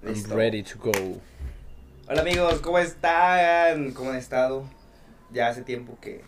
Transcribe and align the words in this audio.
I'm 0.00 0.14
Listo. 0.14 0.36
ready 0.36 0.62
to 0.62 0.78
go. 0.78 0.92
Hola 2.08 2.20
amigos, 2.20 2.60
¿cómo 2.60 2.78
están? 2.78 3.92
¿Cómo 3.92 4.10
han 4.10 4.16
estado? 4.16 4.64
Ya 5.32 5.48
hace 5.48 5.62
tiempo 5.62 5.98
que, 6.00 6.22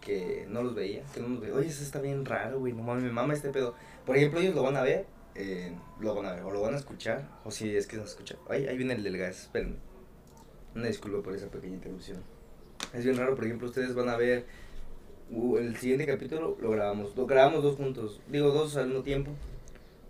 que 0.00 0.46
no 0.48 0.62
los 0.62 0.74
veía, 0.74 1.02
que 1.12 1.20
no 1.20 1.28
los 1.28 1.40
veía. 1.40 1.54
Oye, 1.54 1.68
eso 1.68 1.82
está 1.82 2.00
bien 2.00 2.24
raro, 2.24 2.58
güey, 2.58 2.72
no 2.72 2.82
mames, 2.82 3.04
me 3.04 3.10
mama 3.10 3.34
este 3.34 3.50
pedo. 3.50 3.74
Por 4.06 4.16
ejemplo, 4.16 4.40
ellos 4.40 4.54
lo 4.54 4.62
van 4.62 4.76
a 4.78 4.82
ver, 4.82 5.04
eh, 5.34 5.76
lo 6.00 6.14
van 6.14 6.26
a 6.26 6.32
ver, 6.32 6.42
o 6.44 6.50
lo 6.50 6.62
van 6.62 6.74
a 6.74 6.78
escuchar, 6.78 7.28
o 7.44 7.50
si 7.50 7.76
es 7.76 7.86
que 7.86 7.96
se 7.96 8.04
escucha. 8.04 8.36
Ay, 8.48 8.66
ahí 8.66 8.76
viene 8.78 8.94
el 8.94 9.02
del 9.02 9.18
gas, 9.18 9.42
espérenme. 9.42 9.76
Una 10.74 10.86
disculpa 10.86 11.22
por 11.22 11.34
esa 11.34 11.48
pequeña 11.48 11.74
interrupción. 11.74 12.22
Es 12.94 13.04
bien 13.04 13.18
raro, 13.18 13.34
por 13.34 13.44
ejemplo, 13.44 13.68
ustedes 13.68 13.94
van 13.94 14.08
a 14.08 14.16
ver 14.16 14.46
uh, 15.30 15.58
el 15.58 15.76
siguiente 15.76 16.06
capítulo, 16.06 16.56
lo 16.58 16.70
grabamos, 16.70 17.14
lo 17.14 17.26
grabamos 17.26 17.62
dos 17.62 17.76
juntos, 17.76 18.22
digo 18.28 18.50
dos 18.50 18.76
al 18.78 18.86
mismo 18.86 19.02
tiempo. 19.02 19.32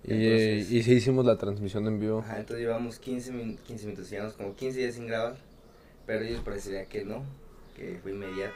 Y, 0.04 0.12
Entonces- 0.12 0.70
y 0.70 0.82
sí 0.82 0.92
hicimos 0.94 1.24
la 1.26 1.36
transmisión 1.36 1.86
en 1.86 2.00
vivo. 2.00 2.20
Ajá, 2.20 2.38
entonces 2.38 2.64
llevamos 2.64 2.98
15, 2.98 3.32
min- 3.32 3.58
15 3.66 3.86
minutos, 3.86 4.08
llevamos 4.10 4.34
como 4.34 4.54
15 4.54 4.78
días 4.78 4.95
sin 4.95 5.06
grabar, 5.06 5.36
pero 6.06 6.24
ellos 6.24 6.40
parecería 6.40 6.84
que 6.86 7.04
no, 7.04 7.24
que 7.77 7.98
fue 8.02 8.12
inmediato. 8.12 8.54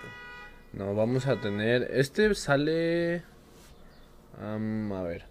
No, 0.73 0.95
vamos 0.95 1.27
a 1.27 1.41
tener. 1.41 1.91
Este 1.93 2.35
sale. 2.35 3.23
am, 4.41 4.93
a 4.93 5.03
ver. 5.03 5.25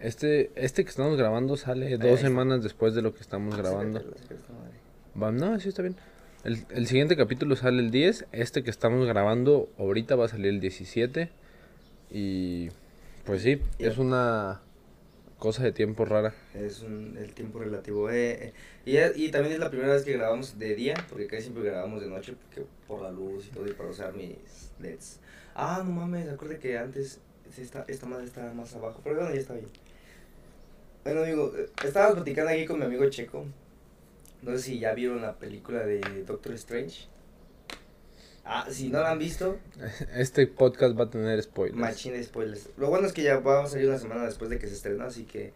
Este, 0.00 0.50
este 0.56 0.82
que 0.82 0.90
estamos 0.90 1.16
grabando 1.16 1.56
sale 1.56 1.86
ahí 1.86 1.96
dos 1.96 2.18
semanas 2.18 2.62
después 2.64 2.92
de 2.94 3.02
lo 3.02 3.14
que 3.14 3.20
estamos 3.20 3.56
grabando. 3.56 3.98
Acércatelo, 4.00 4.40
madre. 4.58 4.78
Va, 5.22 5.30
no, 5.30 5.60
sí 5.60 5.68
está 5.68 5.82
bien. 5.82 5.94
El, 6.42 6.64
el 6.70 6.88
siguiente 6.88 7.16
capítulo 7.16 7.54
sale 7.54 7.78
el 7.80 7.92
10. 7.92 8.26
Este 8.32 8.64
que 8.64 8.70
estamos 8.70 9.06
grabando 9.06 9.68
ahorita 9.78 10.16
va 10.16 10.24
a 10.24 10.28
salir 10.28 10.46
el 10.46 10.58
17. 10.60 11.30
Y. 12.10 12.70
Pues 13.24 13.42
sí, 13.42 13.60
es 13.78 13.98
una 13.98 14.60
cosa 15.42 15.64
de 15.64 15.72
tiempo 15.72 16.04
rara. 16.04 16.32
Es 16.54 16.82
un, 16.82 17.16
el 17.18 17.34
tiempo 17.34 17.58
relativo. 17.58 18.08
eh, 18.10 18.52
eh, 18.86 19.12
y, 19.16 19.24
y 19.24 19.30
también 19.32 19.54
es 19.54 19.58
la 19.58 19.70
primera 19.70 19.92
vez 19.92 20.04
que 20.04 20.12
grabamos 20.12 20.56
de 20.56 20.76
día, 20.76 20.94
porque 21.08 21.26
casi 21.26 21.42
siempre 21.42 21.64
grabamos 21.64 22.00
de 22.00 22.06
noche, 22.06 22.34
porque 22.40 22.64
por 22.86 23.02
la 23.02 23.10
luz 23.10 23.48
y 23.48 23.50
todo, 23.50 23.66
y 23.66 23.72
para 23.72 23.88
usar 23.88 24.14
mis 24.14 24.36
LEDs. 24.78 25.18
Ah, 25.56 25.82
no 25.84 25.90
mames, 25.90 26.28
acuérdate 26.28 26.60
que 26.60 26.78
antes 26.78 27.18
esta, 27.58 27.84
esta 27.88 28.06
madre 28.06 28.24
estaba 28.24 28.54
más 28.54 28.72
abajo, 28.76 29.00
pero 29.02 29.16
bueno, 29.16 29.34
ya 29.34 29.40
está 29.40 29.54
bien. 29.54 29.66
Bueno, 31.02 31.22
amigo, 31.22 31.52
eh, 31.58 31.68
estaba 31.84 32.14
platicando 32.14 32.52
aquí 32.52 32.64
con 32.64 32.78
mi 32.78 32.84
amigo 32.84 33.10
Checo. 33.10 33.44
No 34.42 34.52
sé 34.52 34.62
si 34.62 34.78
ya 34.78 34.94
vieron 34.94 35.22
la 35.22 35.34
película 35.40 35.80
de 35.84 36.00
Doctor 36.24 36.52
Strange. 36.52 37.08
Ah, 38.44 38.66
si 38.70 38.88
no 38.88 39.00
la 39.00 39.12
han 39.12 39.18
visto, 39.18 39.58
Este 40.16 40.46
podcast 40.46 40.98
va 40.98 41.04
a 41.04 41.10
tener 41.10 41.40
spoilers. 41.42 41.78
Machine 41.78 42.22
spoilers. 42.22 42.70
Lo 42.76 42.88
bueno 42.88 43.06
es 43.06 43.12
que 43.12 43.22
ya 43.22 43.38
va 43.38 43.62
a 43.62 43.66
salir 43.66 43.88
una 43.88 43.98
semana 43.98 44.24
después 44.24 44.50
de 44.50 44.58
que 44.58 44.66
se 44.66 44.74
estrenó, 44.74 45.04
así 45.04 45.24
que 45.24 45.52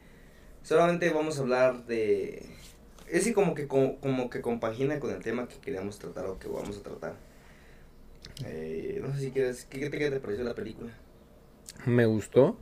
solamente 0.63 1.11
vamos 1.11 1.39
a 1.39 1.43
hablar 1.43 1.87
de... 1.87 2.47
Es 3.09 3.25
que 3.25 3.35
como 3.35 3.55
que, 3.55 3.67
como, 3.67 3.99
como 4.01 4.31
que 4.31 4.41
compagina 4.41 5.01
con 5.01 5.11
el 5.11 5.23
tema 5.23 5.49
que 5.49 5.57
queríamos 5.57 5.99
tratar 5.99 6.27
o 6.27 6.39
que 6.39 6.49
vamos 6.49 6.79
a 6.79 6.83
tratar. 6.83 7.15
Eh, 8.45 9.01
no 9.03 9.13
sé 9.15 9.21
si 9.21 9.31
quieres... 9.31 9.65
¿Qué, 9.65 9.81
qué 9.81 9.91
te, 9.91 9.99
qué 9.99 10.11
te 10.11 10.21
pareció 10.21 10.45
la 10.45 10.55
película? 10.55 10.93
Me 11.87 12.07
gustó. 12.07 12.57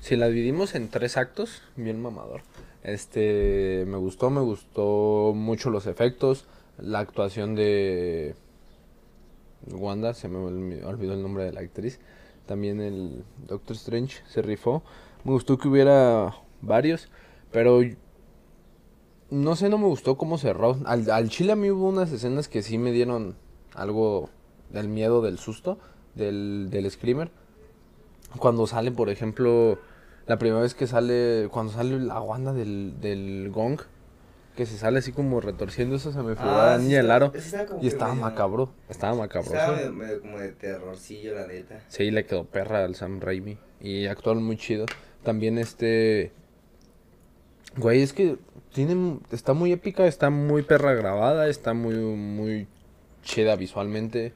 Si 0.00 0.16
la 0.16 0.28
dividimos 0.28 0.74
en 0.74 0.88
tres 0.88 1.16
actos, 1.16 1.62
bien 1.76 2.00
mamador. 2.00 2.42
Este, 2.82 3.84
me 3.86 3.96
gustó, 3.96 4.30
me 4.30 4.40
gustó 4.40 5.32
mucho 5.34 5.70
los 5.70 5.86
efectos, 5.86 6.46
la 6.78 7.00
actuación 7.00 7.56
de 7.56 8.36
Wanda, 9.66 10.14
se 10.14 10.28
me 10.28 10.38
olvidó 10.38 11.14
el 11.14 11.22
nombre 11.22 11.44
de 11.44 11.52
la 11.52 11.60
actriz. 11.60 12.00
También 12.46 12.80
el 12.80 13.24
Doctor 13.46 13.76
Strange 13.76 14.22
se 14.26 14.42
rifó. 14.42 14.82
Me 15.24 15.32
gustó 15.32 15.58
que 15.58 15.68
hubiera 15.68 16.34
varios, 16.62 17.08
pero 17.52 17.80
no 19.30 19.56
sé, 19.56 19.68
no 19.68 19.78
me 19.78 19.86
gustó 19.86 20.16
cómo 20.16 20.38
cerró. 20.38 20.78
Al, 20.86 21.10
al 21.10 21.28
chile 21.28 21.52
a 21.52 21.56
mí 21.56 21.70
hubo 21.70 21.88
unas 21.88 22.10
escenas 22.12 22.48
que 22.48 22.62
sí 22.62 22.78
me 22.78 22.92
dieron 22.92 23.36
algo 23.74 24.30
del 24.70 24.88
miedo, 24.88 25.20
del 25.20 25.38
susto, 25.38 25.78
del, 26.14 26.68
del 26.70 26.90
screamer. 26.90 27.30
Cuando 28.38 28.66
sale, 28.66 28.90
por 28.92 29.10
ejemplo, 29.10 29.78
la 30.26 30.38
primera 30.38 30.62
vez 30.62 30.74
que 30.74 30.86
sale, 30.86 31.48
cuando 31.50 31.72
sale 31.72 31.98
la 31.98 32.20
Wanda 32.20 32.52
del, 32.52 33.00
del 33.00 33.50
gong, 33.50 33.80
que 34.58 34.66
se 34.66 34.76
sale 34.76 34.98
así 34.98 35.12
como 35.12 35.40
retorciendo, 35.40 35.94
eso 35.94 36.10
se 36.10 36.18
me 36.18 36.34
fue 36.34 36.44
sí 36.80 36.94
estaba- 36.96 37.14
aro. 37.14 37.32
Y 37.80 37.86
estaba 37.86 38.14
macabro, 38.16 38.72
estaba 38.88 39.14
macabroso. 39.14 39.54
Estaba 39.54 39.76
medio, 39.76 39.92
medio 39.92 40.20
como 40.20 40.40
de 40.40 40.48
terrorcillo, 40.50 41.36
la 41.36 41.46
neta. 41.46 41.80
Sí, 41.86 42.10
le 42.10 42.26
quedó 42.26 42.42
perra 42.44 42.84
al 42.84 42.96
Sam 42.96 43.20
Raimi. 43.20 43.56
Y 43.80 44.06
actuaron 44.06 44.42
muy 44.42 44.56
chido. 44.56 44.86
También 45.22 45.58
este. 45.58 46.32
Güey, 47.76 48.02
es 48.02 48.12
que 48.12 48.36
tiene, 48.74 49.20
está 49.30 49.52
muy 49.52 49.70
épica, 49.70 50.08
está 50.08 50.28
muy 50.28 50.62
perra 50.62 50.92
grabada, 50.94 51.46
está 51.46 51.72
muy, 51.72 51.94
muy 51.94 52.66
chida 53.22 53.54
visualmente. 53.54 54.32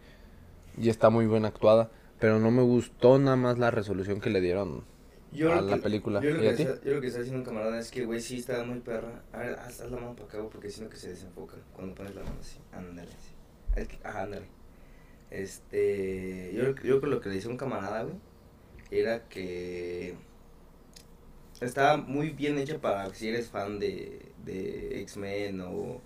Y 0.79 0.89
está 0.89 1.11
muy 1.11 1.27
bien 1.27 1.45
actuada. 1.47 1.91
Pero 2.21 2.39
no 2.39 2.53
me 2.53 2.63
gustó 2.63 3.19
nada 3.19 3.37
más 3.37 3.59
la 3.59 3.73
resolución 3.73 4.21
que 4.21 4.31
le 4.31 4.41
dieron 4.41 4.85
Yo 5.33 5.53
a 5.53 5.61
lo 5.61 5.69
la 5.69 5.77
que- 5.77 5.83
película. 5.83 6.21
Yo 6.21 6.31
lo, 6.31 6.39
¿Y 6.39 6.41
que 6.43 6.49
a 6.51 6.57
ti? 6.57 6.63
está, 6.63 6.85
yo 6.85 6.95
lo 6.95 7.01
que 7.01 7.07
está 7.07 7.21
haciendo 7.21 7.39
un 7.41 7.45
camarada 7.45 7.79
es 7.79 7.91
que, 7.91 8.05
güey, 8.05 8.21
sí 8.21 8.39
estaba 8.39 8.65
muy 8.65 8.81
perra. 8.81 9.23
A 9.33 9.39
ver, 9.39 9.55
haz, 9.59 9.81
haz 9.81 9.91
la 9.91 9.97
mano 9.99 10.15
para 10.15 10.29
acá, 10.29 10.49
porque 10.51 10.71
siento 10.71 10.91
que 10.93 10.99
se 10.99 11.09
desenfoca 11.11 11.57
cuando 11.73 11.95
pones 11.95 12.15
la 12.15 12.23
mano 12.23 12.37
así. 12.41 12.59
Ándale, 12.73 13.09
así. 13.11 13.99
Ajá, 14.05 14.23
ándale. 14.25 14.47
Este. 15.31 16.53
Yo, 16.55 16.65
yo 16.65 16.75
creo 16.75 17.01
que 17.01 17.07
lo 17.07 17.21
que 17.21 17.29
le 17.31 17.37
hizo 17.37 17.49
un 17.49 17.57
camarada, 17.57 18.03
güey, 18.05 18.17
era 18.91 19.29
que. 19.29 20.15
Estaba 21.61 21.97
muy 21.97 22.31
bien 22.31 22.59
hecha 22.59 22.79
para 22.81 23.13
si 23.15 23.29
eres 23.29 23.49
fan 23.49 23.79
de, 23.79 24.21
de 24.45 25.01
X-Men 25.03 25.61
o. 25.63 26.01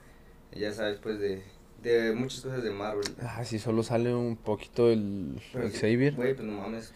Ya 0.52 0.72
sabes, 0.72 0.98
pues 0.98 1.18
de. 1.18 1.42
De 1.82 2.12
muchas 2.14 2.40
cosas 2.40 2.62
de 2.62 2.70
Marvel. 2.70 3.04
Ah, 3.20 3.44
sí, 3.44 3.58
solo 3.58 3.82
sale 3.82 4.14
un 4.14 4.36
poquito 4.36 4.90
el 4.90 5.40
sí, 5.52 5.78
Xavier. 5.78 6.14
Güey, 6.14 6.34
pues 6.34 6.46
no 6.46 6.54
mames. 6.60 6.92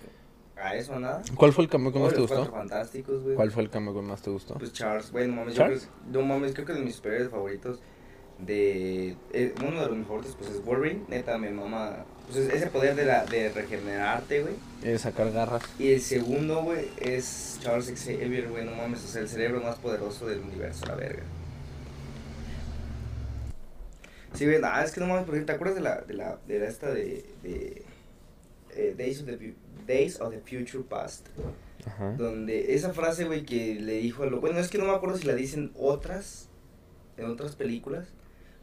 A 0.62 0.74
eso 0.76 0.98
nada. 1.00 1.22
¿Cuál 1.36 1.52
fue 1.52 1.64
el 1.64 1.70
cameo 1.70 1.92
que 1.92 1.98
más 1.98 2.12
te 2.12 2.20
gustó? 2.20 2.44
Fantásticos, 2.50 3.22
güey. 3.22 3.34
¿Cuál 3.34 3.50
fue 3.50 3.62
el 3.62 3.70
cameo 3.70 3.94
que 3.94 4.02
más 4.02 4.20
te 4.20 4.30
gustó? 4.30 4.54
Pues 4.54 4.72
Charles, 4.72 5.10
güey, 5.10 5.26
no 5.26 5.36
mames, 5.36 5.54
yo 5.54 5.64
creo, 5.64 5.78
no 6.12 6.22
mames, 6.22 6.52
creo 6.52 6.66
que 6.66 6.72
de 6.74 6.80
mis 6.80 6.96
superhéroes 6.96 7.30
favoritos 7.30 7.80
de 8.38 9.16
eh, 9.32 9.54
uno 9.66 9.80
de 9.82 9.94
los 9.96 10.06
favoritos 10.06 10.34
pues 10.36 10.50
es 10.50 10.64
Wolverine, 10.64 11.02
neta 11.08 11.36
me 11.38 11.50
mama, 11.50 12.04
pues 12.26 12.38
es- 12.38 12.54
ese 12.54 12.66
poder 12.68 12.94
de 12.94 13.04
la 13.04 13.24
de 13.26 13.50
regenerarte, 13.50 14.42
güey. 14.42 14.54
Eh, 14.82 14.98
sacar 14.98 15.30
garras. 15.32 15.62
Y 15.78 15.92
el 15.92 16.00
segundo, 16.00 16.62
güey, 16.62 16.86
es 17.00 17.58
Charles 17.62 17.92
Xavier, 17.94 18.48
güey, 18.48 18.64
no 18.64 18.72
mames, 18.74 19.04
o 19.04 19.08
sea, 19.08 19.22
el 19.22 19.28
cerebro 19.28 19.60
más 19.62 19.76
poderoso 19.76 20.26
del 20.26 20.40
universo, 20.40 20.86
la 20.86 20.94
verga. 20.94 21.22
Sí, 24.34 24.44
güey, 24.46 24.58
ah, 24.62 24.82
es 24.84 24.92
que 24.92 25.00
no 25.00 25.06
mames, 25.06 25.24
por 25.24 25.34
ejemplo, 25.34 25.52
¿te 25.52 25.56
acuerdas 25.56 25.74
de 25.76 25.82
la 25.82 26.00
de 26.02 26.14
la 26.14 26.38
de 26.46 26.58
la 26.60 26.66
esta 26.66 26.90
de 26.90 27.24
de 27.42 27.82
eh, 28.76 28.94
Days 28.96 29.20
of 29.20 29.26
the 29.26 29.36
Days 29.90 30.20
of 30.20 30.30
the 30.30 30.40
Future 30.40 30.84
Past? 30.88 31.28
Ajá. 31.84 32.12
Donde 32.12 32.74
esa 32.74 32.92
frase, 32.92 33.24
güey, 33.24 33.44
que 33.44 33.74
le 33.74 33.94
dijo 33.94 34.22
a 34.22 34.26
lo... 34.26 34.40
Bueno, 34.40 34.58
es 34.58 34.68
que 34.68 34.78
no 34.78 34.84
me 34.84 34.92
acuerdo 34.92 35.16
si 35.16 35.26
la 35.26 35.34
dicen 35.34 35.72
otras, 35.76 36.48
en 37.16 37.26
otras 37.26 37.56
películas, 37.56 38.08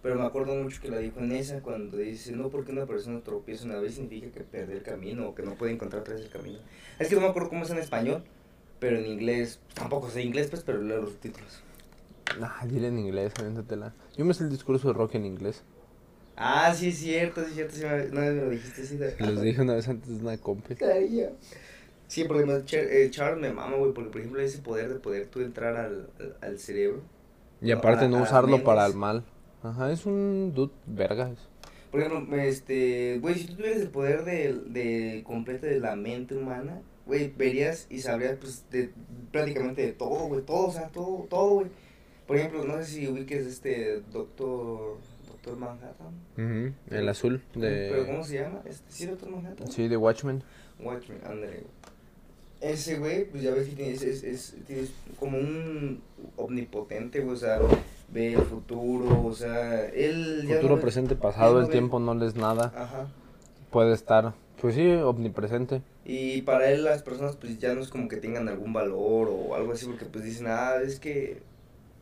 pero 0.01 0.15
me 0.15 0.25
acuerdo 0.25 0.55
mucho 0.55 0.79
que 0.81 0.89
la 0.89 0.99
dijo 0.99 1.19
en 1.19 1.31
esa 1.33 1.61
cuando 1.61 1.97
dice, 1.97 2.31
no 2.31 2.49
porque 2.49 2.71
una 2.71 2.85
persona 2.85 3.21
tropieza 3.21 3.65
una 3.65 3.77
vez 3.79 3.95
significa 3.95 4.31
que 4.31 4.43
perdió 4.45 4.77
el 4.77 4.83
camino 4.83 5.29
o 5.29 5.35
que 5.35 5.43
no 5.43 5.55
puede 5.55 5.73
encontrar 5.73 6.01
otra 6.01 6.13
vez 6.13 6.23
el 6.23 6.29
camino. 6.29 6.59
Es 6.99 7.09
que 7.09 7.15
no 7.15 7.21
me 7.21 7.27
acuerdo 7.27 7.49
cómo 7.49 7.65
es 7.65 7.71
en 7.71 7.79
español, 7.79 8.23
pero 8.79 8.97
en 8.97 9.05
inglés, 9.05 9.59
tampoco 9.73 10.09
sé 10.09 10.21
inglés, 10.21 10.47
pues, 10.49 10.63
pero 10.63 10.81
leo 10.81 11.01
los 11.01 11.09
subtítulos. 11.09 11.61
Ah, 12.41 12.65
dile 12.67 12.87
en 12.87 12.99
inglés, 12.99 13.33
aviéntatela. 13.37 13.93
Yo 14.15 14.25
me 14.25 14.33
sé 14.33 14.43
el 14.43 14.49
discurso 14.49 14.87
de 14.87 14.93
rock 14.93 15.15
en 15.15 15.25
inglés. 15.25 15.63
Ah, 16.37 16.73
sí 16.73 16.89
es 16.89 16.99
cierto, 16.99 17.41
sí 17.43 17.49
es 17.49 17.55
cierto, 17.55 17.75
sí 17.75 17.83
una 17.83 17.95
vez 17.95 18.11
me 18.11 18.41
lo 18.43 18.49
dijiste, 18.51 18.85
sí. 18.85 18.97
de- 18.97 19.15
los 19.19 19.41
dije 19.41 19.61
una 19.61 19.73
vez 19.73 19.87
antes 19.87 20.07
de 20.09 20.23
una 20.23 20.37
compa. 20.37 20.69
Sí, 22.07 22.23
porque 22.23 22.45
me- 22.45 22.63
Char- 22.63 22.87
eh, 22.89 23.09
Charles 23.09 23.41
me 23.41 23.51
mama, 23.51 23.75
güey, 23.75 23.91
porque 23.93 24.09
por 24.11 24.21
ejemplo 24.21 24.41
ese 24.41 24.59
poder 24.59 24.87
de 24.93 24.95
poder 24.99 25.25
tú 25.27 25.41
entrar 25.41 25.75
al, 25.75 26.09
al, 26.19 26.37
al 26.41 26.57
cerebro. 26.59 27.01
Y 27.61 27.71
aparte 27.71 28.05
A- 28.05 28.07
no 28.07 28.19
a 28.19 28.21
usarlo 28.23 28.63
para 28.63 28.85
el 28.85 28.93
mal. 28.93 29.25
Ajá, 29.61 29.91
es 29.91 30.05
un 30.05 30.53
dude 30.55 30.71
vergas. 30.85 31.37
Por 31.91 32.01
ejemplo, 32.01 32.37
este, 32.37 33.17
güey, 33.19 33.35
si 33.35 33.47
tú 33.47 33.55
tuvieras 33.55 33.81
el 33.81 33.89
poder 33.89 34.23
de, 34.23 34.53
de 34.53 35.23
completo 35.25 35.65
de 35.65 35.79
la 35.79 35.95
mente 35.97 36.35
humana, 36.35 36.81
güey, 37.05 37.33
verías 37.35 37.87
y 37.89 37.99
sabrías, 37.99 38.37
pues, 38.39 38.63
de, 38.71 38.91
prácticamente 39.31 39.81
de 39.81 39.91
todo, 39.93 40.27
güey, 40.27 40.41
todo, 40.43 40.67
o 40.67 40.71
sea, 40.71 40.87
todo, 40.89 41.25
todo, 41.29 41.49
güey. 41.55 41.67
Por 42.25 42.37
ejemplo, 42.37 42.63
no 42.65 42.77
sé 42.77 42.85
si 42.85 43.07
ubiques 43.07 43.45
este 43.47 44.01
Doctor, 44.13 44.97
Doctor 45.47 45.57
Manhattan. 45.57 46.75
El 46.89 47.09
azul 47.09 47.41
¿Pero 47.53 48.05
cómo 48.05 48.17
de... 48.19 48.23
se 48.23 48.39
llama? 48.39 48.61
Este, 48.65 48.91
¿Sí, 48.91 49.05
Doctor 49.05 49.29
Manhattan? 49.29 49.67
Sí, 49.71 49.87
de 49.87 49.97
Watchmen. 49.97 50.43
Watchmen, 50.79 51.19
ándale, 51.23 51.47
güey. 51.61 51.87
Ese 52.59 52.97
güey, 52.97 53.25
pues 53.29 53.43
ya 53.43 53.51
ves 53.53 53.67
que 53.69 53.75
tienes, 53.75 54.01
es, 54.01 54.23
es, 54.23 54.55
tienes 54.65 54.91
como 55.19 55.37
un 55.37 56.01
omnipotente, 56.37 57.19
güey, 57.19 57.35
o 57.35 57.39
sea, 57.39 57.59
ve 58.11 58.33
el 58.33 58.41
futuro, 58.41 59.23
o 59.23 59.33
sea, 59.33 59.85
él 59.89 60.43
ya 60.47 60.55
Futuro, 60.55 60.69
no 60.69 60.75
ve- 60.77 60.81
presente, 60.81 61.15
pasado, 61.15 61.61
el 61.61 61.69
tiempo 61.69 61.99
no 61.99 62.15
les 62.15 62.35
nada. 62.35 62.73
Ajá. 62.75 63.07
Puede 63.69 63.93
estar, 63.93 64.33
pues 64.59 64.73
sí, 64.73 64.87
omnipresente. 64.91 65.83
Y 66.03 66.41
para 66.43 66.71
él 66.71 66.83
las 66.83 67.03
personas 67.03 67.35
pues 67.35 67.59
ya 67.59 67.75
no 67.75 67.81
es 67.81 67.89
como 67.89 68.07
que 68.07 68.17
tengan 68.17 68.47
algún 68.47 68.73
valor 68.73 69.29
o 69.29 69.53
algo 69.53 69.73
así 69.73 69.85
porque 69.85 70.05
pues 70.05 70.23
dicen, 70.23 70.47
ah, 70.49 70.75
es 70.83 70.99
que, 70.99 71.41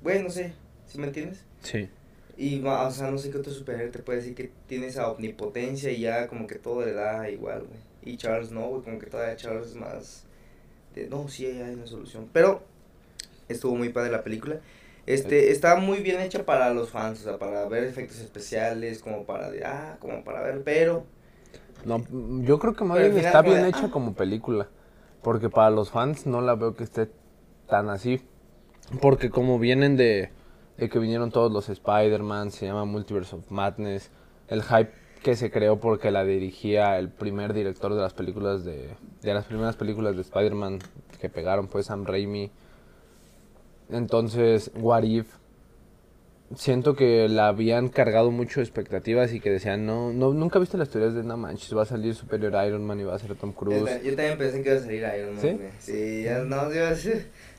bueno, 0.03 0.25
no 0.25 0.29
sé, 0.29 0.53
¿Sí 0.87 0.99
me 0.99 1.07
entiendes? 1.07 1.43
Sí. 1.61 1.89
Y, 2.37 2.61
o 2.65 2.91
sea, 2.91 3.11
no 3.11 3.17
sé 3.17 3.29
qué 3.31 3.37
otro 3.37 3.53
superhéroe 3.53 3.91
te 3.91 3.99
puede 3.99 4.19
decir 4.19 4.35
que 4.35 4.51
tiene 4.67 4.87
esa 4.87 5.09
omnipotencia 5.09 5.91
y 5.91 6.01
ya 6.01 6.27
como 6.27 6.47
que 6.47 6.55
todo 6.55 6.85
le 6.85 6.93
da 6.93 7.29
igual, 7.29 7.63
güey. 7.63 7.79
Y 8.03 8.17
Charles 8.17 8.51
no, 8.51 8.67
güey, 8.67 8.81
como 8.83 8.99
que 8.99 9.07
todavía 9.07 9.35
Charles 9.35 9.67
es 9.67 9.75
más 9.75 10.25
de, 10.93 11.07
no, 11.07 11.27
sí, 11.27 11.45
hay 11.45 11.73
una 11.73 11.87
solución. 11.87 12.29
Pero 12.33 12.61
estuvo 13.47 13.75
muy 13.75 13.89
padre 13.89 14.11
la 14.11 14.23
película. 14.23 14.59
Este, 15.05 15.51
está 15.51 15.75
muy 15.75 15.99
bien 15.99 16.19
hecha 16.19 16.45
para 16.45 16.73
los 16.73 16.89
fans, 16.89 17.21
o 17.21 17.23
sea, 17.23 17.37
para 17.37 17.65
ver 17.67 17.83
efectos 17.83 18.19
especiales, 18.19 18.99
como 18.99 19.23
para, 19.25 19.51
de, 19.51 19.63
ah, 19.63 19.97
como 19.99 20.23
para 20.23 20.41
ver, 20.41 20.63
pero... 20.63 21.05
No, 21.85 22.03
yo 22.41 22.57
creo 22.57 22.73
que 22.73 22.83
más 22.83 22.97
bien 22.97 23.17
está 23.17 23.43
bien 23.43 23.65
hecha 23.65 23.91
como 23.91 24.15
película, 24.15 24.67
porque 25.21 25.49
para 25.49 25.69
los 25.69 25.91
fans 25.91 26.25
no 26.25 26.41
la 26.41 26.55
veo 26.55 26.75
que 26.75 26.83
esté 26.83 27.09
tan 27.67 27.89
así, 27.89 28.21
porque 28.99 29.29
como 29.29 29.59
vienen 29.59 29.95
de 29.95 30.31
de 30.77 30.89
que 30.89 30.99
vinieron 30.99 31.31
todos 31.31 31.51
los 31.51 31.69
Spider-Man, 31.69 32.51
se 32.51 32.65
llama 32.65 32.85
Multiverse 32.85 33.35
of 33.35 33.49
Madness, 33.49 34.11
el 34.47 34.63
hype 34.63 34.91
que 35.23 35.35
se 35.35 35.49
creó 35.49 35.79
porque 35.79 36.11
la 36.11 36.23
dirigía 36.23 36.99
el 36.99 37.09
primer 37.09 37.53
director 37.53 37.93
de 37.95 38.01
las 38.01 38.13
películas 38.13 38.63
de, 38.63 38.89
de 39.21 39.33
las 39.33 39.45
primeras 39.45 39.75
películas 39.75 40.15
de 40.15 40.21
Spider-Man 40.21 40.79
que 41.19 41.29
pegaron 41.29 41.67
fue 41.67 41.81
Sam 41.81 42.05
Raimi. 42.05 42.51
Entonces, 43.89 44.71
What 44.75 45.03
If 45.03 45.27
siento 46.55 46.95
que 46.95 47.27
la 47.27 47.47
habían 47.47 47.89
cargado 47.89 48.31
mucho 48.31 48.59
de 48.59 48.65
expectativas 48.65 49.33
y 49.33 49.39
que 49.39 49.49
decían, 49.49 49.85
no, 49.85 50.13
no 50.13 50.33
nunca 50.33 50.59
viste 50.59 50.77
las 50.77 50.89
teorías 50.89 51.15
de 51.15 51.23
No 51.23 51.37
Manches, 51.37 51.75
va 51.75 51.83
a 51.83 51.85
salir 51.85 52.13
Superior 52.13 52.53
Iron 52.67 52.85
Man 52.85 52.99
y 52.99 53.03
va 53.03 53.15
a 53.15 53.19
ser 53.19 53.35
Tom 53.35 53.51
Cruise. 53.51 54.03
Yo, 54.03 54.15
también 54.15 54.37
pensé 54.37 54.61
que 54.61 54.69
iba 54.69 54.77
a 54.77 54.81
salir 54.81 55.05
Iron 55.17 55.35
Man. 55.35 55.41
¿Sí? 55.41 55.57
Sí, 55.79 56.25
no, 56.45 56.71
yo, 56.71 57.11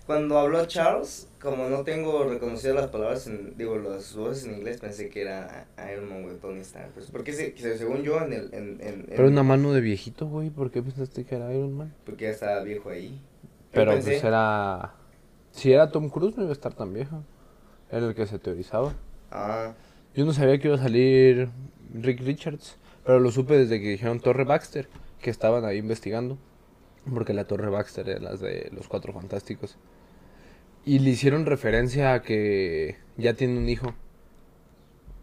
cuando 0.06 0.38
habló 0.38 0.64
Charles, 0.66 1.28
como 1.46 1.68
no 1.68 1.84
tengo 1.84 2.24
reconocidas 2.24 2.74
las 2.74 2.88
palabras, 2.88 3.28
en, 3.28 3.56
digo, 3.56 3.78
las 3.78 4.16
voces 4.16 4.46
en 4.46 4.54
inglés, 4.56 4.80
pensé 4.80 5.08
que 5.08 5.22
era 5.22 5.68
Iron 5.92 6.08
Man, 6.08 6.24
güey, 6.24 6.36
Tony 6.38 6.58
Stark. 6.60 6.90
Pues, 6.92 7.06
porque 7.12 7.32
según 7.32 8.02
yo, 8.02 8.20
en 8.20 8.32
el... 8.32 8.52
En, 8.52 8.80
en, 8.80 9.06
Pero 9.08 9.28
una 9.28 9.44
mano 9.44 9.72
de 9.72 9.80
viejito, 9.80 10.26
güey, 10.26 10.50
¿por 10.50 10.72
qué 10.72 10.82
pensaste 10.82 11.24
que 11.24 11.36
era 11.36 11.54
Iron 11.54 11.72
Man? 11.72 11.94
Porque 12.04 12.24
ya 12.24 12.30
estaba 12.30 12.60
viejo 12.64 12.90
ahí. 12.90 13.20
Pero 13.70 13.92
pues 13.92 14.24
era... 14.24 14.94
Si 15.52 15.72
era 15.72 15.92
Tom 15.92 16.10
Cruise, 16.10 16.36
no 16.36 16.42
iba 16.42 16.50
a 16.50 16.52
estar 16.52 16.74
tan 16.74 16.92
viejo. 16.92 17.22
Era 17.92 18.08
el 18.08 18.14
que 18.16 18.26
se 18.26 18.40
teorizaba. 18.40 18.92
Ah. 19.30 19.74
Yo 20.16 20.24
no 20.24 20.32
sabía 20.32 20.58
que 20.58 20.66
iba 20.66 20.76
a 20.76 20.82
salir 20.82 21.48
Rick 21.94 22.22
Richards, 22.22 22.76
pero 23.04 23.20
lo 23.20 23.30
supe 23.30 23.56
desde 23.56 23.80
que 23.80 23.90
dijeron 23.90 24.18
Torre 24.18 24.42
Baxter, 24.42 24.88
que 25.20 25.30
estaban 25.30 25.64
ahí 25.64 25.78
investigando. 25.78 26.38
Porque 27.08 27.34
la 27.34 27.44
Torre 27.44 27.70
Baxter 27.70 28.08
era 28.08 28.18
las 28.18 28.40
de 28.40 28.68
los 28.72 28.88
Cuatro 28.88 29.12
Fantásticos. 29.12 29.78
Y 30.86 31.00
le 31.00 31.10
hicieron 31.10 31.46
referencia 31.46 32.14
a 32.14 32.22
que 32.22 32.96
ya 33.16 33.34
tiene 33.34 33.58
un 33.58 33.68
hijo. 33.68 33.92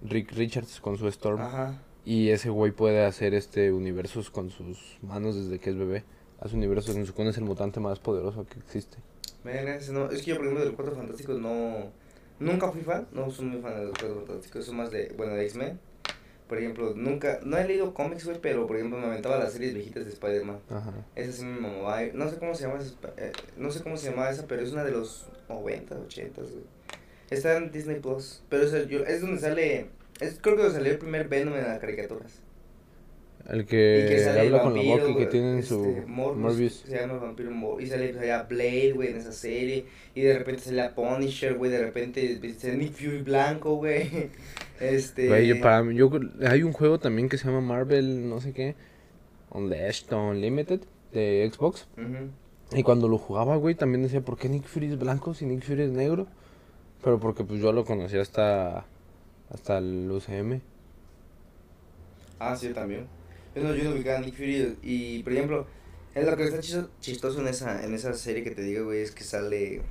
Rick 0.04 0.34
Richards 0.34 0.82
con 0.82 0.98
su 0.98 1.08
Storm. 1.08 1.40
Ajá. 1.40 1.82
Y 2.04 2.30
ese 2.32 2.50
güey 2.50 2.74
puede 2.74 3.06
hacer 3.06 3.34
este 3.34 3.72
universos 3.72 4.30
con 4.30 4.50
sus 4.50 4.98
manos 5.02 5.38
desde 5.38 5.60
que 5.60 5.70
es 5.70 5.78
bebé. 5.78 6.04
Hace 6.42 6.58
universos, 6.58 6.96
se 6.96 7.06
supone 7.06 7.30
es 7.30 7.38
el 7.38 7.46
mutante 7.46 7.80
más 7.80 8.00
poderoso 8.00 8.46
que 8.46 8.60
existe. 8.60 8.98
no, 9.46 10.12
es 10.12 10.22
que 10.22 10.32
yo 10.32 10.36
por 10.36 10.46
ejemplo 10.46 10.60
de 10.60 10.66
los 10.66 10.76
Cuatro 10.76 10.96
Fantásticos 10.98 11.40
no... 11.40 11.94
Nunca 12.40 12.70
fui 12.70 12.82
fan, 12.82 13.08
no 13.14 13.32
soy 13.32 13.46
muy 13.46 13.62
fan 13.62 13.78
de 13.78 13.86
los 13.86 13.98
Cuatro 13.98 14.26
Fantásticos, 14.28 14.66
soy 14.66 14.76
más 14.76 14.92
de, 14.92 15.14
bueno, 15.16 15.34
de 15.34 15.46
X-Men. 15.46 15.80
Por 16.54 16.60
ejemplo, 16.60 16.94
nunca, 16.96 17.40
no 17.44 17.58
he 17.58 17.66
leído 17.68 17.96
cómics, 17.96 18.26
güey, 18.26 18.38
pero 18.40 18.68
por 18.68 18.76
ejemplo 18.76 19.00
me 19.00 19.08
aventaba 19.08 19.40
las 19.40 19.54
series 19.54 19.74
viejitas 19.74 20.06
de 20.06 20.12
Spider-Man. 20.12 20.60
Esa 21.16 21.32
sí 21.32 21.46
me 21.46 21.60
mamaba. 21.60 22.04
No 22.14 22.30
sé 22.30 22.38
cómo 22.38 22.54
se 22.54 22.68
llama 22.68 22.80
esa, 22.80 22.94
eh, 23.18 23.32
no 23.58 23.72
sé 23.72 23.82
cómo 23.82 23.98
se 23.98 24.12
llama 24.12 24.30
esa, 24.30 24.46
pero 24.46 24.62
es 24.62 24.72
una 24.72 24.84
de 24.84 24.92
los 24.92 25.26
90, 25.50 25.96
80, 25.98 26.42
güey. 26.44 26.54
Está 27.32 27.58
en 27.58 27.72
Disney 27.72 28.00
Plus, 28.00 28.44
pero 28.50 28.66
es, 28.66 28.72
es 28.72 29.22
donde 29.22 29.42
sale, 29.42 29.88
es 30.20 30.38
creo 30.40 30.56
que 30.56 30.62
donde 30.62 30.78
salió 30.78 30.92
el 30.92 31.00
primer 31.00 31.28
Venom 31.28 31.56
en 31.56 31.64
las 31.64 31.80
caricaturas. 31.80 32.34
El 33.50 33.66
que, 33.66 34.26
habla 34.26 34.62
con 34.62 34.74
la 34.74 34.84
boca 34.84 35.10
y 35.10 35.16
que 35.18 35.26
tienen 35.26 35.60
este, 35.60 35.76
su 35.76 36.04
Morbius, 36.08 36.86
Se 36.88 36.98
llama 36.98 37.16
Vampiro 37.16 37.52
Morbius. 37.52 37.90
Y 37.90 37.92
sale 37.92 38.14
salía 38.14 38.44
Blade, 38.44 38.94
güey, 38.94 39.10
en 39.10 39.18
esa 39.18 39.34
serie. 39.34 39.86
Y 40.16 40.22
de 40.22 40.38
repente 40.38 40.62
salía 40.62 40.96
Punisher, 40.96 41.56
güey. 41.56 41.70
De 41.70 41.82
repente 41.82 42.40
sale 42.58 42.78
Nick 42.78 42.94
Fury 42.94 43.22
blanco, 43.22 43.76
güey. 43.76 44.30
Este. 44.80 45.28
Güey, 45.28 45.62
para 45.62 45.90
yo, 45.94 46.10
hay 46.46 46.64
un 46.64 46.74
juego 46.74 47.00
también 47.00 47.30
que 47.30 47.38
se 47.38 47.46
llama 47.46 47.62
Marvel, 47.62 48.28
no 48.28 48.42
sé 48.42 48.54
qué. 48.54 48.76
Unleashed 49.52 50.12
Unlimited 50.12 50.82
de 51.14 51.50
Xbox. 51.54 51.88
Y 52.76 52.84
cuando 52.84 53.08
lo 53.08 53.18
jugaba, 53.18 53.56
güey, 53.56 53.76
también 53.76 54.04
decía, 54.04 54.22
¿por 54.22 54.38
qué 54.38 54.50
Nick 54.50 54.66
Fury 54.66 54.88
es 54.88 55.00
blanco 55.00 55.34
si 55.34 55.46
Nick 55.46 55.64
Fury 55.64 55.84
es 55.84 55.92
negro? 55.92 56.28
Pero 57.04 57.20
porque 57.20 57.44
pues 57.44 57.62
yo 57.62 57.72
lo 57.72 57.86
conocía 57.86 58.22
hasta, 58.22 58.86
hasta 59.50 59.78
el 59.78 60.10
UCM. 60.12 60.60
Ah, 62.40 62.56
sí, 62.56 62.70
también. 62.70 63.06
Yo 63.56 63.64
no, 63.64 63.76
yo 63.76 63.84
no 63.84 63.92
ubicaba 63.92 64.20
Nick 64.20 64.36
Fury 64.36 64.78
y, 64.82 65.22
por 65.24 65.34
ejemplo, 65.34 65.68
es 66.16 66.26
lo 66.26 66.36
que 66.36 66.44
está 66.44 66.88
chistoso 67.00 67.42
en 67.42 67.48
esa, 67.48 67.84
en 67.84 67.94
esa 67.94 68.14
serie 68.14 68.44
que 68.44 68.52
te 68.52 68.64
digo, 68.64 68.86
güey, 68.86 69.02
es 69.02 69.12
que 69.12 69.24
sale, 69.24 69.82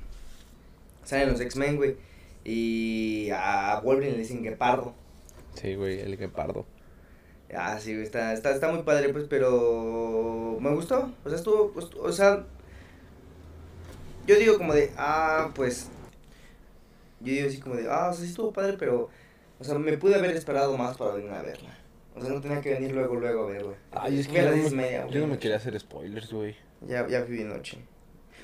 salen 1.03 1.29
los 1.29 1.39
X-Men, 1.39 1.77
güey, 1.77 1.95
y 2.43 3.29
a 3.33 3.79
Wolverine 3.83 4.13
le 4.13 4.19
dicen 4.19 4.43
Guepardo. 4.43 4.93
Sí, 5.55 5.75
güey, 5.75 6.01
el 6.01 6.17
Guepardo. 6.17 6.65
Ah, 7.55 7.79
sí, 7.79 7.93
güey, 7.93 8.03
está, 8.03 8.33
está, 8.33 8.51
está 8.51 8.71
muy 8.71 8.83
padre, 8.83 9.09
pues, 9.09 9.25
pero 9.29 10.57
me 10.59 10.71
gustó, 10.71 11.13
o 11.23 11.29
sea, 11.29 11.37
estuvo, 11.37 11.71
pues, 11.71 11.87
o 11.99 12.11
sea, 12.11 12.45
yo 14.25 14.35
digo 14.37 14.57
como 14.57 14.73
de, 14.73 14.91
ah, 14.97 15.51
pues, 15.55 15.89
yo 17.21 17.33
digo 17.33 17.47
así 17.47 17.59
como 17.59 17.75
de, 17.75 17.89
ah, 17.89 18.09
o 18.09 18.13
sea, 18.13 18.23
sí 18.23 18.29
estuvo 18.29 18.51
padre, 18.51 18.75
pero, 18.77 19.09
o 19.59 19.63
sea, 19.63 19.77
me 19.77 19.97
pude 19.97 20.15
haber 20.15 20.31
esperado 20.35 20.75
más 20.77 20.97
para 20.97 21.13
venir 21.13 21.31
a 21.31 21.41
verla. 21.41 21.82
O 22.15 22.21
sea, 22.21 22.29
no 22.29 22.41
tenía 22.41 22.61
que 22.61 22.73
venir 22.73 22.91
luego, 22.93 23.15
luego 23.15 23.43
a 23.43 23.51
ver, 23.51 23.63
güey. 23.63 23.75
Ay, 23.91 24.19
es 24.19 24.27
que 24.27 24.35
yo, 24.35 24.55
no 24.55 24.69
me, 24.69 24.91
yo 25.09 25.19
no 25.21 25.27
me 25.27 25.39
quería 25.39 25.57
hacer 25.57 25.79
spoilers, 25.79 26.31
güey. 26.31 26.55
Ya, 26.87 27.07
ya 27.07 27.23
fui 27.23 27.37
de 27.37 27.45
noche. 27.45 27.77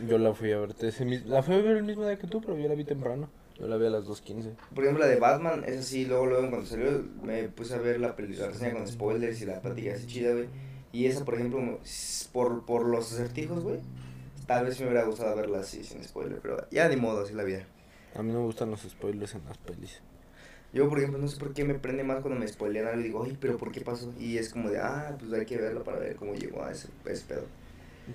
Yo 0.08 0.18
la 0.18 0.34
fui 0.34 0.52
a 0.52 0.60
ver, 0.60 0.76
ese, 0.82 1.06
la 1.06 1.44
fui 1.44 1.56
a 1.56 1.58
ver 1.58 1.78
el 1.78 1.84
mismo 1.84 2.06
día 2.06 2.18
que 2.18 2.28
tú, 2.28 2.42
pero 2.42 2.58
yo 2.58 2.68
la 2.68 2.76
vi 2.76 2.86
temprano. 2.86 3.30
Yo 3.60 3.68
la 3.68 3.76
vi 3.76 3.88
a 3.88 3.90
las 3.90 4.06
2.15. 4.06 4.56
Por 4.74 4.84
ejemplo, 4.86 5.04
la 5.04 5.12
de 5.12 5.20
Batman, 5.20 5.64
esa 5.66 5.84
sí, 5.84 6.06
luego, 6.06 6.28
luego 6.28 6.50
cuando 6.50 6.66
salió, 6.66 7.04
me 7.22 7.50
puse 7.50 7.76
a 7.76 7.78
ver 7.80 8.00
la 8.00 8.16
película 8.16 8.50
con 8.74 8.88
spoilers 8.88 9.42
y 9.42 9.46
la 9.46 9.62
plática 9.62 9.94
así 9.94 10.08
chida, 10.08 10.32
güey. 10.32 10.48
Y 10.94 11.06
esa, 11.06 11.26
por 11.26 11.36
ejemplo, 11.36 11.80
por, 12.32 12.66
por 12.66 12.86
los 12.86 13.12
acertijos, 13.12 13.62
güey, 13.62 13.80
tal 14.48 14.66
vez 14.66 14.80
me 14.80 14.88
hubiera 14.88 15.04
gustado 15.04 15.36
verla 15.36 15.60
así, 15.60 15.84
sin 15.84 16.04
spoiler, 16.04 16.40
pero 16.42 16.66
ya 16.72 16.88
ni 16.88 16.96
modo, 16.96 17.22
así 17.22 17.34
la 17.34 17.44
vida. 17.44 17.66
A 18.16 18.24
mí 18.24 18.32
no 18.32 18.40
me 18.40 18.46
gustan 18.46 18.72
los 18.72 18.82
spoilers 18.82 19.36
en 19.36 19.46
las 19.46 19.58
pelis. 19.58 20.02
Yo, 20.72 20.88
por 20.88 21.00
ejemplo, 21.00 21.20
no 21.20 21.28
sé 21.28 21.38
por 21.38 21.54
qué 21.54 21.64
me 21.64 21.74
prende 21.74 22.04
más 22.04 22.22
cuando 22.22 22.40
me 22.40 22.48
spoilean 22.48 22.88
algo 22.88 23.00
y 23.00 23.04
digo, 23.04 23.24
ay, 23.24 23.38
pero 23.40 23.58
¿por 23.58 23.72
qué 23.72 23.82
pasó? 23.82 24.14
Y 24.20 24.38
es 24.38 24.50
como 24.50 24.70
de, 24.70 24.80
ah, 24.80 25.16
pues 25.20 25.34
hay 25.34 25.46
que 25.46 25.58
verlo 25.58 25.84
para 25.84 26.00
ver 26.00 26.16
cómo 26.16 26.36
llegó 26.36 26.64
a 26.64 26.72
ese, 26.72 26.90
pedo. 27.04 27.44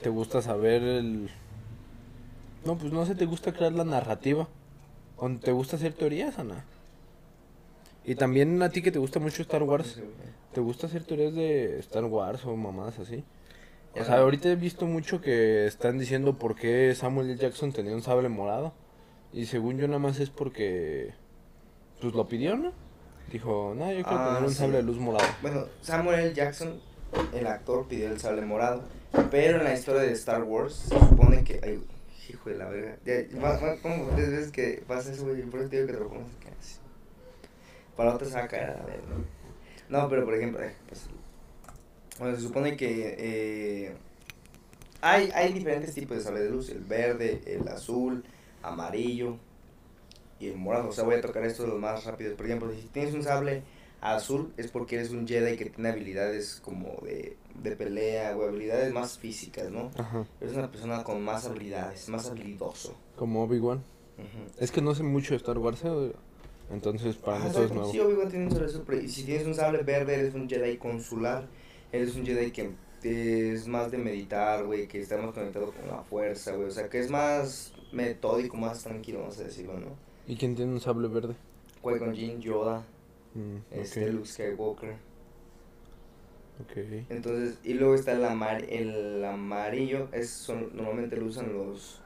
¿Te 0.00 0.08
gusta 0.08 0.40
saber 0.40 0.82
el...? 0.82 1.30
No, 2.64 2.78
pues 2.78 2.92
no 2.92 3.04
sé, 3.06 3.14
¿te 3.14 3.26
gusta 3.26 3.52
crear 3.52 3.72
la 3.72 3.84
narrativa? 3.84 4.48
¿O 5.16 5.28
te 5.30 5.52
gusta 5.52 5.76
hacer 5.76 5.94
teorías, 5.94 6.38
Ana? 6.38 6.64
Y 8.04 8.14
también 8.14 8.62
a 8.62 8.70
ti 8.70 8.82
que 8.82 8.92
te 8.92 8.98
gusta 8.98 9.18
mucho 9.18 9.42
Star 9.42 9.62
Wars, 9.62 10.00
¿te 10.52 10.60
gusta 10.60 10.86
hacer 10.86 11.04
teorías 11.04 11.34
de 11.34 11.78
Star 11.80 12.04
Wars 12.04 12.44
o 12.44 12.54
mamadas 12.54 12.98
así? 12.98 13.24
O 13.96 14.04
sea, 14.04 14.18
ahorita 14.18 14.50
he 14.50 14.56
visto 14.56 14.86
mucho 14.86 15.20
que 15.20 15.66
están 15.66 15.98
diciendo 15.98 16.36
por 16.38 16.56
qué 16.56 16.94
Samuel 16.94 17.30
L. 17.30 17.38
Jackson 17.38 17.72
tenía 17.72 17.94
un 17.94 18.02
sable 18.02 18.28
morado. 18.28 18.72
Y 19.32 19.46
según 19.46 19.78
yo 19.78 19.86
nada 19.86 20.00
más 20.00 20.18
es 20.20 20.30
porque 20.30 21.14
pues 22.04 22.14
lo 22.14 22.28
pidió, 22.28 22.54
¿no? 22.54 22.70
Dijo, 23.32 23.74
no, 23.74 23.90
yo 23.90 24.02
quiero 24.02 24.18
ah, 24.18 24.34
tener 24.34 24.48
un 24.48 24.54
sable 24.54 24.76
de 24.76 24.82
luz 24.82 24.98
morado. 24.98 25.26
Bueno, 25.40 25.64
Samuel 25.80 26.20
L. 26.20 26.34
Jackson, 26.34 26.78
el 27.32 27.46
actor, 27.46 27.88
pidió 27.88 28.10
el 28.10 28.20
sable 28.20 28.42
morado. 28.42 28.82
Pero 29.30 29.58
en 29.58 29.64
la 29.64 29.72
historia 29.72 30.02
de 30.02 30.12
Star 30.12 30.42
Wars 30.42 30.74
se 30.88 30.98
supone 30.98 31.42
que. 31.44 31.60
Ay, 31.62 31.82
hijo 32.28 32.50
de 32.50 32.56
la 32.56 32.68
verga. 32.68 32.98
Como 33.80 34.08
tres 34.08 34.30
veces 34.30 34.52
que 34.52 34.84
pasa 34.86 35.12
eso, 35.12 35.24
güey. 35.24 35.40
Por 35.44 35.60
eso 35.60 35.70
digo 35.70 35.86
que 35.86 35.92
te 35.94 35.98
lo 35.98 36.08
pongas 36.08 36.26
así. 36.60 36.78
Para 37.96 38.14
otra 38.14 38.28
se 38.28 38.34
va 38.34 38.44
a 38.44 38.48
caer, 38.48 38.70
a 38.70 38.84
ver, 38.84 39.00
¿no? 39.88 40.08
Pero 40.10 40.24
por 40.26 40.34
ejemplo, 40.34 40.60
pues, 40.86 41.06
bueno, 42.18 42.36
se 42.36 42.42
supone 42.42 42.76
que 42.76 43.16
eh, 43.18 43.94
hay, 45.00 45.30
hay 45.34 45.54
diferentes 45.54 45.94
tipos 45.94 46.18
de 46.18 46.22
sable 46.22 46.40
de 46.40 46.50
luz: 46.50 46.68
el 46.68 46.80
verde, 46.80 47.40
el 47.46 47.66
azul, 47.68 48.24
amarillo 48.62 49.38
y 50.40 50.48
el 50.48 50.56
morado. 50.56 50.88
O 50.88 50.92
sea, 50.92 51.04
voy 51.04 51.16
a 51.16 51.20
tocar 51.20 51.44
esto 51.44 51.62
de 51.62 51.70
los 51.70 51.78
más 51.78 52.04
rápidos. 52.04 52.34
Por 52.34 52.46
ejemplo, 52.46 52.70
si 52.72 52.88
tienes 52.88 53.14
un 53.14 53.22
sable 53.22 53.62
azul 54.04 54.52
es 54.58 54.70
porque 54.70 54.96
eres 54.96 55.10
un 55.10 55.26
Jedi 55.26 55.56
que 55.56 55.70
tiene 55.70 55.88
habilidades 55.88 56.60
como 56.62 56.98
de, 57.02 57.36
de 57.62 57.76
pelea 57.76 58.36
o 58.36 58.44
habilidades 58.44 58.92
más 58.92 59.18
físicas, 59.18 59.70
¿no? 59.70 59.90
Ajá. 59.96 60.26
Eres 60.40 60.54
una 60.54 60.70
persona 60.70 61.02
con 61.02 61.22
más 61.22 61.46
habilidades, 61.46 62.08
más 62.10 62.28
habilidoso. 62.28 62.94
Como 63.16 63.42
Obi-Wan. 63.44 63.82
Es 64.58 64.70
que 64.70 64.80
no 64.80 64.94
sé 64.94 65.02
mucho 65.02 65.30
de 65.30 65.38
Star 65.38 65.58
Wars, 65.58 65.84
¿eh? 65.84 66.12
entonces 66.70 67.16
para 67.16 67.38
ah, 67.38 67.40
nosotros 67.40 67.64
es 67.66 67.72
nuevo. 67.72 67.92
Sí, 67.92 67.98
Obi-Wan 67.98 68.28
tiene 68.28 68.44
un 68.46 68.52
sable 68.52 68.66
azul, 68.66 68.84
y 69.02 69.08
si 69.08 69.24
tienes 69.24 69.46
un 69.46 69.54
sable 69.54 69.82
verde 69.82 70.14
eres 70.14 70.34
un 70.34 70.48
Jedi 70.48 70.76
consular, 70.76 71.48
eres 71.90 72.14
un 72.14 72.24
Jedi 72.24 72.52
que 72.52 72.74
es 73.02 73.66
más 73.66 73.90
de 73.90 73.98
meditar, 73.98 74.64
güey, 74.64 74.86
que 74.86 75.00
está 75.00 75.16
más 75.16 75.32
conectado 75.34 75.72
con 75.72 75.88
la 75.88 76.02
fuerza, 76.02 76.54
güey, 76.54 76.68
o 76.68 76.70
sea, 76.70 76.88
que 76.88 77.00
es 77.00 77.10
más 77.10 77.72
metódico, 77.92 78.56
más 78.56 78.82
tranquilo, 78.82 79.20
vamos 79.20 79.38
a 79.40 79.44
decirlo, 79.44 79.78
¿no? 79.78 80.03
¿Y 80.26 80.36
quién 80.36 80.54
tiene 80.56 80.72
un 80.72 80.80
sable 80.80 81.08
verde? 81.08 81.34
Qui-Gon 81.82 82.14
Jinn, 82.14 82.40
Yoda, 82.40 82.82
Mm, 83.34 83.56
este, 83.72 84.12
Luke 84.12 84.28
Skywalker. 84.28 84.94
ok. 86.60 86.76
Entonces, 87.10 87.58
y 87.64 87.74
luego 87.74 87.94
está 87.94 88.12
el, 88.12 88.24
amar 88.24 88.64
el 88.68 89.24
amarillo, 89.24 90.08
es, 90.12 90.30
son, 90.30 90.70
normalmente 90.76 91.16
lo 91.16 91.26
usan 91.26 91.52
los, 91.52 92.00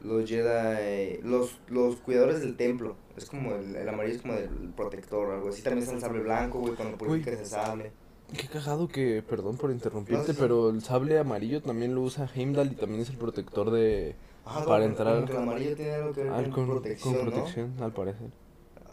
los 0.00 0.28
Jedi, 0.28 1.18
los, 1.22 1.58
los 1.68 1.96
cuidadores 1.96 2.40
del 2.40 2.56
templo. 2.56 2.96
Es 3.16 3.26
como 3.26 3.54
el, 3.54 3.76
el 3.76 3.88
amarillo 3.88 4.16
es 4.16 4.22
como 4.22 4.34
el 4.34 4.48
protector 4.74 5.28
o 5.28 5.34
algo 5.34 5.50
así. 5.50 5.62
También 5.62 5.82
está 5.82 5.94
el 5.94 6.00
sable 6.00 6.20
blanco, 6.22 6.60
güey, 6.60 6.74
cuando 6.74 6.96
purificas 6.96 7.38
el 7.40 7.46
sable. 7.46 7.92
Qué 8.36 8.48
cagado 8.48 8.88
que, 8.88 9.22
perdón 9.22 9.58
por 9.58 9.70
interrumpirte, 9.70 10.20
No, 10.22 10.26
sí, 10.26 10.32
sí. 10.32 10.38
pero 10.40 10.70
el 10.70 10.82
sable 10.82 11.18
amarillo 11.18 11.60
también 11.60 11.94
lo 11.94 12.00
usa 12.00 12.30
Heimdall 12.34 12.72
y 12.72 12.76
también 12.76 13.02
es 13.02 13.10
el 13.10 13.18
protector 13.18 13.70
de... 13.70 14.16
Ajá, 14.44 14.64
Para 14.64 14.84
entrar- 14.84 15.14
como 15.14 15.26
que 15.26 15.32
el 15.32 15.38
amarillo 15.38 15.76
tiene 15.76 15.92
algo 15.92 16.12
que 16.12 16.24
ver 16.24 16.32
Ah, 16.32 16.42
con, 16.42 16.52
con, 16.52 16.66
protección, 16.66 17.14
con 17.14 17.76
¿no? 17.78 17.84
al 17.84 17.92
parecer. 17.92 18.28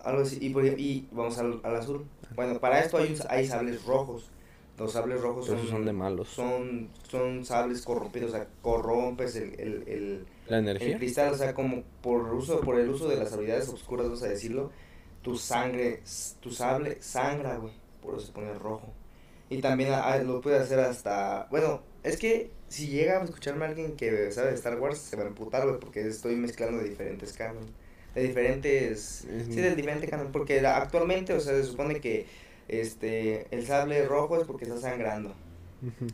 Algo 0.04 0.22
así. 0.22 0.38
Y, 0.42 0.50
por 0.52 0.66
y 0.66 1.08
vamos 1.12 1.38
al, 1.40 1.60
al 1.64 1.76
azul. 1.76 2.06
Bueno, 2.36 2.60
para 2.60 2.80
esto 2.80 2.98
hay, 2.98 3.18
hay 3.30 3.48
sables 3.48 3.84
rojos. 3.86 4.30
Los 4.78 4.94
sables 4.94 5.20
rojos 5.20 5.46
son, 5.46 5.68
son 5.68 5.86
de 5.86 5.92
malos. 5.92 6.30
son, 6.30 6.88
son 7.10 7.44
sables 7.44 7.82
corrompidos, 7.82 8.32
o 8.32 8.34
sea, 8.38 8.48
corrompes 8.62 9.36
el, 9.36 9.60
el, 9.60 9.84
el, 9.88 10.26
¿La 10.48 10.60
el 10.60 10.98
cristal, 10.98 11.34
o 11.34 11.38
sea, 11.38 11.54
como 11.54 11.84
por 12.02 12.34
uso, 12.34 12.62
por 12.62 12.80
el 12.80 12.90
uso 12.90 13.10
de 13.10 13.18
las 13.18 13.34
habilidades 13.34 13.68
oscuras, 13.68 14.06
vamos 14.06 14.24
a 14.24 14.30
decirlo, 14.30 14.72
tu 15.22 15.36
sangre, 15.36 16.02
tu 16.40 16.52
sable 16.52 16.98
sangra, 17.02 17.58
güey, 17.58 17.74
por 18.02 18.16
eso 18.16 18.28
se 18.28 18.32
pone 18.32 18.54
rojo. 18.54 18.94
Y 19.50 19.62
también 19.62 19.92
ah, 19.94 20.18
lo 20.18 20.42
puede 20.42 20.58
hacer 20.60 20.80
hasta, 20.80 21.48
bueno, 21.50 21.82
es 22.04 22.18
que 22.18 22.52
si 22.68 22.88
llega 22.88 23.20
a 23.20 23.24
escucharme 23.24 23.66
alguien 23.66 23.96
que 23.96 24.32
sabe 24.32 24.50
de 24.50 24.56
Star 24.56 24.80
Wars, 24.80 25.00
se 25.00 25.16
va 25.16 25.24
a 25.24 25.28
emputar, 25.28 25.66
güey, 25.68 25.80
porque 25.80 26.02
estoy 26.08 26.36
mezclando 26.36 26.78
de 26.82 26.90
diferentes 26.90 27.34
canon, 27.34 27.66
de 28.14 28.22
diferentes, 28.24 29.26
Es- 29.26 29.46
sí, 29.48 29.62
del 29.62 29.76
diferente 29.76 30.08
canon, 30.08 30.32
porque 30.32 30.62
la- 30.62 30.78
actualmente, 30.78 31.34
o 31.34 31.40
sea, 31.40 31.54
se 31.56 31.64
supone 31.64 32.00
que 32.00 32.28
este, 32.68 33.48
el 33.56 33.66
sable 33.66 34.06
rojo 34.06 34.40
es 34.40 34.46
porque 34.46 34.66
está 34.66 34.78
sangrando. 34.78 35.34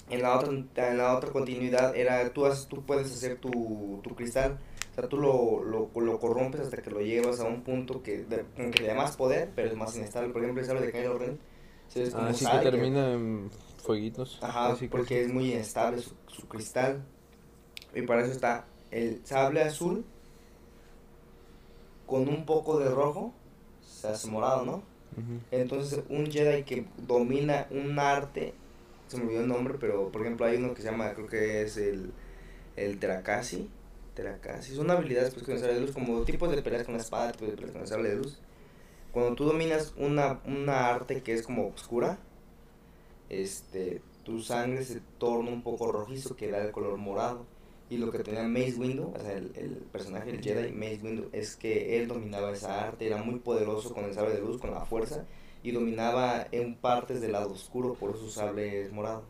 En 0.09 0.21
la 0.21 0.37
otra, 0.37 0.49
en 0.89 0.97
la 0.97 1.15
otra 1.17 1.31
continuidad 1.31 1.95
era, 1.95 2.29
tú, 2.31 2.45
haces, 2.45 2.67
tú 2.67 2.83
puedes 2.85 3.11
hacer 3.11 3.37
tu, 3.37 3.99
tu 4.03 4.15
cristal, 4.15 4.59
o 4.91 4.95
sea, 4.95 5.09
tú 5.09 5.17
lo, 5.17 5.63
lo, 5.63 5.89
lo 5.99 6.19
corrompes 6.19 6.61
hasta 6.61 6.77
que 6.77 6.91
lo 6.91 7.01
llevas 7.01 7.39
a 7.39 7.45
un 7.45 7.63
punto 7.63 8.01
que, 8.03 8.19
de, 8.23 8.43
como 8.55 8.71
que 8.71 8.83
le 8.83 8.87
da 8.89 8.95
más 8.95 9.17
poder, 9.17 9.49
pero 9.55 9.67
es 9.67 9.75
más 9.75 9.95
inestable. 9.97 10.31
Por 10.31 10.41
ejemplo, 10.43 10.61
el 10.61 10.67
sable 10.67 10.85
de 10.85 10.91
Kylo 10.91 11.17
Ren, 11.17 11.39
sí, 11.89 12.01
es 12.01 12.13
como 12.13 12.27
Ah, 12.27 12.33
que 12.33 12.71
termina 12.71 13.11
en 13.13 13.49
fueguitos. 13.77 14.39
Ajá, 14.41 14.67
así 14.71 14.85
que- 14.85 14.89
porque 14.89 15.21
es 15.21 15.31
muy 15.31 15.51
inestable 15.53 16.01
su, 16.01 16.13
su 16.27 16.47
cristal. 16.47 17.03
Y 17.93 18.01
para 18.01 18.21
eso 18.23 18.31
está 18.31 18.65
el 18.91 19.21
sable 19.25 19.61
azul 19.61 20.05
con 22.05 22.27
un 22.29 22.45
poco 22.45 22.79
de 22.79 22.89
rojo, 22.89 23.33
se 23.81 24.07
hace 24.07 24.27
morado, 24.29 24.65
¿no? 24.65 24.83
Entonces, 25.49 26.01
un 26.09 26.29
Jedi 26.29 26.63
que 26.63 26.85
domina 26.97 27.67
un 27.71 27.97
arte, 27.97 28.53
se 29.07 29.17
me 29.17 29.23
olvidó 29.23 29.41
el 29.41 29.47
nombre, 29.47 29.75
pero 29.79 30.11
por 30.11 30.21
ejemplo 30.21 30.45
hay 30.45 30.57
uno 30.57 30.73
que 30.73 30.81
se 30.81 30.91
llama, 30.91 31.13
creo 31.13 31.27
que 31.27 31.61
es 31.61 31.77
el, 31.77 32.11
el 32.75 32.99
Terakasi. 32.99 33.69
Terakasi. 34.13 34.75
Son 34.75 34.89
habilidades 34.91 35.33
pues, 35.33 35.45
con 35.45 35.53
el 35.55 35.59
sable 35.61 35.75
de 35.75 35.81
luz, 35.81 35.91
como 35.91 36.21
tipos 36.23 36.49
de 36.53 36.61
peleas 36.61 36.83
con 36.83 36.95
la 36.95 37.01
espada, 37.01 37.31
tipos 37.31 37.49
de 37.49 37.55
peleas 37.55 37.71
con 37.73 37.81
el 37.81 37.87
sable 37.87 38.09
de 38.09 38.15
luz. 38.17 38.39
Cuando 39.15 39.33
tú 39.33 39.45
dominas 39.45 39.93
una, 39.95 40.41
una 40.45 40.89
arte 40.89 41.23
que 41.23 41.31
es 41.31 41.41
como 41.41 41.67
oscura, 41.67 42.19
este, 43.29 44.01
tu 44.25 44.41
sangre 44.41 44.83
se 44.83 44.99
torna 45.17 45.51
un 45.51 45.63
poco 45.63 45.89
rojizo, 45.89 46.35
que 46.35 46.51
da 46.51 46.61
el 46.61 46.73
color 46.73 46.97
morado. 46.97 47.45
Y 47.89 47.95
lo 47.95 48.11
que 48.11 48.19
tenía 48.19 48.43
Mace 48.43 48.75
Windu, 48.77 49.13
o 49.15 49.17
sea, 49.17 49.31
el, 49.31 49.53
el 49.55 49.69
personaje 49.89 50.33
del 50.33 50.41
Jedi, 50.43 50.73
Mace 50.73 50.99
Windu, 51.01 51.29
es 51.31 51.55
que 51.55 51.97
él 51.97 52.09
dominaba 52.09 52.51
esa 52.51 52.83
arte, 52.89 53.07
era 53.07 53.23
muy 53.23 53.39
poderoso 53.39 53.93
con 53.93 54.03
el 54.03 54.13
sable 54.13 54.33
de 54.33 54.41
luz, 54.41 54.59
con 54.59 54.71
la 54.71 54.81
fuerza, 54.81 55.23
y 55.63 55.71
dominaba 55.71 56.47
en 56.51 56.75
partes 56.75 57.21
del 57.21 57.31
lado 57.31 57.53
oscuro, 57.53 57.93
por 57.93 58.09
eso 58.09 58.19
su 58.19 58.31
sable 58.31 58.81
es 58.81 58.91
morado. 58.91 59.23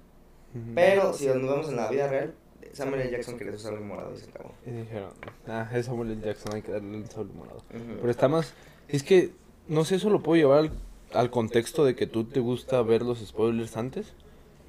Pero 0.74 1.14
si 1.14 1.28
nos 1.28 1.44
vemos 1.44 1.70
en 1.70 1.76
la 1.76 1.92
vida 1.92 2.08
real, 2.08 2.34
Samuel 2.74 3.02
L. 3.02 3.12
Jackson 3.12 3.38
quería 3.38 3.54
su 3.54 3.60
sable 3.60 3.82
morado 3.82 4.16
y 4.16 4.18
se 4.18 4.32
acabó. 4.32 4.52
Y 4.66 4.72
dijeron, 4.72 5.12
ah, 5.46 5.70
es 5.72 5.86
Samuel 5.86 6.10
L. 6.10 6.22
Jackson, 6.24 6.56
hay 6.56 6.64
que 6.64 6.72
darle 6.72 6.98
el 6.98 7.08
sable 7.08 7.34
morado. 7.34 7.62
Pero 7.70 8.10
está 8.10 8.28
más. 8.28 8.52
Es 8.88 9.04
que, 9.04 9.45
no 9.68 9.86
sé, 9.86 9.96
eso 9.96 10.10
lo 10.10 10.22
puedo 10.22 10.38
llevar 10.38 10.60
al, 10.60 10.72
al 11.14 11.32
contexto 11.32 11.86
de 11.86 11.96
que 11.96 12.08
tú 12.08 12.26
te 12.26 12.40
gusta 12.40 12.82
ver 12.82 13.02
los 13.02 13.20
spoilers 13.20 13.78
antes 13.78 14.14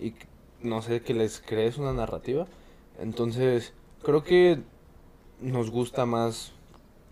y 0.00 0.14
no 0.62 0.82
sé, 0.82 1.00
que 1.02 1.14
les 1.14 1.40
crees 1.40 1.78
una 1.78 1.92
narrativa. 1.92 2.46
Entonces, 2.98 3.72
creo 4.02 4.22
que 4.22 4.60
nos 5.40 5.70
gusta 5.70 6.06
más 6.06 6.52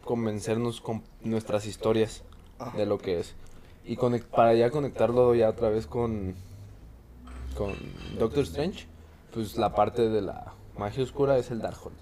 convencernos 0.04 0.80
con 0.80 1.02
nuestras 1.22 1.66
historias 1.66 2.22
Ajá. 2.58 2.76
de 2.76 2.86
lo 2.86 2.98
que 2.98 3.20
es. 3.20 3.34
Y 3.84 3.96
para 4.30 4.54
ya 4.54 4.70
conectarlo 4.70 5.34
ya 5.34 5.50
otra 5.50 5.68
vez 5.68 5.86
con, 5.86 6.34
con 7.56 7.74
Doctor 8.18 8.44
Strange, 8.44 8.86
pues 9.32 9.56
la 9.56 9.74
parte 9.74 10.08
de 10.08 10.22
la 10.22 10.54
magia 10.78 11.02
oscura 11.02 11.36
es 11.36 11.50
el 11.50 11.60
Darkhold. 11.60 11.96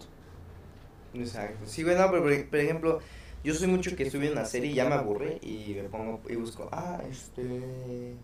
Exacto. 1.14 1.58
Sí, 1.66 1.82
güey, 1.82 1.96
no, 1.96 2.10
pero 2.10 2.22
por 2.22 2.58
ejemplo, 2.58 3.00
yo 3.44 3.54
soy 3.54 3.68
mucho 3.68 3.94
que 3.96 4.04
estoy 4.04 4.20
viendo 4.20 4.38
una 4.38 4.48
serie 4.48 4.70
y 4.70 4.74
ya 4.74 4.88
me 4.88 4.94
aburrí 4.94 5.38
y 5.42 5.74
me 5.74 5.88
pongo 5.88 6.20
y 6.28 6.36
busco, 6.36 6.68
ah, 6.72 7.00
este... 7.10 8.14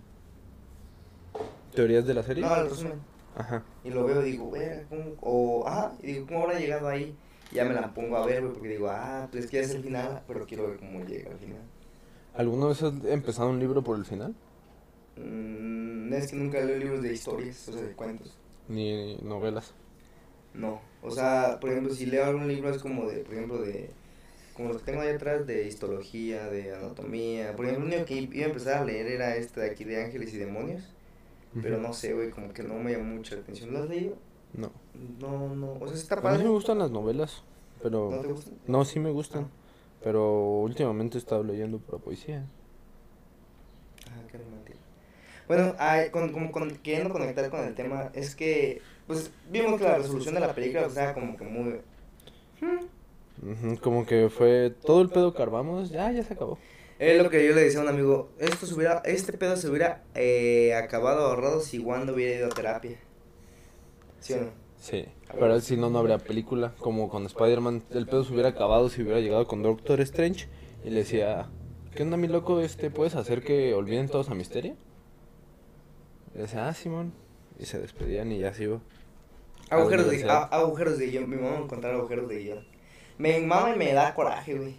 ¿Teorías 1.74 2.06
de 2.06 2.14
la 2.14 2.22
serie? 2.22 2.44
No, 2.44 2.54
el 2.56 2.70
resumen. 2.70 3.00
Ajá. 3.36 3.62
Y 3.84 3.90
lo 3.90 4.04
veo 4.04 4.24
y 4.24 4.32
digo, 4.32 4.46
güey, 4.46 4.84
¿cómo? 4.88 5.14
O, 5.20 5.64
ah, 5.66 5.92
y 6.02 6.06
digo, 6.06 6.26
¿cómo 6.26 6.42
habrá 6.44 6.58
llegado 6.58 6.88
ahí? 6.88 7.14
Y 7.52 7.56
ya 7.56 7.64
me 7.64 7.74
la 7.74 7.92
pongo 7.94 8.16
a 8.16 8.26
ver, 8.26 8.42
güey, 8.42 8.52
porque 8.52 8.68
digo, 8.68 8.88
ah, 8.90 9.28
pues 9.30 9.44
es 9.44 9.50
que 9.50 9.60
es 9.60 9.70
el 9.70 9.82
final, 9.82 10.22
pero 10.26 10.46
quiero 10.46 10.68
ver 10.68 10.78
cómo 10.78 11.04
llega 11.04 11.30
al 11.30 11.38
final. 11.38 11.62
¿Alguna 12.34 12.66
vez 12.66 12.82
has 12.82 12.94
empezado 13.04 13.50
un 13.50 13.58
libro 13.58 13.82
por 13.82 13.96
el 13.96 14.04
final? 14.04 14.34
Mm, 15.16 16.12
es 16.12 16.30
que 16.30 16.36
nunca 16.36 16.60
leo 16.60 16.78
libros 16.78 17.02
de 17.02 17.12
historias, 17.12 17.68
o 17.68 17.72
sea, 17.72 17.82
de 17.82 17.92
cuentos. 17.92 18.36
Ni 18.68 19.16
novelas. 19.18 19.74
No, 20.54 20.80
o 21.02 21.10
sea, 21.10 21.58
por 21.60 21.70
ejemplo, 21.70 21.94
si 21.94 22.06
leo 22.06 22.24
algún 22.24 22.48
libro 22.48 22.70
es 22.70 22.78
como 22.78 23.06
de, 23.06 23.18
por 23.18 23.34
ejemplo, 23.34 23.58
de, 23.58 23.90
como 24.58 24.68
los 24.70 24.82
que 24.82 24.90
tengo 24.92 25.00
ahí 25.02 25.10
atrás, 25.10 25.46
de 25.46 25.66
histología, 25.66 26.48
de 26.50 26.74
anatomía. 26.74 27.56
Por 27.56 27.64
ejemplo, 27.66 27.86
el 27.86 27.94
único 27.94 28.04
que 28.06 28.16
iba 28.16 28.44
a 28.46 28.48
empezar 28.50 28.82
a 28.82 28.84
leer 28.84 29.06
era 29.08 29.36
este 29.36 29.62
de 29.62 29.70
aquí 29.70 29.84
de 29.84 30.04
Ángeles 30.04 30.34
y 30.34 30.38
Demonios, 30.38 30.82
pero 31.62 31.78
no 31.78 31.94
sé, 31.94 32.14
güey, 32.14 32.30
como 32.30 32.52
que 32.52 32.62
no 32.62 32.74
me 32.74 32.92
llamó 32.92 33.16
mucho 33.16 33.34
la 33.36 33.42
atención. 33.42 33.72
¿Lo 33.72 33.80
has 33.84 33.88
leído? 33.88 34.16
No. 34.52 34.70
No, 35.20 35.54
no, 35.56 35.74
o 35.80 35.88
sea, 35.88 35.96
está 35.96 36.16
A 36.16 36.18
mí 36.18 36.22
padre. 36.24 36.44
me 36.44 36.50
gustan 36.50 36.78
las 36.78 36.90
novelas, 36.90 37.42
¿No 37.76 37.82
pero... 37.82 38.18
te 38.22 38.28
gustan? 38.28 38.54
No, 38.66 38.84
sí 38.84 39.00
me 39.00 39.10
gustan. 39.10 39.48
Pero 40.02 40.60
últimamente 40.60 41.18
he 41.18 41.20
estado 41.20 41.42
leyendo 41.44 41.78
pura 41.78 41.98
poesía. 41.98 42.46
Ah, 44.06 44.20
qué 44.30 44.38
romántico. 44.38 44.78
Bueno, 45.48 45.74
ay, 45.78 46.10
con, 46.10 46.32
como 46.32 46.52
con- 46.52 46.76
queriendo 46.78 47.12
conectar 47.12 47.50
con 47.50 47.60
el 47.64 47.74
tema, 47.74 48.10
es 48.14 48.34
que, 48.34 48.82
pues, 49.06 49.30
vimos 49.50 49.78
que 49.78 49.84
la 49.84 49.98
resolución 49.98 50.34
de 50.34 50.40
la 50.40 50.54
película, 50.54 50.86
o 50.86 50.90
sea, 50.90 51.14
como 51.14 51.36
que 51.36 51.44
muy... 51.44 51.80
Ujú, 52.62 52.86
Como 53.82 54.04
que 54.06 54.28
fue 54.30 54.70
todo 54.84 55.00
el 55.00 55.08
pedo 55.10 55.32
que 55.34 55.42
armamos, 55.42 55.90
ya, 55.90 56.10
ya 56.12 56.22
se 56.22 56.34
acabó. 56.34 56.58
Es 56.98 57.22
lo 57.22 57.30
que 57.30 57.46
yo 57.46 57.54
le 57.54 57.62
decía 57.62 57.78
a 57.78 57.82
un 57.84 57.88
amigo, 57.88 58.30
esto 58.38 58.66
se 58.66 58.74
hubiera, 58.74 59.00
este 59.04 59.32
pedo 59.32 59.56
se 59.56 59.68
hubiera 59.68 60.02
eh, 60.16 60.74
acabado 60.74 61.26
ahorrado 61.26 61.60
si 61.60 61.78
Wanda 61.78 62.12
hubiera 62.12 62.36
ido 62.36 62.46
a 62.46 62.50
terapia. 62.50 62.98
¿Sí 64.20 64.32
o 64.32 64.40
no? 64.40 64.50
Sí, 64.80 65.04
pero 65.38 65.60
si 65.60 65.76
no, 65.76 65.90
no 65.90 65.98
habría 65.98 66.18
película. 66.18 66.74
Como 66.78 67.08
con 67.08 67.26
Spider-Man, 67.26 67.82
el 67.90 68.06
pedo 68.06 68.24
se 68.24 68.32
hubiera 68.32 68.50
acabado 68.50 68.88
si 68.88 69.02
hubiera 69.02 69.20
llegado 69.20 69.46
con 69.46 69.62
Doctor 69.62 70.00
Strange 70.00 70.48
y 70.84 70.90
le 70.90 71.00
decía, 71.00 71.46
¿qué 71.94 72.02
onda, 72.02 72.16
mi 72.16 72.28
loco? 72.28 72.60
Este, 72.60 72.90
¿Puedes 72.90 73.14
hacer 73.16 73.42
que 73.42 73.74
olviden 73.74 74.08
todos 74.08 74.30
a 74.30 74.34
Misterio? 74.34 74.74
Y 76.34 76.36
le 76.36 76.42
decía, 76.42 76.68
ah, 76.68 76.74
Simón. 76.74 77.12
Y 77.58 77.66
se 77.66 77.78
despedían 77.80 78.30
y 78.32 78.38
ya 78.38 78.54
se 78.54 78.64
iba. 78.64 78.80
Agujeros 79.70 80.10
de, 80.10 80.24
a- 80.30 80.44
agujeros 80.44 80.98
de 80.98 81.06
guion, 81.08 81.28
mi 81.28 81.36
mamá 81.36 81.58
encontrar 81.58 81.94
agujeros 81.94 82.28
de 82.28 82.38
guion. 82.38 82.77
Me 83.18 83.40
mama 83.40 83.74
y 83.74 83.78
me 83.78 83.92
da 83.92 84.14
coraje, 84.14 84.54
güey. 84.54 84.76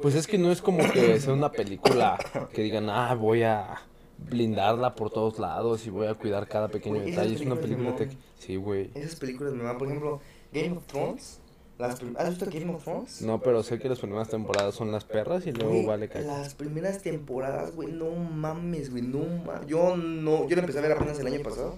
Pues 0.00 0.14
es 0.14 0.26
que 0.26 0.38
no 0.38 0.52
es 0.52 0.60
como 0.62 0.78
que 0.92 1.18
sea 1.20 1.32
una 1.32 1.50
película 1.52 2.18
que 2.52 2.62
digan, 2.62 2.88
ah, 2.90 3.14
voy 3.14 3.42
a 3.42 3.76
blindarla 4.18 4.94
por 4.94 5.10
todos 5.10 5.38
lados 5.38 5.86
y 5.86 5.90
voy 5.90 6.06
a 6.06 6.14
cuidar 6.14 6.46
cada 6.48 6.68
pequeño 6.68 7.00
detalle. 7.00 7.34
Es 7.34 7.40
una 7.40 7.56
película 7.56 7.96
tec- 7.96 8.16
Sí, 8.38 8.56
güey. 8.56 8.90
Esas 8.94 9.16
películas 9.16 9.52
me 9.54 9.62
maman, 9.62 9.78
por 9.78 9.88
ejemplo, 9.88 10.20
Game 10.52 10.76
of 10.76 10.86
Thrones. 10.86 11.40
Las 11.78 11.98
prim- 12.00 12.14
¿Has 12.18 12.30
visto 12.30 12.46
Game 12.50 12.72
of 12.74 12.82
Thrones? 12.84 13.20
No, 13.20 13.40
pero 13.40 13.62
sé 13.62 13.78
que 13.78 13.88
las 13.90 13.98
primeras 13.98 14.28
temporadas 14.28 14.74
son 14.74 14.90
las 14.92 15.04
perras 15.04 15.46
y 15.46 15.52
luego 15.52 15.86
vale 15.86 16.08
caca. 16.08 16.20
Las 16.26 16.54
primeras 16.54 17.02
temporadas, 17.02 17.74
güey, 17.74 17.92
no 17.92 18.10
mames, 18.10 18.90
güey, 18.90 19.02
no 19.02 19.18
mames. 19.44 19.66
Yo 19.66 19.94
no, 19.96 20.48
yo 20.48 20.56
la 20.56 20.60
empecé 20.60 20.78
a 20.78 20.82
ver 20.82 20.92
apenas 20.92 21.18
el 21.20 21.26
año 21.26 21.42
pasado. 21.42 21.76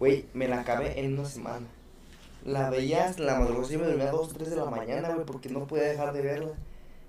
Güey, 0.00 0.24
me 0.34 0.48
la 0.48 0.60
acabé 0.60 0.98
en 0.98 1.16
una 1.18 1.28
semana. 1.28 1.66
La 2.44 2.70
veía 2.70 3.04
hasta 3.04 3.22
la 3.22 3.38
madrugada, 3.38 3.68
yo 3.68 3.78
me 3.78 3.86
dormía 3.86 4.08
a 4.08 4.12
2, 4.12 4.32
3 4.32 4.50
de 4.50 4.56
la 4.56 4.64
mañana, 4.64 5.10
güey, 5.10 5.26
porque 5.26 5.48
no 5.48 5.66
podía 5.66 5.84
dejar 5.84 6.12
de 6.12 6.22
verla. 6.22 6.54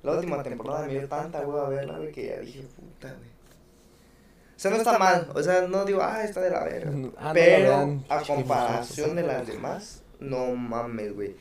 La 0.03 0.13
última 0.13 0.41
temporada 0.43 0.85
me 0.85 0.93
dio 0.93 1.07
tanta 1.07 1.41
hueva 1.41 1.69
verla, 1.69 1.97
güey, 1.97 2.11
que 2.11 2.27
ya 2.27 2.39
dije, 2.39 2.63
puta, 2.63 3.13
güey. 3.13 3.29
O 3.29 4.59
sea, 4.61 4.71
no 4.71 4.77
está 4.77 4.99
mal, 4.99 5.27
o 5.33 5.41
sea, 5.41 5.67
no 5.67 5.85
digo, 5.85 6.01
ah, 6.01 6.23
está 6.23 6.41
de 6.41 6.51
la 6.51 6.63
verga. 6.63 6.91
Ah, 7.17 7.31
pero 7.33 7.99
a 8.09 8.21
comparación 8.21 9.15
de 9.15 9.23
las 9.23 9.47
demás, 9.47 10.03
no 10.19 10.53
mames, 10.55 11.13
güey. 11.15 11.35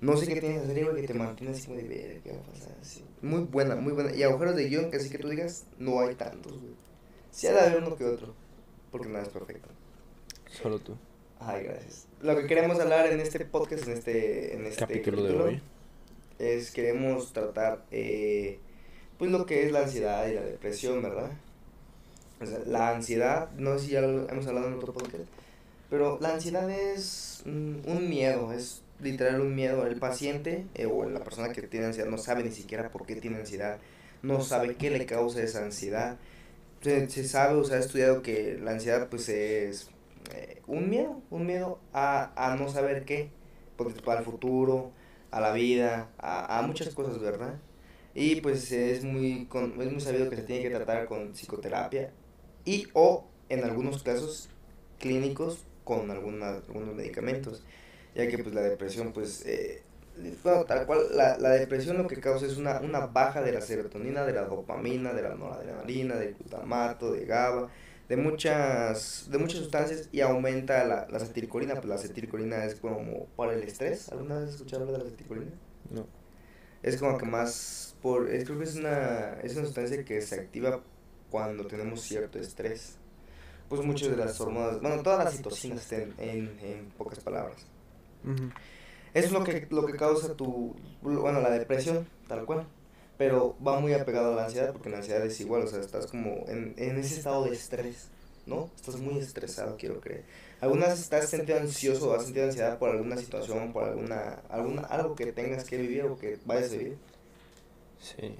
No 0.00 0.16
sé 0.16 0.26
qué 0.26 0.40
tienes 0.40 0.62
que 0.62 0.72
hacer, 0.72 0.84
güey, 0.84 1.00
que 1.02 1.08
te 1.08 1.14
mantiene 1.14 1.54
así 1.54 1.66
como 1.66 1.78
de 1.78 1.88
ver 1.88 2.20
qué 2.20 2.32
va 2.32 2.38
a 2.38 2.52
pasar. 2.52 2.74
Así. 2.80 3.04
Muy 3.22 3.40
buena, 3.44 3.76
muy 3.76 3.92
buena. 3.92 4.14
Y 4.14 4.22
agujeros 4.22 4.56
de 4.56 4.68
guion, 4.68 4.90
que 4.90 4.98
así 4.98 5.08
que 5.08 5.18
tú 5.18 5.28
digas, 5.28 5.64
no 5.78 6.00
hay 6.00 6.14
tantos, 6.16 6.52
güey. 6.52 6.74
Sí 7.30 7.46
ha 7.46 7.52
de 7.52 7.60
haber 7.60 7.82
uno 7.82 7.96
que 7.96 8.04
otro, 8.04 8.34
porque 8.90 9.08
nada 9.08 9.24
es 9.24 9.30
perfecto. 9.30 9.68
Solo 10.50 10.78
tú. 10.78 10.96
Ay, 11.40 11.64
gracias. 11.64 12.06
Lo 12.22 12.36
que 12.36 12.46
queremos 12.46 12.80
hablar 12.80 13.06
en 13.06 13.20
este 13.20 13.44
podcast, 13.44 13.86
en 13.86 13.92
este, 13.92 14.54
en 14.54 14.66
este 14.66 14.80
Capítulo 14.80 15.22
de 15.22 15.34
hoy. 15.34 15.62
es 16.38 16.70
queremos 16.70 17.32
tratar 17.32 17.84
eh, 17.90 18.58
pues 19.18 19.30
lo 19.30 19.46
que 19.46 19.64
es 19.64 19.72
la 19.72 19.82
ansiedad 19.82 20.26
y 20.28 20.34
la 20.34 20.42
depresión, 20.42 21.02
¿verdad? 21.02 21.30
O 22.40 22.46
sea, 22.46 22.58
la 22.66 22.90
ansiedad, 22.90 23.50
no 23.52 23.78
sé 23.78 23.86
si 23.86 23.92
ya 23.92 24.00
lo 24.00 24.28
hemos 24.28 24.46
hablado 24.46 24.68
en 24.68 24.74
otro 24.74 24.92
podcast, 24.92 25.24
pero 25.90 26.18
la 26.20 26.34
ansiedad 26.34 26.68
es 26.70 27.42
mm, 27.44 27.86
un 27.86 28.08
miedo, 28.08 28.52
es 28.52 28.82
literal 29.00 29.40
un 29.40 29.54
miedo. 29.54 29.86
El 29.86 29.96
paciente 29.96 30.66
eh, 30.74 30.86
o 30.86 31.08
la 31.08 31.20
persona 31.20 31.52
que 31.52 31.62
tiene 31.62 31.86
ansiedad 31.86 32.08
no 32.08 32.18
sabe 32.18 32.44
ni 32.44 32.50
siquiera 32.50 32.90
por 32.90 33.06
qué 33.06 33.16
tiene 33.16 33.36
ansiedad, 33.36 33.78
no 34.22 34.40
sabe 34.40 34.76
qué 34.76 34.90
le 34.90 35.04
causa 35.06 35.42
esa 35.42 35.62
ansiedad. 35.64 36.16
Se, 36.82 37.08
se 37.08 37.26
sabe, 37.26 37.54
o 37.54 37.64
se 37.64 37.74
ha 37.74 37.78
estudiado 37.78 38.22
que 38.22 38.58
la 38.62 38.72
ansiedad 38.72 39.08
pues 39.08 39.28
es 39.28 39.90
eh, 40.34 40.62
un 40.66 40.88
miedo, 40.90 41.20
un 41.30 41.46
miedo 41.46 41.80
a, 41.92 42.32
a 42.36 42.56
no 42.56 42.68
saber 42.68 43.04
qué, 43.04 43.30
porque 43.76 44.00
para 44.02 44.20
el 44.20 44.24
futuro, 44.24 44.92
a 45.30 45.40
la 45.40 45.52
vida, 45.52 46.10
a, 46.18 46.58
a 46.58 46.62
muchas 46.62 46.94
cosas, 46.94 47.20
¿verdad? 47.20 47.54
Y 48.14 48.40
pues 48.40 48.72
es 48.72 49.04
muy, 49.04 49.46
con, 49.46 49.80
es 49.80 49.92
muy 49.92 50.00
sabido 50.00 50.30
que 50.30 50.36
se 50.36 50.42
tiene 50.42 50.62
que 50.62 50.70
tratar 50.70 51.06
con 51.06 51.32
psicoterapia 51.34 52.12
y 52.64 52.88
o 52.94 53.26
en 53.48 53.64
algunos 53.64 54.02
casos 54.02 54.48
clínicos 54.98 55.64
con 55.84 56.10
algunos 56.10 56.62
medicamentos, 56.94 57.62
ya 58.14 58.26
que 58.28 58.38
pues 58.38 58.54
la 58.54 58.62
depresión 58.62 59.12
pues... 59.12 59.44
Eh, 59.46 59.82
bueno, 60.42 60.64
tal 60.64 60.86
cual, 60.86 61.00
la, 61.14 61.36
la 61.38 61.50
depresión 61.50 61.98
lo 61.98 62.06
que 62.08 62.18
causa 62.20 62.46
es 62.46 62.56
una, 62.56 62.80
una 62.80 63.00
baja 63.06 63.42
de 63.42 63.52
la 63.52 63.60
serotonina, 63.60 64.24
de 64.24 64.32
la 64.32 64.42
dopamina, 64.44 65.12
de 65.12 65.22
la 65.22 65.34
noradrenalina, 65.34 66.16
del 66.16 66.34
glutamato, 66.34 67.12
de 67.12 67.26
GABA, 67.26 67.70
de 68.08 68.16
muchas, 68.16 69.28
de 69.30 69.38
muchas 69.38 69.60
sustancias 69.60 70.08
y 70.12 70.20
aumenta 70.20 70.84
la, 70.84 71.06
la 71.10 71.16
acetilcolina, 71.16 71.74
pues 71.74 71.86
la 71.86 71.96
acetilcolina 71.96 72.64
es 72.64 72.76
como 72.76 73.26
para 73.36 73.54
el 73.54 73.62
estrés. 73.62 74.10
¿Alguna 74.10 74.36
vez 74.38 74.48
has 74.48 74.54
escuchado 74.54 74.82
hablar 74.82 74.98
de 74.98 75.04
la 75.04 75.08
acetilcolina? 75.08 75.52
No. 75.90 76.06
Es 76.82 76.96
como 76.98 77.18
que 77.18 77.26
más 77.26 77.96
por, 78.02 78.30
es, 78.30 78.44
creo 78.44 78.58
que 78.58 78.64
es 78.64 78.76
una, 78.76 79.40
es 79.42 79.56
una 79.56 79.64
sustancia 79.64 80.04
que 80.04 80.20
se 80.22 80.36
activa 80.36 80.80
cuando 81.30 81.66
tenemos 81.66 82.02
cierto 82.02 82.38
estrés. 82.38 82.98
Pues 83.68 83.82
muchas 83.82 84.10
de 84.10 84.16
las 84.16 84.40
hormonas, 84.40 84.80
bueno, 84.80 85.02
todas 85.02 85.24
las 85.24 85.36
citocinas 85.36 85.90
en, 85.90 86.14
en, 86.18 86.56
en 86.60 86.88
pocas 86.96 87.18
palabras. 87.18 87.66
Eso 89.12 89.26
es 89.26 89.32
lo 89.32 89.42
que, 89.42 89.66
lo 89.70 89.84
que 89.84 89.96
causa 89.96 90.34
tu, 90.34 90.76
bueno, 91.02 91.40
la 91.40 91.50
depresión, 91.50 92.06
tal 92.28 92.44
cual. 92.44 92.68
Pero 93.18 93.56
va 93.66 93.80
muy 93.80 93.94
apegado 93.94 94.32
a 94.32 94.36
la 94.36 94.44
ansiedad, 94.44 94.72
porque 94.72 94.90
la 94.90 94.98
ansiedad 94.98 95.24
es 95.24 95.40
igual, 95.40 95.62
o 95.62 95.66
sea, 95.66 95.80
estás 95.80 96.06
como 96.06 96.44
en, 96.48 96.74
en 96.76 96.98
ese 96.98 97.16
estado 97.16 97.44
de 97.44 97.54
estrés, 97.54 98.08
¿no? 98.44 98.70
Estás 98.76 98.96
muy 98.96 99.18
estresado, 99.18 99.76
quiero 99.78 100.00
creer. 100.00 100.24
¿Alguna 100.60 100.88
vez 100.88 101.00
estás 101.00 101.28
sentido 101.28 101.58
ansioso 101.58 102.10
o 102.10 102.14
has 102.14 102.24
sentido 102.24 102.46
ansiedad 102.46 102.78
por 102.78 102.90
alguna 102.90 103.16
situación, 103.16 103.72
por 103.72 103.84
alguna, 103.84 104.42
alguna, 104.48 104.82
algo 104.82 105.14
que 105.14 105.32
tengas 105.32 105.64
que 105.64 105.76
vivir 105.78 106.04
o 106.04 106.18
que 106.18 106.38
vayas 106.44 106.72
a 106.72 106.76
vivir? 106.76 106.98
Sí. 107.98 108.34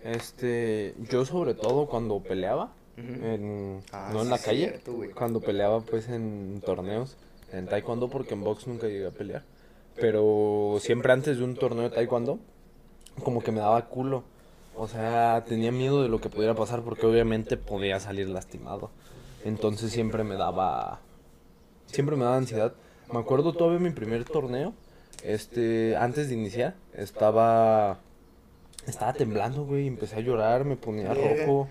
Este, 0.00 0.94
yo 0.98 1.24
sobre 1.24 1.54
todo 1.54 1.86
cuando 1.88 2.22
peleaba, 2.22 2.72
en, 2.96 3.82
Ah, 3.92 4.10
no 4.12 4.20
en 4.20 4.26
sí, 4.26 4.30
la 4.30 4.38
calle, 4.38 4.68
cierto, 4.68 4.98
cuando 5.14 5.40
peleaba 5.40 5.80
pues 5.80 6.08
en 6.08 6.60
torneos, 6.64 7.16
en 7.52 7.68
taekwondo, 7.68 8.08
porque 8.10 8.34
en 8.34 8.44
box 8.44 8.66
nunca 8.66 8.88
llegué 8.88 9.06
a 9.06 9.10
pelear, 9.10 9.44
pero 9.96 10.78
siempre 10.80 11.12
antes 11.12 11.38
de 11.38 11.44
un 11.44 11.56
torneo 11.56 11.84
de 11.84 11.90
taekwondo, 11.90 12.38
como 13.20 13.42
que 13.42 13.52
me 13.52 13.60
daba 13.60 13.86
culo, 13.86 14.22
o 14.76 14.88
sea, 14.88 15.44
tenía 15.46 15.72
miedo 15.72 16.02
de 16.02 16.08
lo 16.08 16.20
que 16.20 16.28
pudiera 16.30 16.54
pasar, 16.54 16.82
porque 16.82 17.06
obviamente 17.06 17.56
podía 17.56 18.00
salir 18.00 18.28
lastimado, 18.28 18.90
entonces 19.44 19.90
siempre 19.92 20.24
me 20.24 20.36
daba, 20.36 21.00
siempre 21.86 22.16
me 22.16 22.24
daba 22.24 22.36
ansiedad, 22.36 22.72
me 23.12 23.18
acuerdo 23.18 23.52
todavía 23.52 23.80
mi 23.80 23.90
primer 23.90 24.24
torneo, 24.24 24.72
este, 25.24 25.96
antes 25.96 26.28
de 26.28 26.34
iniciar, 26.34 26.74
estaba, 26.94 27.98
estaba 28.86 29.12
temblando, 29.12 29.64
güey, 29.64 29.86
empecé 29.86 30.16
a 30.16 30.20
llorar, 30.20 30.64
me 30.64 30.76
ponía 30.76 31.12
rojo, 31.14 31.68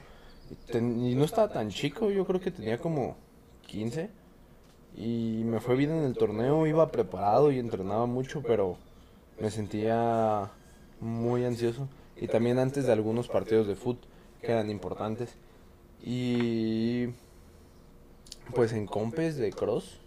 Ten- 0.71 1.05
y 1.05 1.13
no 1.13 1.25
estaba 1.25 1.47
tan 1.49 1.69
chico, 1.69 2.09
yo 2.09 2.25
creo 2.25 2.39
que 2.39 2.49
tenía 2.49 2.79
como 2.79 3.15
15. 3.67 4.09
Y 4.97 5.43
me 5.45 5.59
fue 5.59 5.75
bien 5.75 5.91
en 5.91 6.03
el 6.05 6.15
torneo, 6.15 6.65
iba 6.65 6.91
preparado 6.91 7.51
y 7.51 7.59
entrenaba 7.59 8.07
mucho, 8.07 8.41
pero 8.41 8.75
me 9.39 9.51
sentía 9.51 10.49
muy 10.99 11.45
ansioso. 11.45 11.87
Y 12.15 12.27
también 12.27 12.59
antes 12.59 12.85
de 12.85 12.91
algunos 12.91 13.27
partidos 13.27 13.67
de 13.67 13.75
fútbol 13.75 14.07
que 14.41 14.51
eran 14.51 14.69
importantes. 14.69 15.35
Y 16.03 17.07
pues 18.53 18.73
en 18.73 18.85
compes 18.85 19.37
de 19.37 19.51
cross. 19.51 19.99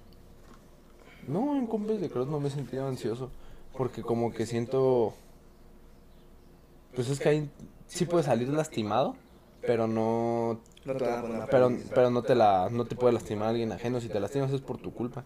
No, 1.26 1.56
en 1.56 1.66
compes 1.66 2.00
de 2.00 2.10
cross 2.10 2.28
no 2.28 2.40
me 2.40 2.50
sentía 2.50 2.86
ansioso. 2.86 3.30
Porque 3.76 4.02
como 4.02 4.32
que 4.32 4.46
siento... 4.46 5.14
Pues 6.94 7.08
es 7.08 7.20
que 7.20 7.28
ahí 7.28 7.50
sí 7.86 8.04
puedes 8.04 8.26
salir 8.26 8.48
lastimado, 8.48 9.16
pero 9.62 9.86
no 9.86 10.60
te 10.84 10.90
a 10.90 11.46
pero, 11.50 11.70
pero 11.94 12.10
no 12.10 12.22
te 12.22 12.34
la 12.34 12.68
no 12.70 12.84
te 12.84 12.96
puede 12.96 13.12
lastimar 13.12 13.48
alguien 13.48 13.72
ajeno 13.72 14.00
si 14.00 14.08
te 14.08 14.18
lastimas 14.18 14.52
es 14.52 14.60
por 14.60 14.78
tu 14.78 14.92
culpa 14.92 15.24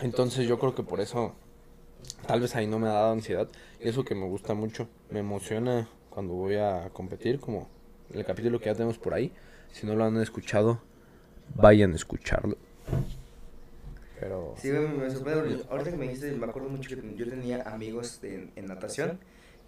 entonces 0.00 0.46
yo 0.48 0.58
creo 0.58 0.74
que 0.74 0.82
por 0.82 1.00
eso 1.00 1.32
tal 2.26 2.40
vez 2.40 2.54
ahí 2.56 2.66
no 2.66 2.78
me 2.78 2.88
ha 2.88 2.92
dado 2.92 3.12
ansiedad 3.12 3.48
y 3.80 3.88
eso 3.88 4.04
que 4.04 4.14
me 4.14 4.26
gusta 4.26 4.54
mucho 4.54 4.88
me 5.10 5.20
emociona 5.20 5.88
cuando 6.10 6.34
voy 6.34 6.56
a 6.56 6.90
competir 6.92 7.38
como 7.40 7.68
el 8.12 8.24
capítulo 8.24 8.58
que 8.58 8.66
ya 8.66 8.74
tenemos 8.74 8.98
por 8.98 9.14
ahí 9.14 9.32
si 9.72 9.86
no 9.86 9.94
lo 9.96 10.04
han 10.04 10.16
escuchado 10.18 10.80
vayan 11.54 11.92
a 11.92 11.96
escucharlo 11.96 12.56
pero 14.20 14.54
Sí, 14.56 14.70
güey, 14.70 14.86
me 14.88 15.10
sorprende. 15.10 15.62
Ahorita 15.68 15.90
que 15.90 15.96
me 15.96 16.04
dijiste, 16.04 16.30
me 16.32 16.46
acuerdo 16.46 16.68
mucho 16.68 16.88
que 16.88 17.02
yo 17.16 17.28
tenía 17.28 17.62
amigos 17.62 18.20
en, 18.22 18.50
en 18.54 18.66
natación 18.66 19.18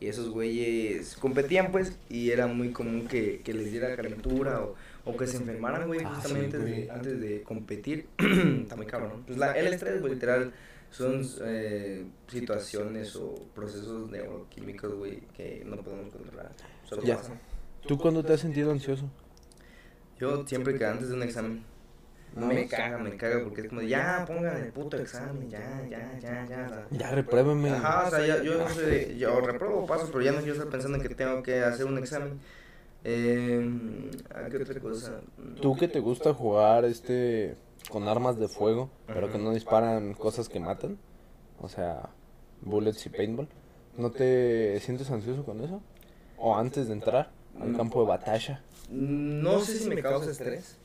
y 0.00 0.06
esos 0.06 0.28
güeyes 0.30 1.16
competían, 1.16 1.72
pues, 1.72 1.96
y 2.08 2.30
era 2.30 2.46
muy 2.46 2.70
común 2.70 3.06
que, 3.08 3.40
que 3.42 3.52
les 3.52 3.70
diera 3.72 3.94
calentura 3.96 4.60
o, 4.62 4.74
o 5.04 5.16
que 5.16 5.26
se 5.26 5.38
enfermaran, 5.38 5.86
güey, 5.88 6.00
Ah, 6.04 6.10
sí, 6.16 6.20
justamente 6.22 6.58
güey. 6.58 6.82
de- 6.84 6.90
antes 6.90 7.20
de 7.20 7.42
competir. 7.42 8.06
Está 8.62 8.76
muy 8.76 8.86
cabrón. 8.86 9.24
Pues 9.26 9.38
la, 9.38 9.52
el 9.58 9.66
estrés, 9.72 10.00
güey, 10.00 10.14
literal, 10.14 10.52
son 10.96 11.26
eh, 11.42 12.06
situaciones 12.28 13.16
o 13.16 13.34
procesos 13.54 14.10
neuroquímicos, 14.10 14.94
güey, 14.94 15.20
que 15.36 15.62
no 15.66 15.76
podemos 15.78 16.12
controlar. 16.12 16.52
Solo 16.88 17.02
Ya. 17.02 17.16
pasan. 17.16 17.38
tú 17.86 17.98
cuándo 17.98 18.22
te 18.24 18.32
has 18.32 18.40
sentido 18.40 18.70
ansioso 18.70 19.04
Yo 20.18 20.46
siempre 20.46 20.78
que 20.78 20.84
antes 20.86 21.08
de 21.08 21.14
un 21.14 21.22
examen, 21.22 21.62
me 22.36 22.66
caga, 22.68 22.98
me 22.98 23.16
caga, 23.16 23.42
porque 23.44 23.62
es 23.62 23.68
como, 23.68 23.80
de, 23.80 23.88
ya, 23.88 24.24
pongan 24.26 24.56
el 24.56 24.72
puto 24.72 24.96
examen, 24.96 25.50
ya, 25.50 25.84
ya, 25.90 26.18
ya, 26.20 26.46
ya. 26.46 26.86
ya 26.90 27.10
repruébame 27.10 27.70
Ajá, 27.70 28.06
o 28.06 28.10
sea, 28.10 28.26
ya- 28.26 28.42
yo 28.42 28.56
no 28.58 28.68
sé, 28.68 28.86
de- 28.86 29.18
yo 29.18 29.40
repruebo 29.40 29.86
pasos, 29.86 30.10
pero 30.10 30.22
ya 30.22 30.32
no 30.32 30.38
quiero 30.38 30.54
estar 30.54 30.68
pensando 30.68 30.96
en 30.98 31.02
que 31.02 31.14
tengo 31.14 31.42
que 31.42 31.60
hacer 31.60 31.86
un 31.86 31.98
examen. 31.98 32.38
Eh, 33.06 34.10
¿a 34.34 34.48
¿Qué 34.48 34.56
otra 34.56 34.80
cosa? 34.80 35.20
tú 35.60 35.76
que 35.76 35.88
te 35.88 36.00
gusta 36.00 36.32
jugar 36.32 36.84
este 36.86 37.54
con 37.90 38.08
armas 38.08 38.38
de 38.38 38.48
fuego 38.48 38.90
pero 39.06 39.30
que 39.30 39.38
no 39.38 39.52
disparan 39.52 40.14
cosas 40.14 40.48
que 40.48 40.58
matan 40.60 40.98
o 41.60 41.68
sea 41.68 42.08
bullets 42.62 43.04
y 43.06 43.10
paintball. 43.10 43.48
No 43.96 44.10
te 44.10 44.80
sientes 44.80 45.10
ansioso 45.10 45.44
con 45.44 45.60
eso 45.62 45.80
o 46.36 46.56
antes 46.56 46.88
de 46.88 46.94
entrar 46.94 47.30
al 47.60 47.76
campo 47.76 48.00
de 48.02 48.08
batalla 48.08 48.62
No 48.90 49.60
sé 49.60 49.78
si 49.78 49.88
me 49.88 50.02
causa 50.02 50.30
estrés, 50.30 50.76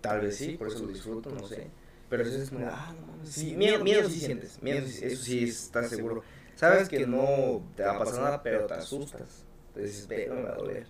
tal 0.00 0.20
vez 0.20 0.36
sí, 0.36 0.56
por 0.56 0.68
eso 0.68 0.78
lo 0.80 0.86
disfruto, 0.88 1.30
no 1.30 1.46
sé. 1.46 1.66
Pero 2.08 2.24
eso 2.24 2.42
es 2.42 2.50
como, 2.50 2.66
ah, 2.66 2.92
no 2.98 3.06
mames, 3.06 3.28
sí, 3.30 3.54
miedo, 3.54 3.84
miedo 3.84 4.08
sí 4.08 4.18
sientes, 4.18 4.60
miedo, 4.62 4.84
sí- 4.86 5.04
eso 5.06 5.22
sí 5.22 5.44
estás 5.44 5.90
seguro. 5.90 6.22
Sabes 6.56 6.88
que 6.88 7.06
no 7.06 7.62
te 7.76 7.82
va 7.84 7.92
a 7.96 7.98
pasar 7.98 8.20
nada, 8.20 8.42
pero 8.42 8.66
te 8.66 8.74
asustas. 8.74 9.44
Te 9.74 9.82
dices, 9.82 10.06
pero 10.08 10.34
me 10.34 10.42
va 10.42 10.52
a 10.54 10.56
doler. 10.56 10.86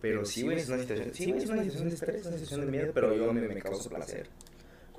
Pero 0.00 0.24
sí, 0.24 0.42
güey, 0.42 0.58
es 0.58 0.68
una 0.68 0.78
situación, 0.78 1.12
sí, 1.14 1.30
güey, 1.32 1.42
es 1.44 1.50
una 1.50 1.62
situación 1.64 1.88
de 1.90 1.94
estrés, 1.96 2.26
una 2.26 2.36
situación 2.36 2.60
de 2.62 2.66
miedo, 2.72 2.92
pero 2.94 3.12
yo 3.14 3.32
me, 3.32 3.40
me 3.42 3.60
causa 3.60 3.90
placer. 3.90 4.28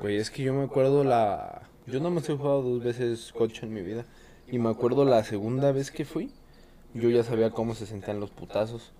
Güey, 0.01 0.15
es 0.15 0.31
que 0.31 0.43
yo 0.43 0.53
me 0.53 0.63
acuerdo 0.63 1.03
la... 1.03 1.63
Yo 1.85 1.99
nada 1.99 2.11
más 2.11 2.29
he 2.29 2.37
jugado 2.37 2.61
dos 2.61 2.83
veces 2.83 3.33
coche 3.33 3.65
en 3.65 3.73
mi 3.73 3.81
vida. 3.81 4.05
Y 4.47 4.57
me 4.57 4.69
acuerdo 4.69 5.03
la 5.03 5.23
segunda 5.23 5.71
vez 5.71 5.91
que 5.91 6.05
fui, 6.05 6.31
yo 6.93 7.09
ya 7.09 7.23
sabía 7.23 7.51
cómo 7.51 7.75
se 7.75 7.85
sentían 7.85 8.19
los 8.19 8.31
putazos. 8.31 8.93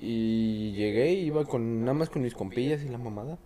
Y 0.00 0.72
llegué, 0.72 1.12
iba 1.12 1.44
con 1.44 1.80
nada 1.80 1.94
más 1.94 2.08
con 2.08 2.22
mis 2.22 2.34
compillas 2.34 2.84
y 2.84 2.88
la 2.88 2.98
mamada. 2.98 3.38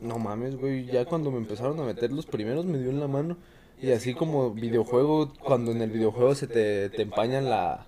No 0.00 0.18
mames, 0.18 0.56
güey, 0.56 0.86
ya 0.86 1.04
cuando 1.04 1.30
me 1.30 1.38
empezaron 1.38 1.78
a 1.80 1.84
meter 1.84 2.12
los 2.12 2.26
primeros 2.26 2.66
me 2.66 2.78
dio 2.78 2.90
en 2.90 3.00
la 3.00 3.08
mano. 3.08 3.36
Y 3.80 3.92
así 3.92 4.14
como 4.14 4.50
videojuego, 4.52 5.32
cuando 5.34 5.70
en 5.70 5.82
el 5.82 5.90
videojuego 5.90 6.34
se 6.34 6.48
te, 6.48 6.90
te 6.90 7.02
empañan 7.02 7.48
la, 7.48 7.86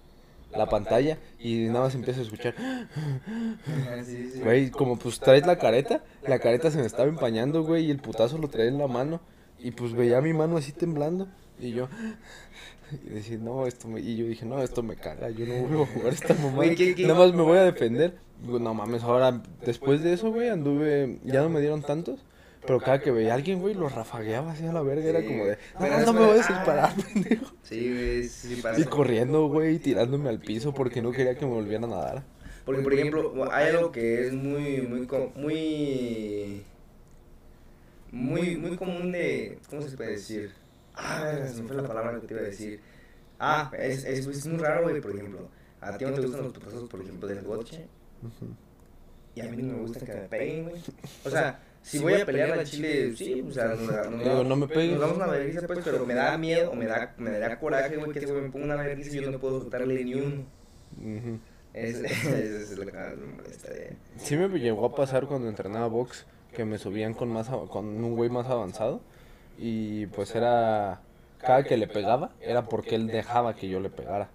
la 0.52 0.68
pantalla 0.68 1.18
y 1.38 1.66
nada 1.66 1.80
más 1.80 1.94
empiezas 1.94 2.20
a 2.20 2.24
escuchar. 2.24 2.54
Sí, 4.04 4.30
sí. 4.32 4.40
Güey, 4.40 4.70
como 4.70 4.98
pues 4.98 5.20
traes 5.20 5.46
la 5.46 5.58
careta, 5.58 6.02
la 6.26 6.38
careta 6.38 6.70
se 6.70 6.78
me 6.78 6.86
estaba 6.86 7.08
empañando, 7.08 7.62
güey, 7.64 7.86
y 7.86 7.90
el 7.90 7.98
putazo 7.98 8.38
lo 8.38 8.48
traía 8.48 8.68
en 8.68 8.78
la 8.78 8.86
mano. 8.86 9.20
Y 9.58 9.72
pues 9.72 9.92
veía 9.92 10.20
mi 10.20 10.32
mano 10.32 10.56
así 10.56 10.72
temblando. 10.72 11.26
Y 11.60 11.72
yo, 11.72 11.88
y 13.06 13.10
decir, 13.10 13.40
no, 13.40 13.66
esto 13.66 13.88
me, 13.88 14.00
y 14.00 14.16
yo 14.16 14.26
dije, 14.26 14.46
no, 14.46 14.62
esto 14.62 14.82
me 14.82 14.96
caga, 14.96 15.30
yo 15.30 15.46
no 15.46 15.54
voy 15.66 15.82
a 15.82 15.86
jugar 15.86 16.12
esta 16.12 16.34
mamá. 16.42 16.64
Nada 16.64 17.14
más 17.14 17.34
me 17.34 17.42
voy 17.42 17.58
a 17.58 17.64
defender. 17.64 18.18
no 18.42 18.74
mames, 18.74 19.02
ahora, 19.02 19.42
después 19.64 20.02
de 20.02 20.12
eso, 20.12 20.30
güey, 20.30 20.48
anduve, 20.48 21.18
ya 21.24 21.42
no 21.42 21.48
me 21.48 21.60
dieron 21.60 21.82
tantos. 21.82 22.20
Pero 22.68 22.80
cada 22.80 23.00
que 23.00 23.10
veía 23.10 23.32
a 23.32 23.36
alguien, 23.36 23.60
güey, 23.60 23.72
lo 23.72 23.88
rafagueaba 23.88 24.52
así 24.52 24.66
a 24.66 24.72
la 24.74 24.82
verga. 24.82 25.08
era 25.08 25.24
como 25.24 25.46
de, 25.46 25.56
no, 25.80 26.00
no 26.04 26.12
me 26.12 26.20
voy 26.20 26.30
a 26.32 26.34
disparar, 26.34 26.92
pendejo. 27.14 27.46
Sí, 27.62 27.94
güey, 27.94 28.24
sí 28.24 28.56
pasa. 28.56 28.78
Y 28.78 28.84
corriendo, 28.84 29.48
güey, 29.48 29.78
tirándome 29.78 30.28
al 30.28 30.38
piso 30.38 30.74
porque 30.74 31.00
no 31.00 31.10
quería 31.10 31.34
que 31.34 31.46
me 31.46 31.52
volvieran 31.52 31.84
a 31.84 31.96
nadar. 31.96 32.24
Porque, 32.66 32.82
por 32.82 32.92
ejemplo, 32.92 33.50
hay 33.50 33.68
algo 33.68 33.90
que 33.90 34.26
es 34.26 34.34
muy, 34.34 34.82
muy, 34.82 35.08
muy, 35.34 36.62
muy, 38.12 38.56
muy 38.58 38.76
común 38.76 39.12
de, 39.12 39.58
¿cómo 39.70 39.80
se 39.80 39.96
puede 39.96 40.10
decir? 40.10 40.52
Ah, 40.94 41.38
se 41.46 41.62
me 41.62 41.68
fue 41.68 41.76
la 41.76 41.88
palabra 41.88 42.20
que 42.20 42.26
te 42.26 42.34
iba 42.34 42.42
a 42.42 42.46
decir. 42.46 42.80
Ah, 43.40 43.72
es, 43.78 44.04
es, 44.04 44.26
es 44.26 44.46
muy 44.46 44.58
raro, 44.58 44.82
güey, 44.82 45.00
por 45.00 45.12
ejemplo. 45.12 45.48
A 45.80 45.96
ti 45.96 46.04
no 46.04 46.12
te 46.12 46.20
gustan 46.20 46.42
los 46.42 46.52
putazos, 46.52 46.86
por 46.86 47.00
ejemplo, 47.00 47.26
del 47.28 47.42
coche. 47.44 47.86
Y 49.34 49.40
a 49.40 49.44
mí 49.44 49.62
no 49.62 49.72
me 49.72 49.80
gusta 49.80 50.04
que 50.04 50.12
me 50.12 50.20
peguen, 50.28 50.64
güey. 50.64 50.82
O 51.24 51.30
sea, 51.30 51.62
si 51.82 51.98
voy 51.98 52.14
a 52.14 52.26
pelear 52.26 52.58
a 52.58 52.64
Chile, 52.64 53.14
sí, 53.16 53.42
o 53.46 53.50
sea, 53.50 53.74
no, 53.74 54.10
no, 54.10 54.44
no 54.44 54.56
me 54.56 54.68
pegues. 54.68 54.92
Nos 54.92 55.00
damos 55.00 55.16
una 55.16 55.26
vergüenza, 55.26 55.66
pues, 55.66 55.80
pero 55.84 56.04
me 56.04 56.14
da 56.14 56.36
miedo, 56.36 56.70
o 56.70 56.74
me 56.74 56.86
da, 56.86 57.14
me 57.16 57.30
da 57.38 57.58
coraje, 57.58 57.96
güey, 57.96 58.12
que 58.12 58.26
güey 58.26 58.42
me 58.42 58.50
ponga 58.50 58.66
una 58.66 58.76
vergüenza 58.76 59.16
y 59.16 59.20
yo 59.20 59.30
no 59.30 59.38
puedo 59.38 59.60
soltarle 59.60 60.04
ni 60.04 60.14
uno. 60.14 60.44
es, 61.74 61.96
es, 62.00 62.76
lo 62.76 62.84
que 62.84 62.92
me 62.92 63.36
molesta 63.36 63.70
de... 63.70 63.96
Sí 64.16 64.36
me 64.36 64.48
llegó 64.58 64.86
a 64.86 64.94
pasar 64.94 65.26
cuando 65.26 65.48
entrenaba 65.48 65.86
box, 65.86 66.26
que 66.52 66.64
me 66.64 66.78
subían 66.78 67.14
con, 67.14 67.30
más, 67.30 67.48
con 67.48 67.86
un 67.86 68.16
güey 68.16 68.30
más 68.30 68.46
avanzado, 68.48 69.00
y 69.58 70.06
pues 70.06 70.34
era, 70.34 71.00
cada 71.38 71.64
que 71.64 71.76
le 71.76 71.86
pegaba, 71.86 72.32
era 72.40 72.64
porque 72.66 72.96
él 72.96 73.06
dejaba 73.06 73.54
que 73.54 73.68
yo 73.68 73.80
le 73.80 73.90
pegara. 73.90 74.28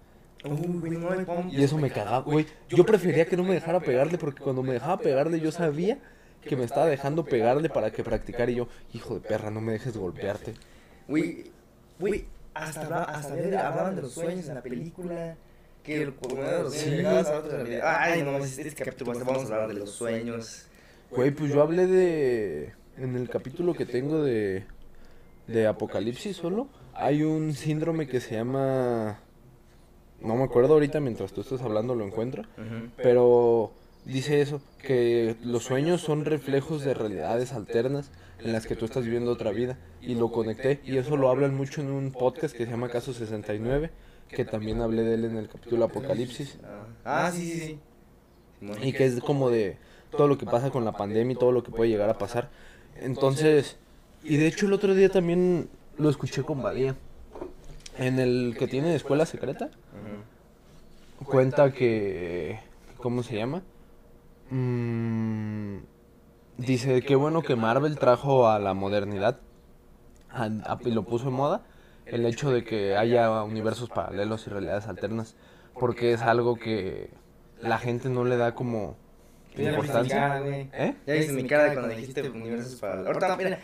y 1.50 1.62
eso 1.62 1.78
me 1.78 1.90
cagaba, 1.90 2.20
güey. 2.20 2.46
Yo 2.68 2.84
prefería 2.84 3.26
que 3.26 3.36
no 3.36 3.44
me 3.44 3.54
dejara 3.54 3.80
pegarle 3.80 4.18
porque 4.18 4.42
cuando 4.42 4.62
me 4.62 4.72
dejaba 4.72 4.98
pegarle 4.98 5.40
yo 5.40 5.52
sabía 5.52 5.98
que 6.44 6.56
me 6.56 6.64
estaba 6.64 6.86
dejando 6.86 7.24
pegarle 7.24 7.68
para 7.68 7.90
que 7.90 8.04
practicara 8.04 8.50
y 8.50 8.56
yo, 8.56 8.68
hijo 8.92 9.14
de 9.14 9.20
perra, 9.20 9.50
no 9.50 9.60
me 9.60 9.72
dejes 9.72 9.96
golpearte. 9.96 10.54
Güey, 11.08 11.50
güey, 11.98 12.26
hasta, 12.54 13.04
hasta 13.04 13.34
hablaban 13.34 13.96
de 13.96 14.02
los 14.02 14.12
sueños 14.12 14.48
en 14.48 14.54
la 14.54 14.62
película. 14.62 15.36
Que 15.82 16.00
el 16.00 16.14
de 16.14 16.62
los 16.62 16.74
sueños. 16.74 17.28
Ay, 17.82 18.22
no, 18.22 18.38
este 18.38 18.72
capítulo 18.72 19.12
vamos 19.22 19.50
a 19.50 19.54
hablar 19.54 19.68
de 19.68 19.74
los 19.74 19.90
sueños. 19.90 20.66
Güey, 21.10 21.30
pues 21.30 21.52
yo 21.52 21.60
hablé 21.60 21.86
de. 21.86 22.72
En 22.96 23.16
el 23.16 23.28
capítulo 23.28 23.74
que 23.74 23.84
tengo 23.84 24.22
de. 24.22 24.64
De 25.46 25.66
Apocalipsis 25.66 26.38
solo. 26.38 26.68
Hay 26.94 27.22
un 27.22 27.52
síndrome 27.52 28.06
que 28.06 28.20
se 28.20 28.34
llama. 28.34 29.18
No 30.22 30.36
me 30.36 30.44
acuerdo 30.44 30.72
ahorita 30.72 31.00
mientras 31.00 31.34
tú 31.34 31.42
estás 31.42 31.60
hablando 31.60 31.94
lo 31.94 32.06
encuentro. 32.06 32.44
Pero 32.96 33.74
dice 34.04 34.40
eso, 34.40 34.60
que 34.82 35.36
los 35.42 35.64
sueños 35.64 36.00
son 36.00 36.24
reflejos 36.24 36.84
de 36.84 36.94
realidades 36.94 37.52
alternas 37.52 38.10
en 38.40 38.52
las 38.52 38.66
que 38.66 38.76
tú 38.76 38.84
estás 38.84 39.04
viviendo 39.04 39.30
otra 39.30 39.50
vida. 39.50 39.78
Y 40.00 40.14
lo 40.14 40.30
conecté, 40.30 40.80
y 40.84 40.98
eso 40.98 41.16
lo 41.16 41.30
hablan 41.30 41.54
mucho 41.54 41.80
en 41.80 41.90
un 41.90 42.12
podcast 42.12 42.54
que 42.54 42.64
se 42.64 42.70
llama 42.70 42.90
Caso 42.90 43.12
69, 43.12 43.90
que 44.28 44.44
también 44.44 44.80
hablé 44.82 45.02
de 45.02 45.14
él 45.14 45.24
en 45.24 45.36
el 45.36 45.48
capítulo 45.48 45.84
Apocalipsis. 45.86 46.58
Ah, 47.04 47.30
sí, 47.32 47.50
sí, 47.50 47.60
sí. 47.60 47.78
Y 48.82 48.92
que 48.92 49.06
es 49.06 49.20
como 49.20 49.50
de 49.50 49.78
todo 50.10 50.28
lo 50.28 50.38
que 50.38 50.46
pasa 50.46 50.70
con 50.70 50.84
la 50.84 50.92
pandemia 50.92 51.34
y 51.34 51.38
todo 51.38 51.52
lo 51.52 51.62
que 51.62 51.70
puede 51.70 51.90
llegar 51.90 52.10
a 52.10 52.18
pasar. 52.18 52.50
Entonces, 53.00 53.76
y 54.22 54.36
de 54.36 54.46
hecho 54.46 54.66
el 54.66 54.72
otro 54.72 54.94
día 54.94 55.08
también 55.08 55.68
lo 55.98 56.08
escuché 56.10 56.42
con 56.42 56.62
Badía. 56.62 56.96
En 57.96 58.18
el 58.18 58.56
que 58.58 58.66
tiene 58.66 58.94
escuela 58.94 59.24
secreta, 59.24 59.70
cuenta 61.24 61.72
que, 61.72 62.58
¿cómo 62.96 63.22
se 63.22 63.36
llama? 63.36 63.62
Mm, 64.54 65.78
dice, 66.58 67.02
qué 67.02 67.16
bueno 67.16 67.42
que 67.42 67.56
Marvel 67.56 67.98
trajo 67.98 68.48
a 68.48 68.60
la 68.60 68.72
modernidad 68.72 69.40
y 70.84 70.90
lo 70.92 71.02
puso 71.02 71.28
en 71.28 71.34
moda 71.34 71.62
el 72.06 72.24
hecho 72.24 72.52
de 72.52 72.62
que 72.62 72.96
haya 72.96 73.42
universos 73.42 73.88
paralelos 73.88 74.46
y 74.46 74.50
realidades 74.50 74.86
alternas, 74.86 75.34
porque 75.74 76.12
es 76.12 76.22
algo 76.22 76.54
que 76.54 77.10
la 77.60 77.78
gente 77.78 78.08
no 78.08 78.24
le 78.24 78.36
da 78.36 78.54
como 78.54 78.96
importancia. 79.56 80.40
¿Eh? 80.46 80.94
Ya 81.04 81.14
viste 81.14 81.32
mi 81.32 81.48
cara 81.48 81.72
cuando 81.72 81.88
dijiste 81.88 82.30
universos 82.30 82.76
paralelos. 82.76 83.08
Ahorita, 83.08 83.36
mira, 83.36 83.58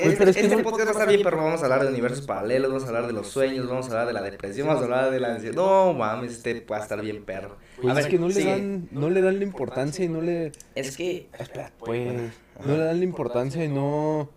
este, 0.00 0.30
este 0.30 0.58
podcast 0.62 0.86
va 0.86 0.90
a 0.90 0.92
estar 0.92 1.08
bien, 1.08 1.20
pero 1.22 1.36
vamos 1.36 1.60
a 1.60 1.64
hablar 1.64 1.82
de 1.82 1.88
universos 1.88 2.26
paralelos, 2.26 2.70
vamos 2.70 2.84
a 2.84 2.88
hablar 2.88 3.06
de 3.06 3.12
los 3.12 3.28
sueños, 3.28 3.68
vamos 3.68 3.86
a 3.88 3.90
hablar 3.90 4.06
de 4.06 4.12
la 4.14 4.22
depresión, 4.22 4.68
vamos 4.68 4.82
a 4.82 4.84
hablar 4.86 5.10
de 5.10 5.20
la 5.20 5.34
ansiedad. 5.34 5.54
No 5.54 5.92
mames, 5.92 6.32
este 6.32 6.64
va 6.64 6.78
a 6.78 6.80
estar 6.80 7.00
bien 7.02 7.24
perro. 7.24 7.56
Pues 7.82 7.98
es 7.98 8.06
que 8.06 8.18
no 8.18 8.28
le, 8.28 8.44
dan, 8.44 8.88
no 8.90 9.10
le 9.10 9.22
dan 9.22 9.38
la 9.38 9.44
importancia 9.44 10.04
y 10.04 10.08
no 10.08 10.20
le... 10.20 10.52
Es 10.74 10.96
que... 10.96 11.28
Espera, 11.38 11.72
pues... 11.78 12.32
No 12.64 12.76
le 12.76 12.84
dan 12.84 12.98
la 12.98 13.04
importancia 13.04 13.64
y 13.64 13.68
no... 13.68 14.28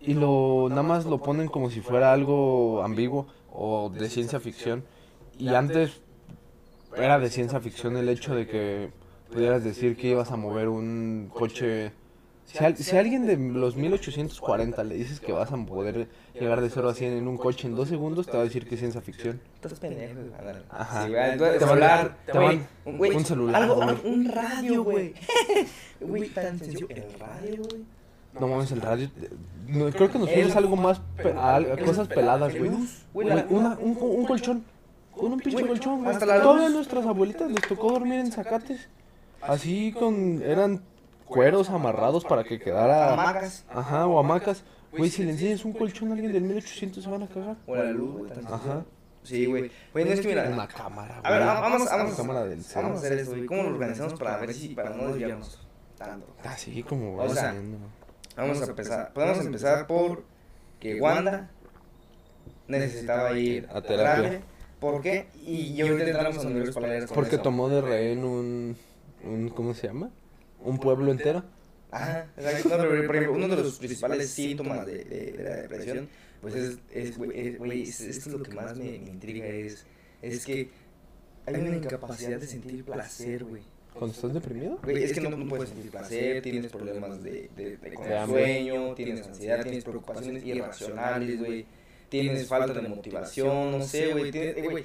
Y 0.00 0.14
lo 0.14 0.68
nada 0.70 0.82
más 0.82 1.04
lo 1.04 1.18
ponen 1.18 1.48
como 1.48 1.70
si 1.70 1.80
fuera 1.80 2.12
algo 2.12 2.82
ambiguo 2.82 3.26
o 3.52 3.90
de 3.90 4.08
ciencia 4.08 4.40
ficción. 4.40 4.84
Y 5.38 5.48
antes 5.48 6.00
era 6.96 7.18
de 7.18 7.28
ciencia 7.28 7.60
ficción 7.60 7.96
el 7.96 8.08
hecho 8.08 8.34
de 8.34 8.46
que 8.46 8.90
pudieras 9.30 9.62
decir 9.62 9.96
que 9.96 10.08
ibas 10.08 10.32
a 10.32 10.36
mover 10.36 10.68
un 10.68 11.30
coche 11.32 11.92
si, 12.76 12.96
alguien 12.96 13.26
de 13.26 13.36
los 13.36 13.76
1840 13.76 14.82
le 14.84 14.96
dices 14.96 15.20
que 15.20 15.32
vas 15.32 15.52
a 15.52 15.56
poder 15.56 16.08
llegar 16.34 16.60
de 16.60 16.68
0 16.68 16.88
a 16.88 16.94
100 16.94 17.12
en 17.12 17.28
un 17.28 17.36
coche 17.36 17.68
en 17.68 17.76
2 17.76 17.88
segundos, 17.88 18.26
te 18.26 18.32
va 18.32 18.40
a 18.40 18.44
decir 18.44 18.66
que 18.66 18.74
es 18.74 18.80
ciencia 18.80 19.00
ficción. 19.00 19.40
Estás 19.54 19.78
pendejo, 19.78 20.14
Ajá. 20.70 21.06
te 21.06 21.64
van 21.64 22.16
te 22.26 22.38
van 22.38 22.66
un 22.86 23.24
celular. 23.24 23.62
Algo, 23.62 23.80
un 24.04 24.28
radio, 24.28 24.84
güey. 24.84 25.14
Güey, 26.00 26.30
tan 26.30 26.58
sencillo. 26.58 26.86
El 26.88 27.12
radio, 27.18 27.62
güey. 27.62 27.82
No 28.38 28.48
mames, 28.48 28.72
el 28.72 28.80
radio. 28.80 29.10
creo 29.92 30.10
que 30.10 30.18
nos 30.18 30.30
es 30.30 30.56
algo 30.56 30.76
más. 30.76 31.00
cosas 31.84 32.08
peladas, 32.08 32.56
güey. 32.56 32.70
un, 33.14 33.98
un 34.00 34.26
colchón. 34.26 34.64
Con 35.14 35.32
un 35.32 35.40
pinche 35.40 35.66
colchón, 35.66 36.04
güey. 36.04 36.18
Todas 36.18 36.72
nuestras 36.72 37.04
abuelitas 37.04 37.50
les 37.50 37.60
tocó 37.68 37.92
dormir 37.92 38.20
en 38.20 38.32
zacates. 38.32 38.88
Así 39.42 39.92
con. 39.92 40.42
Eran 40.42 40.82
cueros 41.30 41.70
amarrados 41.70 42.24
para 42.24 42.44
que 42.44 42.58
quedara. 42.58 43.12
Hamacas. 43.12 43.64
Ajá, 43.70 44.06
o 44.06 44.18
hamacas. 44.18 44.64
Güey, 44.92 45.08
si 45.08 45.22
le 45.22 45.30
enseñas 45.30 45.64
un 45.64 45.72
colchón 45.72 46.10
a 46.10 46.14
alguien 46.14 46.32
del 46.32 46.42
1800 46.42 47.02
se 47.02 47.08
van 47.08 47.22
a 47.22 47.28
cagar. 47.28 47.56
O 47.66 47.76
la 47.76 47.84
luz, 47.84 48.18
güey. 48.18 48.32
Ajá. 48.46 48.84
Sí, 49.22 49.46
güey. 49.46 49.70
Güey, 49.92 50.04
no 50.04 50.10
es 50.12 50.20
que 50.20 50.28
mira. 50.28 50.48
Una 50.50 50.66
cámara, 50.66 51.20
A 51.22 51.30
ver, 51.30 51.40
vamos, 51.40 51.88
vamos, 51.88 52.14
cámara 52.14 52.44
del 52.44 52.60
vamos 52.74 52.92
a 52.92 52.94
hacer 52.94 53.18
esto, 53.18 53.30
güey. 53.32 53.46
¿Cómo 53.46 53.62
lo 53.62 53.68
organizamos 53.70 54.14
para 54.14 54.36
ver 54.38 54.52
si, 54.54 54.68
para 54.70 54.90
no 54.90 55.08
desviarnos 55.08 55.60
tanto? 55.96 56.26
Así 56.44 56.82
como 56.82 57.16
o 57.16 57.28
sea, 57.28 57.54
Vamos 58.36 58.62
a 58.62 58.64
empezar. 58.64 59.12
Podemos 59.12 59.44
empezar 59.44 59.86
por 59.86 60.24
que 60.78 61.00
Wanda 61.00 61.50
necesitaba 62.66 63.38
ir 63.38 63.68
a 63.72 63.80
terapia. 63.82 64.40
¿Por 64.80 65.02
qué? 65.02 65.28
Y 65.34 65.74
yo 65.74 65.86
ahorita 65.86 66.10
entramos 66.10 66.38
a 66.38 66.72
paralelos. 66.74 67.12
Porque 67.12 67.36
tomó 67.36 67.68
de 67.68 67.82
rehén 67.82 68.24
un, 68.24 68.76
un. 69.22 69.50
¿Cómo 69.50 69.74
se 69.74 69.88
llama? 69.88 70.10
Un 70.62 70.78
pueblo 70.78 71.10
entero. 71.10 71.44
Ajá, 71.90 72.28
exacto. 72.36 72.68
No, 72.68 72.84
pero, 73.08 73.32
uno 73.32 73.48
de 73.48 73.56
los 73.56 73.78
principales 73.78 74.30
síntomas 74.30 74.86
de, 74.86 75.04
de, 75.04 75.42
la 75.42 75.56
depresión, 75.56 76.08
pues 76.40 76.54
es, 76.54 76.78
es, 76.92 77.18
güey, 77.18 77.82
esto 77.82 78.04
es 78.08 78.26
lo 78.26 78.42
que 78.42 78.52
más 78.52 78.76
me, 78.76 78.98
me 78.98 79.10
intriga, 79.10 79.46
es, 79.46 79.84
es 80.22 80.44
que 80.44 80.70
hay 81.46 81.54
una 81.54 81.76
incapacidad 81.76 82.38
de 82.38 82.46
sentir 82.46 82.84
placer, 82.84 83.44
güey. 83.44 83.62
¿Cuando 83.92 84.14
estás 84.14 84.32
deprimido? 84.32 84.78
Güey, 84.84 85.02
es 85.02 85.12
que 85.12 85.20
no, 85.20 85.30
no 85.30 85.48
puedes 85.48 85.70
sentir 85.70 85.90
placer, 85.90 86.42
tienes 86.42 86.70
problemas 86.70 87.22
de, 87.24 87.50
de, 87.56 87.76
de, 87.76 88.26
sueño, 88.26 88.94
tienes 88.94 89.26
ansiedad, 89.26 89.62
tienes 89.62 89.82
preocupaciones 89.82 90.44
irracionales, 90.44 91.38
güey, 91.40 91.66
tienes 92.08 92.46
falta 92.46 92.72
de 92.72 92.88
motivación, 92.88 93.72
no 93.72 93.82
sé, 93.82 94.12
güey, 94.12 94.30
güey, 94.30 94.84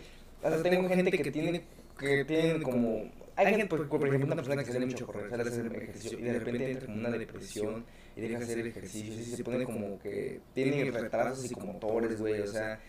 tengo 0.64 0.90
gente 0.90 1.12
que 1.12 1.32
tiene, 1.32 1.62
que 2.00 2.26
tienen 2.26 2.64
como 2.64 3.12
hay 3.36 3.48
gente, 3.48 3.66
por, 3.66 3.88
por, 3.88 4.08
ejemplo, 4.08 4.28
una 4.28 4.36
persona 4.36 4.64
que 4.64 4.72
sale 4.72 4.86
mucho 4.86 5.04
a 5.04 5.08
correr, 5.08 5.30
sale 5.30 5.44
a 5.44 5.46
hacer 5.48 5.66
ejercicio 5.66 6.20
y 6.20 6.22
de 6.24 6.40
repente 6.40 6.72
entra 6.72 6.86
como 6.88 7.00
una 7.00 7.10
depresión 7.10 7.86
y 8.16 8.22
deja 8.22 8.40
de 8.40 8.44
hacer 8.46 8.68
ejercicio 8.68 9.14
y 9.14 9.24
se 9.24 9.44
pone 9.44 9.66
como 9.66 10.00
que 10.00 10.42
tiene 10.54 10.90
retrasos 10.92 11.40
psicomotores, 11.42 12.20
güey, 12.20 12.42
o 12.42 12.48
sea, 12.48 12.80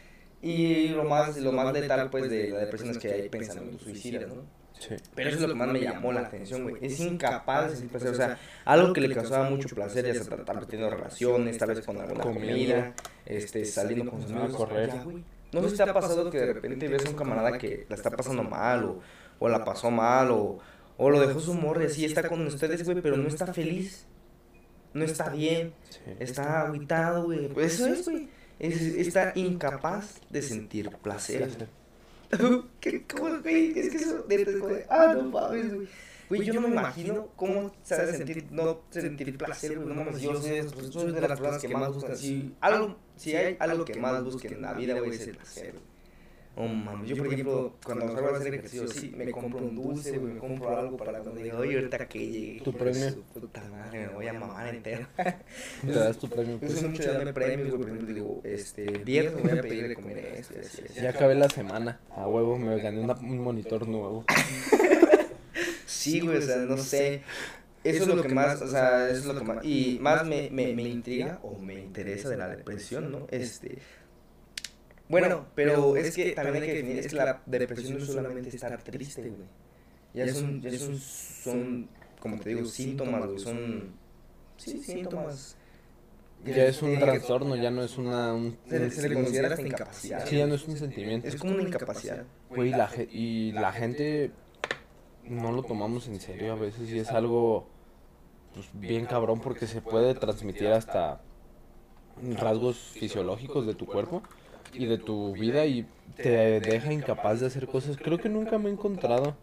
y 0.43 0.89
lo 0.89 1.05
más, 1.05 1.37
lo 1.39 1.53
más 1.53 1.73
letal, 1.73 2.11
pues, 2.11 2.31
de 2.31 2.51
la 2.51 2.59
depresión 2.61 2.91
es 2.91 2.99
que 2.99 3.13
hay 3.13 3.29
pensamientos 3.29 3.83
suicidas, 3.83 4.29
¿no? 4.29 4.45
Sí. 4.79 4.95
Pero 5.15 5.31
eso 5.31 5.39
es 5.39 5.43
lo 5.43 5.49
que 5.49 5.55
más 5.55 5.69
me 5.69 5.81
llamó 5.81 6.13
la 6.13 6.21
atención, 6.21 6.69
güey. 6.69 6.85
Es 6.85 7.01
incapaz 7.01 7.71
de 7.71 7.77
sentir 7.77 7.91
placer. 7.91 8.11
O 8.11 8.15
sea, 8.15 8.39
algo 8.67 8.93
que 8.93 9.01
le 9.01 9.15
causaba 9.15 9.49
mucho 9.49 9.75
placer, 9.75 10.05
ya 10.05 10.13
sea 10.13 10.23
estar 10.23 10.67
teniendo 10.67 10.95
relaciones, 10.95 11.57
tal 11.57 11.69
vez 11.71 11.81
con 11.85 11.99
alguna 11.99 12.21
comida, 12.21 12.95
este, 13.25 13.65
saliendo 13.65 14.11
con 14.11 14.21
sus 14.21 14.31
amigos. 14.31 14.55
correr. 14.55 14.91
No 15.53 15.63
sé 15.63 15.71
si 15.71 15.77
te 15.77 15.83
ha 15.85 15.95
pasado 15.95 16.31
que 16.31 16.39
de 16.39 16.53
repente 16.53 16.89
ves 16.89 17.07
a 17.07 17.09
un 17.09 17.17
camarada 17.17 17.57
que 17.57 17.87
la 17.89 17.97
está 17.97 18.11
pasando 18.11 18.43
mal 18.43 18.85
o 18.85 19.01
o 19.39 19.49
la 19.49 19.65
pasó 19.65 19.91
mal, 19.91 20.31
o, 20.31 20.59
o 20.97 21.11
lo 21.11 21.21
dejó 21.21 21.41
su 21.41 21.55
morra 21.55 21.85
y 21.85 21.87
así 21.87 22.05
está 22.05 22.29
con 22.29 22.47
ustedes, 22.47 22.85
güey, 22.85 23.01
pero 23.01 23.17
no 23.17 23.29
está 23.29 23.53
feliz, 23.53 24.07
no 24.95 25.05
está 25.05 25.29
bien, 25.31 25.73
está 26.19 26.63
aguitado, 26.63 27.25
güey. 27.25 27.49
Pues 27.49 27.75
eso 27.75 27.87
es, 27.87 28.09
güey. 28.09 28.29
es 28.59 28.81
estar 28.81 29.37
incapaz 29.37 30.21
de 30.31 30.43
sentir 30.43 30.91
placer. 31.03 31.69
¿Qué, 32.81 33.05
cómo, 33.07 33.41
güey? 33.41 33.79
Es 33.79 33.91
que 33.91 33.97
eso, 33.99 34.25
como 34.25 34.69
de, 34.69 34.87
ah, 34.89 35.15
no 35.17 35.25
mames, 35.25 35.75
güey. 35.75 35.89
Güey, 36.29 36.45
yo 36.45 36.55
no 36.55 36.63
me 36.63 36.69
imagino 36.69 37.29
cómo 37.37 37.73
se 37.85 38.05
de 38.05 38.17
sentir, 38.17 38.47
no 38.51 38.81
sentir 38.91 39.39
placer, 39.39 39.77
güey, 39.77 39.89
no 39.89 39.95
mames, 39.95 40.21
yo 40.21 40.35
sé, 40.41 40.65
pues, 40.75 40.89
soy 40.89 41.13
de 41.13 41.21
las 41.21 41.39
personas 41.39 41.63
que 41.63 41.69
más 41.69 41.95
buscan, 41.95 42.17
si, 42.17 42.53
algo, 42.61 42.97
si 43.17 43.37
hay 43.37 43.57
algo 43.61 43.85
que 43.85 43.95
más 44.01 44.25
busquen 44.25 44.55
en 44.55 44.63
la 44.63 44.73
vida, 44.73 44.99
güey, 44.99 45.11
es 45.11 45.29
el 45.29 45.37
placer, 45.37 45.73
güey. 45.73 45.96
Oh, 46.59 46.67
mames, 46.67 47.07
yo, 47.11 47.17
por 47.19 47.27
ejemplo, 47.27 47.75
cuando 47.85 48.11
salgo 48.15 48.29
a 48.35 48.39
hacer 48.39 48.55
ejercicio, 48.55 48.89
sí, 48.89 49.13
me 49.15 49.31
compro 49.31 49.59
un 49.61 49.75
dulce, 49.77 50.17
güey, 50.17 50.33
me 50.33 50.41
compro 50.41 50.75
algo 50.75 50.97
para 50.97 51.19
cuando 51.21 51.43
diga, 51.43 51.59
oye, 51.59 51.75
ahorita 51.77 52.09
que 52.09 52.19
llegue. 52.27 52.61
¿Tu 52.63 52.73
premio? 52.73 53.15
Puta 53.35 53.63
madre, 53.69 54.07
me 54.07 54.15
voy 54.15 54.27
a 54.27 54.33
mamar 54.33 54.75
entero. 54.75 55.07
Te 55.17 55.93
das 55.93 56.17
tu 56.19 56.31
premio. 56.31 56.59
Pues. 56.59 56.73
soy 56.73 56.89
mucho 56.89 57.03
de 57.03 57.13
darme 57.13 57.35
premios, 57.35 57.69
güey, 57.69 57.81
por 57.83 57.91
ejemplo, 57.91 58.15
digo, 58.15 58.41
este, 58.43 58.85
viernes 58.87 59.35
me 59.35 59.43
voy 59.51 59.59
a 59.59 59.63
pedir 59.63 59.89
de 59.89 59.95
comer 59.95 60.19
esto, 60.39 60.55
y 60.57 60.61
así, 60.65 60.83
así. 60.83 61.01
Ya 61.01 61.11
acabé 61.11 61.35
la 61.35 61.51
semana. 61.51 62.01
A 62.11 62.27
huevo, 62.27 62.57
me 62.59 62.79
gané 62.81 63.01
una- 63.01 63.15
un 63.21 63.39
monitor 63.39 63.87
nuevo. 63.87 64.25
Sí, 65.85 66.21
güey, 66.21 66.39
o 66.39 66.43
sea, 66.43 66.57
no 66.59 66.77
sé. 66.79 67.23
Eso 67.85 68.03
es 68.03 68.09
lo 68.09 68.23
que 68.23 68.31
más, 68.31 68.61
o 68.63 68.69
sea, 68.69 69.09
eso 69.11 69.19
es 69.21 69.25
lo 69.27 69.39
que 69.39 69.45
más, 69.45 69.65
y 69.65 69.99
más 70.01 70.27
me, 70.27 70.49
me, 70.51 70.73
me 70.75 70.83
intriga 70.83 71.39
o 71.43 71.57
me 71.61 71.75
interesa 71.75 72.29
de 72.29 72.37
la 72.37 72.49
depresión, 72.49 73.13
¿no? 73.13 73.29
Este, 73.31 73.79
bueno, 75.09 75.47
pero 75.55 75.97
es 75.97 76.15
que 76.15 76.33
también 76.33 76.63
hay 76.63 76.69
que 76.69 76.75
definir, 76.75 76.99
es 76.99 77.09
que 77.09 77.17
la 77.17 77.43
depresión 77.47 77.95
no 77.95 77.99
es 78.05 78.07
solamente 78.07 78.49
estar 78.49 78.83
triste, 78.83 79.23
güey. 79.31 79.49
Ya 80.15 80.33
son, 80.33 80.61
ya 80.63 80.71
son, 80.79 80.99
son, 80.99 81.89
como 82.21 82.39
te 82.39 82.51
digo, 82.51 82.65
síntomas, 82.67 83.27
güey, 83.27 83.39
son, 83.39 83.93
sí, 84.57 84.79
síntomas. 84.83 85.57
Ya 86.45 86.67
es 86.67 86.81
un 86.83 86.99
trastorno, 86.99 87.57
ya 87.57 87.71
no 87.71 87.83
es 87.83 87.99
una... 87.99 88.33
Un, 88.33 88.57
Se, 88.69 88.79
le- 88.79 88.91
se 88.91 89.09
le 89.09 89.15
considera 89.15 89.49
hasta 89.49 89.63
incapacidad. 89.63 90.27
Sí, 90.27 90.37
ya 90.37 90.47
no 90.47 90.55
es 90.55 90.69
un 90.69 90.77
sentimiento. 90.77 91.27
Es 91.27 91.37
como 91.37 91.55
una 91.55 91.63
incapacidad. 91.63 92.25
Güey, 92.51 92.71
la, 92.71 92.89
y 93.11 93.53
la 93.53 93.73
gente 93.73 94.31
no 95.25 95.51
lo 95.53 95.63
tomamos 95.63 96.07
en 96.09 96.21
serio 96.21 96.53
a 96.53 96.57
veces 96.57 96.89
y 96.91 96.99
es 96.99 97.11
algo 97.11 97.67
pues, 98.55 98.69
bien 98.75 99.07
cabrón 99.07 99.41
porque 99.41 99.67
se 99.67 99.81
puede 99.81 100.15
transmitir 100.15 100.69
hasta 100.69 101.21
rasgos 102.37 102.77
fisiológicos 102.95 103.67
de 103.67 103.75
tu 103.75 103.87
cuerpo 103.87 104.23
y 104.79 104.87
de 104.87 104.99
tu 104.99 105.33
vida 105.33 105.67
y 105.67 105.87
te 106.17 106.61
deja 106.61 106.93
incapaz 106.93 107.41
de 107.41 107.47
hacer 107.47 107.67
cosas. 107.67 107.97
Creo 107.97 108.19
que 108.19 108.29
nunca 108.29 108.59
me 108.59 108.69
he 108.69 108.73
encontrado 108.73 109.37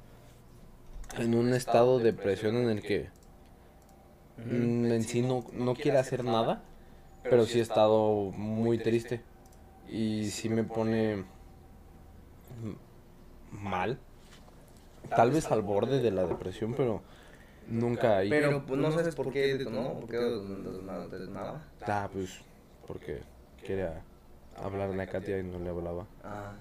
en 1.18 1.36
un 1.36 1.54
estado 1.54 2.00
de 2.00 2.06
depresión 2.12 2.56
en 2.58 2.70
el 2.70 2.82
que 2.82 3.10
mm, 4.38 4.86
en 4.92 5.04
sí 5.04 5.22
no, 5.22 5.46
no 5.54 5.76
quiere 5.76 5.98
hacer 5.98 6.24
nada, 6.24 6.64
pero 7.24 7.46
sí 7.46 7.60
he 7.60 7.62
estado 7.62 8.32
muy 8.32 8.78
triste 8.78 9.22
y 9.90 10.30
sí 10.30 10.50
me 10.50 10.64
pone 10.64 11.24
mal. 13.52 14.00
Tal 15.10 15.32
vez 15.32 15.52
al 15.52 15.62
borde 15.62 16.00
de 16.00 16.12
la 16.12 16.26
depresión, 16.26 16.74
pero 16.76 17.02
nunca 17.68 18.18
ahí. 18.18 18.30
Pero 18.30 18.66
pues, 18.66 18.80
no 18.80 18.92
sabes 18.92 19.16
por 19.16 19.32
qué 19.32 19.58
detonó, 19.58 20.00
por 20.00 20.10
qué 20.10 20.18
detonaba. 20.18 21.64
Ah, 21.86 22.10
pues 22.12 22.40
porque 22.88 23.22
quería 23.64 24.04
hablarle 24.58 25.04
a 25.04 25.08
Katia 25.08 25.40
y 25.40 25.44
no 25.44 25.60
le 25.60 25.70
hablaba. 25.70 26.08
Ah. 26.24 26.54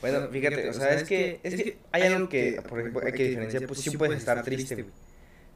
Bueno, 0.00 0.28
fíjate, 0.28 0.68
o 0.68 0.72
sea, 0.72 0.94
es 0.94 1.04
que, 1.04 1.40
es 1.42 1.54
que 1.54 1.78
hay 1.90 2.02
algo 2.02 2.28
que, 2.28 2.60
por 2.68 2.80
ejemplo, 2.80 3.02
hay 3.04 3.12
que 3.12 3.28
diferenciar, 3.28 3.66
pues 3.66 3.80
sí 3.80 3.96
puedes 3.96 4.18
estar 4.18 4.42
triste, 4.42 4.74
güey. 4.74 4.86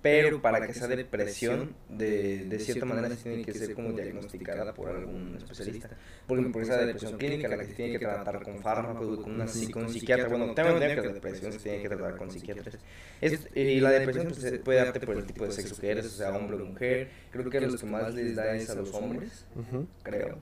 Pero 0.02 0.40
para 0.40 0.66
que 0.66 0.72
sea 0.72 0.88
depresión, 0.88 1.74
de, 1.90 2.46
de 2.46 2.58
cierta 2.58 2.86
manera 2.86 3.14
sí 3.14 3.22
tiene 3.22 3.44
que 3.44 3.52
ser 3.52 3.74
como 3.74 3.92
diagnosticada 3.92 4.72
por 4.72 4.88
algún 4.88 5.34
especialista. 5.36 5.90
Por 6.26 6.38
ejemplo, 6.38 6.52
por 6.54 6.62
esa 6.62 6.78
depresión 6.78 7.18
clínica, 7.18 7.48
la 7.48 7.58
que 7.58 7.66
se 7.66 7.74
tiene 7.74 7.98
que 7.98 8.06
tratar 8.06 8.42
con 8.42 8.62
fármacos, 8.62 9.18
con, 9.18 9.32
una, 9.32 9.46
con 9.70 9.82
un 9.84 9.88
psiquiatra. 9.90 10.28
Bueno, 10.28 10.54
tengo 10.54 10.70
entendido 10.70 11.02
que 11.02 11.08
la 11.08 11.14
depresión 11.14 11.52
se 11.52 11.58
tiene 11.58 11.82
que 11.82 11.88
tratar 11.90 12.16
con 12.16 12.30
psiquiatras. 12.30 12.78
Es, 13.20 13.46
y 13.54 13.80
la 13.80 13.90
depresión 13.90 14.28
pues, 14.28 14.38
se 14.38 14.58
puede 14.58 14.78
darte 14.78 15.00
por 15.00 15.16
el 15.16 15.26
tipo 15.26 15.44
de 15.44 15.52
sexo 15.52 15.78
que 15.78 15.90
eres, 15.90 16.06
o 16.06 16.08
sea, 16.08 16.34
hombre 16.34 16.56
o 16.56 16.64
mujer. 16.64 17.10
Creo 17.30 17.50
que 17.50 17.60
los 17.60 17.78
que 17.78 17.86
más 17.86 18.14
les 18.14 18.34
da 18.34 18.54
es 18.54 18.70
a 18.70 18.76
los 18.76 18.94
hombres, 18.94 19.44
creo. 20.02 20.38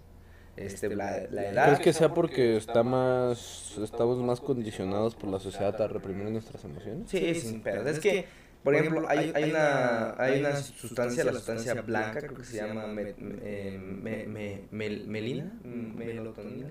Este, 0.58 0.94
la, 0.94 1.22
la 1.30 1.48
edad. 1.50 1.64
¿Crees 1.66 1.80
que 1.80 1.92
sea 1.92 2.12
porque 2.14 2.56
está 2.56 2.82
más, 2.82 3.76
estamos 3.82 4.18
más 4.18 4.40
condicionados 4.40 5.14
por 5.14 5.30
la 5.30 5.38
sociedad 5.38 5.80
a 5.80 5.88
reprimir 5.88 6.30
nuestras 6.30 6.64
emociones? 6.64 7.08
Sí, 7.08 7.34
sin 7.34 7.60
pedo. 7.60 7.88
Es 7.88 8.00
que, 8.00 8.26
por 8.64 8.74
ejemplo, 8.74 9.06
hay, 9.08 9.30
hay, 9.34 9.50
una, 9.50 10.14
hay 10.22 10.40
una 10.40 10.56
sustancia, 10.56 11.24
la 11.24 11.32
sustancia 11.32 11.74
blanca, 11.82 12.20
creo 12.20 12.34
que 12.34 12.44
se 12.44 12.56
llama 12.56 12.86
me- 12.86 13.14
eh, 13.18 13.78
me- 13.80 14.26
me- 14.26 14.62
mel- 14.70 15.06
melina, 15.06 15.52
melatonina. 15.64 16.68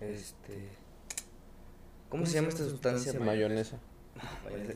Este, 0.00 0.68
¿Cómo 2.08 2.26
se 2.26 2.34
llama 2.34 2.48
esta 2.48 2.64
sustancia? 2.64 3.18
Mayonesa. 3.18 3.78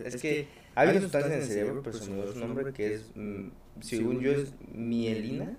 Es 0.04 0.16
que 0.16 0.48
hay 0.74 0.88
una 0.90 1.00
sustancia 1.02 1.34
en 1.34 1.42
el 1.42 1.46
cerebro, 1.48 1.82
pero 1.82 1.98
se 1.98 2.10
me 2.10 2.20
olvidó 2.20 2.32
su 2.32 2.38
nombre, 2.40 2.72
que 2.72 2.94
es, 2.94 3.10
mm, 3.14 3.48
según 3.80 4.20
yo, 4.20 4.32
es 4.32 4.54
mielina. 4.72 5.56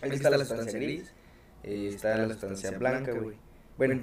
Ahí 0.00 0.10
está 0.12 0.30
la 0.30 0.38
sustancia 0.38 0.78
gris, 0.78 1.12
eh, 1.68 1.88
está 1.88 2.16
la 2.16 2.28
sustancia 2.28 2.70
blanca, 2.78 3.12
güey. 3.12 3.36
Bueno, 3.76 4.02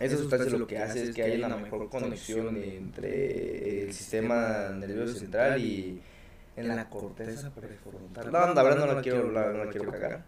esa 0.00 0.16
sustancia 0.16 0.56
lo 0.56 0.66
que 0.66 0.78
hace 0.78 1.02
es 1.02 1.14
que 1.14 1.22
haya 1.22 1.46
una 1.46 1.56
mejor 1.56 1.88
conexión 1.90 2.56
entre 2.56 3.82
el 3.84 3.92
sistema 3.92 4.70
nervioso 4.70 5.14
central 5.14 5.60
y 5.60 6.00
en 6.56 6.68
la 6.68 6.88
corteza 6.88 7.50
prefrontal. 7.50 8.32
No, 8.32 8.54
verdad 8.64 8.78
no 8.86 8.92
la 8.94 9.02
quiero, 9.02 9.30
la- 9.30 9.52
no 9.52 9.64
la 9.64 9.70
quiero 9.70 9.90
cagar. 9.90 10.24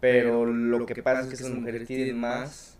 Pero 0.00 0.44
lo 0.46 0.84
que 0.86 1.02
pasa 1.02 1.22
es 1.22 1.26
que 1.28 1.34
esas 1.34 1.50
mujeres 1.50 1.86
tienen 1.88 2.18
más, 2.18 2.76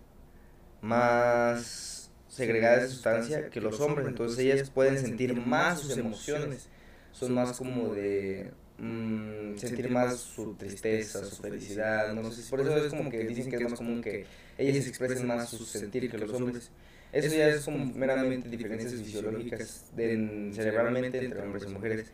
más 0.83 2.11
segregada 2.29 2.79
esa 2.79 2.89
sustancia 2.89 3.49
que 3.49 3.61
los 3.61 3.81
hombres. 3.81 4.07
Entonces 4.09 4.39
ellas 4.39 4.71
pueden 4.71 4.99
sentir 4.99 5.35
más 5.35 5.81
sus 5.81 5.97
emociones. 5.97 6.69
Son 7.13 7.33
más 7.33 7.57
como 7.57 7.95
de 7.95 8.51
mm, 8.79 9.57
sentir 9.57 9.91
más 9.91 10.19
su 10.19 10.55
tristeza, 10.55 11.25
su 11.25 11.43
felicidad. 11.43 12.13
No 12.15 12.31
sé, 12.31 12.49
por 12.51 12.61
eso 12.61 12.77
es 12.77 12.93
como 12.93 13.11
que 13.11 13.25
dicen 13.25 13.51
que 13.51 13.57
es 13.57 13.63
más 13.63 13.79
común 13.79 14.03
que 14.03 14.27
ellas 14.59 14.87
expresen 14.87 15.27
más 15.27 15.49
su 15.49 15.65
sentir 15.65 16.11
que 16.11 16.19
los 16.19 16.33
hombres. 16.33 16.71
Eso 17.13 17.35
ya 17.35 17.49
es 17.49 17.65
como 17.65 17.87
meramente 17.95 18.49
diferencias 18.49 18.95
fisiológicas 18.95 19.91
de, 19.95 20.51
cerebralmente 20.53 21.25
entre 21.25 21.41
hombres 21.41 21.65
y 21.67 21.69
mujeres. 21.69 22.13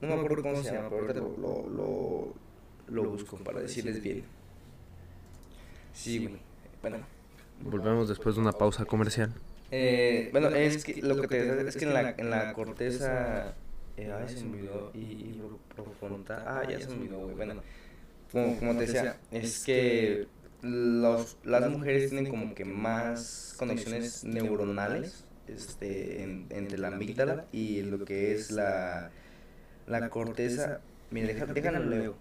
No 0.00 0.08
me 0.08 0.14
acuerdo 0.14 0.42
cómo 0.42 0.62
se 0.62 0.72
llama, 0.72 0.88
pero 0.90 1.02
ahorita 1.02 1.20
lo, 1.20 1.68
lo, 1.68 2.34
lo, 2.88 3.10
busco 3.10 3.36
para 3.38 3.60
decirles 3.60 4.02
bien. 4.02 4.24
Sí, 5.92 6.18
güey. 6.18 6.38
Bueno. 6.82 6.98
Volvemos 7.60 8.08
después 8.08 8.36
de 8.36 8.42
una 8.42 8.52
pausa 8.52 8.84
comercial. 8.84 9.32
Eh, 9.70 10.28
bueno, 10.32 10.48
es 10.48 10.84
que 10.84 11.02
lo 11.02 11.20
que 11.20 11.28
te 11.28 11.68
es 11.68 11.76
que 11.76 11.84
en 11.84 11.94
la, 11.94 12.14
en 12.16 12.30
la 12.30 12.52
corteza. 12.52 13.54
Eh, 13.98 14.12
ay, 14.12 14.28
se 14.28 14.44
me 14.44 14.52
olvidó. 14.58 14.90
Y, 14.94 14.98
y 14.98 15.42
profrontal. 15.74 16.44
Ah, 16.46 16.62
ya 16.68 16.78
se 16.80 16.88
me 16.88 16.94
olvidó, 16.96 17.18
güey. 17.18 17.34
Bueno, 17.34 17.62
como, 18.32 18.56
como 18.58 18.76
te 18.76 18.86
decía, 18.86 19.16
es 19.30 19.64
que 19.64 20.26
los, 20.62 21.36
las 21.44 21.68
mujeres 21.70 22.10
tienen 22.10 22.30
como 22.30 22.54
que 22.54 22.64
más 22.64 23.54
conexiones 23.58 24.24
neuronales 24.24 25.24
este, 25.48 26.22
en- 26.22 26.46
entre 26.50 26.78
la 26.78 26.88
amígdala 26.88 27.46
y 27.52 27.82
lo 27.82 28.04
que 28.04 28.32
es 28.34 28.50
la, 28.50 29.10
la 29.86 30.10
corteza. 30.10 30.80
Mira, 31.10 31.28
deja- 31.28 31.46
déjalo 31.46 31.84
leo. 31.84 32.16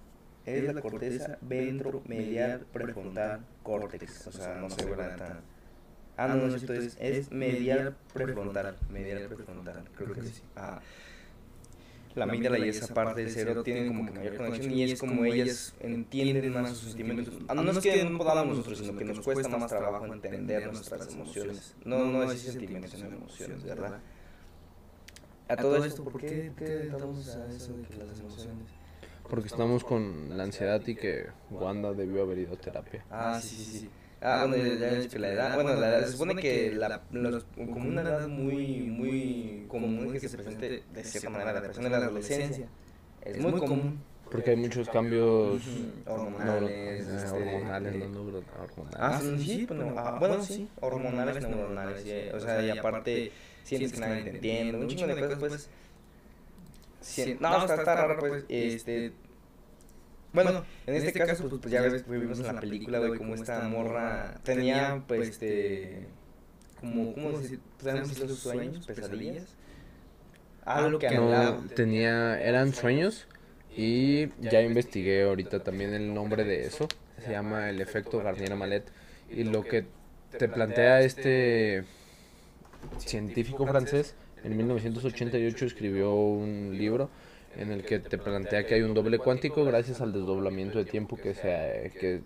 Es 0.45 0.63
la 0.73 0.81
corteza 0.81 1.37
ventromedial 1.41 2.65
prefrontal 2.71 3.41
córtex. 3.63 4.27
O 4.27 4.31
sea, 4.31 4.55
no 4.55 4.69
sé, 4.69 4.85
¿verdad? 4.85 5.41
Ah, 6.15 6.27
no, 6.27 6.35
no, 6.47 6.55
esto 6.55 6.73
es, 6.73 6.97
es 6.99 7.31
medial 7.31 7.95
prefrontal. 8.13 8.77
Medial 8.89 9.27
prefrontal, 9.27 9.83
creo 9.95 10.13
que 10.13 10.21
sí. 10.23 10.41
Ah. 10.55 10.79
La 12.17 12.23
amígdala 12.23 12.65
y 12.65 12.69
esa 12.69 12.93
parte 12.93 13.21
del 13.21 13.31
cerebro 13.31 13.61
tienen 13.63 13.87
como 13.89 14.05
que 14.07 14.11
mayor 14.11 14.37
conexión 14.37 14.73
y 14.73 14.83
es 14.83 14.99
como 14.99 15.23
ellas 15.23 15.75
entienden 15.79 16.51
más 16.51 16.71
sus 16.71 16.89
sentimientos. 16.89 17.35
Ah, 17.47 17.53
No 17.53 17.71
es 17.71 17.77
que 17.77 18.03
no 18.05 18.17
podamos 18.17 18.57
nosotros, 18.57 18.79
sino 18.79 18.97
que 18.97 19.05
nos 19.05 19.19
cuesta 19.19 19.55
más 19.55 19.69
trabajo 19.69 20.05
entender 20.05 20.65
nuestras 20.65 21.13
emociones. 21.13 21.75
No, 21.85 22.05
no 22.05 22.31
es 22.31 22.41
sentimientos, 22.41 22.91
sino 22.91 23.07
emociones, 23.07 23.63
¿verdad? 23.63 23.99
A 25.49 25.55
todo 25.55 25.85
esto, 25.85 26.03
¿por 26.03 26.19
qué, 26.19 26.51
qué 26.57 26.87
estamos 26.87 27.27
a 27.35 27.47
eso 27.53 27.73
de 27.77 27.83
que 27.83 28.03
las 28.03 28.19
emociones? 28.19 28.67
Porque 29.29 29.47
estamos 29.47 29.83
con 29.83 30.35
la 30.37 30.43
ansiedad 30.43 30.81
y 30.87 30.95
que 30.95 31.27
Wanda 31.51 31.93
debió 31.93 32.23
haber 32.23 32.39
ido 32.39 32.53
a 32.53 32.57
terapia. 32.57 33.05
Ah, 33.09 33.39
sí, 33.41 33.55
sí, 33.55 33.79
sí. 33.79 33.89
Ah, 34.21 34.45
bueno, 34.47 34.57
ya 34.57 34.75
ya 34.75 34.87
he 34.91 34.99
dicho 34.99 35.09
que 35.11 35.19
la 35.19 35.29
edad, 35.29 35.53
bueno, 35.55 35.75
la 35.75 35.89
edad, 35.89 36.05
se 36.05 36.13
supone 36.13 36.41
que 36.41 36.71
la, 36.73 37.01
los- 37.11 37.45
como 37.55 37.87
una 37.89 38.01
edad 38.01 38.27
muy, 38.27 38.81
muy 38.81 39.65
común 39.67 40.11
que 40.11 40.19
se 40.19 40.29
presente 40.37 40.83
de 40.93 41.03
cierta 41.03 41.29
manera 41.29 41.53
la 41.53 41.61
depresión 41.61 41.85
en 41.85 41.91
la 41.91 41.97
adolescencia. 41.99 42.67
Es 43.23 43.39
muy 43.39 43.59
común. 43.59 44.03
Porque 44.31 44.51
hay 44.51 44.57
muchos 44.57 44.89
cambios 44.89 45.63
Ujú, 45.65 46.11
hormonales, 46.11 46.61
neuro- 46.61 46.67
eh, 46.67 46.99
este, 47.15 47.27
hormonales, 47.55 47.93
eh, 47.93 47.97
no 47.99 48.07
neuro- 48.23 48.43
hormonales. 48.61 48.99
Ah, 48.99 49.21
sí, 49.21 49.47
sí, 49.47 49.65
bueno, 49.67 49.93
ah, 49.97 50.15
bueno, 50.19 50.43
sí, 50.43 50.67
hormonales, 50.81 51.47
neuronales, 51.47 52.01
sí, 52.03 52.11
o 52.33 52.39
sea, 52.39 52.61
y 52.61 52.69
aparte 52.77 53.31
sientes 53.63 53.91
que 53.93 53.99
nadie 53.99 54.23
te 54.23 54.29
entiende, 54.31 54.77
un 54.77 54.87
chingo 54.87 55.07
de 55.07 55.15
cosas, 55.21 55.39
pues, 55.39 55.69
sien- 57.01 57.37
no, 57.39 57.57
está, 57.59 57.75
está 57.75 57.95
raro, 57.95 58.19
pues, 58.19 58.43
este, 58.49 59.13
Bueno, 60.43 60.63
en 60.85 60.95
este 60.95 61.13
caso, 61.13 61.49
pues, 61.49 61.61
pues 61.61 61.71
ya 61.71 61.81
ves, 61.81 62.07
vimos 62.07 62.39
en 62.39 62.45
la 62.45 62.59
película, 62.59 62.99
güey, 62.99 63.17
cómo 63.17 63.33
esta 63.33 63.67
morra 63.67 64.35
tenía, 64.43 65.03
pues, 65.07 65.29
este, 65.29 66.05
como, 66.79 67.13
¿cómo 67.13 67.39
decir? 67.39 67.59
Podemos 67.81 68.09
decir 68.09 68.29
los 68.29 68.39
sueños, 68.39 68.85
pesadillas. 68.85 69.55
Algo 70.63 70.99
que 70.99 71.09
no, 71.09 71.63
tenía, 71.75 72.39
eran 72.39 72.73
sueños 72.73 73.27
y 73.75 74.27
ya 74.41 74.61
investigué 74.61 75.23
ahorita 75.23 75.63
también 75.63 75.93
el 75.93 76.13
nombre 76.13 76.43
de 76.43 76.65
eso. 76.65 76.87
Se 77.23 77.31
llama 77.31 77.69
el 77.69 77.81
efecto 77.81 78.21
Garnier-Mallet. 78.21 78.83
Y 79.31 79.43
lo 79.43 79.63
que 79.63 79.85
te 80.37 80.47
plantea 80.49 81.01
este 81.01 81.83
científico 82.99 83.65
francés, 83.65 84.13
en 84.43 84.55
1988 84.55 85.65
escribió 85.65 86.13
un 86.13 86.77
libro 86.77 87.09
en 87.57 87.71
el 87.71 87.83
que 87.83 87.99
te 87.99 88.17
plantea 88.17 88.65
que 88.65 88.75
hay 88.75 88.81
un 88.81 88.93
doble 88.93 89.17
cuántico 89.19 89.65
gracias 89.65 89.99
al 90.01 90.13
desdoblamiento 90.13 90.77
de 90.77 90.85
tiempo 90.85 91.17
que 91.17 91.33
se 91.33 91.91
que 91.99 92.21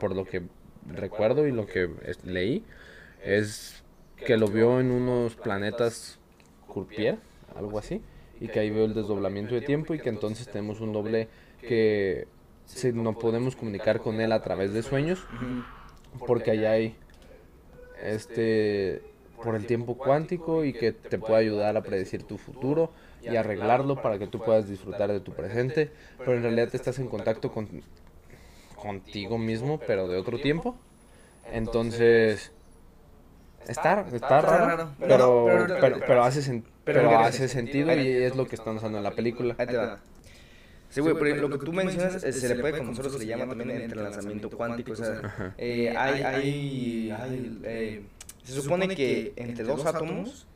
por 0.00 0.14
lo 0.14 0.24
que 0.24 0.42
recuerdo 0.86 1.46
y 1.46 1.52
lo 1.52 1.66
que 1.66 1.88
leí 2.24 2.64
es 3.24 3.82
que 4.16 4.36
lo 4.36 4.48
vio 4.48 4.80
en 4.80 4.90
unos 4.90 5.36
planetas 5.36 6.18
Curpier, 6.66 7.18
algo 7.56 7.78
así, 7.78 8.00
y 8.40 8.48
que 8.48 8.60
ahí 8.60 8.70
veo 8.70 8.84
el 8.84 8.94
desdoblamiento 8.94 9.54
de 9.54 9.60
tiempo 9.60 9.94
y 9.94 9.98
que 9.98 10.08
entonces 10.08 10.48
tenemos 10.48 10.80
un 10.80 10.92
doble 10.92 11.28
que 11.60 12.26
si 12.66 12.92
no 12.92 13.18
podemos 13.18 13.56
comunicar 13.56 14.00
con 14.00 14.20
él 14.20 14.32
a 14.32 14.42
través 14.42 14.72
de 14.72 14.82
sueños 14.82 15.24
porque 16.26 16.52
allá 16.52 16.72
hay 16.72 16.96
este 18.02 19.02
por 19.42 19.54
el 19.54 19.66
tiempo 19.66 19.96
cuántico 19.96 20.64
y 20.64 20.72
que 20.72 20.92
te 20.92 21.18
puede 21.18 21.40
ayudar 21.40 21.76
a 21.76 21.82
predecir 21.82 22.22
tu 22.24 22.38
futuro 22.38 22.92
y 23.22 23.36
arreglarlo 23.36 24.00
para 24.00 24.18
que 24.18 24.26
tú 24.26 24.38
puedas 24.40 24.68
disfrutar 24.68 25.10
de 25.10 25.20
tu 25.20 25.32
presente, 25.32 25.90
pero 26.18 26.34
en 26.34 26.42
realidad 26.42 26.68
te 26.68 26.76
estás 26.76 26.98
en 26.98 27.08
contacto 27.08 27.52
con 27.52 27.68
contigo 28.76 29.38
mismo, 29.38 29.78
pero 29.86 30.08
de 30.08 30.16
otro 30.16 30.38
tiempo. 30.38 30.76
Entonces, 31.52 32.52
está, 33.66 34.06
está 34.12 34.40
raro, 34.40 34.90
pero, 34.98 35.46
pero, 35.80 36.00
pero, 36.06 36.24
hace, 36.24 36.62
pero 36.84 37.18
hace 37.18 37.48
sentido 37.48 37.92
y 37.94 38.08
es 38.08 38.36
lo 38.36 38.46
que 38.46 38.56
están 38.56 38.76
usando 38.76 38.98
en 38.98 39.04
la 39.04 39.12
película. 39.12 39.56
Sí, 40.88 41.00
güey, 41.00 41.14
pero 41.14 41.36
lo 41.36 41.58
que 41.58 41.64
tú 41.64 41.72
mencionas 41.72 42.20
se 42.20 42.48
le 42.48 42.60
puede, 42.60 42.78
como 42.78 42.90
nosotros 42.90 43.12
se 43.12 43.20
le 43.20 43.26
llama 43.26 43.46
también 43.46 43.70
el 43.70 43.82
entrelazamiento 43.82 44.50
cuántico. 44.50 44.92
O 44.92 44.96
sea, 44.96 45.54
eh, 45.56 45.94
hay, 45.96 46.22
hay, 46.22 47.10
hay 47.10 47.60
eh, 47.64 48.02
se 48.42 48.60
supone 48.60 48.94
que 48.94 49.32
entre 49.36 49.64
dos 49.64 49.86
átomos 49.86 50.46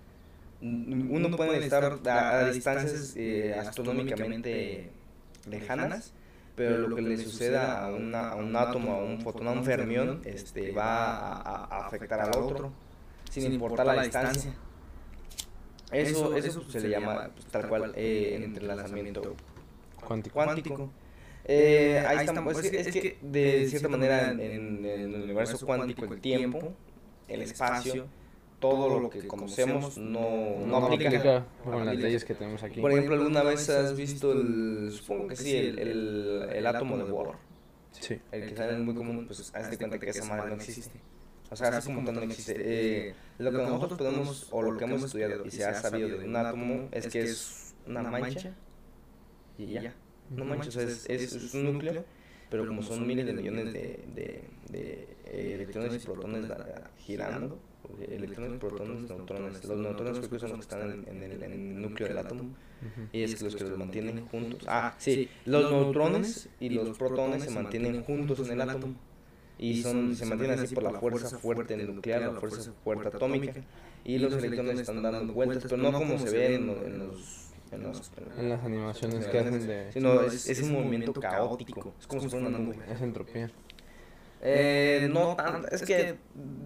uno 0.64 1.36
puede 1.36 1.58
estar 1.58 2.00
a, 2.06 2.50
distancias 2.50 3.14
eh, 3.16 3.54
astronómicamente 3.58 4.90
lejanas, 5.48 6.12
pero 6.56 6.88
lo 6.88 6.96
que 6.96 7.02
le 7.02 7.18
suceda 7.18 7.84
a, 7.84 7.92
una, 7.92 8.30
a 8.30 8.36
un 8.36 8.56
átomo, 8.56 8.94
a 8.94 9.04
un 9.04 9.20
fotón, 9.20 9.48
a 9.48 9.52
un 9.52 9.64
fermión, 9.64 10.22
este, 10.24 10.72
va 10.72 11.16
a, 11.36 11.86
afectar 11.86 12.20
al 12.20 12.30
otro, 12.36 12.72
sin 13.30 13.52
importar 13.52 13.86
la 13.86 14.02
distancia. 14.02 14.54
Eso, 15.92 16.34
eso 16.34 16.62
se 16.68 16.80
le 16.80 16.88
llama 16.88 17.30
pues, 17.34 17.46
tal 17.46 17.68
cual 17.68 17.92
eh, 17.94 18.40
entrelazamiento 18.42 19.36
cuántico. 20.04 20.34
cuántico. 20.34 20.90
Eh, 21.44 22.02
ahí 22.08 22.24
estamos. 22.24 22.58
Es 22.58 22.70
que, 22.70 22.80
es 22.80 22.86
que 22.90 23.18
de 23.20 23.68
cierta 23.68 23.88
manera 23.88 24.30
en, 24.30 24.40
en, 24.40 24.84
el 24.86 25.14
universo 25.14 25.64
cuántico 25.64 26.06
el 26.06 26.20
tiempo, 26.20 26.72
el 27.28 27.42
espacio, 27.42 28.06
todo 28.64 28.98
lo 28.98 29.10
que 29.10 29.26
conocemos 29.26 29.98
no, 29.98 30.64
no, 30.66 30.76
aplica, 30.78 31.44
con 31.62 31.84
las 31.84 31.96
leyes 31.96 32.24
que 32.24 32.34
tenemos 32.34 32.62
aquí. 32.62 32.80
Por 32.80 32.92
ejemplo, 32.92 33.14
¿alguna 33.14 33.42
vez 33.42 33.68
has 33.68 33.94
visto 33.94 34.32
el, 34.32 34.90
supongo 34.90 35.28
que 35.28 35.36
sí, 35.36 35.54
el, 35.54 35.78
el, 35.78 36.48
el 36.50 36.66
átomo 36.66 36.96
de 36.96 37.04
Bohr? 37.04 37.36
Sí. 37.90 38.18
El 38.32 38.48
que 38.48 38.56
sale 38.56 38.78
muy 38.78 38.94
común, 38.94 39.26
pues 39.26 39.54
hazte 39.54 39.76
cuenta 39.76 39.98
que 39.98 40.08
esa 40.08 40.24
madre 40.24 40.48
no 40.48 40.54
existe. 40.54 40.98
O 41.50 41.56
sea, 41.56 41.68
así 41.68 41.92
como 41.92 42.04
tal 42.04 42.14
no 42.14 42.22
existe. 42.22 42.54
Eh, 42.56 43.14
lo 43.38 43.50
que 43.50 43.58
nosotros 43.58 43.98
podemos, 43.98 44.48
o 44.50 44.62
lo 44.62 44.76
que 44.78 44.84
hemos 44.84 45.02
estudiado 45.02 45.44
y 45.44 45.50
se 45.50 45.64
ha 45.64 45.74
sabido 45.74 46.08
de 46.08 46.24
un 46.24 46.34
átomo, 46.34 46.88
es 46.90 47.06
que 47.08 47.20
es 47.20 47.74
una 47.86 48.02
mancha 48.02 48.54
y 49.58 49.66
ya. 49.66 49.94
No 50.30 50.46
manches, 50.46 50.76
es, 50.76 51.06
es, 51.10 51.52
un 51.52 51.64
núcleo, 51.70 52.02
pero 52.48 52.66
como 52.66 52.82
son 52.82 53.06
miles 53.06 53.26
de 53.26 53.34
millones 53.34 53.66
de, 53.74 54.00
de, 54.14 54.44
de 54.70 55.16
eh, 55.26 55.52
electrones 55.54 56.02
y 56.02 56.06
protones 56.06 56.46
girando, 56.96 57.58
electrones, 58.08 58.58
protones, 58.58 59.10
neutrones. 59.10 59.64
Los 59.64 59.78
neutrones 59.78 60.18
creo 60.18 60.30
que 60.30 60.38
son 60.38 60.50
los 60.50 60.58
que 60.58 60.74
están 60.74 61.04
en, 61.08 61.22
el, 61.22 61.42
en 61.42 61.52
el, 61.52 61.82
núcleo 61.82 62.08
del 62.08 62.18
átomo. 62.18 62.54
Y 63.12 63.22
es 63.22 63.40
los 63.40 63.56
que 63.56 63.64
los 63.64 63.78
mantienen 63.78 64.26
juntos. 64.26 64.62
Ah, 64.66 64.94
sí, 64.98 65.28
los 65.44 65.70
neutrones 65.70 66.48
y 66.60 66.70
los 66.70 66.96
protones 66.98 67.44
se 67.44 67.50
mantienen 67.50 68.02
juntos 68.02 68.38
en 68.48 68.60
el 68.60 68.68
átomo. 68.68 68.94
Y 69.56 69.82
son, 69.82 70.16
se 70.16 70.26
mantienen 70.26 70.58
así 70.58 70.74
por 70.74 70.82
la 70.82 70.98
fuerza 70.98 71.38
fuerte 71.38 71.76
nuclear, 71.76 72.22
la 72.22 72.40
fuerza 72.40 72.72
fuerte 72.82 73.08
atómica. 73.08 73.54
Y 74.04 74.18
los 74.18 74.34
electrones 74.34 74.80
están 74.80 75.02
dando 75.02 75.32
vueltas, 75.32 75.62
pero 75.62 75.76
no 75.76 75.92
como 75.92 76.18
se 76.18 76.30
ve 76.30 76.54
en 76.56 76.98
los 76.98 77.44
en, 78.38 78.48
las 78.48 78.64
animaciones 78.64 79.26
que 79.26 79.38
hacen 79.38 79.66
de... 79.66 79.92
Sino 79.92 80.20
es, 80.22 80.48
es, 80.48 80.60
un 80.62 80.72
movimiento 80.72 81.12
caótico, 81.12 81.94
es 81.98 82.06
como 82.06 82.22
si 82.22 82.28
fuera 82.28 82.46
una 82.46 82.58
nube. 82.58 82.76
Es 82.88 83.00
entropía. 83.00 83.50
Eh, 84.46 85.08
no 85.10 85.34
tanto, 85.36 85.68
es 85.68 85.82
que 85.82 86.16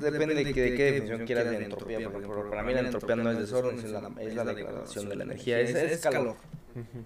depende 0.01 0.35
de, 0.35 0.53
qué 0.53 0.61
definición 0.63 1.25
quieras 1.25 1.49
de 1.49 1.63
entropía, 1.63 2.11
porque 2.11 2.27
para 2.51 2.65
mí 2.65 2.75
la 2.75 2.81
entropía 2.81 3.15
no 3.15 3.31
es 3.31 3.39
desorden, 3.39 3.79
es 3.79 3.91
la, 3.93 4.11
es 4.21 4.35
la 4.35 4.45
degradación 4.45 5.09
de 5.09 5.15
la 5.15 5.23
energía, 5.23 5.61
es, 5.61 5.73
es 5.77 6.01
calor, 6.01 6.35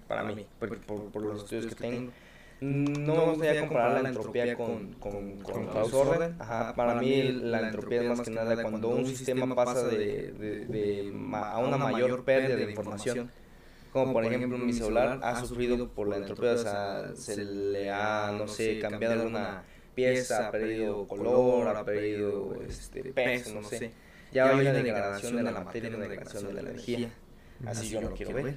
para 0.07 0.23
mí, 0.23 0.47
por, 0.59 0.79
por, 0.79 1.21
los 1.21 1.43
estudios 1.43 1.67
que 1.67 1.75
tengo. 1.75 2.11
No 2.59 3.15
me 3.15 3.31
gustaría 3.33 3.61
comparar 3.61 4.01
la 4.01 4.09
entropía 4.09 4.55
con, 4.55 4.93
con, 4.93 5.41
con, 5.41 5.83
desorden. 5.83 6.37
Ajá, 6.39 6.73
para 6.73 6.95
mí 6.95 7.21
la 7.21 7.67
entropía 7.67 8.01
es 8.01 8.07
más 8.09 8.21
que 8.21 8.31
nada 8.31 8.59
cuando 8.63 8.89
un 8.89 9.05
sistema 9.05 9.53
pasa 9.53 9.87
de, 9.87 10.31
de, 10.31 10.65
de, 10.65 11.13
a 11.33 11.59
una 11.59 11.77
mayor 11.77 12.23
pérdida 12.23 12.55
de 12.55 12.71
información. 12.71 13.31
Como 13.91 14.11
por 14.11 14.25
ejemplo 14.25 14.57
mi 14.57 14.73
celular 14.73 15.19
ha 15.21 15.39
sufrido 15.39 15.87
por 15.89 16.07
la 16.07 16.17
entropía, 16.17 16.53
o 16.53 16.57
sea, 16.57 17.11
se 17.13 17.45
le 17.45 17.91
ha, 17.91 18.33
no 18.35 18.47
sé, 18.47 18.79
cambiado 18.79 19.21
alguna 19.21 19.65
pieza, 19.93 20.47
ha 20.47 20.51
perdido 20.51 21.07
color, 21.07 21.67
ha 21.67 21.83
perdido 21.83 22.59
este, 22.67 23.03
peso, 23.03 23.53
no 23.53 23.67
sé. 23.67 23.91
Ya 24.31 24.49
hay 24.49 24.61
una 24.61 24.73
degradación 24.73 25.35
de 25.35 25.43
la 25.43 25.51
materia, 25.51 25.89
una 25.89 26.07
degradación 26.07 26.47
de 26.47 26.53
la 26.53 26.61
energía. 26.61 27.11
Así 27.65 27.89
yo 27.89 28.01
no 28.01 28.11
quiero 28.11 28.33
ver. 28.33 28.55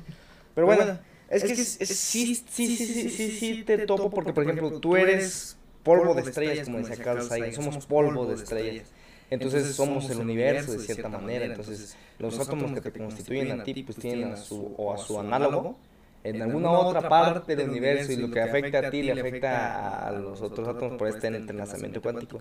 Pero 0.55 0.67
bueno, 0.67 0.99
es 1.29 1.45
que 1.45 1.55
sí, 1.57 2.35
sí, 2.35 2.35
sí, 2.35 2.77
sí, 2.77 3.31
sí, 3.31 3.63
te 3.65 3.79
topo 3.87 4.11
porque, 4.11 4.33
por 4.33 4.45
ejemplo, 4.45 4.81
tú 4.81 4.97
eres 4.97 5.57
polvo 5.83 6.15
de 6.15 6.23
estrellas, 6.23 6.67
como 6.67 6.79
decía 6.79 6.97
Carl 6.97 7.23
Sagan, 7.23 7.53
somos 7.53 7.87
polvo 7.87 8.27
de 8.27 8.35
estrellas. 8.35 8.89
Entonces 9.29 9.75
somos 9.75 10.09
el 10.11 10.19
universo 10.19 10.73
de 10.73 10.79
cierta 10.79 11.09
manera. 11.09 11.45
Entonces 11.45 11.97
los 12.19 12.39
átomos 12.39 12.73
que 12.73 12.81
te 12.81 12.93
constituyen 12.93 13.61
a 13.61 13.65
ti 13.65 13.83
pues 13.83 13.99
tienen 13.99 14.33
a 14.33 14.37
su, 14.37 14.75
o 14.77 14.93
a 14.93 14.99
su 14.99 15.19
análogo 15.19 15.79
en 16.29 16.43
alguna 16.43 16.71
otra 16.71 17.09
parte 17.09 17.57
del 17.57 17.71
universo 17.71 18.13
y 18.13 18.17
lo 18.17 18.31
que 18.31 18.41
afecta 18.41 18.79
a 18.79 18.91
ti 18.91 19.03
le 19.03 19.13
afecta 19.13 20.09
a 20.09 20.13
los 20.13 20.43
otros 20.43 20.69
átomos 20.69 20.99
por 20.99 21.09
este 21.09 21.29
entrelazamiento 21.29 22.01
cuántico. 22.03 22.41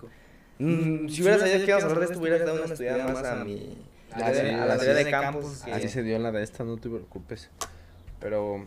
Mm, 0.58 1.08
si 1.08 1.22
hubieras 1.22 1.40
sabido 1.40 1.58
que 1.58 1.70
ibas 1.70 1.82
a 1.82 1.86
hablar 1.86 2.00
de 2.00 2.06
esto, 2.06 2.20
hubieras 2.20 2.40
dado 2.40 2.64
una 2.64 2.72
estudiada 2.72 3.12
más 3.12 3.24
a 3.24 3.44
mi... 3.44 3.76
A, 4.12 4.30
la 4.30 4.78
teoría 4.78 4.94
de 4.94 5.10
campos. 5.10 5.64
Así 5.70 5.88
se 5.88 6.02
dio 6.02 6.18
la 6.18 6.32
de 6.32 6.42
esta, 6.42 6.64
no 6.64 6.78
te 6.78 6.88
preocupes. 6.88 7.50
Pero, 8.18 8.64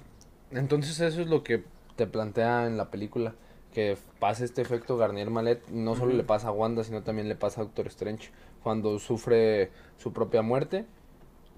entonces 0.51 0.99
eso 0.99 1.21
es 1.21 1.27
lo 1.27 1.43
que 1.43 1.63
te 1.95 2.05
plantea 2.05 2.67
en 2.67 2.77
la 2.77 2.91
película 2.91 3.33
que 3.73 3.97
pasa 4.19 4.45
este 4.45 4.61
efecto 4.61 4.97
Garnier-Mallet, 4.97 5.67
no 5.69 5.95
solo 5.95 6.13
le 6.13 6.23
pasa 6.23 6.49
a 6.49 6.51
Wanda, 6.51 6.83
sino 6.83 7.03
también 7.03 7.29
le 7.29 7.35
pasa 7.35 7.61
a 7.61 7.63
Doctor 7.65 7.87
Strange 7.87 8.31
cuando 8.63 8.99
sufre 8.99 9.71
su 9.97 10.11
propia 10.11 10.41
muerte. 10.41 10.85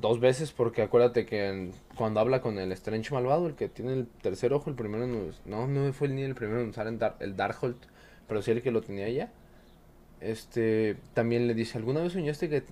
Dos 0.01 0.19
veces, 0.19 0.51
porque 0.51 0.81
acuérdate 0.81 1.27
que 1.27 1.69
cuando 1.95 2.19
habla 2.19 2.41
con 2.41 2.57
el 2.57 2.71
Strange 2.71 3.13
malvado, 3.13 3.47
el 3.47 3.55
que 3.55 3.69
tiene 3.69 3.93
el 3.93 4.07
tercer 4.07 4.51
ojo, 4.51 4.69
el 4.71 4.75
primero 4.75 5.05
no, 5.45 5.67
no 5.67 5.93
fue 5.93 6.09
ni 6.09 6.23
el 6.23 6.33
primero 6.33 6.61
en 6.61 6.69
usar 6.69 6.87
el, 6.87 6.97
Dar, 6.97 7.17
el 7.19 7.35
Darkhold, 7.37 7.77
pero 8.27 8.41
sí 8.41 8.49
el 8.49 8.63
que 8.63 8.71
lo 8.71 8.81
tenía 8.81 9.07
ya. 9.09 9.31
Este, 10.19 10.97
también 11.13 11.47
le 11.47 11.53
dice, 11.53 11.77
¿alguna 11.77 12.01
vez 12.01 12.13
soñaste 12.13 12.49
que, 12.49 12.63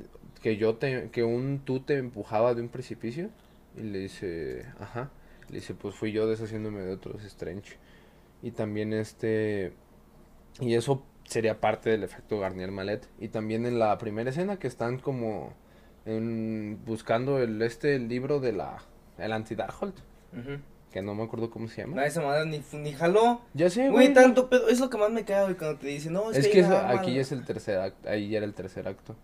que 0.42 0.58
yo 0.58 0.76
te, 0.78 1.10
que 1.12 1.24
un 1.24 1.60
tú 1.66 1.82
te 1.82 1.98
empujaba 1.98 2.56
de 2.56 2.62
un 2.62 2.70
precipicio? 2.70 3.30
Y 3.78 3.82
le 3.84 4.00
dice, 4.00 4.66
ajá. 4.80 5.12
Le 5.50 5.56
dice, 5.56 5.74
pues 5.76 5.96
fui 5.96 6.12
yo 6.12 6.28
deshaciéndome 6.28 6.82
de 6.82 6.94
otros 6.94 7.24
Strange. 7.26 7.78
Y 8.42 8.52
también 8.52 8.94
este... 8.94 9.74
Y 10.60 10.74
eso 10.76 11.04
sería 11.26 11.60
parte 11.60 11.92
del 11.92 12.04
efecto 12.04 12.40
Garnier 12.40 12.72
Mallet. 12.72 13.08
Y 13.20 13.30
también 13.30 13.66
en 13.66 13.80
la 13.80 13.98
primera 13.98 14.30
escena 14.32 14.58
que 14.60 14.68
están 14.68 15.00
como 15.00 15.54
en, 16.06 16.80
buscando 16.86 17.40
el 17.40 17.62
este 17.62 17.96
el 17.96 18.08
libro 18.08 18.40
de 18.40 18.54
la 18.54 18.78
el 19.18 19.32
anti 19.32 19.56
Darkhold. 19.56 19.96
Que 20.92 21.04
no 21.04 21.14
me 21.14 21.24
acuerdo 21.24 21.52
cómo 21.52 21.68
se 21.68 21.82
llama. 21.82 21.98
No, 21.98 22.02
esa 22.02 22.22
madre 22.22 22.46
ni, 22.48 22.64
ni 22.80 22.94
jaló. 22.94 23.42
Ya 23.54 23.70
sé, 23.70 23.90
güey. 23.90 24.12
tanto 24.12 24.50
pedo. 24.50 24.70
Es 24.70 24.80
lo 24.80 24.90
que 24.90 24.98
más 24.98 25.12
me 25.12 25.24
cae, 25.24 25.44
güey, 25.44 25.56
cuando 25.56 25.78
te 25.78 25.88
dicen, 25.88 26.14
no, 26.14 26.32
es, 26.32 26.48
que, 26.48 26.64
aquí 26.64 27.14
ya 27.14 27.22
es 27.22 27.32
el 27.32 27.46
tercer 27.46 27.80
acto. 27.80 28.10
Ahí 28.10 28.30
ya 28.30 28.38
era 28.38 28.46
el 28.46 28.56
tercer 28.56 28.88
acto. 28.88 29.16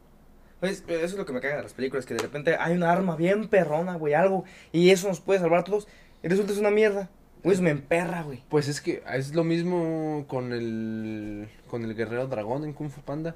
Pues, 0.60 0.84
eso 0.88 1.06
es 1.06 1.16
lo 1.16 1.26
que 1.26 1.34
me 1.34 1.42
caga 1.42 1.58
de 1.58 1.64
las 1.64 1.74
películas, 1.74 2.06
que 2.06 2.14
de 2.14 2.22
repente 2.22 2.56
hay 2.60 2.76
una 2.76 2.92
arma 2.92 3.16
bien 3.16 3.48
perrona, 3.48 3.96
güey, 3.96 4.14
algo. 4.14 4.46
Y 4.72 4.92
eso 4.92 5.08
nos 5.08 5.22
puede 5.22 5.40
salvar 5.40 5.62
a 5.62 5.64
todos. 5.64 5.88
Y 6.22 6.28
resulta 6.28 6.54
es 6.54 6.60
una 6.60 6.72
mierda. 6.72 7.10
Pues 7.42 7.62
me 7.62 7.70
emperra, 7.70 8.24
güey. 8.24 8.44
Pues 8.50 8.68
es 8.68 8.82
que 8.82 9.04
es 9.14 9.36
lo 9.36 9.44
mismo 9.44 10.26
con 10.28 10.52
el 10.52 11.48
con 11.68 11.84
el 11.84 11.94
guerrero 11.94 12.26
dragón 12.26 12.64
en 12.64 12.74
Kung 12.74 12.90
Fu 12.90 13.02
Panda, 13.02 13.36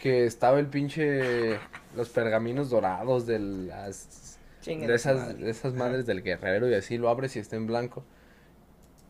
que 0.00 0.24
estaba 0.24 0.58
el 0.58 0.66
pinche 0.66 1.58
los 1.94 2.08
pergaminos 2.08 2.70
dorados 2.70 3.26
de 3.26 3.38
las 3.38 4.38
de 4.64 4.94
esas 4.94 5.16
madre. 5.16 5.44
de 5.44 5.50
esas 5.50 5.74
madres 5.74 6.06
del 6.06 6.22
guerrero 6.22 6.68
y 6.68 6.74
así 6.74 6.98
lo 6.98 7.08
abres 7.08 7.36
y 7.36 7.38
está 7.38 7.56
en 7.56 7.66
blanco. 7.66 8.02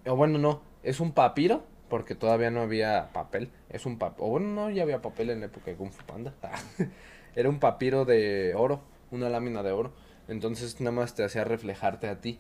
O 0.07 0.16
bueno, 0.16 0.38
no, 0.38 0.62
es 0.82 1.01
un 1.01 1.12
papiro 1.12 1.64
porque 1.88 2.14
todavía 2.14 2.51
no 2.51 2.61
había 2.61 3.11
papel, 3.12 3.51
es 3.68 3.86
un 3.86 3.99
papiro, 3.99 4.26
o 4.26 4.30
bueno, 4.30 4.49
no, 4.49 4.70
ya 4.70 4.82
había 4.82 5.03
papel 5.03 5.30
en 5.30 5.41
la 5.41 5.47
época 5.47 5.70
de 5.70 5.76
Kung 5.76 5.93
Fu 5.93 6.05
Panda. 6.05 6.34
Era 7.34 7.49
un 7.49 7.61
papiro 7.61 8.05
de 8.05 8.55
oro, 8.57 8.82
una 9.11 9.28
lámina 9.28 9.62
de 9.62 9.72
oro. 9.72 9.93
Entonces 10.28 10.80
nada 10.80 10.93
más 10.93 11.14
te 11.14 11.24
hacía 11.24 11.45
reflejarte 11.45 12.09
a 12.09 12.20
ti. 12.20 12.38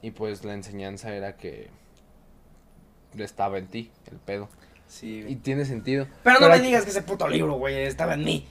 Y 0.00 0.10
pues 0.12 0.44
la 0.44 0.54
enseñanza 0.54 1.14
era 1.14 1.36
que 1.36 1.70
estaba 3.16 3.58
en 3.58 3.68
ti, 3.68 3.90
el 4.10 4.18
pedo. 4.18 4.48
Sí, 4.92 5.24
Y 5.26 5.36
tiene 5.36 5.64
sentido. 5.64 6.06
Pero 6.22 6.38
no 6.38 6.48
me 6.48 6.54
aquí- 6.56 6.66
digas 6.66 6.84
que 6.84 6.90
ese 6.90 7.00
puto 7.02 7.26
libro, 7.28 7.54
güey, 7.54 7.76
estaba 7.84 8.12
en 8.14 8.24
mí. 8.24 8.46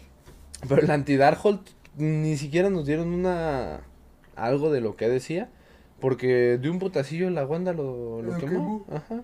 Pero 0.68 0.82
el 0.82 0.90
anti-Darkhold 0.90 1.60
ni 1.98 2.36
siquiera 2.36 2.70
nos 2.72 2.88
dieron 2.88 3.14
una 3.14 3.82
algo 4.36 4.72
de 4.72 4.82
lo 4.82 4.96
que 4.96 5.08
decía. 5.08 5.50
Porque 6.00 6.58
de 6.58 6.70
un 6.72 6.80
putacillo 6.80 7.30
la 7.30 7.46
Wanda 7.46 7.74
lo, 7.74 8.24
lo 8.24 8.36
quemó. 8.40 8.86
Ajá. 8.92 9.22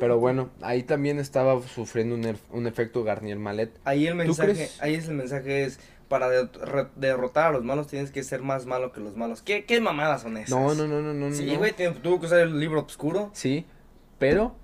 Pero 0.00 0.18
bueno, 0.18 0.50
ahí 0.62 0.82
también 0.82 1.18
estaba 1.18 1.60
sufriendo 1.62 2.14
un, 2.16 2.36
un 2.50 2.66
efecto 2.66 3.04
Garnier 3.04 3.38
Malet. 3.38 3.70
Ahí 3.84 4.06
el 4.06 4.14
¿Tú 4.14 4.18
mensaje, 4.18 4.52
crees? 4.54 4.82
ahí 4.82 4.94
es 4.94 5.06
el 5.08 5.14
mensaje 5.14 5.64
es 5.64 5.78
para 6.08 6.28
de- 6.28 6.48
re- 6.64 6.88
derrotar 6.96 7.46
a 7.46 7.52
los 7.52 7.62
malos 7.64 7.86
tienes 7.86 8.10
que 8.10 8.22
ser 8.24 8.42
más 8.42 8.66
malo 8.66 8.90
que 8.92 9.00
los 9.00 9.16
malos. 9.16 9.42
¿Qué, 9.42 9.64
qué 9.64 9.80
mamadas 9.80 10.22
son 10.22 10.36
esas? 10.38 10.50
No, 10.50 10.74
no, 10.74 10.86
no, 10.88 11.00
no, 11.00 11.14
no. 11.14 11.34
Sí, 11.34 11.54
güey, 11.56 11.72
tuvo 12.02 12.18
que 12.20 12.26
usar 12.26 12.40
el 12.40 12.58
libro 12.58 12.80
oscuro. 12.84 13.30
Sí, 13.32 13.64
pero 14.18 14.56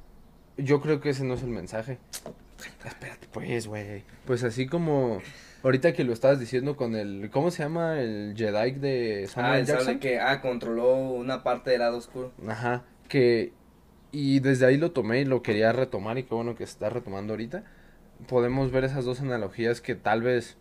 yo 0.59 0.81
creo 0.81 1.01
que 1.01 1.11
ese 1.11 1.25
no 1.25 1.35
es 1.35 1.43
el 1.43 1.49
mensaje. 1.51 1.99
Espérate, 2.85 3.29
pues, 3.33 3.67
güey. 3.67 4.03
Pues 4.27 4.45
así 4.45 4.67
como 4.67 5.21
ahorita 5.63 5.93
que 5.93 6.05
lo 6.05 6.13
estabas 6.13 6.39
diciendo 6.41 6.77
con 6.77 6.95
el 6.95 7.31
¿cómo 7.33 7.51
se 7.51 7.63
llama 7.63 8.01
el 8.01 8.35
Jedi 8.37 8.73
de 8.73 9.25
Ah, 9.27 9.31
Samuel 9.31 9.61
el 9.61 9.67
Jackson? 9.67 9.85
sable 9.87 10.01
que 10.01 10.21
ah, 10.21 10.41
controló 10.41 10.95
una 10.97 11.43
parte 11.43 11.71
del 11.71 11.81
lado 11.81 11.97
oscuro. 11.97 12.33
Ajá, 12.47 12.85
que 13.09 13.53
y 14.11 14.41
desde 14.41 14.67
ahí 14.67 14.77
lo 14.77 14.91
tomé 14.93 15.21
y 15.21 15.25
lo 15.25 15.43
quería 15.43 15.73
retomar 15.73 16.19
y 16.19 16.25
qué 16.25 16.35
bueno 16.35 16.55
que 16.55 16.67
se 16.67 16.73
está 16.73 16.91
retomando 16.91 17.33
ahorita. 17.35 17.65
Podemos 18.27 18.73
ver 18.73 18.85
esas 18.85 19.05
dos 19.05 19.21
analogías 19.21 19.81
que 19.81 19.95
tal 19.95 20.23
vez 20.23 20.57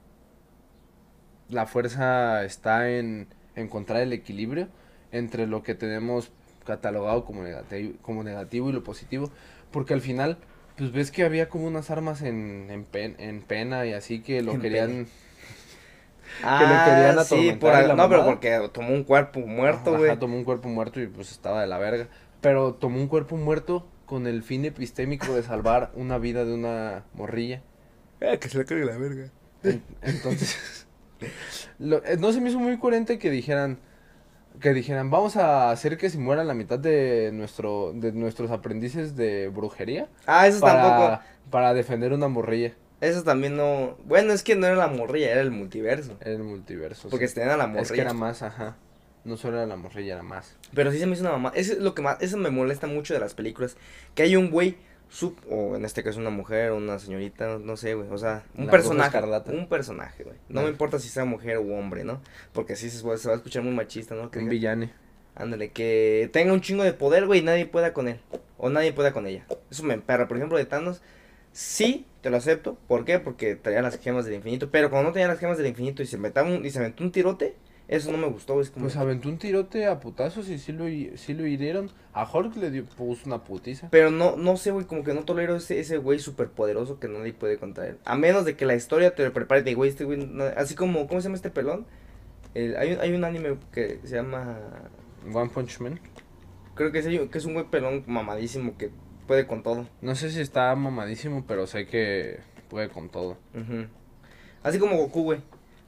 la 1.50 1.66
fuerza 1.66 2.44
está 2.44 2.90
en 2.90 3.28
encontrar 3.56 4.02
el 4.02 4.14
equilibrio 4.14 4.68
entre 5.12 5.48
lo 5.48 5.64
que 5.64 5.74
tenemos 5.76 6.32
catalogado 6.66 7.24
como 7.24 7.44
negativo, 7.44 7.94
como 8.02 8.24
negativo 8.24 8.70
y 8.70 8.74
lo 8.74 8.84
positivo, 8.84 9.32
porque 9.72 9.94
al 9.94 10.02
final 10.02 10.38
pues 10.78 10.92
ves 10.92 11.12
que 11.12 11.24
había 11.24 11.50
como 11.50 11.68
unas 11.68 11.90
armas 11.90 12.22
en, 12.22 12.68
en, 12.70 12.86
pen- 12.86 13.16
en 13.20 13.42
pena 13.42 13.86
y 13.86 13.94
así 13.94 14.22
que 14.22 14.42
lo 14.44 14.54
En 14.54 14.62
querían 14.62 14.90
pena. 14.90 15.08
le 16.42 16.68
querían 16.86 17.20
Ah, 17.20 17.24
sí, 17.24 17.52
por, 17.60 17.96
no, 17.96 18.10
pero 18.10 18.26
porque 18.26 18.70
tomó 18.74 18.94
un 18.94 19.04
cuerpo 19.04 19.40
muerto, 19.40 19.98
güey. 19.98 20.18
tomó 20.20 20.36
un 20.38 20.44
cuerpo 20.44 20.70
muerto 20.70 21.02
y 21.02 21.08
pues 21.08 21.32
estaba 21.32 21.62
de 21.62 21.68
la 21.68 21.78
verga. 21.78 22.08
Pero 22.42 22.76
tomó 22.76 23.00
un 23.00 23.08
cuerpo 23.08 23.38
muerto 23.38 23.88
con 24.06 24.28
el 24.28 24.44
fin 24.44 24.66
epistémico 24.66 25.34
de 25.34 25.44
salvar 25.44 25.92
una 25.96 26.18
vida 26.18 26.46
de 26.46 26.54
una 26.54 27.06
morrilla. 27.14 27.62
Ah, 28.22 28.38
que 28.38 28.50
se 28.50 28.58
le 28.58 28.66
cargue 28.66 28.86
la 28.86 28.98
verga. 28.98 29.32
En- 29.64 29.84
Entonces, 30.02 30.88
lo- 31.80 32.04
eh, 32.06 32.18
no 32.18 32.32
se 32.32 32.42
me 32.42 32.50
hizo 32.50 32.60
muy 32.60 32.78
coherente 32.78 33.18
que 33.20 33.32
dijeran, 33.32 33.80
que 34.60 34.74
dijeran, 34.74 35.10
vamos 35.12 35.38
a 35.38 35.72
hacer 35.72 35.98
que 35.98 36.10
se 36.10 36.18
muera 36.18 36.44
la 36.44 36.54
mitad 36.54 36.80
de 36.80 37.32
nuestro, 37.34 37.94
de 37.94 38.12
nuestros 38.12 38.52
aprendices 38.52 39.16
de 39.16 39.50
brujería 39.50 40.08
Ah, 40.26 40.48
eso 40.48 40.60
tampoco. 40.66 41.20
para, 41.50 41.74
defender 41.74 42.14
una 42.14 42.28
morrilla 42.28 42.74
Eso 43.02 43.24
también 43.24 43.56
no. 43.56 43.98
Bueno, 44.06 44.34
es 44.34 44.44
que 44.44 44.56
no 44.56 44.68
era 44.68 44.76
la 44.76 44.88
morrilla, 44.88 45.32
era 45.32 45.42
el 45.42 45.52
multiverso. 45.52 46.18
en 46.22 46.34
el 46.34 46.44
multiverso. 46.44 47.10
Porque 47.10 47.28
sí. 47.28 47.36
tenían 47.36 47.52
a 47.52 47.58
la 47.58 47.68
morrilla. 47.68 47.84
es 47.84 47.92
que 47.92 48.02
era 48.02 48.14
más, 48.14 48.42
ajá. 48.42 48.76
No 49.24 49.36
solo 49.36 49.58
era 49.58 49.68
la 49.68 49.76
morrilla, 49.76 50.14
era 50.14 50.24
más. 50.24 50.56
Pero 50.74 50.92
sí 50.92 51.00
se 51.00 51.06
me 51.06 51.14
hizo 51.14 51.22
una 51.22 51.32
mamá. 51.32 51.52
Eso 51.54 51.74
es 51.74 51.80
lo 51.80 51.94
que 51.94 52.02
más. 52.02 52.18
Eso 52.22 52.38
me 52.38 52.50
molesta 52.50 52.88
mucho 52.88 53.14
de 53.14 53.20
las 53.20 53.34
películas. 53.34 53.76
Que 54.16 54.24
hay 54.24 54.36
un 54.36 54.50
güey. 54.50 54.78
Sub, 55.10 55.36
o 55.50 55.76
en 55.76 55.86
este 55.86 56.04
caso 56.04 56.20
una 56.20 56.30
mujer 56.30 56.72
o 56.72 56.78
una 56.78 57.00
señorita, 57.00 57.58
no 57.60 57.78
sé, 57.78 57.94
güey. 57.94 58.10
O 58.12 58.18
sea, 58.18 58.44
un 58.58 58.66
La 58.66 58.72
personaje. 58.72 59.18
Un 59.52 59.68
personaje, 59.70 60.24
güey. 60.24 60.36
No 60.50 60.60
Ah. 60.60 60.64
me 60.64 60.70
importa 60.70 61.00
si 61.00 61.08
sea 61.10 61.24
mujer 61.26 61.60
u 61.60 61.74
hombre, 61.74 62.04
¿no? 62.04 62.22
Porque 62.54 62.74
así 62.74 62.90
se, 62.90 62.98
se 63.00 63.06
va 63.28 63.34
a 63.34 63.38
escuchar 63.38 63.64
muy 63.64 63.74
machista, 63.74 64.16
¿no? 64.16 64.30
Que 64.32 64.40
Un 64.40 64.50
villane. 64.50 64.92
Ándale, 65.36 65.70
que 65.70 66.30
tenga 66.34 66.52
un 66.52 66.62
chingo 66.62 66.84
de 66.84 66.94
poder, 66.94 67.26
güey, 67.28 67.40
y 67.42 67.44
nadie 67.44 67.66
pueda 67.68 67.94
con 67.94 68.08
él. 68.08 68.20
O 68.58 68.70
nadie 68.70 68.92
pueda 68.92 69.14
con 69.14 69.28
ella. 69.28 69.46
Eso 69.70 69.84
me 69.84 69.94
emperra. 69.94 70.28
Por 70.28 70.38
ejemplo, 70.38 70.58
de 70.58 70.66
Thanos, 70.66 71.02
sí, 71.52 72.06
te 72.22 72.30
lo 72.30 72.38
acepto. 72.38 72.78
¿Por 72.88 73.06
qué? 73.06 73.20
Porque 73.20 73.56
traía 73.56 73.82
las 73.84 74.00
gemas 74.00 74.26
del 74.26 74.34
infinito. 74.34 74.70
Pero 74.72 74.90
cuando 74.90 75.10
no 75.10 75.14
tenía 75.14 75.28
las 75.28 75.40
gemas 75.40 75.58
del 75.58 75.68
infinito 75.68 76.02
y 76.02 76.08
se, 76.08 76.18
metaba 76.18 76.50
un, 76.50 76.66
y 76.66 76.72
se 76.72 76.80
aventó 76.80 77.04
un 77.04 77.12
tirote, 77.12 77.56
eso 77.88 78.12
no 78.12 78.18
me 78.18 78.28
gustó, 78.28 78.54
güey. 78.54 78.64
Es 78.66 78.72
como... 78.72 78.86
Pues 78.86 78.96
aventó 78.98 79.30
un 79.30 79.38
tirote 79.38 79.86
a 79.86 80.00
putazos 80.00 80.50
y 80.50 80.58
sí 80.60 80.72
lo, 80.74 80.86
sí 81.18 81.34
lo 81.34 81.46
hirieron. 81.48 81.90
A 82.14 82.30
Hulk 82.30 82.56
le 82.58 82.70
dio, 82.72 82.86
puso 82.86 83.24
una 83.26 83.44
putiza. 83.44 83.88
Pero 83.92 84.12
no, 84.12 84.36
no 84.36 84.58
sé, 84.58 84.72
güey, 84.72 84.86
como 84.86 85.04
que 85.04 85.14
no 85.14 85.24
tolero 85.24 85.56
ese, 85.56 85.80
ese 85.80 85.98
güey 85.98 86.20
súper 86.20 86.50
poderoso 86.50 87.00
que 87.00 87.08
nadie 87.08 87.34
puede 87.34 87.58
contra 87.58 87.88
él. 87.88 87.98
A 88.06 88.16
menos 88.18 88.44
de 88.46 88.56
que 88.56 88.66
la 88.66 88.76
historia 88.76 89.16
te 89.16 89.24
lo 89.24 89.32
prepare 89.34 89.62
de, 89.64 89.74
güey, 89.74 89.90
este 89.90 90.04
güey, 90.04 90.18
no- 90.26 90.44
así 90.58 90.76
como, 90.76 91.08
¿cómo 91.08 91.22
se 91.22 91.26
llama 91.26 91.36
este 91.38 91.50
pelón? 91.50 91.86
El- 92.54 92.76
hay, 92.78 92.94
un, 92.94 93.00
hay 93.02 93.14
un 93.14 93.24
anime 93.24 93.58
que 93.72 94.00
se 94.04 94.16
llama, 94.16 94.60
One 95.34 95.50
Punch 95.54 95.80
Man. 95.80 96.00
creo 96.76 96.92
que 96.92 97.00
es, 97.00 97.06
que 97.06 97.38
es 97.38 97.46
un 97.46 97.54
güey 97.54 97.66
pelón 97.68 98.04
mamadísimo 98.08 98.78
que 98.78 98.90
puede 99.28 99.46
con 99.48 99.64
todo. 99.64 99.88
No 100.02 100.16
sé 100.16 100.30
si 100.32 100.40
está 100.42 100.74
mamadísimo, 100.76 101.46
pero 101.48 101.68
sé 101.68 101.86
que 101.88 102.40
puede 102.70 102.90
con 102.90 103.10
todo. 103.10 103.38
Así 104.64 104.80
como 104.80 104.98
Goku, 104.98 105.24
güey, 105.24 105.40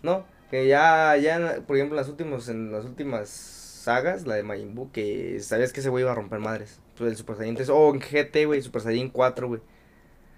¿no? 0.04 0.26
Que 0.50 0.68
ya, 0.68 1.16
ya, 1.18 1.62
por 1.68 1.76
ejemplo, 1.78 1.96
en 1.96 2.02
las 2.02 2.10
últimas, 2.10 2.50
en 2.50 2.72
las 2.72 2.86
últimas 2.86 3.30
sagas, 3.30 4.26
la 4.26 4.36
de 4.36 4.44
Majin 4.44 4.76
Buu, 4.76 4.92
que 4.92 5.40
sabías 5.42 5.74
que 5.74 5.80
ese 5.80 5.90
güey 5.90 6.04
iba 6.04 6.12
a 6.12 6.16
romper 6.16 6.40
madres. 6.40 6.80
Pues 6.98 7.12
el 7.12 7.18
Super 7.18 7.38
Saiyan 7.38 7.56
3, 7.56 7.70
o 7.70 7.94
en 7.94 8.00
GT, 8.00 8.46
güey, 8.46 8.62
Super 8.62 8.82
Saiyan 8.82 9.10
4, 9.10 9.48
güey. 9.48 9.62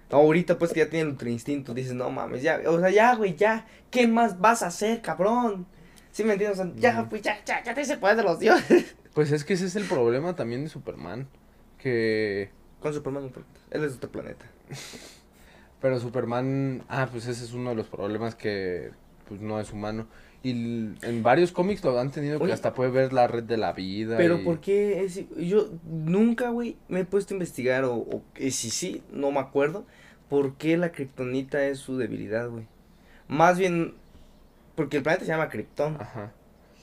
Ahorita, 0.10 0.58
pues, 0.58 0.74
que 0.74 0.82
ya 0.82 0.90
tiene 0.90 1.04
el 1.04 1.12
Ultra 1.14 1.30
Instinto, 1.30 1.74
dices, 1.74 1.94
no 1.94 2.10
mames, 2.10 2.42
ya, 2.42 2.62
o 2.68 2.80
sea, 2.80 2.90
ya, 2.90 3.16
güey, 3.16 3.36
ya, 3.36 3.66
¿qué 3.90 4.08
más 4.08 4.40
vas 4.40 4.62
a 4.62 4.68
hacer, 4.68 5.02
cabrón? 5.02 5.66
¿Sí 6.12 6.26
me 6.26 6.34
entiendes? 6.34 6.60
O 6.60 6.64
sea, 6.64 6.74
ya, 6.76 7.08
pues, 7.10 7.22
ya, 7.22 7.44
ya, 7.46 7.64
ya 7.64 7.74
te 7.74 7.86
se 7.86 7.98
poder 7.98 8.18
de 8.18 8.24
los 8.24 8.40
dioses. 8.40 8.96
Pues 9.14 9.32
es 9.34 9.44
que 9.44 9.54
ese 9.54 9.66
es 9.66 9.76
el 9.76 9.84
problema 9.84 10.36
también 10.36 10.64
de 10.64 10.70
Superman. 10.70 11.28
Que. 11.78 12.50
Con 12.80 12.94
Superman, 12.94 13.24
no 13.36 13.44
él 13.72 13.84
es 13.84 13.92
de 13.92 13.98
otro 13.98 14.10
planeta. 14.10 14.46
Pero 15.82 16.00
Superman. 16.00 16.84
Ah, 16.88 17.10
pues 17.12 17.28
ese 17.28 17.44
es 17.44 17.52
uno 17.54 17.72
de 17.72 17.76
los 17.76 17.88
problemas 17.88 18.36
que. 18.36 18.92
Pues 19.32 19.40
no 19.40 19.62
es 19.62 19.72
humano. 19.72 20.08
Y 20.44 20.52
en 20.52 21.24
varios 21.24 21.54
cómics 21.54 21.82
lo 21.86 21.98
han 21.98 22.12
tenido 22.12 22.36
Oye. 22.36 22.48
que 22.48 22.52
hasta 22.54 22.74
puede 22.74 22.92
ver 22.92 23.14
la 23.14 23.28
red 23.28 23.44
de 23.44 23.56
la 23.56 23.72
vida. 23.72 24.18
Pero 24.18 24.42
y- 24.42 24.44
¿por 24.44 24.60
qué? 24.60 25.06
Es, 25.06 25.24
yo 25.38 25.70
nunca, 25.86 26.50
güey, 26.50 26.76
me 26.90 27.00
he 27.00 27.06
puesto 27.06 27.34
a 27.34 27.36
investigar 27.36 27.86
o, 27.86 28.22
si 28.38 28.52
sí, 28.52 29.04
no 29.14 29.32
me 29.32 29.40
acuerdo, 29.40 29.86
por 30.28 30.56
qué 30.56 30.76
la 30.76 30.92
kriptonita 30.92 31.64
es 31.66 31.80
su 31.80 31.96
debilidad, 31.98 32.50
güey. 32.50 32.68
Más 33.30 33.58
bien, 33.58 33.94
porque 34.76 34.98
el 34.98 35.04
planeta 35.04 35.24
se 35.24 35.32
llama 35.32 35.48
Krypton, 35.48 35.96
Ajá. 35.98 36.34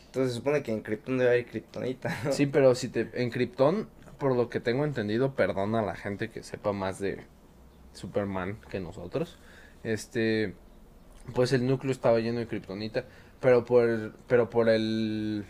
entonces 0.07 0.33
se 0.33 0.39
supone 0.39 0.63
que 0.63 0.73
en 0.73 0.81
Krypton 0.81 1.19
debe 1.19 1.33
haber 1.33 1.45
kriptonita, 1.45 2.17
¿no? 2.25 2.33
Sí, 2.33 2.47
pero 2.47 2.75
si 2.75 2.89
te. 2.89 3.11
En 3.13 3.29
Krypton, 3.29 3.91
por 4.17 4.35
lo 4.35 4.49
que 4.49 4.61
tengo 4.61 4.87
entendido, 4.87 5.35
perdona 5.35 5.81
a 5.81 5.83
la 5.83 5.97
gente 5.97 6.31
que 6.31 6.43
sepa 6.43 6.73
más 6.73 6.99
de 6.99 7.19
Superman 7.93 8.59
que 8.71 8.81
nosotros. 8.81 9.37
Este. 9.83 10.55
Pues 11.35 11.53
el 11.53 11.67
núcleo 11.67 11.93
estaba 11.93 12.19
lleno 12.21 12.39
de 12.41 12.47
Kryptonita. 12.47 13.05
Pero 13.41 13.65
por 13.65 13.89
el. 13.89 14.13
Pero 14.27 14.51
por 14.51 14.69
el. 14.69 15.45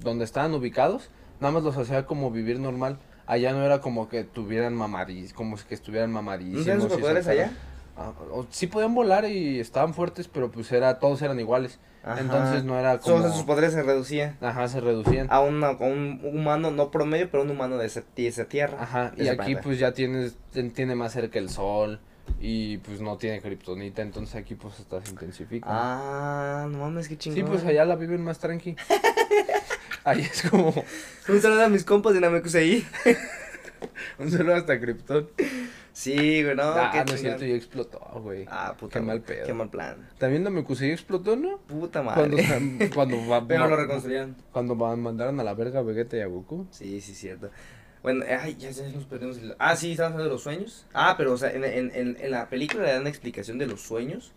Donde 0.00 0.24
estaban 0.24 0.54
ubicados, 0.54 1.10
nada 1.40 1.52
más 1.52 1.62
los 1.62 1.76
hacía 1.76 2.06
como 2.06 2.30
vivir 2.30 2.58
normal. 2.58 2.98
Allá 3.26 3.52
no 3.52 3.64
era 3.64 3.80
como 3.80 4.08
que 4.08 4.24
tuvieran 4.24 4.74
mamadís, 4.74 5.32
como 5.32 5.56
que 5.56 5.74
estuvieran 5.74 6.10
¿No 6.10 6.14
mamadísimos. 6.16 6.66
y 6.66 6.80
superpoderes 6.80 7.28
allá? 7.28 7.52
Ah, 7.96 8.12
o- 8.32 8.46
sí 8.50 8.66
podían 8.66 8.94
volar 8.94 9.24
y 9.26 9.60
estaban 9.60 9.92
fuertes, 9.94 10.26
pero 10.26 10.50
pues 10.50 10.72
era, 10.72 10.98
todos 10.98 11.20
eran 11.22 11.38
iguales. 11.38 11.78
Ajá. 12.02 12.18
Entonces 12.20 12.64
no 12.64 12.78
era 12.78 12.98
como. 12.98 13.16
Entonces 13.16 13.36
sus 13.36 13.46
poderes 13.46 13.72
se 13.74 13.82
reducían 13.82 14.36
Ajá, 14.40 14.66
se 14.68 14.80
reducían. 14.80 15.26
a, 15.30 15.40
una, 15.40 15.68
a 15.68 15.72
un 15.84 16.20
humano, 16.24 16.70
no 16.70 16.90
promedio, 16.90 17.30
pero 17.30 17.42
un 17.42 17.50
humano 17.50 17.76
de 17.76 17.86
esa, 17.86 18.02
de 18.16 18.26
esa 18.26 18.46
tierra. 18.46 18.78
Ajá, 18.82 19.12
y 19.16 19.28
aquí 19.28 19.36
planeta. 19.36 19.60
pues 19.60 19.78
ya 19.78 19.92
tienes, 19.92 20.36
tiene 20.74 20.94
más 20.94 21.12
cerca 21.12 21.38
el 21.38 21.50
sol 21.50 22.00
y 22.38 22.78
pues 22.78 23.00
no 23.00 23.16
tiene 23.16 23.40
kriptonita, 23.40 24.02
entonces 24.02 24.34
aquí 24.36 24.54
pues 24.54 24.78
hasta 24.80 25.02
se 25.04 25.10
intensifica. 25.10 25.66
Ah, 25.68 26.68
no 26.70 26.78
mames, 26.78 27.08
qué 27.08 27.16
chingón. 27.18 27.36
sí, 27.36 27.42
pues 27.44 27.64
allá 27.64 27.84
la 27.84 27.96
viven 27.96 28.22
más 28.22 28.38
tranqui. 28.38 28.76
Ahí 30.04 30.20
es 30.22 30.42
como 30.48 30.72
Un 31.28 31.40
saludo 31.42 31.64
a 31.64 31.68
mis 31.68 31.84
compas 31.84 32.14
de 32.14 32.20
Namekusei. 32.20 32.84
un 34.18 34.30
saludo 34.30 34.54
hasta 34.56 34.80
Krypton. 34.80 35.28
Sí, 35.92 36.42
güey, 36.42 36.54
no, 36.56 36.62
ah, 36.62 36.90
qué 36.92 37.04
no 37.04 37.14
es 37.14 37.20
cierto, 37.20 37.44
y 37.44 37.52
explotó, 37.52 37.98
güey. 38.22 38.46
Ah, 38.48 38.74
puta. 38.78 38.98
Qué 38.98 39.04
mal 39.04 39.20
pedo. 39.20 39.44
Qué 39.46 39.52
mal 39.52 39.68
plan. 39.68 40.08
También 40.18 40.44
Namekusei 40.44 40.92
explotó, 40.92 41.36
¿no? 41.36 41.58
Puta 41.58 42.02
Cuando, 42.02 42.36
madre. 42.38 42.46
sa- 42.88 42.94
cuando, 42.94 43.16
va- 43.28 43.46
Pero 43.46 43.62
va- 43.62 43.68
lo 43.68 43.76
reconstruyeron. 43.76 44.36
cuando 44.52 44.74
mandaron 44.76 45.38
a 45.40 45.44
la 45.44 45.52
verga 45.54 45.80
a 45.80 45.82
Vegeta 45.82 46.16
y 46.16 46.20
a 46.20 46.26
Goku. 46.26 46.66
Sí, 46.70 47.00
sí, 47.00 47.14
cierto. 47.14 47.50
Bueno, 48.02 48.24
ay, 48.28 48.56
ya, 48.58 48.70
ya 48.70 48.88
nos 48.88 49.04
perdimos. 49.04 49.36
el- 49.38 49.54
Ah, 49.58 49.76
sí, 49.76 49.90
estábamos 49.92 50.14
hablando 50.14 50.30
de 50.30 50.34
los 50.36 50.42
sueños. 50.42 50.86
Ah, 50.94 51.14
pero, 51.18 51.32
o 51.32 51.36
sea, 51.38 51.50
en, 51.52 51.64
en, 51.64 51.94
en, 51.94 52.16
en 52.18 52.30
la 52.30 52.48
película 52.48 52.84
le 52.84 52.92
dan 52.92 53.00
una 53.02 53.10
explicación 53.10 53.58
de 53.58 53.66
los 53.66 53.80
sueños. 53.82 54.32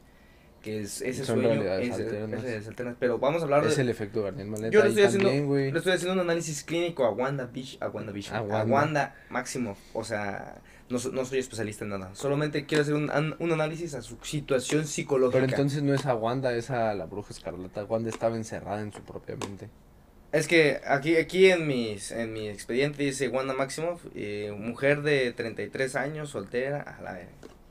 Que 0.62 0.80
es 0.80 1.02
ese 1.02 1.26
Son 1.26 1.42
sueño. 1.42 1.62
es- 1.62 1.90
es 1.90 1.94
alternas. 1.96 2.68
alternas. 2.68 2.96
Pero 2.98 3.20
vamos 3.20 3.42
a 3.42 3.44
hablar 3.44 3.66
Es 3.66 3.76
de. 3.76 3.82
el 3.82 3.90
efecto 3.90 4.24
Garnier 4.24 4.48
Maleta. 4.48 4.70
Yo 4.72 4.82
le 4.82 4.90
estoy 4.90 5.04
haciendo- 5.04 5.28
también. 5.30 5.74
Le 5.74 5.78
estoy 5.78 5.92
haciendo 5.94 6.14
un 6.14 6.20
análisis 6.22 6.64
clínico 6.64 7.04
a 7.04 7.12
Wanda 7.12 7.46
Beach, 7.54 7.78
a 7.82 7.90
Wanda 7.90 8.14
Beach, 8.14 8.32
A 8.32 8.38
a 8.38 8.64
Wanda. 8.64 9.14
Máximo, 9.30 9.76
o 9.94 10.06
sea, 10.06 10.62
no, 10.90 11.00
no 11.12 11.26
soy 11.26 11.40
especialista 11.40 11.84
en 11.84 11.90
nada, 11.90 12.12
solamente 12.16 12.66
quiero 12.66 12.84
hacer 12.84 12.94
un, 12.94 13.10
an- 13.12 13.36
un 13.40 13.52
análisis 13.52 13.94
a 13.94 14.02
su 14.02 14.18
situación 14.22 14.88
psicológica. 14.88 15.40
Pero 15.42 15.52
entonces 15.52 15.84
no 15.84 15.94
es 15.94 16.06
a 16.06 16.16
Wanda, 16.16 16.54
es 16.56 16.70
a 16.70 16.94
la 16.94 17.08
bruja 17.08 17.32
escarlata. 17.34 17.84
Wanda 17.84 18.10
estaba 18.10 18.38
encerrada 18.38 18.80
en 18.82 18.94
su 18.94 19.02
propia 19.02 19.36
mente. 19.36 19.70
Es 20.34 20.48
que 20.48 20.82
aquí, 20.86 21.16
aquí 21.16 21.50
en 21.52 21.68
mis, 21.68 22.12
en 22.12 22.34
mi 22.34 22.50
expediente 22.50 23.04
dice 23.04 23.30
Wanda 23.30 23.54
Maximoff, 23.54 24.04
eh, 24.16 24.52
mujer 24.58 25.04
de 25.04 25.32
33 25.32 25.96
años, 25.96 26.30
soltera, 26.32 26.82
a 26.82 27.02
la. 27.04 27.20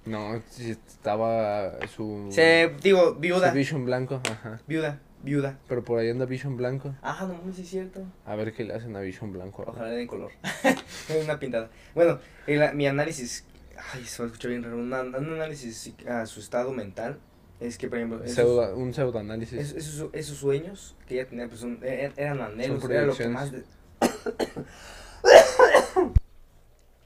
No, 0.06 0.40
estaba 0.58 1.76
su. 1.94 2.28
Se, 2.30 2.72
digo, 2.82 3.14
su 3.14 3.18
viuda, 3.20 3.50
Vision 3.50 3.84
blanco, 3.84 4.20
ajá. 4.30 4.60
viuda, 4.68 5.00
viuda. 5.24 5.58
Pero 5.68 5.84
por 5.84 5.98
ahí 5.98 6.08
anda 6.10 6.24
Vision 6.24 6.56
blanco. 6.56 6.94
Ah, 7.02 7.28
no 7.44 7.52
sí 7.52 7.62
es 7.62 7.68
cierto. 7.68 8.04
A 8.24 8.36
ver 8.36 8.52
qué 8.52 8.64
le 8.64 8.74
hacen 8.74 8.94
a 8.96 9.00
Vision 9.00 9.32
blanco. 9.32 9.62
ahora. 9.62 9.72
Ojalá 9.72 9.90
le 9.90 9.96
den 9.96 10.06
color. 10.06 10.30
Una 11.24 11.38
pintada. 11.40 11.68
Bueno, 11.94 12.20
el- 12.46 12.74
mi 12.74 12.86
análisis, 12.86 13.44
ay, 13.92 14.04
se 14.04 14.22
va 14.22 14.26
a 14.26 14.26
escuchar 14.28 14.50
bien 14.52 14.62
raro, 14.62 14.76
un 14.78 14.92
análisis 14.94 15.92
a 16.08 16.26
su 16.26 16.38
estado 16.40 16.72
mental 16.72 17.18
es 17.66 17.78
que, 17.78 17.88
por 17.88 17.98
ejemplo, 17.98 18.22
esos, 18.24 18.36
Pseudo- 18.36 18.74
un 18.76 18.92
pseudoanálisis. 18.92 19.58
esos, 19.58 19.76
esos, 19.76 20.10
esos 20.14 20.38
sueños 20.38 20.96
que 21.06 21.14
ella 21.20 21.28
tenía, 21.28 21.46
pues 21.48 21.60
son- 21.60 21.78
e- 21.82 22.12
eran 22.16 22.40
anhelos, 22.40 22.82
era 22.90 23.06
lo 23.06 23.14
que 23.16 23.28
más... 23.28 23.52
de- 23.52 23.64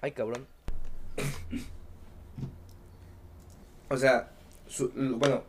ay, 0.00 0.12
cabrón. 0.12 0.46
O 3.88 3.96
sea, 3.96 4.30
su- 4.66 4.90
bueno, 4.94 5.44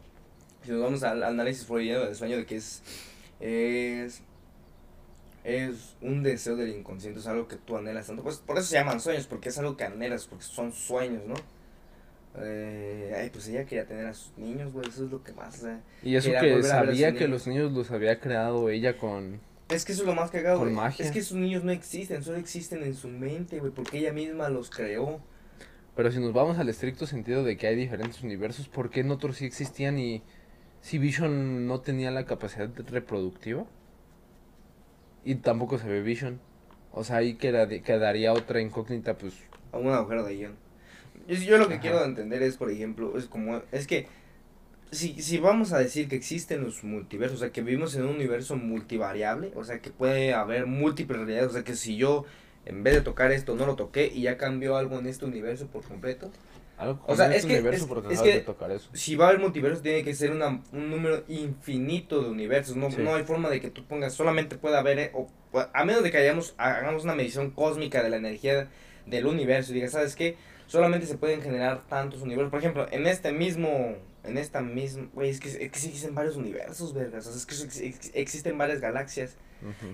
si 0.63 0.71
nos 0.71 0.79
vamos 0.81 1.01
al 1.03 1.23
análisis 1.23 1.65
freudiano 1.65 2.05
del 2.05 2.15
sueño 2.15 2.37
de 2.37 2.45
que 2.45 2.57
es, 2.57 2.83
es, 3.39 4.21
es 5.43 5.95
un 6.01 6.21
deseo 6.21 6.55
del 6.55 6.69
inconsciente, 6.69 7.19
es 7.19 7.25
algo 7.25 7.47
que 7.47 7.55
tú 7.55 7.77
anhelas 7.77 8.05
tanto, 8.07 8.21
pues 8.21 8.37
por 8.37 8.57
eso 8.59 8.67
se 8.67 8.75
llaman 8.75 8.99
sueños, 9.01 9.25
porque 9.25 9.49
es 9.49 9.57
algo 9.57 9.75
que 9.75 9.85
anhelas, 9.85 10.27
porque 10.27 10.45
son 10.45 10.71
sueños, 10.71 11.23
¿no? 11.25 11.33
Eh, 12.39 13.13
ay, 13.17 13.29
pues 13.31 13.47
ella 13.47 13.65
quería 13.65 13.85
tener 13.85 14.05
a 14.05 14.13
sus 14.13 14.37
niños, 14.37 14.71
güey, 14.71 14.87
eso 14.87 15.05
es 15.05 15.11
lo 15.11 15.23
que 15.23 15.33
más, 15.33 15.65
Y 16.03 16.15
eso 16.15 16.29
que 16.39 16.61
sabía 16.63 17.09
sus 17.09 17.17
que 17.17 17.25
niños. 17.25 17.29
los 17.29 17.47
niños 17.47 17.71
los 17.71 17.91
había 17.91 18.19
creado 18.19 18.69
ella 18.69 18.97
con... 18.97 19.39
Es 19.69 19.83
que 19.83 19.91
eso 19.91 20.03
es 20.03 20.07
lo 20.07 20.15
más 20.15 20.31
cagado, 20.31 20.59
Con 20.59 20.73
magia. 20.73 21.03
Es 21.05 21.11
que 21.11 21.19
esos 21.19 21.37
niños 21.37 21.63
no 21.63 21.71
existen, 21.71 22.23
solo 22.23 22.37
existen 22.37 22.83
en 22.83 22.93
su 22.93 23.09
mente, 23.09 23.59
güey, 23.59 23.71
porque 23.71 23.97
ella 23.97 24.13
misma 24.13 24.49
los 24.49 24.69
creó. 24.69 25.19
Pero 25.95 26.11
si 26.11 26.19
nos 26.19 26.31
vamos 26.31 26.57
al 26.59 26.69
estricto 26.69 27.05
sentido 27.07 27.43
de 27.43 27.57
que 27.57 27.67
hay 27.67 27.75
diferentes 27.75 28.21
universos, 28.21 28.69
¿por 28.69 28.89
qué 28.91 28.99
en 29.01 29.11
otros 29.11 29.37
sí 29.37 29.45
existían 29.45 29.97
y 29.99 30.21
si 30.81 30.99
Vision 30.99 31.67
no 31.67 31.81
tenía 31.81 32.11
la 32.11 32.25
capacidad 32.25 32.69
reproductiva? 32.87 33.65
Y 35.25 35.35
tampoco 35.35 35.77
se 35.79 35.89
ve 35.89 36.01
Vision. 36.01 36.39
O 36.93 37.03
sea, 37.03 37.17
ahí 37.17 37.33
queda- 37.35 37.67
quedaría 37.81 38.31
otra 38.33 38.61
incógnita, 38.61 39.17
pues... 39.17 39.33
a 39.71 39.77
un 39.77 39.89
agujero 39.89 40.23
de 40.23 40.35
guion. 40.35 40.55
Yo, 41.27 41.35
yo 41.35 41.57
lo 41.57 41.67
que 41.67 41.75
Ajá. 41.75 41.81
quiero 41.81 42.03
entender 42.03 42.41
es, 42.43 42.57
por 42.57 42.71
ejemplo, 42.71 43.17
es 43.17 43.25
como, 43.25 43.61
es 43.71 43.85
que 43.87 44.07
si, 44.91 45.21
si 45.21 45.37
vamos 45.39 45.73
a 45.73 45.79
decir 45.79 46.07
que 46.07 46.15
existen 46.15 46.63
los 46.63 46.83
multiversos, 46.83 47.37
o 47.37 47.39
sea, 47.41 47.51
que 47.51 47.61
vivimos 47.61 47.95
en 47.95 48.03
un 48.03 48.15
universo 48.15 48.55
multivariable, 48.55 49.51
o 49.55 49.63
sea, 49.65 49.79
que 49.79 49.89
puede 49.89 50.33
haber 50.33 50.65
múltiples 50.65 51.19
realidades, 51.19 51.49
o 51.49 51.53
sea, 51.53 51.63
que 51.63 51.75
si 51.75 51.97
yo 51.97 52.23
en 52.65 52.83
vez 52.83 52.93
de 52.95 53.01
tocar 53.01 53.31
esto 53.31 53.55
no 53.55 53.65
lo 53.65 53.75
toqué 53.75 54.11
y 54.13 54.21
ya 54.23 54.37
cambió 54.37 54.77
algo 54.77 54.97
en 54.99 55.07
este 55.07 55.25
universo 55.25 55.67
por 55.67 55.83
completo, 55.83 56.31
Algo 56.79 57.03
O 57.07 57.15
sea, 57.15 57.25
con 57.25 57.31
es 57.33 57.37
este 57.39 57.47
que- 57.47 57.53
universo 57.55 57.85
es- 57.85 57.89
porque 57.89 58.13
es 58.13 58.21
que- 58.21 58.33
de 58.33 58.39
tocar 58.41 58.69
eso. 58.69 58.87
si 58.93 59.15
va 59.15 59.25
a 59.25 59.29
haber 59.29 59.41
multiverso 59.41 59.81
tiene 59.81 60.03
que 60.03 60.13
ser 60.13 60.29
una, 60.29 60.61
un 60.71 60.91
número 60.91 61.23
infinito 61.27 62.21
de 62.21 62.29
universos, 62.29 62.75
no, 62.75 62.91
Sí. 62.91 62.97
no 63.01 63.15
hay 63.15 63.23
forma 63.23 63.49
de 63.49 63.59
que 63.59 63.71
tú 63.71 63.83
pongas, 63.85 64.13
solamente 64.13 64.57
puede 64.59 64.77
haber, 64.77 64.99
eh, 64.99 65.11
o, 65.15 65.27
o- 65.53 65.65
a 65.73 65.85
menos 65.85 66.03
de 66.03 66.11
que 66.11 66.19
hayamos, 66.19 66.53
hagamos 66.59 67.03
una 67.03 67.15
medición 67.15 67.49
cósmica 67.49 68.03
de 68.03 68.11
la 68.11 68.17
energía 68.17 68.67
del 69.07 69.25
universo 69.25 69.71
y 69.71 69.75
digas, 69.75 69.93
¿sabes 69.93 70.15
qué? 70.15 70.37
Solamente 70.67 71.07
se 71.07 71.17
pueden 71.17 71.41
generar 71.41 71.87
tantos 71.87 72.21
universos, 72.21 72.51
por 72.51 72.59
ejemplo, 72.59 72.87
en 72.91 73.07
este 73.07 73.31
mismo, 73.31 73.95
en 74.23 74.37
esta 74.37 74.61
misma, 74.61 75.07
güey, 75.13 75.29
es 75.29 75.39
que, 75.39 75.47
es 75.49 75.57
que 75.71 75.79
sí 75.79 75.87
existen 75.87 76.13
varios 76.13 76.35
universos, 76.35 76.93
vergas, 76.93 77.25
o 77.27 77.31
sea, 77.31 77.37
es 77.37 77.45
que 77.45 77.55
ex- 77.65 77.81
ex- 77.81 78.11
existen 78.13 78.57
varias 78.57 78.81
galaxias 78.81 79.35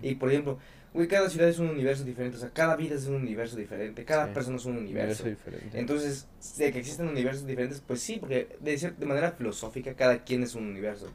y, 0.01 0.15
por 0.15 0.29
ejemplo, 0.31 0.57
güey, 0.93 1.07
cada 1.07 1.29
ciudad 1.29 1.47
es 1.47 1.57
un 1.59 1.69
universo 1.69 2.03
diferente, 2.03 2.37
o 2.37 2.39
sea, 2.39 2.49
cada 2.49 2.75
vida 2.75 2.95
es 2.95 3.05
un 3.05 3.15
universo 3.15 3.55
diferente, 3.55 4.03
cada 4.03 4.27
Sí. 4.27 4.33
persona 4.33 4.57
es 4.57 4.65
un 4.65 4.77
universo. 4.77 5.23
Universo 5.23 5.49
diferente. 5.49 5.79
Entonces, 5.79 6.27
de 6.57 6.71
que 6.73 6.79
existen 6.79 7.07
universos 7.07 7.45
diferentes, 7.47 7.81
pues 7.85 8.01
sí, 8.01 8.17
porque 8.19 8.57
de, 8.59 8.75
de 8.77 9.05
manera 9.05 9.31
filosófica 9.31 9.93
cada 9.93 10.23
quien 10.23 10.43
es 10.43 10.53
un 10.55 10.65
universo. 10.67 11.07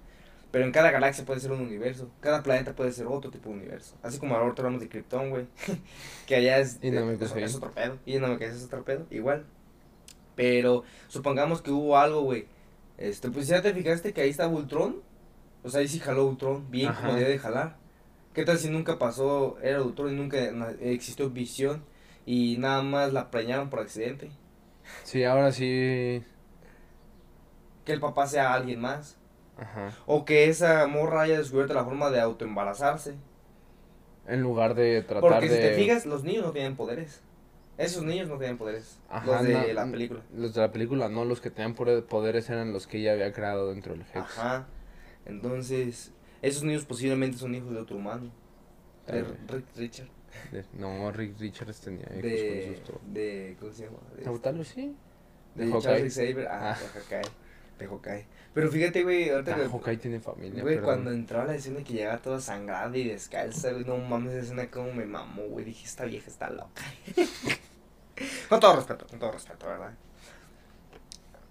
Pero 0.50 0.64
en 0.64 0.72
cada 0.72 0.90
galaxia 0.90 1.24
puede 1.24 1.40
ser 1.40 1.52
un 1.52 1.60
universo, 1.60 2.10
cada 2.20 2.42
planeta 2.42 2.74
puede 2.74 2.92
ser 2.92 3.06
otro 3.06 3.30
tipo 3.30 3.50
de 3.50 3.56
universo. 3.56 3.96
Así 4.02 4.18
como 4.18 4.34
ahorita 4.34 4.62
hablamos 4.62 4.80
de 4.80 4.88
Krypton, 4.88 5.30
güey, 5.30 5.46
que 6.26 6.36
allá 6.36 6.58
es, 6.58 6.78
Y 6.80 6.90
no 6.90 7.04
me 7.04 7.14
es, 7.14 7.36
es 7.36 7.54
otro 7.54 7.72
pedo, 7.72 7.98
y 8.06 8.18
no 8.18 8.28
me 8.28 8.44
es 8.44 8.64
otro 8.64 8.84
pedo, 8.84 9.06
igual. 9.10 9.44
Pero 10.34 10.84
supongamos 11.08 11.60
que 11.60 11.70
hubo 11.70 11.98
algo, 11.98 12.22
güey, 12.22 12.46
este, 12.96 13.30
pues 13.30 13.46
ya 13.46 13.60
te 13.60 13.74
fijaste 13.74 14.12
que 14.12 14.22
ahí 14.22 14.30
está 14.30 14.48
Ultron, 14.48 15.02
o 15.62 15.68
sea, 15.68 15.80
ahí 15.80 15.88
sí 15.88 15.98
jaló 15.98 16.26
Ultron, 16.26 16.70
bien 16.70 16.92
como 16.94 17.14
debe 17.14 17.30
de 17.30 17.38
jalar. 17.38 17.76
¿Qué 18.32 18.44
tal 18.44 18.58
si 18.58 18.70
nunca 18.70 18.98
pasó, 18.98 19.58
era 19.62 19.82
Ultron 19.82 20.12
y 20.12 20.16
nunca 20.16 20.38
existió 20.80 21.28
visión 21.28 21.84
y 22.24 22.56
nada 22.58 22.82
más 22.82 23.12
la 23.12 23.30
preñaron 23.30 23.68
por 23.68 23.80
accidente? 23.80 24.30
Sí, 25.02 25.24
ahora 25.24 25.52
sí... 25.52 26.22
que 27.84 27.92
el 27.92 28.00
papá 28.00 28.26
sea 28.26 28.54
alguien 28.54 28.80
más. 28.80 29.18
Ajá. 29.58 29.92
O 30.06 30.24
que 30.24 30.48
esa 30.48 30.86
morra 30.86 31.22
haya 31.22 31.38
descubierto 31.38 31.74
la 31.74 31.84
forma 31.84 32.10
de 32.10 32.20
autoembarazarse. 32.20 33.14
En 34.26 34.42
lugar 34.42 34.74
de 34.74 35.02
tratar 35.02 35.30
Porque 35.30 35.48
de... 35.48 35.56
si 35.56 35.60
te 35.62 35.74
fijas, 35.74 36.06
los 36.06 36.22
niños 36.24 36.44
no 36.44 36.52
tienen 36.52 36.76
poderes. 36.76 37.22
Esos 37.78 38.02
niños 38.02 38.28
no 38.28 38.38
tienen 38.38 38.58
poderes. 38.58 38.98
Ajá, 39.08 39.24
los 39.26 39.42
de 39.44 39.52
no, 39.54 39.72
la 39.72 39.86
película. 39.90 40.20
Los 40.34 40.52
de 40.54 40.60
la 40.60 40.72
película, 40.72 41.08
no, 41.08 41.24
los 41.24 41.40
que 41.40 41.50
tenían 41.50 41.74
poder- 41.74 42.04
poderes 42.04 42.50
eran 42.50 42.72
los 42.72 42.86
que 42.86 42.98
ella 42.98 43.12
había 43.12 43.32
creado 43.32 43.70
dentro 43.70 43.92
del 43.92 44.02
Hex. 44.02 44.16
Ajá. 44.16 44.66
Entonces, 45.26 46.12
esos 46.42 46.62
niños 46.64 46.84
posiblemente 46.84 47.36
son 47.38 47.54
hijos 47.54 47.70
de 47.72 47.78
otro 47.78 47.96
humano. 47.96 48.30
De. 49.06 49.22
Rick 49.48 49.64
Richard. 49.76 50.08
De- 50.52 50.64
no, 50.74 51.10
Rick 51.12 51.38
Richards 51.38 51.80
tenía 51.80 52.04
hijos 52.10 52.22
De, 52.22 52.80
con 52.84 53.14
de. 53.14 53.56
¿Cómo 53.58 53.72
se 53.72 53.84
llama? 53.84 53.98
De, 54.16 54.40
tal 54.40 54.58
vez 54.58 54.68
sí. 54.68 54.94
de 55.54 55.64
de. 55.64 56.10
Saber. 56.10 56.48
Ah, 56.50 56.76
Ah. 56.76 57.20
De 57.78 57.86
Hawkeye. 57.86 58.26
Pero 58.54 58.70
fíjate, 58.70 59.02
güey, 59.04 59.30
ahorita 59.30 59.54
Ah, 59.54 59.56
que- 59.58 59.68
Hawkeye 59.68 59.96
tiene 59.98 60.20
familia, 60.20 60.62
Güey, 60.62 60.80
cuando 60.80 61.12
entró 61.12 61.40
a 61.40 61.44
la 61.44 61.54
escena 61.54 61.84
que 61.84 61.92
llegaba 61.92 62.18
toda 62.18 62.40
sangrada 62.40 62.96
y 62.96 63.04
descalza, 63.04 63.70
güey, 63.72 63.84
no 63.84 63.96
mames, 63.98 64.32
esa 64.32 64.42
escena 64.42 64.70
como 64.70 64.92
me 64.92 65.04
mamó, 65.06 65.42
güey, 65.44 65.64
dije, 65.64 65.84
esta 65.86 66.04
vieja 66.04 66.28
está 66.28 66.50
loca. 66.50 66.82
con 68.48 68.58
todo 68.60 68.76
respeto, 68.76 69.06
con 69.06 69.18
todo 69.18 69.32
respeto, 69.32 69.66
¿verdad? 69.66 69.92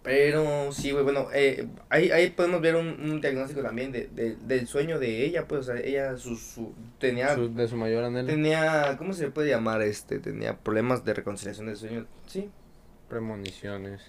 Pero 0.03 0.71
sí, 0.71 0.91
güey, 0.91 1.03
bueno, 1.03 1.27
eh, 1.33 1.67
ahí, 1.89 2.11
ahí 2.11 2.29
podemos 2.29 2.61
ver 2.61 2.77
un, 2.77 2.87
un 2.87 3.19
diagnóstico 3.19 3.61
también 3.61 3.91
de, 3.91 4.07
de- 4.07 4.37
del 4.37 4.65
sueño 4.65 4.99
de 4.99 5.25
ella, 5.25 5.45
pues, 5.47 5.61
o 5.61 5.63
sea, 5.73 5.81
ella 5.81 6.15
su, 6.17 6.37
su, 6.37 6.73
tenía, 6.97 7.35
Su- 7.35 7.53
de 7.53 7.67
su 7.67 7.75
mayor 7.75 8.05
anhelo, 8.05 8.27
tenía, 8.29 8.95
¿cómo 8.97 9.11
se 9.11 9.23
le 9.25 9.31
puede 9.31 9.49
llamar? 9.49 9.81
Este, 9.81 10.19
tenía 10.19 10.57
problemas 10.57 11.03
de 11.03 11.13
reconciliación 11.13 11.67
del 11.67 11.75
sueño, 11.75 12.05
sí. 12.25 12.49
premoniciones. 13.09 14.01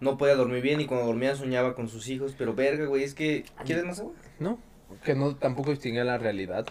No 0.00 0.16
podía 0.16 0.36
dormir 0.36 0.62
bien 0.62 0.80
y 0.80 0.86
cuando 0.86 1.06
dormía 1.06 1.34
soñaba 1.34 1.74
con 1.74 1.88
sus 1.88 2.08
hijos, 2.08 2.34
pero 2.38 2.54
verga, 2.54 2.86
güey, 2.86 3.02
es 3.02 3.14
que, 3.14 3.44
¿quieres 3.64 3.84
más 3.84 3.98
agua? 4.00 4.12
No, 4.38 4.58
que 5.04 5.14
no 5.14 5.34
tampoco 5.36 5.70
distingue 5.70 6.04
la 6.04 6.18
realidad. 6.18 6.66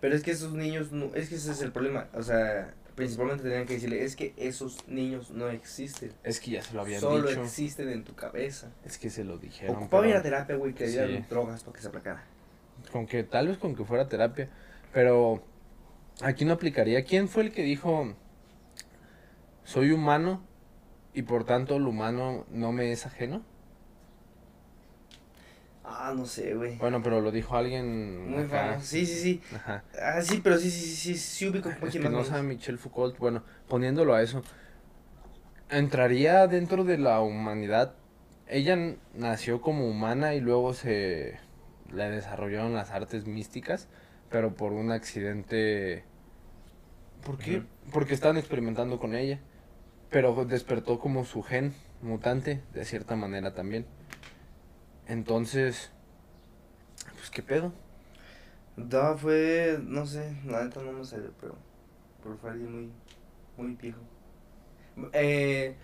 Pero 0.00 0.14
es 0.14 0.22
que 0.22 0.30
esos 0.32 0.52
niños, 0.54 0.92
no, 0.92 1.14
es 1.14 1.28
que 1.28 1.36
ese 1.36 1.52
es 1.52 1.60
el 1.62 1.72
problema. 1.72 2.08
O 2.14 2.22
sea, 2.22 2.74
principalmente 2.94 3.44
tenían 3.44 3.66
que 3.66 3.74
decirle, 3.74 4.04
es 4.04 4.16
que 4.16 4.32
esos 4.36 4.86
niños 4.88 5.30
no 5.30 5.48
existen. 5.48 6.12
Es 6.24 6.40
que 6.40 6.52
ya 6.52 6.62
se 6.62 6.74
lo 6.74 6.80
habían 6.82 7.00
Solo 7.00 7.28
dicho. 7.28 7.42
existen 7.42 7.88
en 7.88 8.04
tu 8.04 8.14
cabeza. 8.14 8.70
Es 8.84 8.98
que 8.98 9.10
se 9.10 9.22
lo 9.24 9.38
dijeron. 9.38 9.76
Ocupaba 9.76 10.02
pero 10.02 10.10
ir 10.14 10.16
a 10.16 10.22
terapia, 10.22 10.56
güey, 10.56 10.74
que 10.74 10.84
le 10.86 10.90
dieran 10.90 11.10
Sí. 11.10 11.24
drogas 11.30 11.62
para 11.62 11.74
que 11.76 11.82
se 11.82 11.88
aplacara. 11.88 12.24
Con 12.92 13.06
que 13.06 13.22
tal 13.24 13.48
vez 13.48 13.58
con 13.58 13.74
que 13.76 13.84
fuera 13.84 14.08
terapia. 14.08 14.48
Pero 14.92 15.42
aquí 16.22 16.44
no 16.44 16.54
aplicaría. 16.54 17.04
¿Quién 17.04 17.28
fue 17.28 17.42
el 17.44 17.52
que 17.52 17.62
dijo 17.62 18.14
soy 19.64 19.90
humano 19.92 20.42
y 21.14 21.22
por 21.22 21.44
tanto 21.44 21.78
lo 21.78 21.90
humano 21.90 22.46
no 22.50 22.72
me 22.72 22.92
es 22.92 23.06
ajeno? 23.06 23.42
Ah, 25.84 26.12
no 26.16 26.26
sé, 26.26 26.54
güey. 26.54 26.76
Bueno, 26.78 27.02
pero 27.02 27.20
lo 27.20 27.30
dijo 27.30 27.56
alguien 27.56 28.30
Muy 28.30 28.44
acá. 28.44 28.46
famoso. 28.46 28.86
Sí, 28.86 29.06
sí, 29.06 29.14
sí. 29.20 29.42
Ajá. 29.54 29.84
Ah, 30.00 30.20
sí, 30.22 30.40
pero 30.42 30.58
sí, 30.58 30.70
sí, 30.70 30.80
sí, 30.80 30.96
sí, 30.96 31.18
sí 31.18 31.48
ubico 31.48 31.68
un 31.70 31.74
Es 31.74 31.80
poquito 31.80 32.02
que 32.02 32.08
más. 32.08 32.12
no 32.12 32.18
o 32.18 32.24
menos. 32.24 32.28
sabe 32.28 32.42
Michel 32.42 32.78
Foucault. 32.78 33.18
Bueno, 33.18 33.42
poniéndolo 33.68 34.14
a 34.14 34.22
eso. 34.22 34.42
entraría 35.70 36.46
dentro 36.46 36.84
de 36.84 36.98
la 36.98 37.20
humanidad. 37.20 37.94
Ella 38.46 38.76
nació 39.14 39.60
como 39.60 39.86
humana 39.88 40.34
y 40.34 40.40
luego 40.40 40.72
se 40.74 41.38
le 41.92 42.10
desarrollaron 42.10 42.74
las 42.74 42.90
artes 42.90 43.26
místicas, 43.26 43.88
pero 44.30 44.54
por 44.54 44.72
un 44.72 44.90
accidente. 44.92 46.04
¿Por 47.24 47.38
qué? 47.38 47.62
Porque 47.92 48.14
estaban 48.14 48.36
experimentando 48.38 48.98
con 48.98 49.14
ella. 49.14 49.38
Pero 50.10 50.44
despertó 50.44 50.98
como 50.98 51.24
su 51.24 51.42
gen 51.42 51.74
mutante, 52.00 52.62
de 52.72 52.84
cierta 52.84 53.16
manera 53.16 53.54
también. 53.54 53.86
Entonces, 55.06 55.90
pues 57.16 57.30
qué 57.30 57.42
pedo. 57.42 57.72
No, 58.76 59.18
fue, 59.18 59.78
no 59.82 60.06
sé, 60.06 60.36
la 60.46 60.64
neta 60.64 60.80
no 60.82 60.92
me 60.92 61.04
salió, 61.04 61.32
pero, 61.40 61.56
pero 62.22 62.36
fue 62.36 62.50
alguien 62.50 62.72
muy, 62.72 62.92
muy 63.56 63.74
viejo. 63.74 63.98
Eh, 65.12 65.74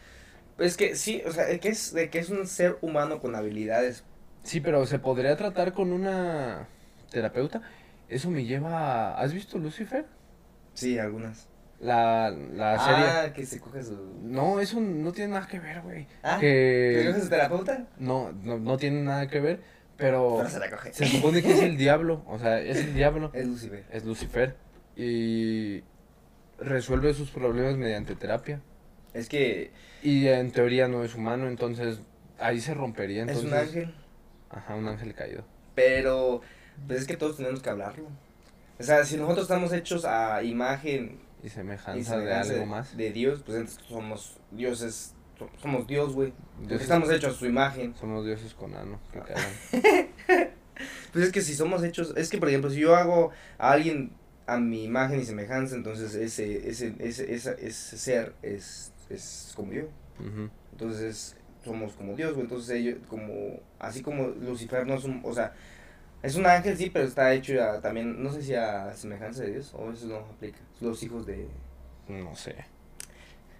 es 0.58 0.76
que 0.76 0.94
sí, 0.94 1.22
o 1.26 1.32
sea, 1.32 1.46
de 1.46 1.58
que 1.58 1.68
es, 1.68 1.92
de 1.92 2.08
que 2.10 2.18
es 2.18 2.30
un 2.30 2.46
ser 2.46 2.78
humano 2.82 3.20
con 3.20 3.34
habilidades. 3.34 4.04
Sí, 4.42 4.60
pero 4.60 4.86
se 4.86 4.98
podría 4.98 5.36
tratar 5.36 5.72
con 5.72 5.92
una 5.92 6.68
terapeuta. 7.10 7.62
Eso 8.08 8.30
me 8.30 8.44
lleva 8.44 9.14
a... 9.14 9.20
¿Has 9.20 9.32
visto 9.32 9.58
Lucifer? 9.58 10.06
Sí, 10.74 10.98
algunas. 10.98 11.48
La, 11.84 12.30
la 12.30 12.78
serie... 12.78 13.04
Ah, 13.04 13.32
que 13.34 13.44
se 13.44 13.60
coge 13.60 13.82
su... 13.82 13.94
No, 14.22 14.58
eso 14.58 14.80
no 14.80 15.12
tiene 15.12 15.34
nada 15.34 15.46
que 15.46 15.58
ver, 15.58 15.82
güey. 15.82 16.06
Ah, 16.22 16.38
¿que 16.40 17.00
Que... 17.02 17.08
coge 17.10 17.20
su 17.20 17.28
terapeuta? 17.28 17.86
No, 17.98 18.32
no, 18.32 18.58
no 18.58 18.76
tiene 18.78 19.02
nada 19.02 19.28
que 19.28 19.38
ver, 19.40 19.60
pero... 19.98 20.36
Pero 20.38 20.48
se 20.48 20.58
la 20.60 20.70
coge. 20.70 20.94
Se 20.94 21.04
supone 21.06 21.42
que 21.42 21.52
es 21.52 21.60
el 21.60 21.76
diablo, 21.84 22.22
o 22.26 22.38
sea, 22.38 22.58
es 22.60 22.78
el 22.78 22.94
diablo. 22.94 23.30
Es 23.34 23.46
Lucifer. 23.46 23.84
Es 23.90 24.04
Lucifer. 24.04 24.56
Y 24.96 25.82
resuelve 26.58 27.12
sus 27.12 27.30
problemas 27.30 27.76
mediante 27.76 28.14
terapia. 28.14 28.62
Es 29.12 29.28
que 29.28 29.70
Y 30.02 30.26
en 30.28 30.52
teoría 30.52 30.88
no 30.88 31.04
es 31.04 31.14
humano, 31.14 31.48
entonces 31.48 32.00
ahí 32.38 32.60
se 32.60 32.72
rompería. 32.72 33.24
es 33.24 33.28
Entonces, 33.28 33.52
un 33.52 33.58
ángel, 33.58 33.94
Ajá, 34.48 34.74
un 34.74 34.88
ángel 34.88 35.14
caído. 35.14 35.44
pero 35.74 36.40
pues 36.86 37.00
es 37.02 37.06
que 37.06 37.16
todos 37.18 37.36
tenemos 37.36 37.60
que 37.60 37.68
hablarlo. 37.70 38.06
O 38.80 38.82
sea, 38.82 39.04
si 39.04 39.16
nosotros 39.18 39.42
estamos 39.44 39.72
hechos 39.72 40.04
a 40.06 40.42
imagen 40.42 41.18
Y 41.44 41.46
y 41.46 41.50
semejanza 41.50 42.18
de 42.18 42.32
algo 42.32 42.66
más. 42.66 42.96
de 42.96 43.12
Dios, 43.12 43.42
pues 43.44 43.58
entonces 43.58 43.84
somos 43.86 44.36
dioses, 44.50 45.14
so- 45.38 45.50
somos 45.60 45.86
Dios, 45.86 46.14
güey. 46.14 46.32
Porque 46.58 46.74
estamos 46.76 47.10
hechos 47.10 47.34
a 47.34 47.38
su 47.38 47.46
imagen. 47.46 47.94
Somos 47.94 48.24
dioses 48.24 48.54
con 48.54 48.74
ano, 48.74 48.98
que 49.12 49.20
cagan. 49.20 49.52
Pues 51.12 51.26
es 51.26 51.32
que 51.32 51.40
si 51.42 51.54
somos 51.54 51.84
hechos, 51.84 52.12
es 52.16 52.28
que 52.30 52.38
por 52.38 52.48
ejemplo, 52.48 52.68
si 52.68 52.80
yo 52.80 52.96
hago 52.96 53.30
a 53.58 53.70
alguien 53.70 54.10
a 54.46 54.58
mi 54.58 54.82
imagen 54.84 55.20
y 55.20 55.24
semejanza, 55.24 55.76
entonces 55.76 56.14
ese, 56.16 56.68
ese, 56.68 56.96
ese, 56.98 57.32
esa- 57.32 57.52
ese 57.52 57.96
ser 57.96 58.34
es, 58.42 58.92
es 59.08 59.52
como 59.54 59.72
yo. 59.72 59.84
Ujú. 60.18 60.50
Entonces 60.72 61.36
somos 61.64 61.92
como 61.92 62.16
Dios, 62.16 62.32
güey. 62.32 62.42
Entonces 62.42 62.70
ellos, 62.76 62.96
como, 63.08 63.60
así 63.78 64.02
como 64.02 64.26
Lucifer 64.28 64.84
no 64.86 64.94
es 64.94 65.04
un, 65.04 65.20
o 65.24 65.32
sea, 65.32 65.52
es 66.24 66.34
un 66.36 66.46
ángel, 66.46 66.76
sí, 66.76 66.90
pero 66.90 67.06
está 67.06 67.32
hecho 67.34 67.62
a, 67.62 67.80
también, 67.80 68.22
no 68.22 68.32
sé 68.32 68.42
si 68.42 68.54
a 68.54 68.92
semejanza 68.94 69.42
de 69.42 69.52
Dios, 69.52 69.72
o 69.74 69.92
eso 69.92 70.06
no 70.06 70.16
aplica. 70.16 70.58
Los 70.80 71.02
hijos 71.02 71.26
de... 71.26 71.46
No 72.08 72.34
sé. 72.34 72.54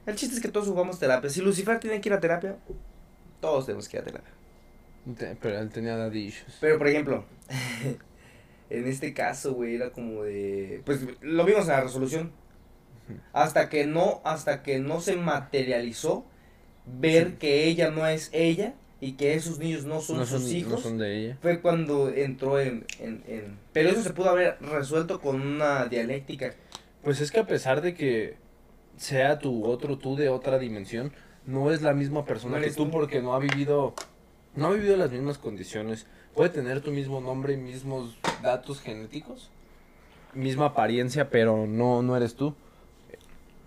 El 0.06 0.16
chiste 0.16 0.34
es 0.36 0.42
que 0.42 0.48
todos 0.48 0.66
jugamos 0.68 0.98
terapia. 0.98 1.30
Si 1.30 1.40
Lucifer 1.40 1.78
tiene 1.80 2.00
que 2.00 2.08
ir 2.08 2.12
a 2.14 2.20
terapia, 2.20 2.56
todos 3.40 3.66
tenemos 3.66 3.88
que 3.88 3.96
ir 3.96 4.02
a 4.02 4.04
terapia. 4.04 4.30
Te- 5.16 5.36
Pero 5.36 5.58
él 5.58 5.70
tenía 5.70 5.96
daddy 5.96 6.24
issues. 6.26 6.56
Pero, 6.60 6.78
por 6.78 6.88
ejemplo, 6.88 7.24
en 8.70 8.86
este 8.86 9.14
caso, 9.14 9.54
güey, 9.54 9.76
era 9.76 9.90
como 9.90 10.22
de... 10.24 10.82
Pues 10.84 11.00
lo 11.20 11.44
vimos 11.44 11.62
en 11.62 11.68
la 11.68 11.80
resolución. 11.82 12.32
Hasta 13.32 13.68
que 13.68 13.86
no, 13.86 14.22
hasta 14.24 14.62
que 14.62 14.78
no 14.78 15.00
se 15.00 15.16
materializó 15.16 16.24
ver 16.86 17.28
Sí. 17.32 17.36
que 17.38 17.64
ella 17.64 17.90
no 17.90 18.06
es 18.06 18.30
ella 18.32 18.74
y 19.04 19.12
que 19.12 19.34
esos 19.34 19.58
niños 19.58 19.84
no 19.84 20.00
son 20.00 20.18
no 20.18 20.26
sus 20.26 20.42
son, 20.42 20.50
hijos. 20.56 20.72
no 20.72 20.78
son 20.78 20.98
de 20.98 21.18
ella. 21.18 21.38
Fue 21.42 21.60
cuando 21.60 22.08
entró 22.08 22.58
en, 22.58 22.86
en, 22.98 23.22
en... 23.26 23.58
Pero 23.72 23.90
eso 23.90 24.02
se 24.02 24.10
pudo 24.14 24.30
haber 24.30 24.56
resuelto 24.60 25.20
con 25.20 25.40
una 25.40 25.86
dialéctica. 25.86 26.54
Pues 27.02 27.20
es 27.20 27.30
que 27.30 27.40
a 27.40 27.46
pesar 27.46 27.82
de 27.82 27.94
que 27.94 28.36
sea 28.96 29.38
tu 29.38 29.66
otro 29.66 29.98
tú 29.98 30.16
de 30.16 30.28
otra 30.30 30.58
dimensión, 30.58 31.12
no 31.44 31.70
es 31.70 31.82
la 31.82 31.92
misma 31.92 32.24
persona 32.24 32.58
No 32.58 32.64
que 32.64 32.70
tú 32.70 32.84
tú. 32.86 32.90
porque 32.90 33.20
no 33.20 33.34
ha 33.34 33.38
vivido 33.38 33.94
no 34.56 34.68
ha 34.68 34.70
vivido 34.72 34.96
las 34.96 35.10
mismas 35.10 35.36
condiciones. 35.36 36.06
Puede 36.32 36.50
tener 36.50 36.80
tu 36.80 36.90
mismo 36.90 37.20
nombre 37.20 37.52
y 37.54 37.56
mismos 37.56 38.16
datos 38.42 38.80
genéticos, 38.80 39.50
misma 40.32 40.66
apariencia, 40.66 41.28
pero 41.28 41.66
no 41.66 42.02
no 42.02 42.16
eres 42.16 42.34
tú. 42.36 42.54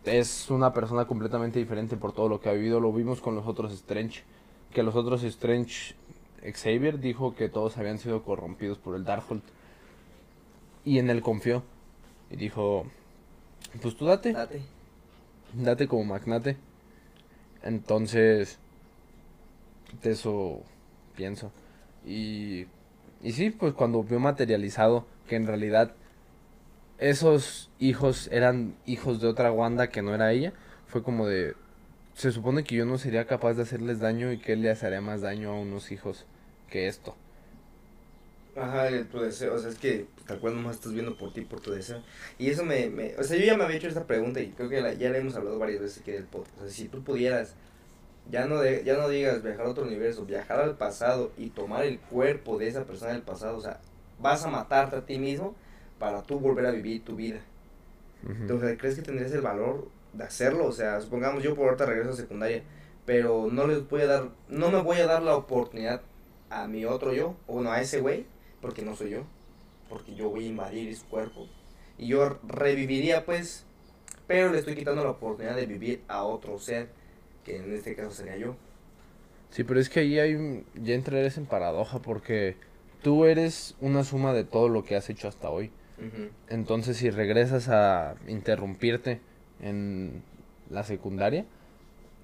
Es 0.06 0.50
una 0.50 0.74
persona 0.74 1.06
completamente 1.06 1.60
diferente 1.60 1.98
por 1.98 2.14
todo 2.14 2.30
lo 2.30 2.40
que 2.40 2.50
ha 2.50 2.54
vivido. 2.54 2.80
Lo 2.80 2.94
vimos 2.94 3.20
con 3.20 3.36
los 3.36 3.46
otros 3.46 3.74
Strange, 3.74 4.24
que 4.74 4.84
los 4.84 4.96
otros 4.96 5.24
Strange 5.24 5.96
Xavier 6.54 7.00
dijo 7.00 7.36
que 7.36 7.50
todos 7.50 7.78
habían 7.78 8.00
sido 8.00 8.24
corrompidos 8.24 8.78
por 8.78 8.96
el 8.96 9.04
Darkhold. 9.04 9.42
Y 10.86 11.00
en 11.00 11.10
él 11.10 11.22
confió 11.22 11.64
y 12.30 12.38
dijo, 12.38 12.86
pues 13.82 13.96
tú 13.98 14.06
date. 14.06 14.34
Date. 14.34 14.62
Date 15.54 15.88
como 15.88 16.06
magnate. 16.06 16.58
Entonces, 17.64 18.60
de 20.02 20.12
eso 20.12 20.62
pienso. 21.16 21.52
Y, 22.06 22.68
y 23.22 23.32
sí, 23.34 23.50
pues 23.50 23.74
cuando 23.74 24.04
vio 24.04 24.20
materializado 24.20 25.06
que 25.28 25.36
en 25.36 25.48
realidad 25.48 25.94
esos 27.00 27.70
hijos 27.80 28.30
eran 28.32 28.76
hijos 28.86 29.20
de 29.20 29.28
otra 29.28 29.52
Wanda 29.52 29.90
que 29.90 30.02
no 30.02 30.16
era 30.16 30.32
ella, 30.32 30.54
fue 30.88 31.04
como 31.04 31.28
de, 31.28 31.56
se 32.18 32.32
supone 32.34 32.66
que 32.66 32.76
yo 32.76 32.86
no 32.86 32.98
sería 32.98 33.28
capaz 33.28 33.54
de 33.56 33.64
hacerles 33.64 34.00
daño 34.00 34.32
y 34.34 34.40
que 34.42 34.54
él 34.54 34.62
le 34.64 34.72
haría 34.72 35.02
más 35.02 35.22
daño 35.22 35.52
a 35.52 35.60
unos 35.60 35.92
hijos 35.94 36.28
que 36.68 36.88
esto. 36.88 37.16
Ajá, 38.56 38.88
el 38.88 39.08
tu 39.08 39.20
deseo, 39.20 39.54
o 39.54 39.60
sea, 39.60 39.70
es 39.70 39.78
que 39.78 40.08
tal 40.26 40.40
cual 40.40 40.56
nomás 40.56 40.78
estás 40.78 40.92
viendo 40.92 41.16
por 41.16 41.32
ti, 41.32 41.42
por 41.42 41.62
tu 41.62 41.72
deseo. 41.72 42.02
Y 42.40 42.50
eso 42.50 42.66
me, 42.66 42.90
me, 42.90 43.16
o 43.18 43.24
sea, 43.24 43.38
yo 43.38 43.46
ya 43.46 43.56
me 43.56 43.64
había 43.64 43.78
hecho 43.78 43.88
esta 43.88 44.08
pregunta 44.08 44.40
y 44.42 44.52
creo 44.54 44.68
que 44.68 44.82
la- 44.82 44.94
ya 44.94 45.12
la 45.12 45.20
hemos 45.20 45.36
hablado 45.36 45.60
varias 45.60 45.80
veces 45.82 46.02
aquí 46.02 46.12
del 46.12 46.26
podcast. 46.26 46.58
O 46.58 46.62
sea, 46.62 46.70
si 46.72 46.90
tú 46.90 47.04
pudieras, 47.04 47.56
ya 48.30 48.46
no, 48.48 48.60
de, 48.60 48.84
ya 48.86 48.98
no 48.98 49.10
digas 49.10 49.44
viajar 49.44 49.68
a 49.68 49.70
otro 49.70 49.86
universo, 49.86 50.26
viajar 50.26 50.60
al 50.62 50.78
pasado 50.78 51.34
y 51.38 51.52
tomar 51.52 51.86
el 51.86 52.00
cuerpo 52.02 52.58
de 52.60 52.68
esa 52.70 52.86
persona 52.86 53.14
del 53.14 53.24
pasado, 53.24 53.58
o 53.58 53.62
sea, 53.62 53.82
vas 54.20 54.46
a 54.46 54.50
matarte 54.50 54.98
a 54.98 55.06
ti 55.06 55.20
mismo 55.20 55.56
para 56.00 56.24
tú 56.24 56.40
volver 56.40 56.66
a 56.68 56.72
vivir 56.72 57.04
tu 57.06 57.16
vida. 57.16 57.42
Entonces, 58.42 58.78
¿crees 58.80 58.96
que 58.96 59.02
tendrías 59.02 59.32
el 59.34 59.42
valor 59.42 59.90
de 60.18 60.24
hacerlo? 60.24 60.66
O 60.66 60.72
sea, 60.72 61.00
supongamos 61.02 61.44
yo 61.44 61.56
por 61.56 61.66
ahorita 61.66 61.86
regreso 61.86 62.12
a 62.12 62.16
secundaria, 62.16 62.64
pero 63.06 63.48
no 63.52 63.68
les 63.68 63.88
voy 63.88 64.02
a 64.02 64.08
dar, 64.08 64.30
no 64.50 64.72
me 64.72 64.82
voy 64.82 64.98
a 64.98 65.06
dar 65.06 65.22
la 65.22 65.36
oportunidad 65.36 66.02
a 66.50 66.68
mi 66.68 66.86
otro 66.86 67.14
yo, 67.14 67.36
o 67.48 67.56
bueno, 67.56 67.72
a 67.72 67.82
ese 67.82 68.02
güey, 68.02 68.26
porque 68.62 68.82
no 68.82 68.96
soy 68.96 69.12
yo, 69.12 69.24
porque 69.90 70.16
yo 70.16 70.30
voy 70.30 70.46
a 70.46 70.50
invadir 70.50 70.96
su 70.96 71.06
cuerpo. 71.06 71.48
Y 71.98 72.08
yo 72.08 72.40
reviviría 72.48 73.26
pues, 73.26 73.66
pero 74.28 74.52
le 74.52 74.60
estoy 74.60 74.76
quitando 74.76 75.04
la 75.04 75.12
oportunidad 75.12 75.56
de 75.56 75.66
vivir 75.66 76.04
a 76.08 76.24
otro 76.24 76.60
ser, 76.60 76.90
que 77.46 77.58
en 77.58 77.74
este 77.74 77.96
caso 77.96 78.12
sería 78.12 78.38
yo. 78.38 78.56
Sí, 79.52 79.64
pero 79.64 79.80
es 79.80 79.90
que 79.90 80.02
ahí 80.02 80.20
hay 80.20 80.66
ya 80.76 80.94
entrarías 80.94 81.38
en 81.38 81.46
paradoja 81.46 82.00
porque 82.00 82.58
tú 83.02 83.26
eres 83.26 83.76
una 83.80 84.04
suma 84.04 84.34
de 84.34 84.44
todo 84.44 84.68
lo 84.68 84.84
que 84.84 84.96
has 84.96 85.10
hecho 85.10 85.28
hasta 85.28 85.50
hoy. 85.50 85.72
Entonces, 86.48 86.98
si 86.98 87.10
regresas 87.10 87.70
a 87.70 88.16
interrumpirte 88.28 89.20
en 89.62 90.22
la 90.70 90.84
secundaria, 90.84 91.46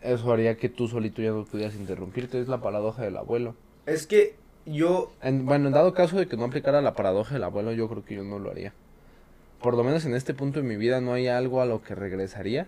eso 0.01 0.31
haría 0.31 0.57
que 0.57 0.69
tú 0.69 0.87
solito 0.87 1.21
ya 1.21 1.31
no 1.31 1.45
pudieras 1.45 1.75
interrumpirte. 1.75 2.39
Es 2.39 2.47
la 2.47 2.61
paradoja 2.61 3.03
del 3.03 3.17
abuelo. 3.17 3.55
Es 3.85 4.07
que 4.07 4.35
yo, 4.65 5.11
En- 5.21 5.45
bueno, 5.45 5.67
en 5.67 5.73
dado 5.73 5.93
caso 5.93 6.17
de 6.17 6.27
que 6.27 6.37
no 6.37 6.45
aplicara 6.45 6.81
la 6.81 6.93
paradoja 6.93 7.33
del 7.35 7.43
abuelo, 7.43 7.71
yo 7.73 7.87
creo 7.89 8.03
que 8.05 8.15
yo 8.15 8.23
no 8.23 8.39
lo 8.39 8.51
haría. 8.51 8.73
Por 9.61 9.75
lo 9.75 9.83
menos 9.83 10.05
en 10.05 10.13
este 10.13 10.33
punto 10.33 10.61
de 10.61 10.67
mi 10.67 10.75
vida 10.75 10.99
no 11.01 11.13
hay 11.13 11.27
algo 11.27 11.61
a 11.61 11.65
lo 11.65 11.81
que 11.81 11.95
regresaría. 11.95 12.67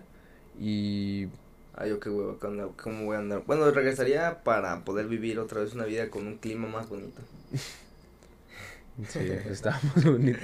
Y 0.58 1.26
ay 1.74 1.90
yo 1.90 2.00
qué 2.00 2.08
huevo. 2.08 2.38
¿cómo 2.82 3.04
voy 3.04 3.16
a 3.16 3.18
andar? 3.18 3.42
Bueno, 3.46 3.70
regresaría 3.70 4.42
para 4.42 4.84
poder 4.84 5.06
vivir 5.06 5.38
otra 5.38 5.60
vez 5.60 5.74
una 5.74 5.84
vida 5.84 6.08
con 6.08 6.26
un 6.26 6.36
clima 6.38 6.68
más 6.68 6.88
bonito. 6.88 7.20
sí, 9.08 9.28
está 9.50 9.78
muy 9.94 10.04
bonito. 10.04 10.38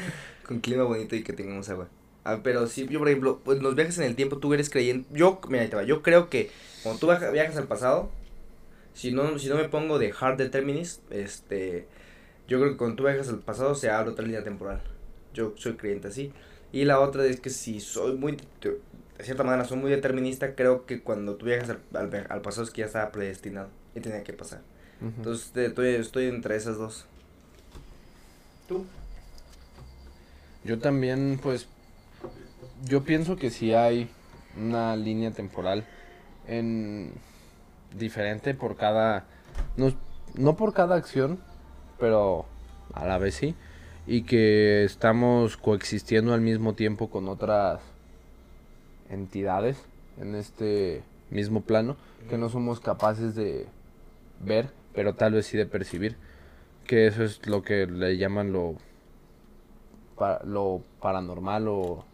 con 0.47 0.61
clima 0.61 0.85
bonito 0.85 1.17
y 1.17 1.23
que 1.23 1.33
tengamos 1.33 1.69
agua. 1.71 1.89
Ah, 2.25 2.41
pero 2.43 2.67
sí, 2.69 2.87
yo 2.89 2.99
por 3.01 3.09
ejemplo, 3.09 3.41
pues 3.45 3.61
los 3.63 3.75
viajes 3.75 3.99
en 3.99 4.05
el 4.05 4.15
tiempo, 4.17 4.39
tú 4.39 4.55
eres 4.55 4.71
creyente. 4.71 5.09
Yo, 5.13 5.41
mira, 5.49 5.63
ahí 5.63 5.69
te 5.69 5.77
va, 5.77 5.83
yo 5.83 6.03
creo 6.03 6.31
que 6.31 6.51
cuando 6.83 7.01
tú 7.01 7.07
viaja- 7.09 7.31
viajas 7.31 7.57
al 7.57 7.67
pasado, 7.67 8.11
si 8.95 9.13
no, 9.13 9.39
si 9.39 9.49
no 9.49 9.57
me 9.57 9.69
pongo 9.69 9.99
de 9.99 10.13
hard 10.19 10.37
determinist, 10.39 11.01
este, 11.13 11.87
yo 12.49 12.59
creo 12.61 12.73
que 12.73 12.77
cuando 12.77 12.97
tú 12.97 13.05
viajas 13.05 13.29
al 13.29 13.41
pasado 13.41 13.75
se 13.75 13.91
abre 13.91 14.11
otra 14.13 14.25
línea 14.25 14.45
temporal. 14.45 14.81
Yo 15.35 15.55
soy 15.57 15.75
creyente 15.75 16.09
así. 16.09 16.33
Y 16.73 16.85
la 16.85 17.01
otra 17.01 17.25
es 17.27 17.41
que 17.41 17.51
si 17.51 17.81
soy 17.81 18.17
muy, 18.17 18.33
de 18.61 18.79
cierta 19.25 19.45
manera, 19.45 19.65
soy 19.65 19.79
muy 19.79 19.91
determinista, 19.91 20.55
creo 20.55 20.87
que 20.87 21.01
cuando 21.03 21.37
tú 21.37 21.47
viajas 21.47 21.71
al, 21.71 22.27
al, 22.29 22.43
pasado 22.43 22.65
es 22.65 22.71
que 22.71 22.81
ya 22.81 22.87
estaba 22.87 23.13
predestinado 23.13 23.69
y 23.95 24.01
tenía 24.01 24.23
que 24.25 24.33
pasar. 24.33 24.61
Entonces 25.01 25.51
te- 25.53 25.67
estoy, 25.67 25.89
estoy 25.97 26.27
entre 26.27 26.57
esas 26.57 26.79
dos. 26.79 27.07
¿Tú? 28.69 28.87
Yo 30.65 30.79
también, 30.79 31.41
pues, 31.43 31.67
yo 32.85 33.05
pienso 33.05 33.37
que 33.37 33.51
sí 33.51 33.73
hay 33.73 34.11
una 34.57 34.97
línea 34.97 35.31
temporal 35.31 35.87
en 36.47 37.13
diferente 37.97 38.55
por 38.55 38.77
cada 38.77 39.25
no, 39.77 39.93
no 40.35 40.57
por 40.57 40.73
cada 40.73 40.97
acción, 40.97 41.39
pero 41.99 42.47
a 42.95 43.07
la 43.07 43.19
vez 43.19 43.35
sí 43.35 43.55
y 44.07 44.23
que 44.23 44.85
estamos 44.85 45.57
coexistiendo 45.57 46.35
al 46.35 46.41
mismo 46.41 46.75
tiempo 46.75 47.09
con 47.09 47.29
otras 47.29 47.81
entidades 49.11 49.85
en 50.21 50.35
este 50.35 51.03
mismo 51.31 51.63
plano 51.63 51.97
que 52.29 52.39
no 52.39 52.49
somos 52.49 52.81
capaces 52.81 53.35
de 53.35 53.67
ver, 54.45 54.71
pero 54.93 55.15
tal 55.15 55.35
vez 55.35 55.47
sí 55.47 55.57
de 55.57 55.67
percibir, 55.67 56.17
que 56.87 57.07
eso 57.07 57.23
es 57.23 57.47
lo 57.47 57.63
que 57.63 57.87
le 57.87 58.17
llaman 58.17 58.53
lo 58.53 58.75
lo 60.45 60.83
paranormal 61.01 61.67
o 61.67 62.05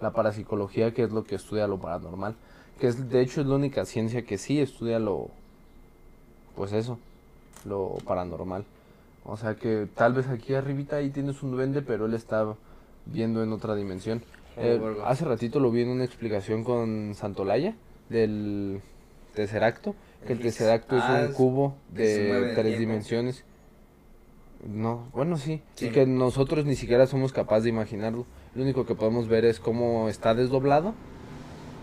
la 0.00 0.12
parapsicología, 0.12 0.92
que 0.92 1.04
es 1.04 1.12
lo 1.12 1.24
que 1.24 1.36
estudia 1.36 1.66
lo 1.66 1.78
paranormal, 1.78 2.34
que 2.80 2.88
es 2.88 3.08
de 3.08 3.20
hecho 3.20 3.40
es 3.40 3.46
la 3.46 3.54
única 3.54 3.84
ciencia 3.84 4.22
que 4.22 4.38
sí 4.38 4.60
estudia 4.60 4.98
lo 4.98 5.30
pues 6.54 6.72
eso, 6.72 6.98
lo 7.64 7.98
paranormal. 8.04 8.64
O 9.24 9.36
sea 9.36 9.54
que 9.54 9.88
tal 9.94 10.12
vez 10.12 10.28
aquí 10.28 10.54
arribita 10.54 10.96
ahí 10.96 11.10
tienes 11.10 11.42
un 11.42 11.52
duende, 11.52 11.82
pero 11.82 12.06
él 12.06 12.14
está 12.14 12.54
viendo 13.06 13.42
en 13.42 13.52
otra 13.52 13.74
dimensión. 13.74 14.22
Eh, 14.56 14.80
hace 15.04 15.24
ratito 15.24 15.58
lo 15.58 15.70
vi 15.70 15.82
en 15.82 15.88
una 15.88 16.04
explicación 16.04 16.62
con 16.62 17.14
Santolaya 17.14 17.74
del 18.08 18.80
tercer 19.34 19.64
acto, 19.64 19.94
que 20.26 20.34
el 20.34 20.40
tercer 20.40 20.70
acto 20.70 20.96
es 20.96 21.04
un 21.04 21.10
ah, 21.10 21.28
cubo 21.34 21.76
de 21.90 22.52
tres 22.54 22.78
dimensiones. 22.78 23.44
No, 24.66 25.08
bueno 25.12 25.36
sí, 25.36 25.60
y 25.80 25.88
que 25.88 26.06
nosotros 26.06 26.64
ni 26.64 26.76
siquiera 26.76 27.06
somos 27.06 27.32
capaces 27.32 27.64
de 27.64 27.70
imaginarlo. 27.70 28.26
Lo 28.54 28.62
único 28.62 28.86
que 28.86 28.94
podemos 28.94 29.28
ver 29.28 29.44
es 29.44 29.58
cómo 29.58 30.08
está 30.08 30.34
desdoblado, 30.34 30.94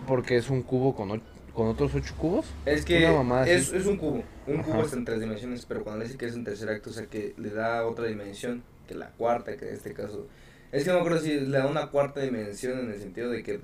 porque 0.06 0.36
es 0.36 0.50
un 0.50 0.62
cubo 0.62 0.94
con 0.94 1.22
con 1.54 1.68
otros 1.68 1.94
ocho 1.94 2.14
cubos. 2.16 2.46
Es 2.64 2.84
que 2.84 3.04
es, 3.46 3.72
es, 3.72 3.86
un 3.86 3.98
cubo. 3.98 4.22
Un 4.46 4.62
cubo 4.62 4.82
está 4.82 4.96
en 4.96 5.04
tres 5.04 5.20
dimensiones, 5.20 5.66
pero 5.66 5.84
cuando 5.84 5.98
le 5.98 6.06
dice 6.06 6.16
que 6.16 6.26
es 6.26 6.34
en 6.34 6.44
tercer 6.44 6.70
acto, 6.70 6.90
o 6.90 6.92
sea 6.92 7.06
que 7.06 7.34
le 7.36 7.50
da 7.50 7.86
otra 7.86 8.06
dimensión, 8.06 8.62
que 8.88 8.94
la 8.94 9.10
cuarta, 9.10 9.56
que 9.56 9.68
en 9.68 9.74
este 9.74 9.92
caso. 9.92 10.26
Es 10.70 10.84
que 10.84 10.90
no 10.90 10.96
me 10.96 11.00
acuerdo 11.00 11.20
si 11.20 11.38
le 11.38 11.58
da 11.58 11.66
una 11.66 11.88
cuarta 11.90 12.20
dimensión 12.20 12.78
en 12.78 12.90
el 12.90 12.98
sentido 12.98 13.30
de 13.30 13.42
que 13.42 13.60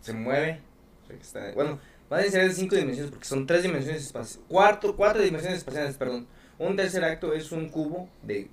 se 0.00 0.12
mueve. 0.12 0.60
O 1.02 1.06
sea 1.08 1.16
que 1.16 1.22
está, 1.22 1.52
bueno, 1.54 1.80
van 2.08 2.20
a 2.20 2.22
ser 2.24 2.52
cinco 2.52 2.76
dimensiones 2.76 3.10
porque 3.10 3.26
son 3.26 3.46
tres 3.46 3.64
dimensiones 3.64 4.02
espaciales. 4.02 4.46
Cuarto, 4.48 4.96
cuatro 4.96 5.22
dimensiones 5.22 5.58
espaciales, 5.58 5.96
perdón. 5.96 6.28
Un 6.58 6.76
tercer 6.76 7.04
acto 7.04 7.32
es 7.32 7.50
un 7.50 7.68
cubo 7.68 8.08
de 8.22 8.48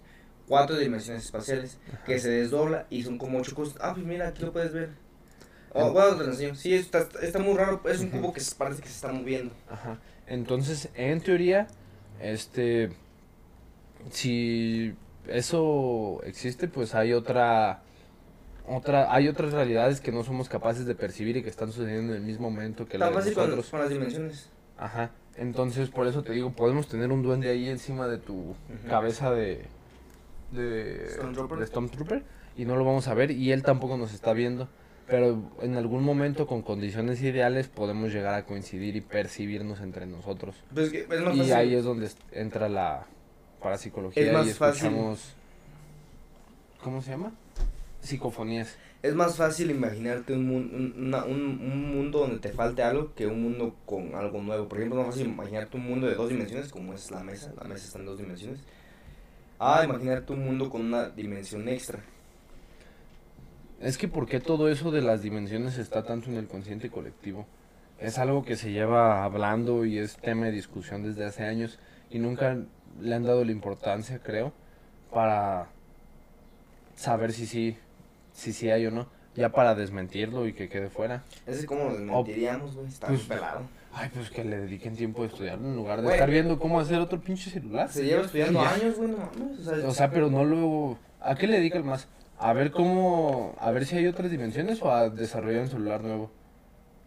cuatro 0.47 0.77
dimensiones 0.77 1.25
espaciales 1.25 1.77
que 2.05 2.19
se 2.19 2.29
desdobla 2.29 2.85
y 2.89 3.03
son 3.03 3.17
como 3.17 3.39
ocho 3.39 3.55
cosas. 3.55 3.75
Ah, 3.81 3.93
pues 3.93 4.05
mira, 4.05 4.27
aquí 4.27 4.43
lo 4.43 4.51
puedes 4.51 4.73
ver. 4.73 4.89
Oh, 5.73 5.91
bueno, 5.91 6.15
te 6.15 6.23
lo 6.23 6.31
enseño. 6.31 6.55
Sí, 6.55 6.73
está, 6.75 7.07
está 7.21 7.39
muy 7.39 7.55
raro. 7.55 7.81
Es 7.85 7.99
un 7.99 8.09
cubo 8.09 8.31
que 8.31 8.41
parece 8.57 8.81
que 8.81 8.87
se 8.87 8.95
está 8.95 9.11
moviendo. 9.11 9.53
Ajá. 9.69 9.97
Entonces, 10.27 10.89
en 10.95 11.21
teoría, 11.21 11.67
este. 12.21 12.91
Si 14.11 14.93
eso 15.27 16.21
existe, 16.23 16.67
pues 16.67 16.93
hay 16.93 17.13
otra. 17.13 17.81
Otra, 18.65 19.13
hay 19.13 19.27
otras 19.27 19.51
realidades 19.51 19.99
que 19.99 20.13
no 20.13 20.23
somos 20.23 20.47
capaces 20.47 20.85
de 20.85 20.95
percibir 20.95 21.35
y 21.35 21.43
que 21.43 21.49
están 21.49 21.71
sucediendo 21.73 22.13
en 22.13 22.19
el 22.19 22.25
mismo 22.25 22.49
momento 22.49 22.87
que 22.87 22.97
la 22.97 23.09
de 23.09 23.15
nosotros. 23.15 23.69
Con, 23.69 23.79
las 23.81 23.89
dimensiones. 23.89 24.49
Ajá. 24.77 25.11
Entonces, 25.35 25.89
por 25.89 26.07
eso 26.07 26.23
te 26.23 26.31
digo, 26.31 26.51
podemos 26.51 26.87
tener 26.87 27.11
un 27.11 27.23
duende 27.23 27.49
ahí 27.49 27.67
encima 27.67 28.07
de 28.07 28.19
tu 28.19 28.55
cabeza 28.87 29.31
de 29.31 29.65
de 30.53 31.09
Stormtrooper 31.65 32.23
y 32.55 32.65
no 32.65 32.75
lo 32.75 32.85
vamos 32.85 33.07
a 33.07 33.13
ver 33.13 33.31
y 33.31 33.51
él 33.51 33.63
tampoco 33.63 33.97
nos 33.97 34.13
está 34.13 34.33
viendo 34.33 34.67
pero 35.07 35.51
en 35.61 35.75
algún 35.75 36.03
momento 36.03 36.47
con 36.47 36.61
condiciones 36.61 37.21
ideales 37.21 37.67
podemos 37.67 38.13
llegar 38.13 38.35
a 38.35 38.45
coincidir 38.45 38.95
y 38.95 39.01
percibirnos 39.01 39.81
entre 39.81 40.05
nosotros. 40.05 40.55
Pues 40.73 40.93
y 40.93 41.51
ahí 41.51 41.75
es 41.75 41.83
donde 41.83 42.09
entra 42.31 42.69
la 42.69 43.05
parapsicología 43.61 44.23
es 44.23 44.33
más 44.33 44.45
y 44.45 44.49
escuchamos 44.49 45.19
fácil. 45.19 45.35
¿cómo 46.81 47.01
se 47.01 47.11
llama? 47.11 47.33
psicofonías. 48.01 48.77
Es 49.01 49.15
más 49.15 49.35
fácil 49.35 49.71
imaginarte 49.71 50.33
un, 50.33 50.49
un, 50.49 51.13
un, 51.13 51.95
mundo 51.95 52.19
donde 52.19 52.39
te 52.39 52.49
falte 52.49 52.83
algo 52.83 53.13
que 53.15 53.27
un 53.27 53.41
mundo 53.41 53.75
con 53.85 54.15
algo 54.15 54.41
nuevo. 54.41 54.67
Por 54.67 54.77
ejemplo, 54.77 54.99
es 54.99 55.07
más 55.07 55.15
fácil 55.15 55.31
imaginarte 55.31 55.77
un 55.77 55.85
mundo 55.85 56.07
de 56.07 56.15
dos 56.15 56.29
dimensiones, 56.29 56.69
como 56.69 56.93
es 56.93 57.11
la 57.11 57.23
mesa. 57.23 57.53
La 57.57 57.63
mesa 57.65 57.85
está 57.85 57.99
en 57.99 58.05
dos 58.05 58.17
dimensiones. 58.17 58.59
Ah, 59.65 59.85
imaginarte 59.85 60.33
un 60.33 60.43
mundo 60.43 60.69
con 60.69 60.81
una 60.81 61.09
dimensión 61.09 61.69
extra. 61.69 61.99
Es 63.79 63.97
que 63.97 64.09
¿por 64.09 64.27
qué 64.27 64.41
todo 64.41 64.69
eso 64.69 64.91
de 64.91 65.01
las 65.01 65.21
dimensiones 65.21 65.77
está 65.77 66.03
tanto 66.03 66.29
en 66.29 66.35
el 66.35 66.47
consciente 66.47 66.89
colectivo? 66.89 67.45
Es 67.97 68.17
algo 68.17 68.43
que 68.43 68.57
se 68.57 68.73
lleva 68.73 69.23
hablando 69.23 69.85
y 69.85 69.99
es 69.99 70.17
tema 70.17 70.47
de 70.47 70.51
discusión 70.51 71.03
desde 71.03 71.25
hace 71.25 71.43
años 71.43 71.79
y 72.09 72.19
nunca 72.19 72.57
le 72.99 73.15
han 73.15 73.23
dado 73.23 73.45
la 73.45 73.53
importancia, 73.53 74.19
creo, 74.21 74.51
para 75.13 75.67
saber 76.95 77.31
si 77.31 77.45
sí, 77.45 77.77
si 78.33 78.51
sí 78.51 78.69
hay 78.69 78.85
o 78.87 78.91
no, 78.91 79.07
ya 79.35 79.53
para 79.53 79.75
desmentirlo 79.75 80.45
y 80.45 80.51
que 80.51 80.67
quede 80.67 80.89
fuera. 80.89 81.23
Es 81.47 81.65
como 81.65 81.85
lo 81.85 81.93
desmentiríamos, 81.93 82.75
güey, 82.75 82.87
está 82.87 83.07
pues, 83.07 83.21
pelado. 83.21 83.61
Ay, 83.95 84.09
pues 84.13 84.31
que 84.31 84.43
le 84.43 84.57
dediquen 84.57 84.95
tiempo 84.95 85.23
a 85.23 85.27
estudiarlo 85.27 85.67
en 85.67 85.75
lugar 85.75 86.01
de 86.01 86.11
estar 86.11 86.29
viendo 86.29 86.57
cómo 86.57 86.79
hacer 86.79 86.99
otro 86.99 87.21
pinche 87.21 87.51
celular. 87.51 87.89
Se 87.89 88.03
lleva 88.03 88.23
estudiando 88.23 88.59
años, 88.61 88.97
güey, 88.97 89.11
no 89.11 89.31
O 89.59 89.63
sea, 89.63 89.87
o 89.87 89.91
sea 89.91 90.11
pero 90.11 90.29
no 90.29 90.43
luego... 90.43 90.97
¿A 91.21 91.35
qué 91.35 91.47
le 91.47 91.57
dedican 91.57 91.85
más? 91.85 92.07
A 92.37 92.53
ver 92.53 92.71
cómo, 92.71 93.55
a 93.59 93.71
ver 93.71 93.85
si 93.85 93.95
hay 93.95 94.07
otras 94.07 94.31
dimensiones 94.31 94.81
o 94.81 94.91
a 94.91 95.09
desarrollar 95.09 95.61
un 95.61 95.69
celular 95.69 96.01
nuevo. 96.01 96.31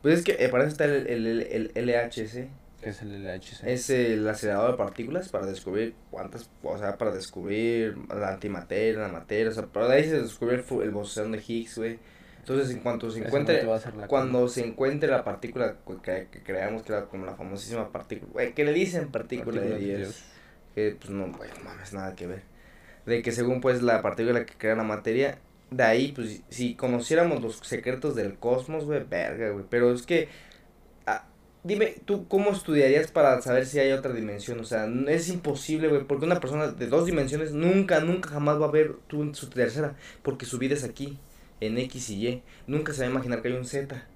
Pues 0.01 0.21
es 0.21 0.25
que 0.25 0.37
eh, 0.43 0.49
para 0.49 0.65
eso 0.65 0.73
está 0.73 0.85
el, 0.85 1.07
el, 1.09 1.73
el, 1.75 1.87
LHC. 1.87 2.49
¿Qué 2.81 2.91
es 2.91 3.03
el 3.03 3.25
LHC? 3.25 3.65
Es 3.65 3.91
el 3.91 4.27
acelerador 4.29 4.71
de 4.71 4.77
partículas 4.79 5.29
para 5.29 5.47
descubrir 5.47 5.95
cuántas, 6.11 6.49
o 6.63 6.79
sea, 6.79 6.97
para 6.97 7.11
descubrir 7.11 7.97
la 8.09 8.29
antimateria, 8.29 9.01
la 9.01 9.09
materia, 9.09 9.51
o 9.51 9.53
sea, 9.53 9.67
para 9.67 9.93
ahí 9.93 10.05
se 10.05 10.23
descubre 10.23 10.65
el 10.85 10.91
bosón 10.93 11.33
de 11.33 11.43
Higgs, 11.47 11.77
güey. 11.77 11.99
Entonces, 12.49 12.77
en 12.77 12.81
cuanto 12.81 13.11
se 13.11 13.19
encuentre, 13.19 13.67
cuando 14.07 14.47
se 14.47 14.65
encuentre 14.65 15.11
la 15.11 15.25
partícula 15.25 15.79
que, 16.01 16.29
creamos 16.45 16.85
que 16.85 16.93
era 16.93 17.07
como 17.07 17.27
la 17.27 17.35
famosísima 17.35 17.91
partícula, 17.91 18.53
que 18.53 18.65
le 18.65 18.73
dicen 18.73 19.09
partícula, 19.09 19.61
de 19.63 19.77
Dios, 19.77 20.23
que 20.73 20.97
pues 20.97 21.11
no, 21.11 21.27
güey, 21.33 21.51
no 21.59 21.65
mames, 21.65 21.93
nada 21.93 22.15
que 22.15 22.29
ver. 22.29 22.43
De 23.05 23.21
que 23.21 23.33
según 23.33 23.61
pues 23.61 23.83
la 23.83 24.01
partícula 24.01 24.47
que 24.47 24.55
crea 24.55 24.77
la 24.77 24.85
materia, 24.85 25.39
de 25.73 25.83
ahí 25.83 26.13
pues 26.13 26.43
si 26.49 26.77
conociéramos 26.77 27.43
los 27.43 27.57
secretos 27.57 28.15
del 28.15 28.37
cosmos, 28.37 28.85
güey, 28.85 29.03
verga, 29.03 29.51
güey, 29.51 29.65
pero 29.69 29.93
es 29.93 30.03
que 30.03 30.29
ah, 31.05 31.27
dime, 31.65 31.97
¿tú 32.05 32.29
cómo 32.29 32.53
estudiarías 32.53 33.11
para 33.11 33.43
saber 33.43 33.67
si 33.67 33.81
hay 33.81 33.91
otra 33.91 34.13
dimensión? 34.13 34.61
O 34.61 34.65
sea, 34.65 34.87
es 35.09 35.29
imposible, 35.31 35.89
güey, 35.89 36.05
porque 36.05 36.27
una 36.27 36.39
persona 36.39 36.69
de 36.69 36.87
dos 36.87 37.07
dimensiones 37.07 37.51
nunca, 37.51 37.99
nunca 37.99 38.31
jamás 38.31 38.61
va 38.61 38.67
a 38.67 38.71
ver 38.71 38.95
tu, 39.09 39.35
su 39.35 39.51
tercera, 39.51 39.97
porque 40.23 40.47
su 40.47 40.59
vida 40.59 40.75
es 40.75 40.85
aquí, 40.85 41.19
en 41.61 41.79
X 41.79 42.11
y 42.11 42.29
Y, 42.29 42.43
nunca 42.67 42.93
se 42.93 43.01
va 43.01 43.09
a 43.09 43.11
imaginar 43.11 43.43
que 43.43 43.49
hay 43.49 43.55
un 43.55 43.65
Z. 43.65 44.07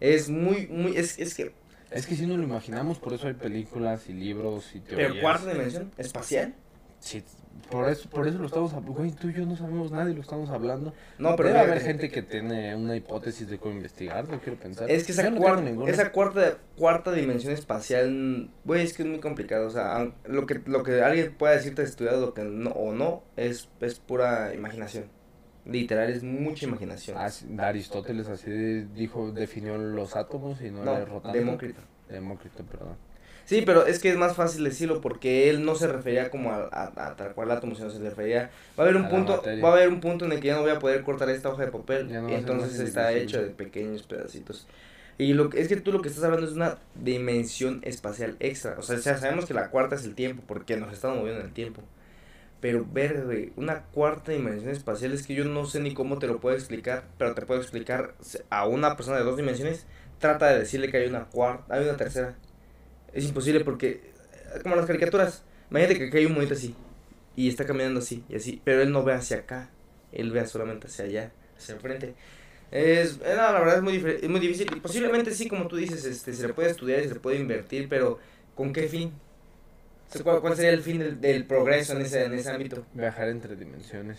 Es 0.00 0.28
muy, 0.28 0.66
muy, 0.66 0.96
es, 0.96 1.18
es 1.18 1.34
que... 1.34 1.52
Es 1.90 2.06
que 2.06 2.16
si 2.16 2.26
no 2.26 2.36
lo 2.36 2.42
imaginamos, 2.42 2.98
por 2.98 3.14
eso 3.14 3.28
hay 3.28 3.34
películas 3.34 4.08
y 4.08 4.12
libros 4.12 4.74
y 4.74 4.80
teorías. 4.80 5.12
¿Pero 5.12 5.22
cuarta 5.22 5.50
dimensión? 5.50 5.90
¿Espacial? 5.96 6.54
Sí, 7.00 7.24
por 7.70 7.88
eso, 7.88 8.08
por 8.08 8.26
eso 8.26 8.38
lo 8.38 8.46
estamos 8.46 8.72
hablando. 8.72 8.94
Güey, 8.94 9.12
tú 9.12 9.28
y 9.28 9.34
yo 9.34 9.44
no 9.44 9.56
sabemos 9.56 9.90
nada 9.90 10.10
y 10.10 10.14
lo 10.14 10.22
estamos 10.22 10.48
hablando. 10.48 10.94
No, 11.18 11.36
pero. 11.36 11.50
Debe 11.50 11.60
haber 11.60 11.80
gente 11.80 12.10
que 12.10 12.22
tiene 12.22 12.74
una 12.74 12.96
hipótesis 12.96 13.48
de 13.48 13.58
cómo 13.58 13.74
investigar, 13.74 14.28
no 14.28 14.40
quiero 14.40 14.58
pensar. 14.58 14.90
Es 14.90 15.04
que 15.04 15.12
esa, 15.12 15.30
cuarta, 15.32 15.70
esa 15.86 16.12
cuarta, 16.12 16.58
cuarta 16.76 17.12
dimensión 17.12 17.52
espacial, 17.52 18.50
güey, 18.64 18.84
es 18.84 18.94
que 18.94 19.02
es 19.02 19.08
muy 19.08 19.20
complicado. 19.20 19.66
O 19.66 19.70
sea, 19.70 20.10
lo 20.26 20.46
que, 20.46 20.60
lo 20.64 20.82
que 20.82 21.02
alguien 21.02 21.34
pueda 21.34 21.54
decirte 21.54 21.82
estudiado 21.82 22.20
lo 22.20 22.34
que 22.34 22.42
no, 22.42 22.70
o 22.70 22.94
no 22.94 23.22
es, 23.36 23.68
es 23.80 23.98
pura 24.00 24.54
imaginación. 24.54 25.04
Literal, 25.68 26.10
es 26.10 26.22
mucha 26.22 26.64
imaginación. 26.64 27.16
Ah, 27.18 27.30
Aristóteles 27.68 28.28
así 28.28 28.50
dijo, 28.94 29.32
definió 29.32 29.76
los 29.76 30.16
átomos 30.16 30.60
y 30.62 30.70
no, 30.70 30.82
no 30.82 31.32
Demócrito. 31.32 31.80
Demócrito, 32.08 32.64
perdón. 32.64 32.96
Sí, 33.44 33.62
pero 33.64 33.86
es 33.86 33.98
que 33.98 34.10
es 34.10 34.16
más 34.16 34.34
fácil 34.34 34.64
decirlo 34.64 35.00
porque 35.00 35.48
él 35.48 35.64
no 35.64 35.74
se 35.74 35.86
refería 35.86 36.30
como 36.30 36.52
a, 36.52 36.68
a, 36.70 37.16
tal 37.16 37.32
cual 37.34 37.50
átomo, 37.50 37.74
sino 37.74 37.90
se 37.90 37.98
refería. 37.98 38.50
Va 38.78 38.84
a 38.84 38.88
haber 38.88 38.96
un 38.96 39.08
punto, 39.08 39.42
va 39.42 39.68
a 39.70 39.72
haber 39.72 39.88
un 39.88 40.00
punto 40.00 40.26
en 40.26 40.32
el 40.32 40.40
que 40.40 40.48
ya 40.48 40.56
no 40.56 40.62
voy 40.62 40.70
a 40.70 40.78
poder 40.78 41.02
cortar 41.02 41.30
esta 41.30 41.48
hoja 41.48 41.64
de 41.64 41.72
papel, 41.72 42.10
entonces 42.30 42.78
está 42.80 43.12
hecho 43.12 43.42
de 43.42 43.48
pequeños 43.48 44.02
pedacitos. 44.02 44.66
Y 45.18 45.32
lo 45.32 45.50
que, 45.50 45.60
es 45.60 45.68
que 45.68 45.76
tú 45.76 45.92
lo 45.92 46.00
que 46.00 46.08
estás 46.08 46.24
hablando 46.24 46.46
es 46.46 46.52
una 46.52 46.78
dimensión 46.94 47.80
espacial 47.84 48.36
extra. 48.38 48.76
O 48.78 48.82
sea, 48.82 48.98
sabemos 48.98 49.46
que 49.46 49.54
la 49.54 49.70
cuarta 49.70 49.96
es 49.96 50.04
el 50.04 50.14
tiempo, 50.14 50.42
porque 50.46 50.76
nos 50.76 50.92
estamos 50.92 51.18
moviendo 51.18 51.40
en 51.40 51.46
el 51.46 51.52
tiempo. 51.52 51.82
Pero 52.60 52.84
ver, 52.90 53.24
güey, 53.24 53.52
una 53.56 53.84
cuarta 53.84 54.32
dimensión 54.32 54.70
espacial 54.70 55.12
es 55.12 55.26
que 55.26 55.34
yo 55.34 55.44
no 55.44 55.64
sé 55.66 55.80
ni 55.80 55.94
cómo 55.94 56.18
te 56.18 56.26
lo 56.26 56.40
puedo 56.40 56.56
explicar, 56.56 57.04
pero 57.16 57.34
te 57.34 57.46
puedo 57.46 57.60
explicar 57.60 58.14
a 58.50 58.66
una 58.66 58.96
persona 58.96 59.18
de 59.18 59.24
dos 59.24 59.36
dimensiones, 59.36 59.86
trata 60.18 60.48
de 60.48 60.58
decirle 60.58 60.90
que 60.90 60.96
hay 60.96 61.08
una 61.08 61.26
cuarta, 61.26 61.74
hay 61.74 61.84
una 61.84 61.96
tercera. 61.96 62.34
Es 63.12 63.24
imposible 63.24 63.64
porque, 63.64 64.12
como 64.62 64.74
las 64.74 64.86
caricaturas, 64.86 65.44
imagínate 65.70 66.10
que 66.10 66.18
hay 66.18 66.26
un 66.26 66.34
monito 66.34 66.54
así 66.54 66.74
y 67.36 67.48
está 67.48 67.64
caminando 67.64 68.00
así 68.00 68.24
y 68.28 68.34
así, 68.34 68.60
pero 68.64 68.82
él 68.82 68.90
no 68.90 69.04
ve 69.04 69.14
hacia 69.14 69.38
acá, 69.38 69.70
él 70.10 70.32
ve 70.32 70.44
solamente 70.46 70.88
hacia 70.88 71.04
allá, 71.04 71.32
hacia 71.56 71.76
enfrente. 71.76 72.14
Es, 72.70 73.20
eh, 73.24 73.34
no, 73.36 73.52
la 73.52 73.60
verdad 73.60 73.76
es 73.76 73.82
muy, 73.82 73.96
es 73.96 74.28
muy 74.28 74.40
difícil. 74.40 74.68
Y 74.76 74.80
posiblemente 74.80 75.32
sí, 75.32 75.48
como 75.48 75.68
tú 75.68 75.76
dices, 75.76 76.04
este, 76.04 76.32
se 76.32 76.46
le 76.46 76.54
puede 76.54 76.70
estudiar 76.70 77.00
y 77.00 77.08
se 77.08 77.14
le 77.14 77.20
puede 77.20 77.38
invertir, 77.38 77.88
pero 77.88 78.18
¿con 78.54 78.72
qué 78.72 78.88
fin? 78.88 79.12
¿Cuál, 80.22 80.40
cuál 80.40 80.56
sería 80.56 80.70
el 80.70 80.82
fin 80.82 80.98
del, 80.98 81.20
del 81.20 81.44
progreso 81.44 81.94
en 81.94 82.02
ese, 82.02 82.24
en 82.24 82.32
ese 82.34 82.50
ámbito? 82.50 82.84
Viajar 82.94 83.28
entre 83.28 83.56
dimensiones. 83.56 84.18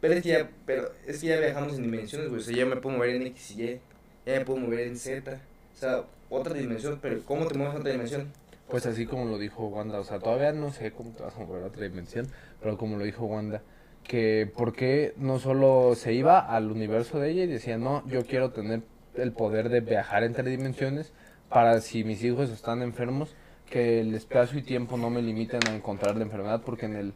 Pero 0.00 0.14
es 0.14 0.22
que 0.22 0.28
ya, 0.30 0.50
pero 0.66 0.90
es 1.06 1.20
que 1.20 1.28
ya 1.28 1.38
viajamos 1.38 1.76
en 1.76 1.82
dimensiones, 1.82 2.28
güey. 2.28 2.40
O 2.40 2.44
sea, 2.44 2.56
ya 2.56 2.66
me 2.66 2.76
puedo 2.76 2.96
mover 2.96 3.10
en 3.16 3.26
X 3.28 3.52
y 3.52 3.62
Y, 3.62 3.80
ya 4.26 4.38
me 4.38 4.44
puedo 4.44 4.58
mover 4.60 4.80
en 4.80 4.96
Z. 4.96 5.32
O 5.32 5.78
sea, 5.78 6.04
otra 6.30 6.54
dimensión, 6.54 6.98
pero 7.00 7.22
¿cómo 7.24 7.46
te 7.46 7.54
mueves 7.56 7.76
a 7.76 7.78
otra 7.78 7.92
dimensión? 7.92 8.32
Pues 8.68 8.86
así 8.86 9.04
como 9.04 9.24
lo 9.24 9.38
dijo 9.38 9.66
Wanda, 9.66 9.98
o 9.98 10.04
sea, 10.04 10.20
todavía 10.20 10.52
no 10.52 10.72
sé 10.72 10.92
cómo 10.92 11.10
te 11.10 11.24
vas 11.24 11.36
a 11.36 11.40
mover 11.40 11.64
a 11.64 11.66
otra 11.66 11.82
dimensión, 11.84 12.28
pero 12.60 12.78
como 12.78 12.96
lo 12.96 13.04
dijo 13.04 13.26
Wanda, 13.26 13.62
que 14.04 14.50
por 14.56 14.72
qué 14.72 15.12
no 15.16 15.40
solo 15.40 15.94
se 15.96 16.12
iba 16.12 16.38
al 16.38 16.70
universo 16.70 17.18
de 17.18 17.30
ella 17.30 17.44
y 17.44 17.46
decía, 17.48 17.78
no, 17.78 18.06
yo 18.06 18.24
quiero 18.24 18.52
tener 18.52 18.82
el 19.16 19.32
poder 19.32 19.70
de 19.70 19.80
viajar 19.80 20.22
entre 20.22 20.48
dimensiones 20.48 21.12
para 21.48 21.80
si 21.80 22.04
mis 22.04 22.22
hijos 22.22 22.48
están 22.50 22.82
enfermos, 22.82 23.34
que 23.70 24.00
el 24.00 24.14
espacio 24.14 24.58
y 24.58 24.62
tiempo 24.62 24.96
no 24.96 25.08
me 25.10 25.22
limiten 25.22 25.60
a 25.68 25.74
encontrar 25.74 26.16
la 26.16 26.24
enfermedad, 26.24 26.62
porque 26.64 26.86
en 26.86 26.96
el, 26.96 27.14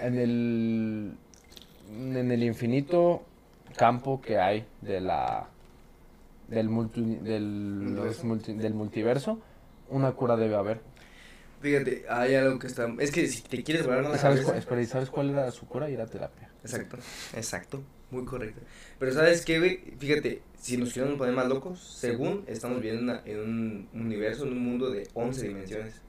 en 0.00 0.18
el, 0.18 1.12
en 1.90 2.30
el 2.30 2.42
infinito 2.42 3.24
campo 3.76 4.20
que 4.20 4.38
hay 4.38 4.66
de 4.82 5.00
la, 5.00 5.48
del, 6.48 6.68
multi- 6.68 7.18
del, 7.20 7.94
los 7.94 8.22
multi- 8.24 8.54
del 8.54 8.74
multiverso, 8.74 9.40
una 9.88 10.12
cura 10.12 10.36
debe 10.36 10.54
haber. 10.56 10.80
Fíjate, 11.60 12.04
hay 12.08 12.34
algo 12.34 12.58
que 12.58 12.66
está... 12.66 12.86
Es 12.98 13.10
que 13.10 13.26
si 13.26 13.42
te 13.42 13.62
quieres 13.64 13.86
volar 13.86 14.00
una 14.04 14.18
¿Sabes, 14.18 14.40
cabeza- 14.40 14.58
espera, 14.58 14.82
¿y 14.82 14.86
sabes 14.86 15.08
cuál 15.10 15.30
era 15.30 15.50
su 15.50 15.66
cura? 15.66 15.88
Ir 15.90 16.00
a 16.00 16.06
terapia. 16.06 16.50
Exacto, 16.62 16.98
exacto, 17.34 17.82
muy 18.10 18.24
correcto. 18.24 18.60
Pero 18.98 19.12
¿sabes 19.12 19.44
qué, 19.44 19.58
güey? 19.58 19.78
Fíjate, 19.98 20.42
si 20.66 20.76
nos 20.76 20.92
queremos 20.92 21.16
poner 21.16 21.34
más 21.34 21.48
locos, 21.48 21.78
según 21.80 22.44
estamos 22.46 22.78
viviendo 22.80 23.02
una- 23.02 23.22
en 23.24 23.38
un 23.40 23.88
universo, 23.94 24.44
en 24.44 24.52
un 24.52 24.60
mundo 24.60 24.90
de 24.90 25.08
11 25.14 25.48
dimensiones. 25.48 26.02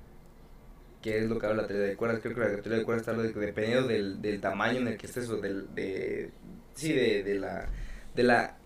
Que 1.01 1.19
es 1.19 1.29
lo 1.29 1.37
que 1.39 1.45
habla 1.45 1.61
la 1.63 1.67
teoría 1.67 1.87
de 1.87 1.95
cuerdas. 1.95 2.19
Creo 2.21 2.33
que 2.35 2.41
la 2.41 2.47
teoría 2.61 2.79
de 2.79 2.83
cuerdas 2.85 3.07
habla 3.07 3.23
de 3.23 3.31
dependiendo 3.33 3.87
del, 3.87 4.21
del 4.21 4.41
tamaño 4.41 4.79
en 4.79 4.87
el 4.87 4.97
que 4.97 5.05
estés 5.05 5.29
o 5.29 5.37
del, 5.37 5.73
de... 5.75 6.31
Sí, 6.73 6.93
de, 6.93 7.23
de 7.23 7.35
la... 7.35 7.69
De 8.15 8.23
la 8.23 8.57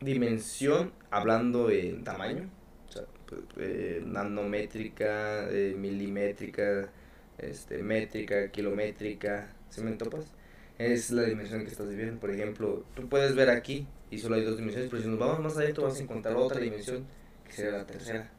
dimensión, 0.00 0.92
hablando 1.10 1.70
en 1.70 2.04
tamaño. 2.04 2.50
O 2.88 2.92
sea, 2.92 3.02
pues, 3.26 3.40
eh, 3.56 4.02
nanométrica, 4.04 5.48
eh, 5.50 5.74
milimétrica, 5.76 6.90
este, 7.38 7.82
métrica, 7.82 8.50
kilométrica, 8.50 9.54
¿sí 9.70 9.80
me 9.82 9.92
topas? 9.92 10.34
es 10.78 11.10
la 11.10 11.22
dimensión 11.22 11.62
que 11.64 11.70
estás 11.70 11.88
viviendo. 11.88 12.20
Por 12.20 12.30
ejemplo, 12.30 12.84
tú 12.94 13.08
puedes 13.08 13.34
ver 13.34 13.50
aquí 13.50 13.88
y 14.10 14.18
solo 14.18 14.36
hay 14.36 14.44
dos 14.44 14.56
dimensiones, 14.56 14.90
pero 14.90 15.02
si 15.02 15.08
nos 15.08 15.18
vamos 15.18 15.40
más 15.40 15.54
tú 15.74 15.82
vas 15.82 15.98
a 15.98 16.02
encontrar 16.02 16.36
otra 16.36 16.60
dimensión 16.60 17.06
que 17.44 17.52
sería 17.52 17.72
la 17.78 17.86
tercera. 17.86 18.30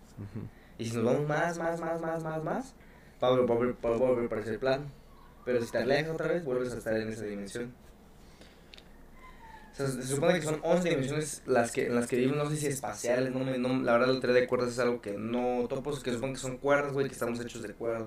Y 0.78 0.86
si 0.86 0.96
nos 0.96 1.06
vamos 1.06 1.28
más, 1.28 1.58
más, 1.58 1.80
más, 1.80 2.02
más, 2.02 2.24
más, 2.24 2.44
más, 2.44 2.76
va 3.22 3.28
a 3.28 3.32
volver, 3.32 3.50
va 3.50 3.56
a 3.56 3.58
volver- 3.58 3.84
va 3.84 3.90
a 3.96 4.10
volver 4.12 4.26
a 4.26 4.30
parecer 4.30 4.60
plano. 4.60 4.86
Pero 5.46 5.62
si 5.64 5.72
te 5.72 5.78
alejas 5.80 6.12
otra 6.14 6.28
vez, 6.28 6.44
vuelves 6.44 6.74
a 6.74 6.78
estar 6.78 6.96
en 6.96 7.10
esa 7.10 7.26
dimensión. 7.26 7.74
O 9.72 9.76
sea, 9.76 9.88
se 9.88 10.04
supone 10.04 10.34
que 10.40 10.46
son 10.46 10.60
11 10.64 10.90
dimensiones 10.90 11.42
las 11.46 11.72
que, 11.72 11.88
en 11.88 11.96
las 11.96 12.08
que 12.08 12.18
vivimos, 12.18 12.38
no 12.38 12.50
sé 12.50 12.58
si 12.58 12.68
espaciales, 12.68 13.34
no 13.34 13.40
me, 13.40 13.58
no, 13.58 13.82
la 13.82 13.94
verdad 13.94 14.14
la 14.14 14.20
teoría 14.20 14.42
de 14.42 14.48
cuerdas 14.48 14.72
es 14.72 14.80
algo 14.80 15.00
que 15.02 15.14
no 15.18 15.66
topos, 15.70 16.04
que 16.04 16.12
supongo 16.12 16.34
que 16.34 16.40
son 16.40 16.58
cuerdas, 16.58 16.92
güey, 16.92 17.08
que 17.08 17.14
estamos 17.14 17.40
hechos 17.40 17.62
de 17.62 17.74
cuerdas. 17.74 18.04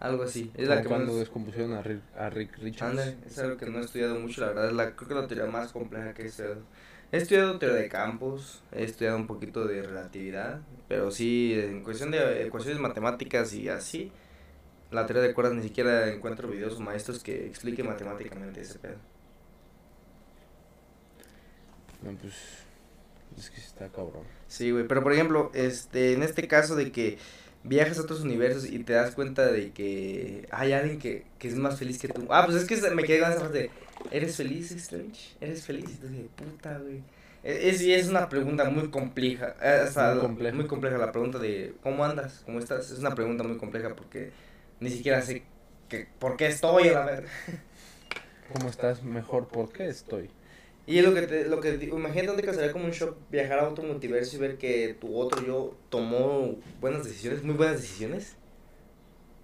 Algo 0.00 0.22
así. 0.24 0.50
Es 0.56 0.68
la 0.68 0.82
que 0.82 0.88
cuando 0.88 1.12
más- 1.12 1.20
descompusieron 1.20 1.72
a 1.74 1.82
Rick, 1.82 2.00
a 2.16 2.30
Rick 2.30 2.58
Richards. 2.58 3.16
Es 3.26 3.38
algo 3.38 3.56
que 3.56 3.66
no 3.66 3.78
he 3.78 3.82
estudiado 3.82 4.18
mucho, 4.18 4.40
la 4.40 4.48
verdad, 4.48 4.66
es 4.68 4.72
la, 4.74 4.94
creo 4.96 5.08
que 5.08 5.14
la 5.14 5.26
teoría 5.26 5.46
más 5.46 5.72
compleja 5.72 6.14
que 6.14 6.22
he 6.22 6.26
estudiado. 6.26 6.62
He 7.10 7.18
estudiado 7.18 7.58
teoría 7.58 7.78
de 7.78 7.88
campos, 7.88 8.62
he 8.72 8.84
estudiado 8.84 9.16
un 9.16 9.26
poquito 9.26 9.66
de 9.66 9.82
relatividad, 9.82 10.60
pero 10.88 11.10
sí, 11.10 11.52
en 11.54 11.82
cuestión 11.82 12.10
de 12.10 12.46
ecuaciones 12.46 12.80
matemáticas 12.80 13.52
y 13.52 13.68
así, 13.68 14.10
la 14.90 15.06
teoría 15.06 15.22
de 15.22 15.34
cuerdas 15.34 15.54
ni 15.54 15.62
siquiera 15.62 16.08
encuentro 16.08 16.48
videos 16.48 16.76
o 16.76 16.80
maestros 16.80 17.22
que 17.22 17.46
expliquen 17.46 17.86
matemáticamente 17.86 18.60
ese 18.62 18.78
pedo. 18.78 18.96
No, 22.02 22.12
pues. 22.18 22.34
Es 23.38 23.50
que 23.50 23.60
está 23.60 23.88
cabrón. 23.88 24.24
Sí, 24.46 24.70
güey, 24.70 24.86
pero 24.86 25.02
por 25.02 25.12
ejemplo, 25.12 25.50
este, 25.54 26.12
en 26.12 26.22
este 26.22 26.46
caso 26.48 26.76
de 26.76 26.92
que 26.92 27.18
viajas 27.64 27.98
a 27.98 28.02
otros 28.02 28.20
universos 28.22 28.66
y 28.66 28.78
te 28.80 28.92
das 28.92 29.14
cuenta 29.14 29.46
de 29.50 29.70
que 29.72 30.48
hay 30.50 30.72
alguien 30.72 30.98
que, 30.98 31.24
que 31.38 31.48
es 31.48 31.54
más 31.54 31.78
feliz 31.78 31.98
que 31.98 32.08
tú. 32.08 32.26
Ah, 32.30 32.44
pues 32.46 32.56
es 32.56 32.64
que 32.66 32.90
me 32.90 33.04
quedé 33.04 33.20
con 33.20 33.32
esa 33.32 33.48
de, 33.48 33.70
¿eres 34.10 34.36
feliz, 34.36 34.70
Strange? 34.72 35.36
¿Eres 35.40 35.64
feliz? 35.64 35.84
Y 35.90 35.94
tú 35.96 36.08
dije, 36.08 36.26
puta, 36.36 36.78
güey. 36.78 37.02
E- 37.44 37.68
Es, 37.70 37.80
es 37.80 38.08
una 38.08 38.28
pregunta 38.28 38.64
muy 38.70 38.88
compleja. 38.90 39.56
eh, 39.62 39.84
o 39.88 39.92
sea, 39.92 40.08
Muy 40.08 40.14
muy, 40.14 40.20
compleja. 40.22 40.68
compleja 40.68 40.98
la 40.98 41.12
pregunta 41.12 41.38
de, 41.38 41.74
¿cómo 41.82 42.04
andas? 42.04 42.42
¿Cómo 42.44 42.58
estás? 42.58 42.90
Es 42.90 42.98
una 42.98 43.14
pregunta 43.14 43.44
muy 43.44 43.56
compleja 43.58 43.94
porque 43.94 44.32
ni 44.80 44.90
siquiera 44.90 45.22
sé 45.22 45.42
que, 45.88 46.08
por 46.18 46.36
qué 46.36 46.46
estoy 46.46 46.88
a 46.88 46.92
la 46.92 47.04
verga. 47.04 47.28
¿Cómo 48.52 48.68
estás? 48.68 49.02
Mejor, 49.02 49.48
¿por 49.48 49.72
qué 49.72 49.88
estoy? 49.88 50.30
Y 50.86 51.00
lo 51.00 51.14
que 51.14 51.22
te, 51.22 51.48
lo 51.48 51.60
que 51.60 51.72
te- 51.72 51.84
imagínate 51.86 52.26
dónde 52.26 52.42
que 52.42 52.52
sería 52.54 52.72
como 52.72 52.86
un 52.86 52.90
shock 52.90 53.16
viajar 53.30 53.60
a 53.60 53.68
otro 53.68 53.84
multiverso 53.84 54.36
y 54.36 54.40
ver 54.40 54.58
que 54.58 54.96
tu 55.00 55.16
otro 55.16 55.44
yo 55.46 55.76
tomó 55.90 56.56
buenas 56.80 57.04
decisiones, 57.04 57.42
muy 57.44 57.54
buenas 57.54 57.80
decisiones. 57.80 58.36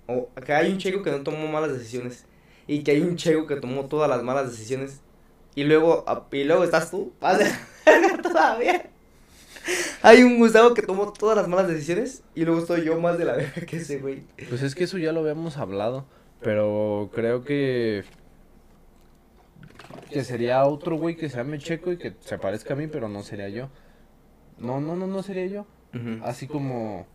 O 0.07 0.29
que 0.45 0.53
hay 0.53 0.73
un 0.73 0.79
checo 0.79 1.03
que 1.03 1.11
no 1.11 1.23
tomó 1.23 1.47
malas 1.49 1.73
decisiones 1.73 2.25
y 2.67 2.83
que 2.83 2.93
hay 2.93 3.01
un 3.03 3.17
checo 3.17 3.47
que 3.47 3.57
tomó 3.57 3.87
todas 3.87 4.09
las 4.09 4.23
malas 4.23 4.51
decisiones 4.51 5.01
y 5.55 5.65
luego 5.65 6.05
y 6.33 6.45
luego 6.45 6.65
estás 6.65 6.91
tú, 6.91 7.13
vas 7.21 7.39
todavía. 8.23 8.89
Hay 10.03 10.23
un 10.23 10.39
Gustavo 10.39 10.73
que 10.73 10.83
tomó 10.83 11.13
todas 11.13 11.37
las 11.37 11.47
malas 11.47 11.69
decisiones 11.69 12.23
y 12.35 12.45
luego 12.45 12.61
estoy 12.61 12.85
yo 12.85 12.99
más 13.01 13.19
de 13.19 13.27
la 13.27 13.35
verga 13.35 13.67
que 13.67 13.77
ese 13.77 13.99
güey. 13.99 14.23
Pues 14.49 14.63
es 14.63 14.75
que 14.75 14.85
eso 14.85 14.97
ya 14.99 15.13
lo 15.13 15.21
habíamos 15.21 15.57
hablado. 15.59 16.07
Pero 16.41 17.11
creo 17.13 17.45
que. 17.45 18.05
Que 20.11 20.25
sería 20.25 20.65
otro 20.65 20.97
güey 20.97 21.17
que 21.17 21.29
se 21.29 21.37
llame 21.37 21.59
Checo 21.59 21.93
y 21.93 21.99
que 21.99 22.15
se 22.21 22.39
parezca 22.39 22.75
a 22.75 22.77
mí, 22.77 22.87
pero 22.87 23.09
no 23.09 23.23
sería 23.23 23.49
yo. 23.49 23.69
No, 24.59 24.81
no, 24.81 24.97
no, 24.97 25.07
no 25.07 25.23
sería 25.23 25.47
yo. 25.47 25.67
Así 26.23 26.47
como. 26.47 27.07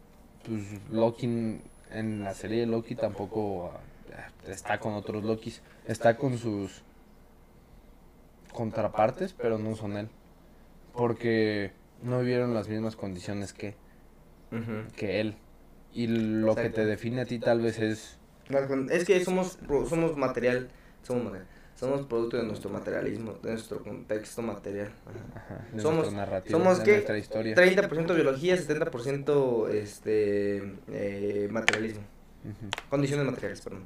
Pues 0.48 0.62
Loki 0.92 1.26
en- 1.92 2.24
la 2.24 2.34
serie 2.34 2.62
de 2.62 2.66
Loki 2.66 2.96
tampoco 2.96 3.72
ah, 4.14 4.30
está 4.48 4.80
con 4.80 4.94
otros 4.94 5.24
Lokis. 5.24 5.62
Está 5.88 6.18
con 6.18 6.38
sus 6.38 6.84
contrapartes, 8.52 9.34
pero 9.34 9.58
no 9.58 9.76
son 9.76 9.98
él. 9.98 10.10
Porque 10.94 11.72
no 12.02 12.20
vivieron 12.20 12.54
las 12.54 12.68
mismas 12.68 12.96
condiciones 12.96 13.54
que, 13.54 13.76
que 14.96 15.20
él. 15.22 15.36
Y 15.94 16.08
lo 16.08 16.56
que 16.56 16.70
te 16.70 16.86
define 16.86 17.22
a 17.22 17.26
ti 17.26 17.40
tal 17.40 17.62
vez 17.62 17.80
es 17.80 18.18
Es 18.92 19.06
que 19.06 19.24
somos, 19.24 19.58
somos 19.90 20.18
material, 20.18 20.70
somos 21.04 21.24
material, 21.26 21.48
somos 21.76 22.06
producto 22.06 22.38
de 22.38 22.44
nuestro 22.44 22.70
materialismo, 22.70 23.34
de 23.42 23.52
nuestro 23.52 23.84
contexto 23.84 24.42
material. 24.42 24.92
Ajá. 25.36 25.56
Ajá, 25.56 25.80
Somos- 25.82 26.12
narrativa, 26.14 26.58
somos 26.58 26.80
qué? 26.80 26.92
nuestra 26.94 27.18
historia. 27.18 27.56
30% 27.56 28.14
biología, 28.16 28.56
70% 28.56 29.68
este, 29.70 30.58
eh, 30.92 31.48
materialismo, 31.52 32.04
condiciones 32.90 33.26
materiales, 33.26 33.62
perdón. 33.62 33.86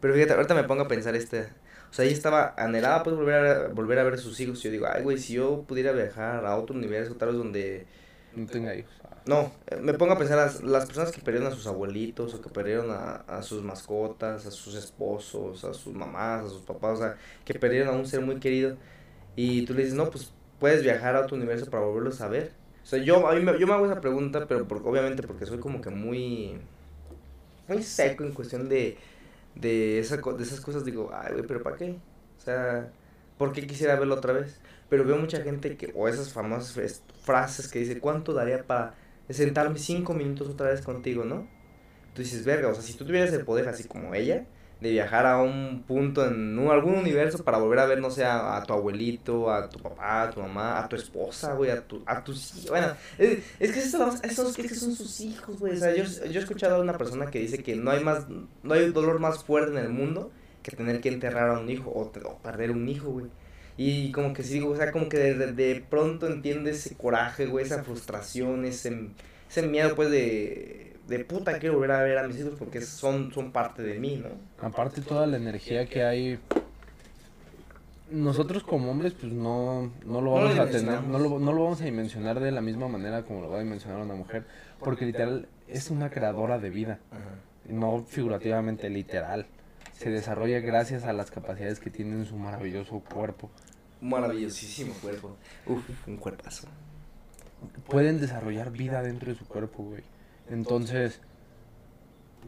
Pero 0.00 0.14
fíjate, 0.14 0.34
ahorita 0.34 0.54
me 0.54 0.64
pongo 0.64 0.82
a 0.82 0.88
pensar 0.88 1.14
este, 1.16 1.40
o 1.90 1.92
sea, 1.92 2.04
ella 2.04 2.14
estaba 2.14 2.54
anhelada 2.56 3.02
pues 3.02 3.16
volver 3.16 3.34
a, 3.34 3.68
volver 3.68 3.98
a 3.98 4.04
ver 4.04 4.14
a 4.14 4.18
sus 4.18 4.38
hijos. 4.40 4.62
Yo 4.62 4.70
digo, 4.70 4.86
ay 4.90 5.02
güey, 5.02 5.18
si 5.18 5.34
yo 5.34 5.64
pudiera 5.66 5.92
viajar 5.92 6.44
a 6.46 6.56
otro 6.56 6.76
universo, 6.76 7.14
tal 7.16 7.28
vez 7.30 7.38
donde 7.38 7.86
No 8.36 8.46
tenga 8.46 8.74
hijos. 8.74 8.92
No, 9.26 9.52
eh, 9.68 9.76
me 9.80 9.94
pongo 9.94 10.12
a 10.12 10.18
pensar 10.18 10.36
las, 10.36 10.62
las 10.62 10.84
personas 10.86 11.10
que 11.10 11.22
perdieron 11.22 11.50
a 11.50 11.54
sus 11.54 11.66
abuelitos 11.66 12.34
o 12.34 12.42
que 12.42 12.50
perdieron 12.50 12.90
a, 12.90 13.16
a 13.26 13.42
sus 13.42 13.62
mascotas, 13.62 14.44
a 14.46 14.50
sus 14.50 14.74
esposos, 14.74 15.64
a 15.64 15.72
sus 15.72 15.94
mamás, 15.94 16.44
a 16.44 16.48
sus 16.50 16.60
papás, 16.62 16.98
o 16.98 17.02
sea, 17.02 17.16
que 17.44 17.54
perdieron 17.54 17.88
a 17.88 17.92
un 17.98 18.06
ser 18.06 18.20
muy 18.20 18.38
querido 18.38 18.76
y 19.36 19.64
tú 19.66 19.74
le 19.74 19.82
dices, 19.82 19.96
no, 19.96 20.10
pues 20.10 20.32
puedes 20.60 20.82
viajar 20.82 21.16
a 21.16 21.22
otro 21.22 21.36
universo 21.36 21.70
para 21.70 21.84
volverlos 21.84 22.20
a 22.22 22.28
ver. 22.28 22.52
O 22.84 22.86
sea, 22.86 22.98
yo, 23.02 23.28
a 23.28 23.34
mí 23.34 23.40
me, 23.42 23.58
yo 23.58 23.66
me 23.66 23.74
hago 23.74 23.86
esa 23.86 24.00
pregunta, 24.00 24.46
pero 24.48 24.68
por- 24.68 24.86
obviamente 24.86 25.22
porque 25.24 25.46
soy 25.46 25.58
como 25.60 25.80
que 25.82 25.90
muy, 25.90 26.60
muy 27.68 27.82
seco 27.82 28.24
en 28.24 28.32
cuestión 28.32 28.68
de, 28.68 28.98
de, 29.54 29.98
esa, 30.00 30.16
de 30.18 30.42
esas 30.42 30.60
cosas, 30.60 30.84
digo, 30.84 31.10
ay, 31.14 31.32
güey, 31.34 31.46
pero 31.46 31.62
¿para 31.62 31.76
qué? 31.76 31.98
O 32.38 32.40
sea, 32.42 32.92
¿por 33.38 33.52
qué 33.52 33.66
quisiera 33.66 33.96
verlo 33.96 34.16
otra 34.16 34.32
vez? 34.34 34.60
Pero 34.88 35.04
veo 35.04 35.16
mucha 35.18 35.42
gente 35.42 35.76
que, 35.76 35.92
o 35.96 36.08
esas 36.08 36.32
famosas 36.32 37.02
frases 37.22 37.68
que 37.68 37.80
dice, 37.80 38.00
¿cuánto 38.00 38.34
daría 38.34 38.66
para 38.66 38.94
sentarme 39.30 39.78
cinco 39.78 40.14
minutos 40.14 40.48
otra 40.48 40.70
vez 40.70 40.82
contigo, 40.82 41.24
no? 41.24 41.46
Tú 42.14 42.22
dices, 42.22 42.44
verga, 42.44 42.68
o 42.68 42.74
sea, 42.74 42.82
si 42.82 42.94
tú 42.94 43.04
tuvieras 43.04 43.32
el 43.32 43.44
poder 43.44 43.68
así 43.68 43.84
como 43.84 44.14
ella, 44.14 44.46
de 44.80 44.90
viajar 44.90 45.24
a 45.26 45.40
un 45.40 45.82
punto 45.86 46.26
en 46.26 46.58
algún 46.68 46.94
universo 46.96 47.42
para 47.42 47.58
volver 47.58 47.78
a 47.78 47.86
ver, 47.86 48.00
no 48.00 48.10
sé, 48.10 48.24
a, 48.24 48.62
tu 48.66 48.74
abuelito, 48.74 49.50
a 49.50 49.68
tu 49.68 49.78
papá, 49.78 50.24
a 50.24 50.30
tu 50.30 50.40
mamá, 50.40 50.78
a 50.78 50.88
tu 50.88 50.96
esposa, 50.96 51.54
güey, 51.54 51.70
a, 51.70 51.80
tu, 51.80 52.02
a 52.06 52.22
tus 52.22 52.54
hijos. 52.56 52.70
Bueno, 52.70 52.88
es, 53.18 53.38
es 53.58 53.72
que 53.72 53.78
esos, 53.78 54.22
esos 54.22 54.58
es 54.58 54.68
que 54.68 54.74
son 54.74 54.94
sus 54.94 55.20
hijos, 55.20 55.58
güey. 55.58 55.72
O 55.72 55.76
sea, 55.76 55.94
yo, 55.94 56.04
yo 56.04 56.40
he 56.40 56.42
escuchado 56.42 56.76
a 56.76 56.80
una 56.80 56.98
persona 56.98 57.30
que 57.30 57.38
dice 57.38 57.62
que 57.62 57.76
no 57.76 57.90
hay 57.90 58.04
más, 58.04 58.26
no 58.28 58.74
hay 58.74 58.90
dolor 58.92 59.20
más 59.20 59.42
fuerte 59.42 59.72
en 59.72 59.78
el 59.78 59.88
mundo 59.88 60.30
que 60.62 60.76
tener 60.76 61.00
que 61.00 61.08
enterrar 61.08 61.50
a 61.50 61.60
un 61.60 61.70
hijo 61.70 61.90
o, 61.90 62.02
o 62.02 62.38
perder 62.42 62.70
un 62.70 62.88
hijo, 62.88 63.10
güey. 63.10 63.26
Y 63.76 64.12
como 64.12 64.32
que 64.32 64.42
sí, 64.42 64.60
o 64.60 64.76
sea, 64.76 64.92
como 64.92 65.08
que 65.08 65.18
de, 65.18 65.52
de 65.52 65.84
pronto 65.88 66.26
entiendes 66.26 66.86
ese 66.86 66.96
coraje, 66.96 67.46
güey, 67.46 67.64
esa 67.64 67.82
frustración, 67.82 68.64
ese, 68.64 69.08
ese 69.50 69.62
miedo, 69.62 69.94
pues, 69.96 70.10
de, 70.10 70.96
de 71.08 71.24
puta, 71.24 71.58
quiero 71.58 71.74
volver 71.74 71.90
a 71.90 72.02
ver 72.02 72.18
a 72.18 72.28
mis 72.28 72.38
hijos 72.38 72.54
porque 72.58 72.80
son, 72.80 73.32
son 73.32 73.50
parte 73.50 73.82
de 73.82 73.98
mí, 73.98 74.22
¿no? 74.22 74.28
Aparte 74.64 75.00
toda 75.00 75.26
la 75.26 75.36
energía 75.36 75.86
que 75.86 76.04
hay 76.04 76.38
nosotros 78.10 78.62
como 78.62 78.90
hombres 78.90 79.14
pues 79.14 79.32
no, 79.32 79.90
no 80.04 80.20
lo 80.20 80.32
vamos 80.32 80.58
a 80.58 80.68
tener, 80.68 81.02
no 81.02 81.18
lo, 81.18 81.38
no 81.38 81.52
lo 81.52 81.64
vamos 81.64 81.80
a 81.80 81.84
dimensionar 81.84 82.38
de 82.38 82.52
la 82.52 82.60
misma 82.60 82.86
manera 82.88 83.22
como 83.22 83.40
lo 83.40 83.50
va 83.50 83.56
a 83.56 83.62
dimensionar 83.62 84.00
una 84.00 84.14
mujer, 84.14 84.44
porque 84.78 85.06
literal 85.06 85.48
es 85.68 85.90
una 85.90 86.10
creadora 86.10 86.58
de 86.58 86.70
vida, 86.70 86.98
no 87.68 88.04
figurativamente, 88.06 88.88
literal. 88.90 89.46
Se 89.94 90.10
desarrolla 90.10 90.60
gracias 90.60 91.04
a 91.04 91.12
las 91.12 91.30
capacidades 91.30 91.80
que 91.80 91.90
tiene 91.90 92.12
en 92.12 92.26
su 92.26 92.36
maravilloso 92.36 93.00
cuerpo. 93.00 93.50
Maravillosísimo 94.00 94.92
cuerpo. 94.94 95.36
Uf, 95.66 95.82
un 96.06 96.16
cuerpazo. 96.16 96.68
Pueden 97.88 98.20
desarrollar 98.20 98.70
vida 98.70 99.02
dentro 99.02 99.32
de 99.32 99.38
su 99.38 99.46
cuerpo, 99.46 99.84
güey. 99.84 100.02
Entonces, 100.50 101.20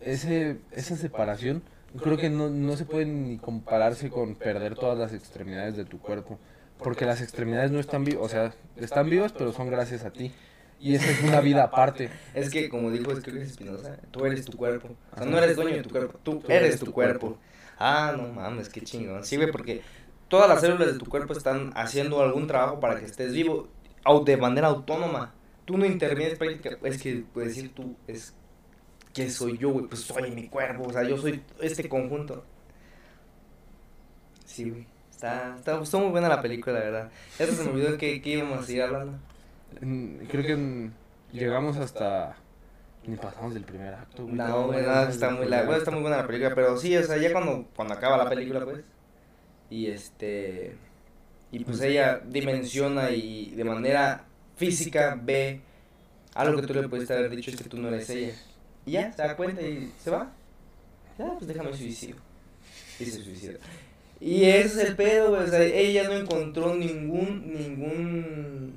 ese, 0.03 0.59
esa 0.73 0.97
separación 0.97 1.63
creo 2.03 2.17
que 2.17 2.29
no, 2.29 2.51
no 2.51 2.77
se 2.77 2.85
puede 2.85 3.07
ni 3.07 3.39
compararse 3.39 4.11
con 4.11 4.35
perder 4.35 4.75
todas 4.75 4.99
las 4.99 5.13
extremidades 5.13 5.77
de 5.77 5.85
tu 5.85 5.99
cuerpo. 5.99 6.39
Porque 6.79 7.07
las 7.07 7.23
extremidades 7.23 7.71
no 7.71 7.81
están 7.81 8.05
vivas, 8.05 8.23
o 8.23 8.29
sea, 8.29 8.55
están 8.77 9.09
vivas, 9.09 9.33
pero 9.33 9.53
son 9.53 9.71
gracias 9.71 10.05
a 10.05 10.11
ti. 10.11 10.33
Y 10.81 10.95
esa 10.95 11.11
es 11.11 11.23
una 11.23 11.41
vida 11.43 11.65
aparte. 11.65 12.11
Es 12.35 12.51
que, 12.51 12.69
como 12.69 12.91
dijo 12.91 13.13
Espinosa, 13.13 13.99
tú 14.11 14.25
eres 14.25 14.45
tu 14.45 14.57
cuerpo. 14.57 14.89
O 15.13 15.17
sea, 15.17 15.27
no 15.27 15.39
eres 15.39 15.57
dueño 15.57 15.77
de 15.77 15.83
tu 15.83 15.91
cuerpo, 15.91 16.19
tú 16.23 16.43
eres 16.49 16.79
tu 16.79 16.93
cuerpo. 16.93 17.39
Ah, 17.79 18.15
no 18.17 18.29
mames, 18.29 18.69
qué 18.69 18.81
chingón. 18.81 19.25
Sí, 19.25 19.37
güey, 19.37 19.51
porque 19.51 19.83
todas 20.29 20.49
las 20.49 20.61
células 20.61 20.93
de 20.93 20.99
tu 20.99 21.07
cuerpo 21.07 21.33
están 21.33 21.73
haciendo 21.75 22.23
algún 22.23 22.47
trabajo 22.47 22.81
para 22.81 22.99
que 22.99 23.07
estés 23.07 23.33
vivo 23.33 23.69
de 24.25 24.37
manera 24.37 24.69
autónoma. 24.69 25.35
Tú 25.65 25.77
no 25.77 25.85
intervienes 25.85 26.39
prácticamente, 26.39 26.89
es 26.89 27.03
que 27.03 27.25
puedes 27.33 27.57
decir 27.57 27.75
tú, 27.75 27.97
es 28.07 28.35
¿Qué 29.17 29.31
soy 29.31 29.57
yo, 29.57 29.71
güey? 29.71 29.87
Pues 29.87 30.03
soy 30.03 30.31
mi 30.31 30.47
cuerpo, 30.47 30.83
o 30.89 30.93
sea, 30.93 31.03
yo 31.03 31.17
soy 31.17 31.43
este 31.59 31.89
conjunto. 31.89 32.45
Sí, 34.45 34.69
güey. 34.69 34.87
Está, 35.11 35.57
está, 35.57 35.81
está 35.81 35.97
muy 35.97 36.11
buena 36.11 36.29
la 36.29 36.43
película, 36.43 36.79
la 36.79 36.85
verdad. 36.85 37.11
Ya 37.39 37.47
se 37.47 37.65
me 37.65 37.71
olvidó 37.71 37.97
que, 37.97 38.21
que 38.21 38.29
íbamos 38.29 38.59
a 38.59 38.63
seguir 38.65 38.83
hablando. 38.83 39.19
Creo 39.81 40.43
que 40.43 40.91
llegamos 41.33 41.77
hasta... 41.77 42.37
Ni 43.07 43.17
pasamos 43.17 43.55
del 43.55 43.65
primer 43.65 43.95
acto, 43.95 44.25
güey. 44.25 44.35
No, 44.35 44.67
güey, 44.67 44.85
no, 44.85 45.03
está 45.03 45.31
muy, 45.31 45.47
la, 45.47 45.61
está 45.77 45.93
muy 45.93 46.01
buena 46.01 46.17
la 46.17 46.27
película, 46.27 46.53
pero 46.57 46.77
sí, 46.77 46.97
o 46.97 47.05
sea, 47.05 47.17
ya 47.19 47.31
cuando, 47.31 47.69
cuando 47.77 47.95
acaba 47.95 48.17
la 48.17 48.29
película, 48.29 48.65
pues, 48.65 48.83
y 49.71 49.87
este, 49.87 50.77
y 51.53 51.61
pues 51.61 51.81
ella 51.83 52.21
dimensiona 52.27 53.11
y 53.11 53.53
de 53.53 53.63
manera 53.63 54.25
física 54.57 55.19
ve 55.23 55.61
algo 56.35 56.61
que 56.61 56.67
tú 56.67 56.75
le 56.75 56.89
puedes 56.89 57.11
haber 57.11 57.31
dicho 57.31 57.51
es 57.51 57.57
que 57.57 57.69
tú 57.69 57.79
no 57.79 57.89
eres 57.89 58.11
ella. 58.11 58.35
Y 58.85 58.93
ya, 58.93 59.13
se 59.13 59.23
da 59.23 59.37
cuenta 59.37 59.63
y 59.63 59.93
se 60.03 60.11
va. 60.11 60.33
Ya, 61.19 61.33
pues 61.35 61.47
déjame 61.47 61.75
suicidio. 61.75 62.17
Y 63.01 63.05
se 63.05 63.23
suicida. 63.23 63.59
Y 64.21 64.45
ese 64.45 64.83
es 64.83 64.89
el 64.89 64.97
pedo, 64.97 65.31
güey. 65.31 65.43
O 65.43 65.47
sea, 65.47 65.63
ella 65.63 66.05
no 66.05 66.13
encontró 66.13 66.75
ningún, 66.75 67.53
ningún, 67.53 68.75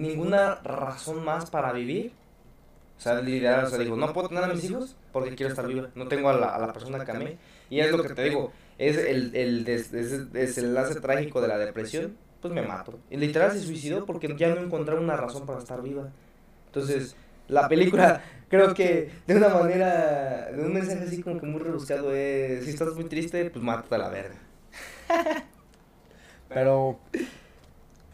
ninguna 0.00 0.56
razón 0.56 1.24
más 1.24 1.50
para 1.50 1.72
vivir. 1.72 2.12
O 2.96 3.00
sea, 3.00 3.20
literal, 3.20 3.64
o 3.64 3.68
sea, 3.68 3.78
digo, 3.78 3.96
no 3.96 4.12
puedo 4.12 4.28
tener 4.28 4.44
a 4.44 4.48
mis 4.48 4.64
hijos 4.64 4.96
porque 5.12 5.34
quiero 5.34 5.50
estar 5.50 5.66
viva. 5.66 5.88
No 5.94 6.08
tengo 6.08 6.30
a 6.30 6.32
la, 6.32 6.48
a 6.54 6.58
la 6.58 6.72
persona 6.72 7.04
que 7.04 7.10
amé. 7.12 7.38
Y 7.70 7.80
es 7.80 7.92
lo 7.92 8.02
que 8.02 8.14
te 8.14 8.24
digo, 8.24 8.52
es 8.78 8.96
el, 8.96 9.34
el 9.36 9.64
des, 9.64 9.92
des, 9.92 10.32
desenlace 10.32 11.00
trágico 11.00 11.40
de 11.40 11.48
la 11.48 11.58
depresión, 11.58 12.16
pues 12.40 12.52
me 12.52 12.62
mato. 12.62 12.98
Y 13.10 13.16
literal 13.16 13.52
se 13.52 13.60
suicidó 13.60 14.04
porque 14.04 14.34
ya 14.36 14.54
no 14.54 14.60
encontraba 14.60 15.00
una 15.00 15.16
razón 15.16 15.46
para 15.46 15.58
estar 15.58 15.82
viva. 15.82 16.08
Entonces, 16.66 17.14
la 17.46 17.68
película 17.68 18.22
creo 18.48 18.74
que 18.74 19.10
de 19.26 19.36
una 19.36 19.48
manera, 19.48 20.50
de 20.50 20.62
un 20.62 20.72
mensaje 20.72 21.04
así 21.04 21.22
como 21.22 21.38
que 21.38 21.46
muy 21.46 21.60
rebuscado 21.60 22.12
es, 22.12 22.64
si 22.64 22.70
estás 22.70 22.94
muy 22.94 23.04
triste, 23.04 23.50
pues 23.50 23.64
mátate 23.64 23.94
a 23.94 23.98
la 23.98 24.08
verga. 24.08 24.36
Pero 26.48 26.98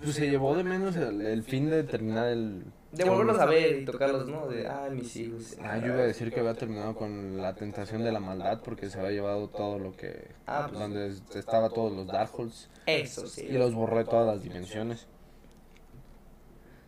pues 0.05 0.17
se 0.17 0.31
llevó 0.31 0.55
de 0.57 0.65
menos 0.65 0.97
el, 0.97 1.43
fin 1.43 1.71
de 1.71 1.83
terminar 1.83 2.29
el... 2.29 2.65
De 2.93 3.05
volverlos 3.05 3.41
a 3.41 3.47
ver 3.47 3.81
y 3.81 3.85
tocarlos, 3.85 4.29
¿no? 4.29 4.47
De, 4.47 4.69
ah, 4.69 4.89
mis 4.91 5.17
hijos. 5.17 5.57
Ah, 5.61 5.79
yo 5.79 5.89
iba 5.89 6.03
a 6.03 6.07
decir 6.07 6.33
que 6.33 6.41
había 6.41 6.55
terminado 6.55 6.95
con 6.95 7.39
la 7.39 7.55
tentación 7.55 8.05
de 8.05 8.13
la 8.13 8.21
maldad 8.21 8.61
porque 8.65 8.89
se 8.89 9.01
había 9.01 9.11
llevado 9.11 9.49
todo 9.49 9.79
lo 9.79 9.97
que... 9.97 10.29
Ah, 10.47 10.67
pues, 10.69 10.79
donde 10.79 11.13
estaba 11.35 11.71
todos 11.71 11.93
los 11.93 12.07
Darkholds. 12.07 12.69
Eso 12.87 13.27
sí. 13.27 13.47
Y 13.51 13.55
los 13.55 13.75
borré 13.75 14.05
todas 14.05 14.27
las 14.27 14.43
dimensiones. 14.43 15.07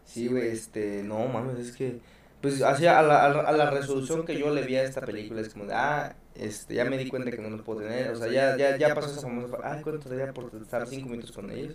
Sí, 0.05 0.29
güey, 0.29 0.49
este, 0.49 1.03
no 1.03 1.27
mames, 1.27 1.59
es 1.59 1.77
que 1.77 2.01
pues 2.41 2.63
hacia 2.63 2.99
a 2.99 3.03
la, 3.03 3.25
a 3.25 3.53
la 3.53 3.71
resolución 3.71 4.25
que 4.25 4.39
yo 4.39 4.51
le 4.55 4.63
vi 4.63 4.77
a 4.77 4.85
esta 4.85 5.01
película 5.01 5.41
es 5.41 5.49
como 5.49 5.65
de, 5.65 5.75
ah, 5.75 6.15
este, 6.35 6.75
ya 6.75 6.85
me 6.85 6.99
di 6.99 7.09
cuenta 7.09 7.31
que 7.31 7.39
no 7.39 7.51
los 7.51 7.63
puedo 7.63 7.81
tener, 7.81 8.11
o 8.11 8.17
sea, 8.17 8.29
ya, 8.29 8.57
ya, 8.57 8.77
ya 8.77 8.95
pasó 8.95 9.11
esa 9.11 9.23
famosa, 9.23 9.57
ah, 9.65 9.81
¿cuánto 9.83 10.09
daría 10.09 10.33
por 10.33 10.51
estar 10.55 10.87
cinco 10.87 11.09
minutos 11.09 11.33
con 11.33 11.51
ellos? 11.51 11.75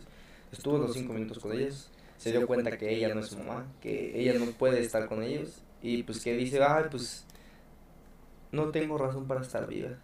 Estuvo 0.51 0.77
los 0.77 0.93
cinco 0.93 1.13
minutos 1.13 1.39
con 1.39 1.53
ellos, 1.53 1.89
se 2.17 2.31
dio 2.31 2.45
cuenta 2.45 2.77
que 2.77 2.93
ella 2.93 3.13
no 3.13 3.21
es 3.21 3.27
su 3.27 3.37
mamá, 3.37 3.65
que 3.81 4.19
ella 4.19 4.37
no 4.37 4.45
puede 4.51 4.81
estar 4.81 5.07
con 5.07 5.23
ellos, 5.23 5.63
y 5.81 6.03
pues 6.03 6.23
que 6.23 6.33
dice, 6.35 6.61
ah, 6.61 6.87
pues, 6.89 7.25
no 8.51 8.69
tengo 8.69 8.97
razón 8.97 9.27
para 9.27 9.41
estar 9.41 9.67
viva. 9.67 9.97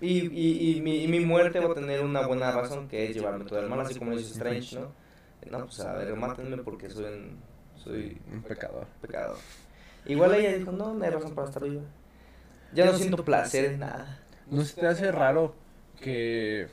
Y, 0.00 0.28
y, 0.28 0.76
y, 0.76 0.80
mi, 0.80 1.04
y 1.04 1.08
mi 1.08 1.20
muerte 1.20 1.60
va 1.60 1.72
a 1.72 1.74
tener 1.74 2.04
una 2.04 2.26
buena 2.26 2.50
razón, 2.52 2.88
que 2.88 3.06
es 3.08 3.14
llevarme 3.14 3.44
todo 3.44 3.58
el 3.60 3.68
mal, 3.68 3.80
así 3.80 3.98
como 3.98 4.16
dice 4.16 4.32
Strange, 4.32 4.76
¿no? 4.76 4.92
No, 5.50 5.64
pues 5.64 5.80
a 5.80 5.94
ver, 5.94 6.14
mátenme 6.14 6.58
porque 6.58 6.90
soy 6.90 7.04
un, 7.04 7.38
soy 7.76 8.20
un 8.32 8.42
pecador. 8.42 8.86
pecador. 9.00 9.38
Igual 10.06 10.34
ella 10.34 10.56
dijo, 10.56 10.72
no, 10.72 10.94
no 10.94 11.04
hay 11.04 11.10
razón 11.10 11.34
para 11.34 11.48
estar 11.48 11.62
viva. 11.62 11.82
Ya 12.74 12.86
no, 12.86 12.92
siento 12.94 13.24
placer 13.24 13.64
en 13.66 13.80
nada. 13.80 14.20
¿No 14.50 14.62
se 14.64 14.80
te 14.80 14.86
hace 14.86 15.10
raro 15.12 15.54
que 16.00 16.68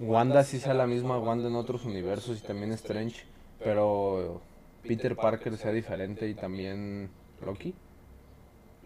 Wanda 0.00 0.44
sí 0.44 0.58
sea 0.58 0.72
la 0.72 0.86
misma 0.86 1.18
Wanda 1.18 1.48
en 1.48 1.56
otros 1.56 1.84
universos 1.84 2.38
y 2.38 2.46
también 2.46 2.72
Strange, 2.72 3.24
pero 3.62 4.40
Peter 4.82 5.14
Parker 5.14 5.58
sea 5.58 5.72
diferente 5.72 6.26
y 6.26 6.34
también 6.34 7.10
Loki? 7.44 7.74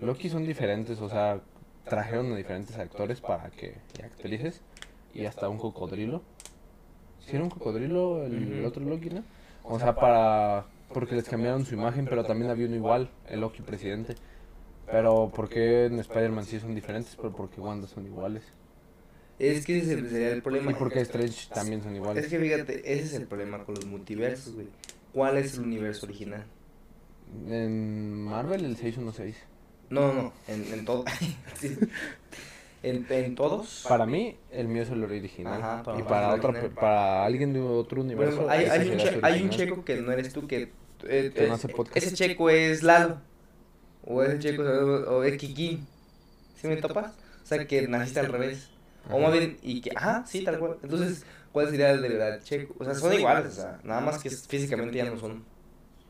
Loki 0.01 0.29
son 0.29 0.45
diferentes, 0.45 1.01
o 1.01 1.09
sea, 1.09 1.41
trajeron 1.85 2.33
a 2.33 2.37
diferentes 2.37 2.77
actores 2.79 3.21
para 3.21 3.49
que, 3.51 3.77
y 3.97 4.03
actrices, 4.03 4.61
y 5.15 5.27
hasta 5.27 5.49
un 5.49 5.59
cocodrilo. 5.59 6.21
¿Sí 7.21 7.37
era 7.37 7.45
un 7.45 7.51
cocodrilo 7.51 8.25
el, 8.25 8.65
otro 8.65 8.85
Loki, 8.85 9.11
no? 9.11 9.23
O 9.63 9.79
sea, 9.79 9.95
para 9.95 10.67
porque 10.93 11.15
les 11.15 11.29
cambiaron 11.29 11.65
su 11.65 11.75
imagen, 11.75 12.07
pero 12.07 12.25
también 12.25 12.51
había 12.51 12.67
uno 12.67 12.75
igual, 12.75 13.09
el 13.29 13.41
Loki 13.41 13.63
presidente. 13.63 14.17
Pero 14.87 15.31
¿por 15.35 15.49
qué 15.49 15.87
en 15.87 16.01
Spider-Man 16.01 16.45
sí 16.45 16.59
son 16.59 16.75
diferentes, 16.75 17.15
pero 17.15 17.31
porque 17.33 17.61
Wanda 17.61 17.87
son 17.87 18.05
iguales? 18.05 18.43
Es 19.39 19.67
que 19.67 19.79
ese 19.79 20.09
sería 20.09 20.31
el 20.31 20.43
problema. 20.43 20.71
¿Y 20.71 20.75
por 20.75 20.93
qué 20.93 21.01
Strange 21.01 21.49
también 21.53 21.83
son 21.83 21.95
iguales? 21.97 22.25
Es 22.25 22.31
que 22.31 22.39
fíjate, 22.39 22.93
ese 22.93 23.05
es 23.05 23.15
el 23.15 23.27
problema 23.27 23.65
con 23.65 23.75
los 23.75 23.87
multiversos, 23.87 24.55
güey. 24.55 24.69
¿Cuál 25.13 25.39
es 25.39 25.55
el 25.55 25.61
universo 25.61 26.07
original? 26.07 26.45
En 27.49 28.23
Marvel 28.23 28.65
el 28.65 28.77
616. 28.77 29.37
No, 29.91 30.13
no, 30.13 30.33
en, 30.49 30.73
en 30.73 30.85
todo. 30.85 31.05
en, 32.83 33.07
en, 33.09 33.35
todos. 33.35 33.85
Para 33.89 34.07
mí, 34.07 34.37
el 34.51 34.69
mío 34.69 34.83
es 34.83 34.91
el 34.91 35.03
original. 35.03 35.61
Ajá, 35.61 35.83
para 35.83 35.99
y 35.99 36.03
para, 36.03 36.35
otro, 36.35 36.75
para 36.75 37.25
alguien 37.25 37.53
de 37.53 37.61
otro 37.61 38.03
universo. 38.03 38.49
hay, 38.49 38.67
hay, 38.67 38.89
un 38.89 39.25
hay, 39.25 39.43
un 39.43 39.51
checo 39.51 39.85
que 39.85 39.97
no 40.01 40.13
eres 40.13 40.33
tú 40.33 40.47
que 40.47 40.63
eh, 41.07 41.33
eh, 41.35 41.53
ese 41.95 42.15
checo 42.15 42.51
es 42.51 42.83
Lalo. 42.83 43.21
O 44.05 44.23
ese 44.23 44.39
checo 44.39 44.63
o, 44.63 45.23
es 45.25 45.37
Kiki. 45.39 45.81
¿Sí 46.61 46.69
me 46.69 46.77
topas? 46.77 47.13
O 47.43 47.47
sea, 47.47 47.67
que 47.67 47.89
naciste 47.89 48.21
al 48.21 48.27
revés. 48.27 48.71
O 49.11 49.19
más 49.19 49.33
bien, 49.33 49.59
y 49.63 49.81
que, 49.81 49.91
ajá, 49.95 50.25
sí, 50.27 50.45
tal 50.45 50.59
cual. 50.59 50.79
Entonces, 50.83 51.25
¿cuál 51.53 51.69
sería 51.69 51.91
el 51.91 52.03
de 52.03 52.09
verdad 52.09 52.41
checo? 52.43 52.75
O 52.79 52.85
sea, 52.85 52.95
son 52.95 53.13
iguales, 53.13 53.53
o 53.53 53.55
sea, 53.63 53.81
nada 53.85 54.01
más 54.01 54.23
que 54.23 54.31
físicamente 54.31 54.97
ya 54.97 55.05
no 55.05 55.19
son 55.19 55.45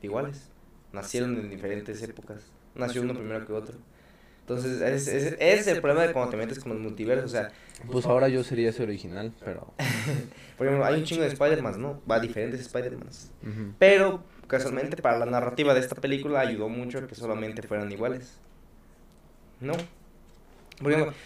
iguales. 0.02 0.50
Nacieron 0.92 1.36
en 1.36 1.50
diferentes 1.50 2.00
épocas. 2.02 2.42
Nació 2.74 3.02
uno 3.02 3.14
primero 3.14 3.44
que 3.44 3.52
otro. 3.52 3.76
Entonces, 4.40 4.80
ese 4.82 5.36
es, 5.40 5.66
el 5.66 5.80
problema 5.80 6.06
de 6.06 6.12
cuando 6.12 6.30
te 6.30 6.36
metes 6.36 6.60
con 6.60 6.72
los 6.72 6.80
multiversos, 6.80 7.24
o 7.24 7.28
sea... 7.28 7.50
Pues 7.90 8.04
ahora 8.04 8.28
yo 8.28 8.44
sería 8.44 8.68
ese 8.68 8.82
original, 8.82 9.32
pero... 9.42 9.72
Por 10.58 10.66
ejemplo, 10.66 10.84
hay 10.84 11.00
un 11.00 11.04
chingo 11.04 11.22
de 11.22 11.28
Spider-Man, 11.28 11.80
¿no? 11.80 12.02
Va, 12.08 12.20
diferentes 12.20 12.60
Spider-Mans. 12.60 13.30
Pero 13.78 14.22
casualmente 14.46 15.00
para 15.00 15.18
la 15.18 15.24
narrativa 15.24 15.72
de 15.72 15.80
esta 15.80 15.94
película 15.94 16.40
ayudó 16.40 16.68
mucho 16.68 16.98
a 16.98 17.06
que 17.06 17.14
solamente 17.14 17.62
fueran 17.62 17.90
iguales. 17.90 18.34
¿No? 19.60 19.72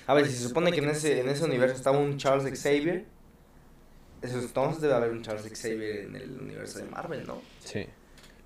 A 0.07 0.15
ver, 0.15 0.27
si 0.27 0.33
se 0.33 0.49
supone 0.49 0.73
que 0.73 0.81
en 0.81 0.91
ese, 0.91 1.21
en 1.21 1.29
ese 1.29 1.45
universo 1.45 1.77
estaba 1.77 1.99
un 1.99 2.17
Charles 2.17 2.61
Xavier, 2.61 3.07
entonces 4.23 4.81
debe 4.81 4.95
haber 4.95 5.11
un 5.11 5.23
Charles 5.23 5.51
Xavier 5.51 6.07
en 6.07 6.17
el 6.17 6.41
universo 6.41 6.79
de 6.79 6.85
Marvel, 6.87 7.27
¿no? 7.27 7.41
Sí. 7.65 7.87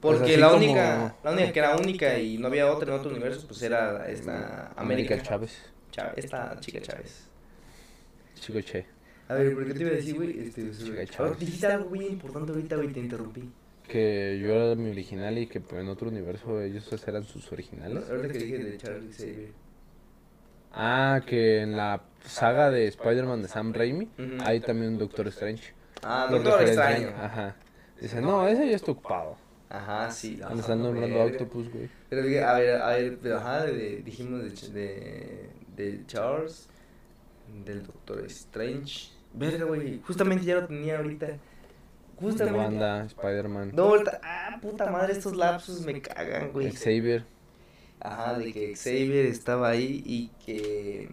Porque 0.01 0.25
pues 0.25 0.39
la 0.39 0.53
única, 0.53 1.17
la 1.23 1.31
única 1.31 1.53
que 1.53 1.59
era 1.61 1.77
única 1.77 2.19
y 2.19 2.37
no 2.37 2.49
había 2.49 2.71
otra 2.71 2.93
en 2.93 2.99
otro 2.99 3.11
universo, 3.11 3.47
pues 3.47 3.63
era 3.63 4.09
esta 4.09 4.73
América 4.77 5.21
Chávez. 5.23 5.57
Esta 6.17 6.59
chica 6.59 6.81
Chávez. 6.81 7.29
Chico 8.35 8.61
Che. 8.61 8.85
A 9.29 9.35
ver, 9.35 9.55
¿por 9.55 9.65
qué 9.65 9.75
te 9.75 9.81
iba 9.83 9.91
a 9.91 9.95
decir, 9.95 10.17
güey? 10.17 10.41
Este, 10.41 10.71
Chica 10.73 11.07
Charles. 11.07 11.39
dijiste 11.39 11.67
algo 11.69 11.91
muy 11.91 12.07
importante 12.07 12.51
ahorita, 12.51 12.77
güey, 12.77 12.89
te 12.89 12.99
interrumpí. 12.99 13.49
Que 13.87 14.41
yo 14.43 14.53
era 14.53 14.75
mi 14.75 14.91
original 14.91 15.39
y 15.39 15.47
que 15.47 15.61
pues, 15.61 15.81
en 15.81 15.89
otro 15.89 16.09
universo 16.09 16.61
ellos 16.61 16.91
eran 17.07 17.25
sus 17.25 17.53
originales. 17.53 18.11
Ahorita 18.11 18.33
que 18.33 18.39
dije 18.39 18.59
de 18.59 18.77
Charlie 18.79 19.13
Xavier. 19.13 19.62
Ah, 20.73 21.21
que 21.27 21.61
en 21.61 21.77
la 21.77 22.03
saga 22.25 22.71
de 22.71 22.87
Spider-Man 22.89 23.43
de 23.43 23.49
Sam 23.49 23.73
Raimi 23.73 24.09
hay 24.45 24.61
también 24.61 24.93
un 24.93 24.99
Doctor 24.99 25.29
Strange. 25.29 25.73
Ah, 26.03 26.29
Lo 26.31 26.39
Doctor 26.41 26.63
Extraño. 26.63 27.09
Ajá. 27.21 27.57
Dice, 28.01 28.21
no, 28.21 28.47
ese 28.49 28.69
ya 28.69 28.77
está 28.77 28.91
ocupado. 28.93 29.37
Ajá, 29.69 30.11
sí. 30.11 30.37
Le 30.37 30.61
están 30.61 30.83
nombrando. 30.83 31.23
Octopus, 31.23 31.71
güey. 31.73 31.89
Pero 32.11 32.23
dije, 32.23 32.43
a 32.43 32.55
ver, 32.55 32.83
a 32.83 32.89
ver, 32.91 33.19
pero 33.23 33.39
ajá, 33.39 33.65
de- 33.65 34.03
dijimos 34.05 34.73
de, 34.73 34.81
de, 34.81 35.51
de 35.77 36.07
Charles, 36.07 36.69
del 37.65 37.87
Doctor 37.87 38.25
Strange. 38.27 39.11
Verga, 39.35 39.65
güey, 39.65 40.01
justamente 40.03 40.45
ya 40.45 40.57
lo 40.57 40.67
tenía 40.67 40.99
ahorita. 40.99 41.29
Justamente. 42.21 42.59
Wanda, 42.59 43.05
Spider-Man, 43.07 43.73
No, 43.75 43.95
ah, 44.23 44.59
puta 44.61 44.91
madre, 44.91 45.13
estos 45.13 45.35
lapsos 45.35 45.81
me 45.87 46.01
cagan, 46.03 46.53
güey. 46.53 46.71
Xavier, 46.73 47.25
Ajá, 48.03 48.39
de 48.39 48.53
que 48.53 48.75
Xavier 48.77 49.27
estaba 49.27 49.69
ahí 49.69 50.03
y 50.05 50.29
que... 50.45 51.09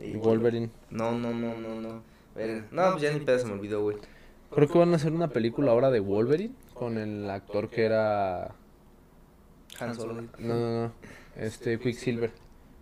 y- 0.00 0.16
Wolverine. 0.16 0.70
No, 0.90 1.12
no, 1.12 1.32
no, 1.32 1.54
no, 1.56 1.80
no. 1.80 2.02
Verga. 2.34 2.66
No, 2.70 2.90
pues 2.92 3.02
ya 3.02 3.12
ni 3.12 3.20
pedo 3.20 3.38
se 3.38 3.46
me 3.46 3.52
olvidó, 3.52 3.82
güey. 3.82 3.96
Creo 4.50 4.68
que 4.68 4.78
van 4.78 4.92
a 4.92 4.96
hacer 4.96 5.12
una 5.12 5.28
película 5.28 5.70
ahora 5.72 5.90
de 5.90 6.00
Wolverine 6.00 6.54
con 6.74 6.98
el 6.98 7.28
actor 7.30 7.68
que 7.70 7.84
era... 7.84 8.54
Han 9.80 9.94
Solo. 9.94 10.14
güey. 10.14 10.26
No, 10.38 10.54
no, 10.54 10.82
no. 10.84 10.92
Este 11.36 11.78
Quicksilver. 11.78 12.30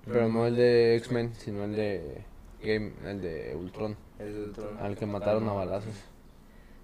Pero 0.06 0.28
no 0.28 0.46
el 0.46 0.56
de 0.56 0.96
X-Men, 0.96 1.34
sino 1.34 1.64
el 1.64 1.74
de 1.74 2.24
Game, 2.62 2.92
el 3.06 3.20
de 3.22 3.56
Ultron, 3.56 3.96
El 4.18 4.34
de 4.34 4.40
Ultron. 4.44 4.78
al 4.78 4.96
que 4.96 5.06
mataron 5.06 5.48
a 5.48 5.52
balazos. 5.52 5.94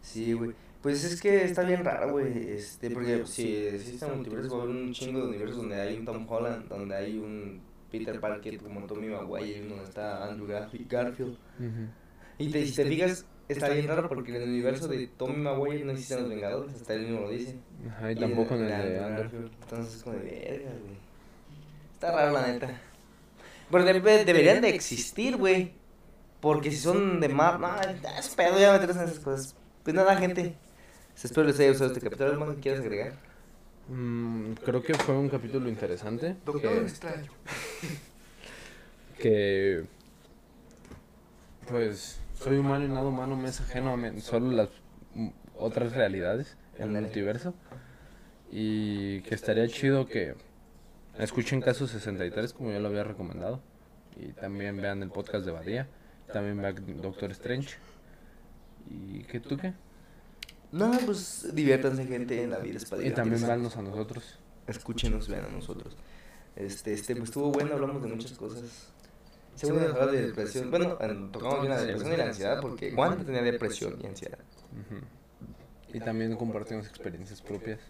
Sí, 0.01 0.33
güey. 0.33 0.53
Pues 0.83 1.05
es 1.05 1.21
que 1.21 1.45
está 1.45 1.63
bien 1.63 1.85
raro, 1.85 2.13
güey. 2.13 2.53
Este, 2.53 2.91
porque 2.91 3.27
si 3.27 3.55
existe 3.67 4.07
un 4.07 4.17
multiverso, 4.17 4.57
va 4.57 4.63
a 4.63 4.65
haber 4.67 4.77
un 4.77 4.93
chingo 4.93 5.21
de 5.21 5.29
universos 5.29 5.57
donde 5.59 5.81
hay 5.81 5.97
un 5.99 6.05
Tom 6.07 6.27
Holland, 6.29 6.69
donde 6.69 6.97
hay 6.97 7.19
un 7.19 7.61
Peter 7.91 8.19
Parker 8.19 8.59
como 8.59 8.87
Tommy 8.87 9.09
Maguire, 9.09 9.59
y 9.59 9.69
donde 9.69 9.85
está 9.85 10.25
Andrew 10.25 10.49
Garfi- 10.49 10.87
Garfield. 10.89 11.37
Y 12.39 12.49
te, 12.51 12.65
si 12.65 12.75
te 12.75 12.87
fijas, 12.87 13.27
está 13.49 13.69
bien 13.69 13.89
raro 13.89 14.09
porque 14.09 14.31
en 14.35 14.43
el 14.43 14.49
universo 14.49 14.89
de 14.89 15.07
Tommy 15.09 15.37
Maguire 15.37 15.85
no 15.85 15.93
existen 15.93 16.21
los 16.21 16.29
Vengadores, 16.31 16.75
hasta 16.75 16.95
él 16.95 17.03
mismo 17.03 17.21
lo 17.21 17.31
dice. 17.31 17.57
Ajá, 17.91 18.13
y 18.13 18.15
tampoco 18.17 18.55
en 18.55 18.63
el 18.63 18.69
de 18.69 18.75
Andrew. 18.75 19.19
Garfield. 19.19 19.51
Entonces 19.63 19.95
es 19.97 20.03
como 20.03 20.17
de 20.17 20.23
verga, 20.23 20.71
güey. 20.81 20.95
Está 21.93 22.13
raro, 22.13 22.33
la 22.33 22.47
neta. 22.47 22.81
Pero 23.71 23.85
de- 23.85 24.25
deberían 24.25 24.63
de 24.63 24.71
existir, 24.71 25.37
güey. 25.37 25.73
Porque 26.41 26.71
si 26.71 26.79
son 26.79 27.21
de 27.21 27.29
más. 27.29 27.61
No, 27.61 27.69
es 28.19 28.29
pedo 28.35 28.59
ya 28.59 28.73
meterse 28.73 28.99
en 28.99 29.05
esas 29.05 29.19
cosas. 29.21 29.55
Pues 29.83 29.95
nada, 29.95 30.17
gente. 30.17 30.55
Espero 31.23 31.47
les 31.47 31.59
haya 31.61 31.69
gustado 31.69 31.91
este 31.93 32.01
capítulo. 32.01 32.31
¿Algo 32.31 32.47
más 32.47 32.55
que 32.57 32.63
quieras 32.63 32.81
agregar? 32.81 33.13
Mm, 33.89 34.53
creo 34.65 34.83
que 34.83 34.95
fue 34.95 35.17
un 35.17 35.29
capítulo 35.29 35.69
interesante. 35.69 36.37
Doctor 36.47 36.73
que- 36.73 36.81
Extraño. 36.81 37.31
que 39.19 39.85
pues 41.69 42.19
soy 42.35 42.57
humano 42.57 42.87
y 42.87 42.89
nada 42.89 43.07
humano 43.07 43.37
me 43.37 43.49
es 43.49 43.61
ajeno 43.61 43.93
a 43.95 44.21
solo 44.21 44.51
las 44.51 44.71
otras 45.57 45.93
realidades 45.93 46.57
en 46.79 46.97
el 46.97 47.03
multiverso 47.03 47.55
y 48.51 49.21
que 49.23 49.35
estaría 49.35 49.69
chido 49.69 50.07
que 50.07 50.35
escuchen 51.19 51.61
Caso 51.61 51.87
63 51.87 52.55
como 52.55 52.73
yo 52.73 52.81
lo 52.81 52.89
había 52.89 53.05
recomendado 53.05 53.61
y 54.17 54.33
también 54.33 54.81
vean 54.81 55.03
el 55.03 55.11
podcast 55.11 55.45
de 55.45 55.53
Badía 55.53 55.87
también 56.33 56.61
vean 56.61 57.03
Doctor 57.03 57.31
Strange 57.33 57.77
y 58.89 59.23
que 59.25 59.39
tú 59.39 59.59
qué 59.59 59.75
No, 60.73 60.93
pues 61.05 61.49
diviértanse, 61.53 62.07
gente. 62.07 62.43
En 62.43 62.51
la 62.51 62.59
vida 62.59 62.77
es 62.79 62.85
para 62.85 63.05
y 63.05 63.11
también 63.13 63.43
veannos 63.43 63.77
a 63.77 63.83
nosotros 63.83 64.39
Escúchenos, 64.67 65.29
vean 65.29 65.47
a 65.47 65.49
nosotros. 65.49 65.97
Este, 66.55 66.93
este, 66.93 67.17
pues 67.17 67.31
estuvo 67.31 67.51
bueno, 67.51 67.75
hablamos 67.75 68.03
de 68.03 68.09
muchas 68.09 68.33
cosas. 68.33 68.93
Según 69.57 69.81
hablar 69.83 70.11
de 70.13 70.27
depresión, 70.29 70.71
bueno, 70.71 70.97
en- 71.01 71.33
tocamos 71.33 71.61
bien 71.61 71.71
la 71.73 71.81
depresión 71.83 72.13
y 72.13 72.17
la 72.17 72.25
ansiedad 72.27 72.61
porque 72.61 72.93
Juan 72.93 73.25
tenía 73.25 73.43
depresión 73.43 73.99
y 74.03 74.07
ansiedad. 74.07 74.39
Y 75.93 75.99
también 76.01 76.37
compartimos 76.37 76.87
experiencias 76.87 77.43
propias 77.43 77.81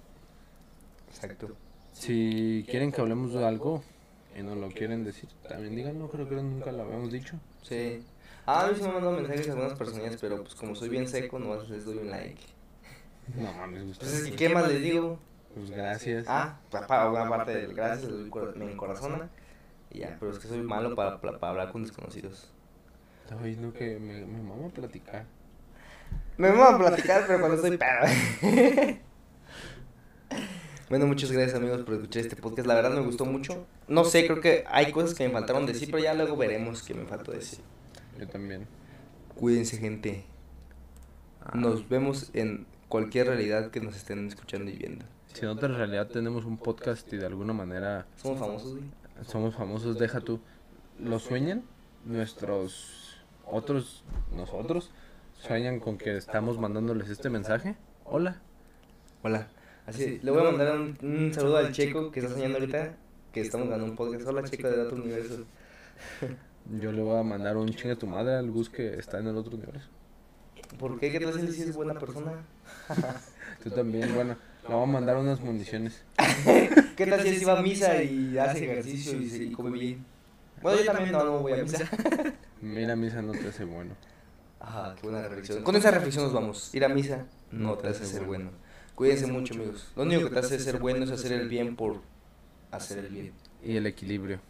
Exacto. 1.11 1.55
Si 1.93 2.65
quieren 2.71 2.93
que 2.93 3.01
hablemos 3.01 3.33
de 3.35 3.45
algo 3.45 3.83
y 4.39 4.43
no 4.43 4.55
lo 4.55 4.69
quieren 4.69 5.05
decir, 5.05 5.29
también 5.49 5.75
díganlo, 5.75 6.09
creo 6.09 6.29
que 6.29 6.37
nunca 6.37 6.71
lo 6.73 6.85
habíamos 6.85 7.13
dicho. 7.13 7.39
Sí. 7.63 8.03
Ah, 8.47 8.65
a 8.65 8.69
mí 8.69 8.75
sí 8.77 8.83
me 8.83 8.89
han 8.89 8.95
mandado 8.95 9.17
mensajes 9.17 9.49
a 9.49 9.53
algunas 9.53 9.75
personas, 9.79 10.17
pero 10.21 10.43
pues 10.43 10.55
como 10.55 10.75
soy 10.75 10.89
bien 10.89 11.07
seco, 11.09 11.39
nomás 11.39 11.69
les 11.69 11.85
doy 11.85 11.99
un 11.99 12.11
like. 12.11 12.41
No 13.37 13.53
mames, 13.53 13.87
gusta. 13.87 14.05
Pues 14.05 14.19
es 14.19 14.31
que, 14.31 14.37
¿qué 14.37 14.49
más 14.49 14.69
les 14.69 14.83
digo? 14.83 15.19
Pues 15.55 15.71
gracias. 15.71 16.27
Ah, 16.29 16.59
para 16.71 17.11
una 17.11 17.29
parte 17.29 17.53
del 17.55 17.75
gracias, 17.75 18.11
me 18.57 18.71
encorazona. 18.73 19.29
Y 19.91 20.01
ya, 20.01 20.17
pero 20.21 20.33
es 20.33 20.39
que 20.39 20.49
soy 20.49 20.63
malo 20.63 20.95
para, 20.95 21.21
para, 21.21 21.39
para 21.39 21.51
hablar 21.51 21.73
con 21.73 21.83
desconocidos. 21.83 22.53
Estaba 23.25 23.43
diciendo 23.43 23.73
que 23.73 23.99
me, 23.99 24.25
me 24.27 24.43
mama 24.43 24.69
platicar. 24.69 25.25
Me 26.37 26.51
vamos 26.51 26.75
a 26.75 26.79
platicar, 26.79 27.25
pero 27.27 27.41
cuando 27.41 27.57
estoy 27.57 27.77
pedo. 27.77 29.01
Bueno, 30.91 31.07
muchas 31.07 31.31
gracias 31.31 31.57
amigos 31.57 31.83
por 31.83 31.95
escuchar 31.95 32.23
este 32.23 32.35
podcast. 32.35 32.67
La 32.67 32.75
verdad 32.75 32.91
me 32.91 33.03
gustó 33.03 33.25
mucho. 33.25 33.65
No 33.87 34.05
sé, 34.05 34.27
creo 34.27 34.41
que 34.41 34.65
hay 34.67 34.91
cosas 34.91 35.15
que 35.15 35.25
me 35.25 35.33
faltaron 35.33 35.65
decir, 35.65 35.89
pero 35.89 36.03
ya 36.03 36.15
luego 36.15 36.37
veremos 36.37 36.83
qué 36.83 36.95
me 36.95 37.05
faltó 37.05 37.31
decir. 37.31 37.61
Yo 38.19 38.27
también. 38.27 38.67
Cuídense, 39.37 39.77
gente. 39.77 40.25
Ah, 41.41 41.53
Nos 41.55 41.89
vemos 41.89 42.31
en 42.35 42.67
cualquier 42.91 43.29
realidad 43.29 43.71
que 43.71 43.81
nos 43.81 43.97
estén 43.97 44.27
escuchando 44.27 44.71
y 44.71 44.77
viendo. 44.77 45.07
Si 45.33 45.45
en 45.45 45.49
otra 45.53 45.69
realidad 45.69 46.09
tenemos 46.09 46.45
un 46.45 46.59
podcast 46.59 47.11
y 47.13 47.17
de 47.17 47.25
alguna 47.25 47.53
manera 47.53 48.07
Somos 48.17 48.41
famosos, 48.41 48.73
güey. 48.73 48.85
somos 49.25 49.55
famosos, 49.55 49.99
deja 49.99 50.21
tú. 50.21 50.41
¿Lo 50.99 51.19
sueñan? 51.21 51.63
Nuestros 52.05 53.17
otros, 53.47 54.03
nosotros, 54.35 54.91
sueñan 55.39 55.79
con 55.79 55.99
que 55.99 56.17
estamos 56.17 56.59
mandándoles 56.59 57.09
este 57.09 57.31
mensaje. 57.31 57.77
Hola. 58.05 58.43
Hola. 59.23 59.47
Así, 59.87 60.19
le 60.23 60.31
voy 60.31 60.41
a 60.41 60.51
mandar 60.51 60.77
un, 60.79 60.99
un 61.01 61.33
saludo 61.33 61.59
al 61.59 61.73
Checo 61.73 62.11
que 62.11 62.21
está 62.21 62.33
soñando 62.33 62.59
ahorita 62.59 62.97
que 63.33 63.41
estamos 63.41 63.69
ganando 63.69 63.91
un 63.93 63.97
podcast. 63.97 64.27
Hola, 64.27 64.43
Checo 64.43 64.69
de 64.69 64.77
Dato 64.77 64.97
Universo. 64.97 65.45
Yo 66.81 66.91
le 66.91 67.03
voy 67.03 67.19
a 67.19 67.23
mandar 67.23 67.57
un 67.57 67.69
chingue 67.69 67.93
a 67.93 67.97
tu 67.99 68.07
madre 68.09 68.35
al 68.35 68.51
Gus 68.51 68.69
que 68.69 68.95
está 68.99 69.21
en 69.21 69.29
el 69.29 69.37
otro 69.37 69.57
universo. 69.57 69.89
¿Por 70.79 70.99
qué? 70.99 71.11
¿Qué 71.11 71.21
tal 71.21 71.53
si 71.53 71.63
es 71.63 71.75
buena 71.75 71.95
persona? 71.95 72.33
Tú 73.63 73.71
también, 73.71 74.15
bueno, 74.15 74.37
le 74.69 74.75
voy 74.75 74.83
a 74.83 74.87
mandar 74.87 75.17
unas 75.17 75.41
municiones. 75.41 76.03
¿Qué 76.97 77.07
tal 77.07 77.23
si 77.23 77.45
va 77.45 77.59
a 77.59 77.63
misa 77.63 78.03
y 78.03 78.39
hace 78.39 78.65
ejercicio 78.65 79.19
y, 79.19 79.29
se, 79.29 79.45
y 79.45 79.53
come 79.53 79.71
bien? 79.71 80.05
Bueno, 80.63 80.81
yo 80.81 80.87
también 80.87 81.13
no, 81.13 81.25
no 81.25 81.39
voy 81.41 81.53
a 81.53 81.63
misa. 81.63 81.89
Mira, 82.61 82.95
misa 82.97 83.23
no 83.23 83.33
te 83.33 83.49
hace 83.49 83.65
bueno. 83.65 83.95
Ajá, 84.61 84.95
qué 84.95 85.09
buena 85.09 85.27
reflexión. 85.27 85.63
Con 85.63 85.77
esa 85.77 85.91
reflexión 85.91 86.25
nos 86.25 86.33
vamos. 86.33 86.75
Ir 86.75 86.85
a 86.85 86.89
misa 86.89 87.27
no 87.51 87.77
te 87.77 87.89
hace 87.89 88.05
ser 88.07 88.25
bueno. 88.25 88.51
Cuídense 88.95 89.27
mucho, 89.27 89.55
amigos. 89.55 89.89
Lo 89.97 90.03
único 90.03 90.25
que 90.25 90.31
te 90.31 90.39
hace 90.39 90.59
ser 90.59 90.79
bueno 90.79 91.05
es 91.05 91.11
hacer 91.11 91.33
el 91.33 91.49
bien 91.49 91.77
por 91.77 92.01
hacer 92.71 92.99
el 92.99 93.09
bien. 93.09 93.33
Y 93.63 93.77
el 93.77 93.87
equilibrio. 93.87 94.41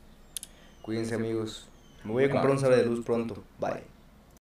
Cuídense, 0.82 1.14
amigos. 1.14 1.68
Me 2.04 2.12
voy 2.12 2.24
a 2.24 2.30
comprar 2.30 2.50
un 2.50 2.58
sable 2.58 2.76
de 2.78 2.86
luz 2.86 3.04
pronto. 3.04 3.44
Bye. 3.58 3.82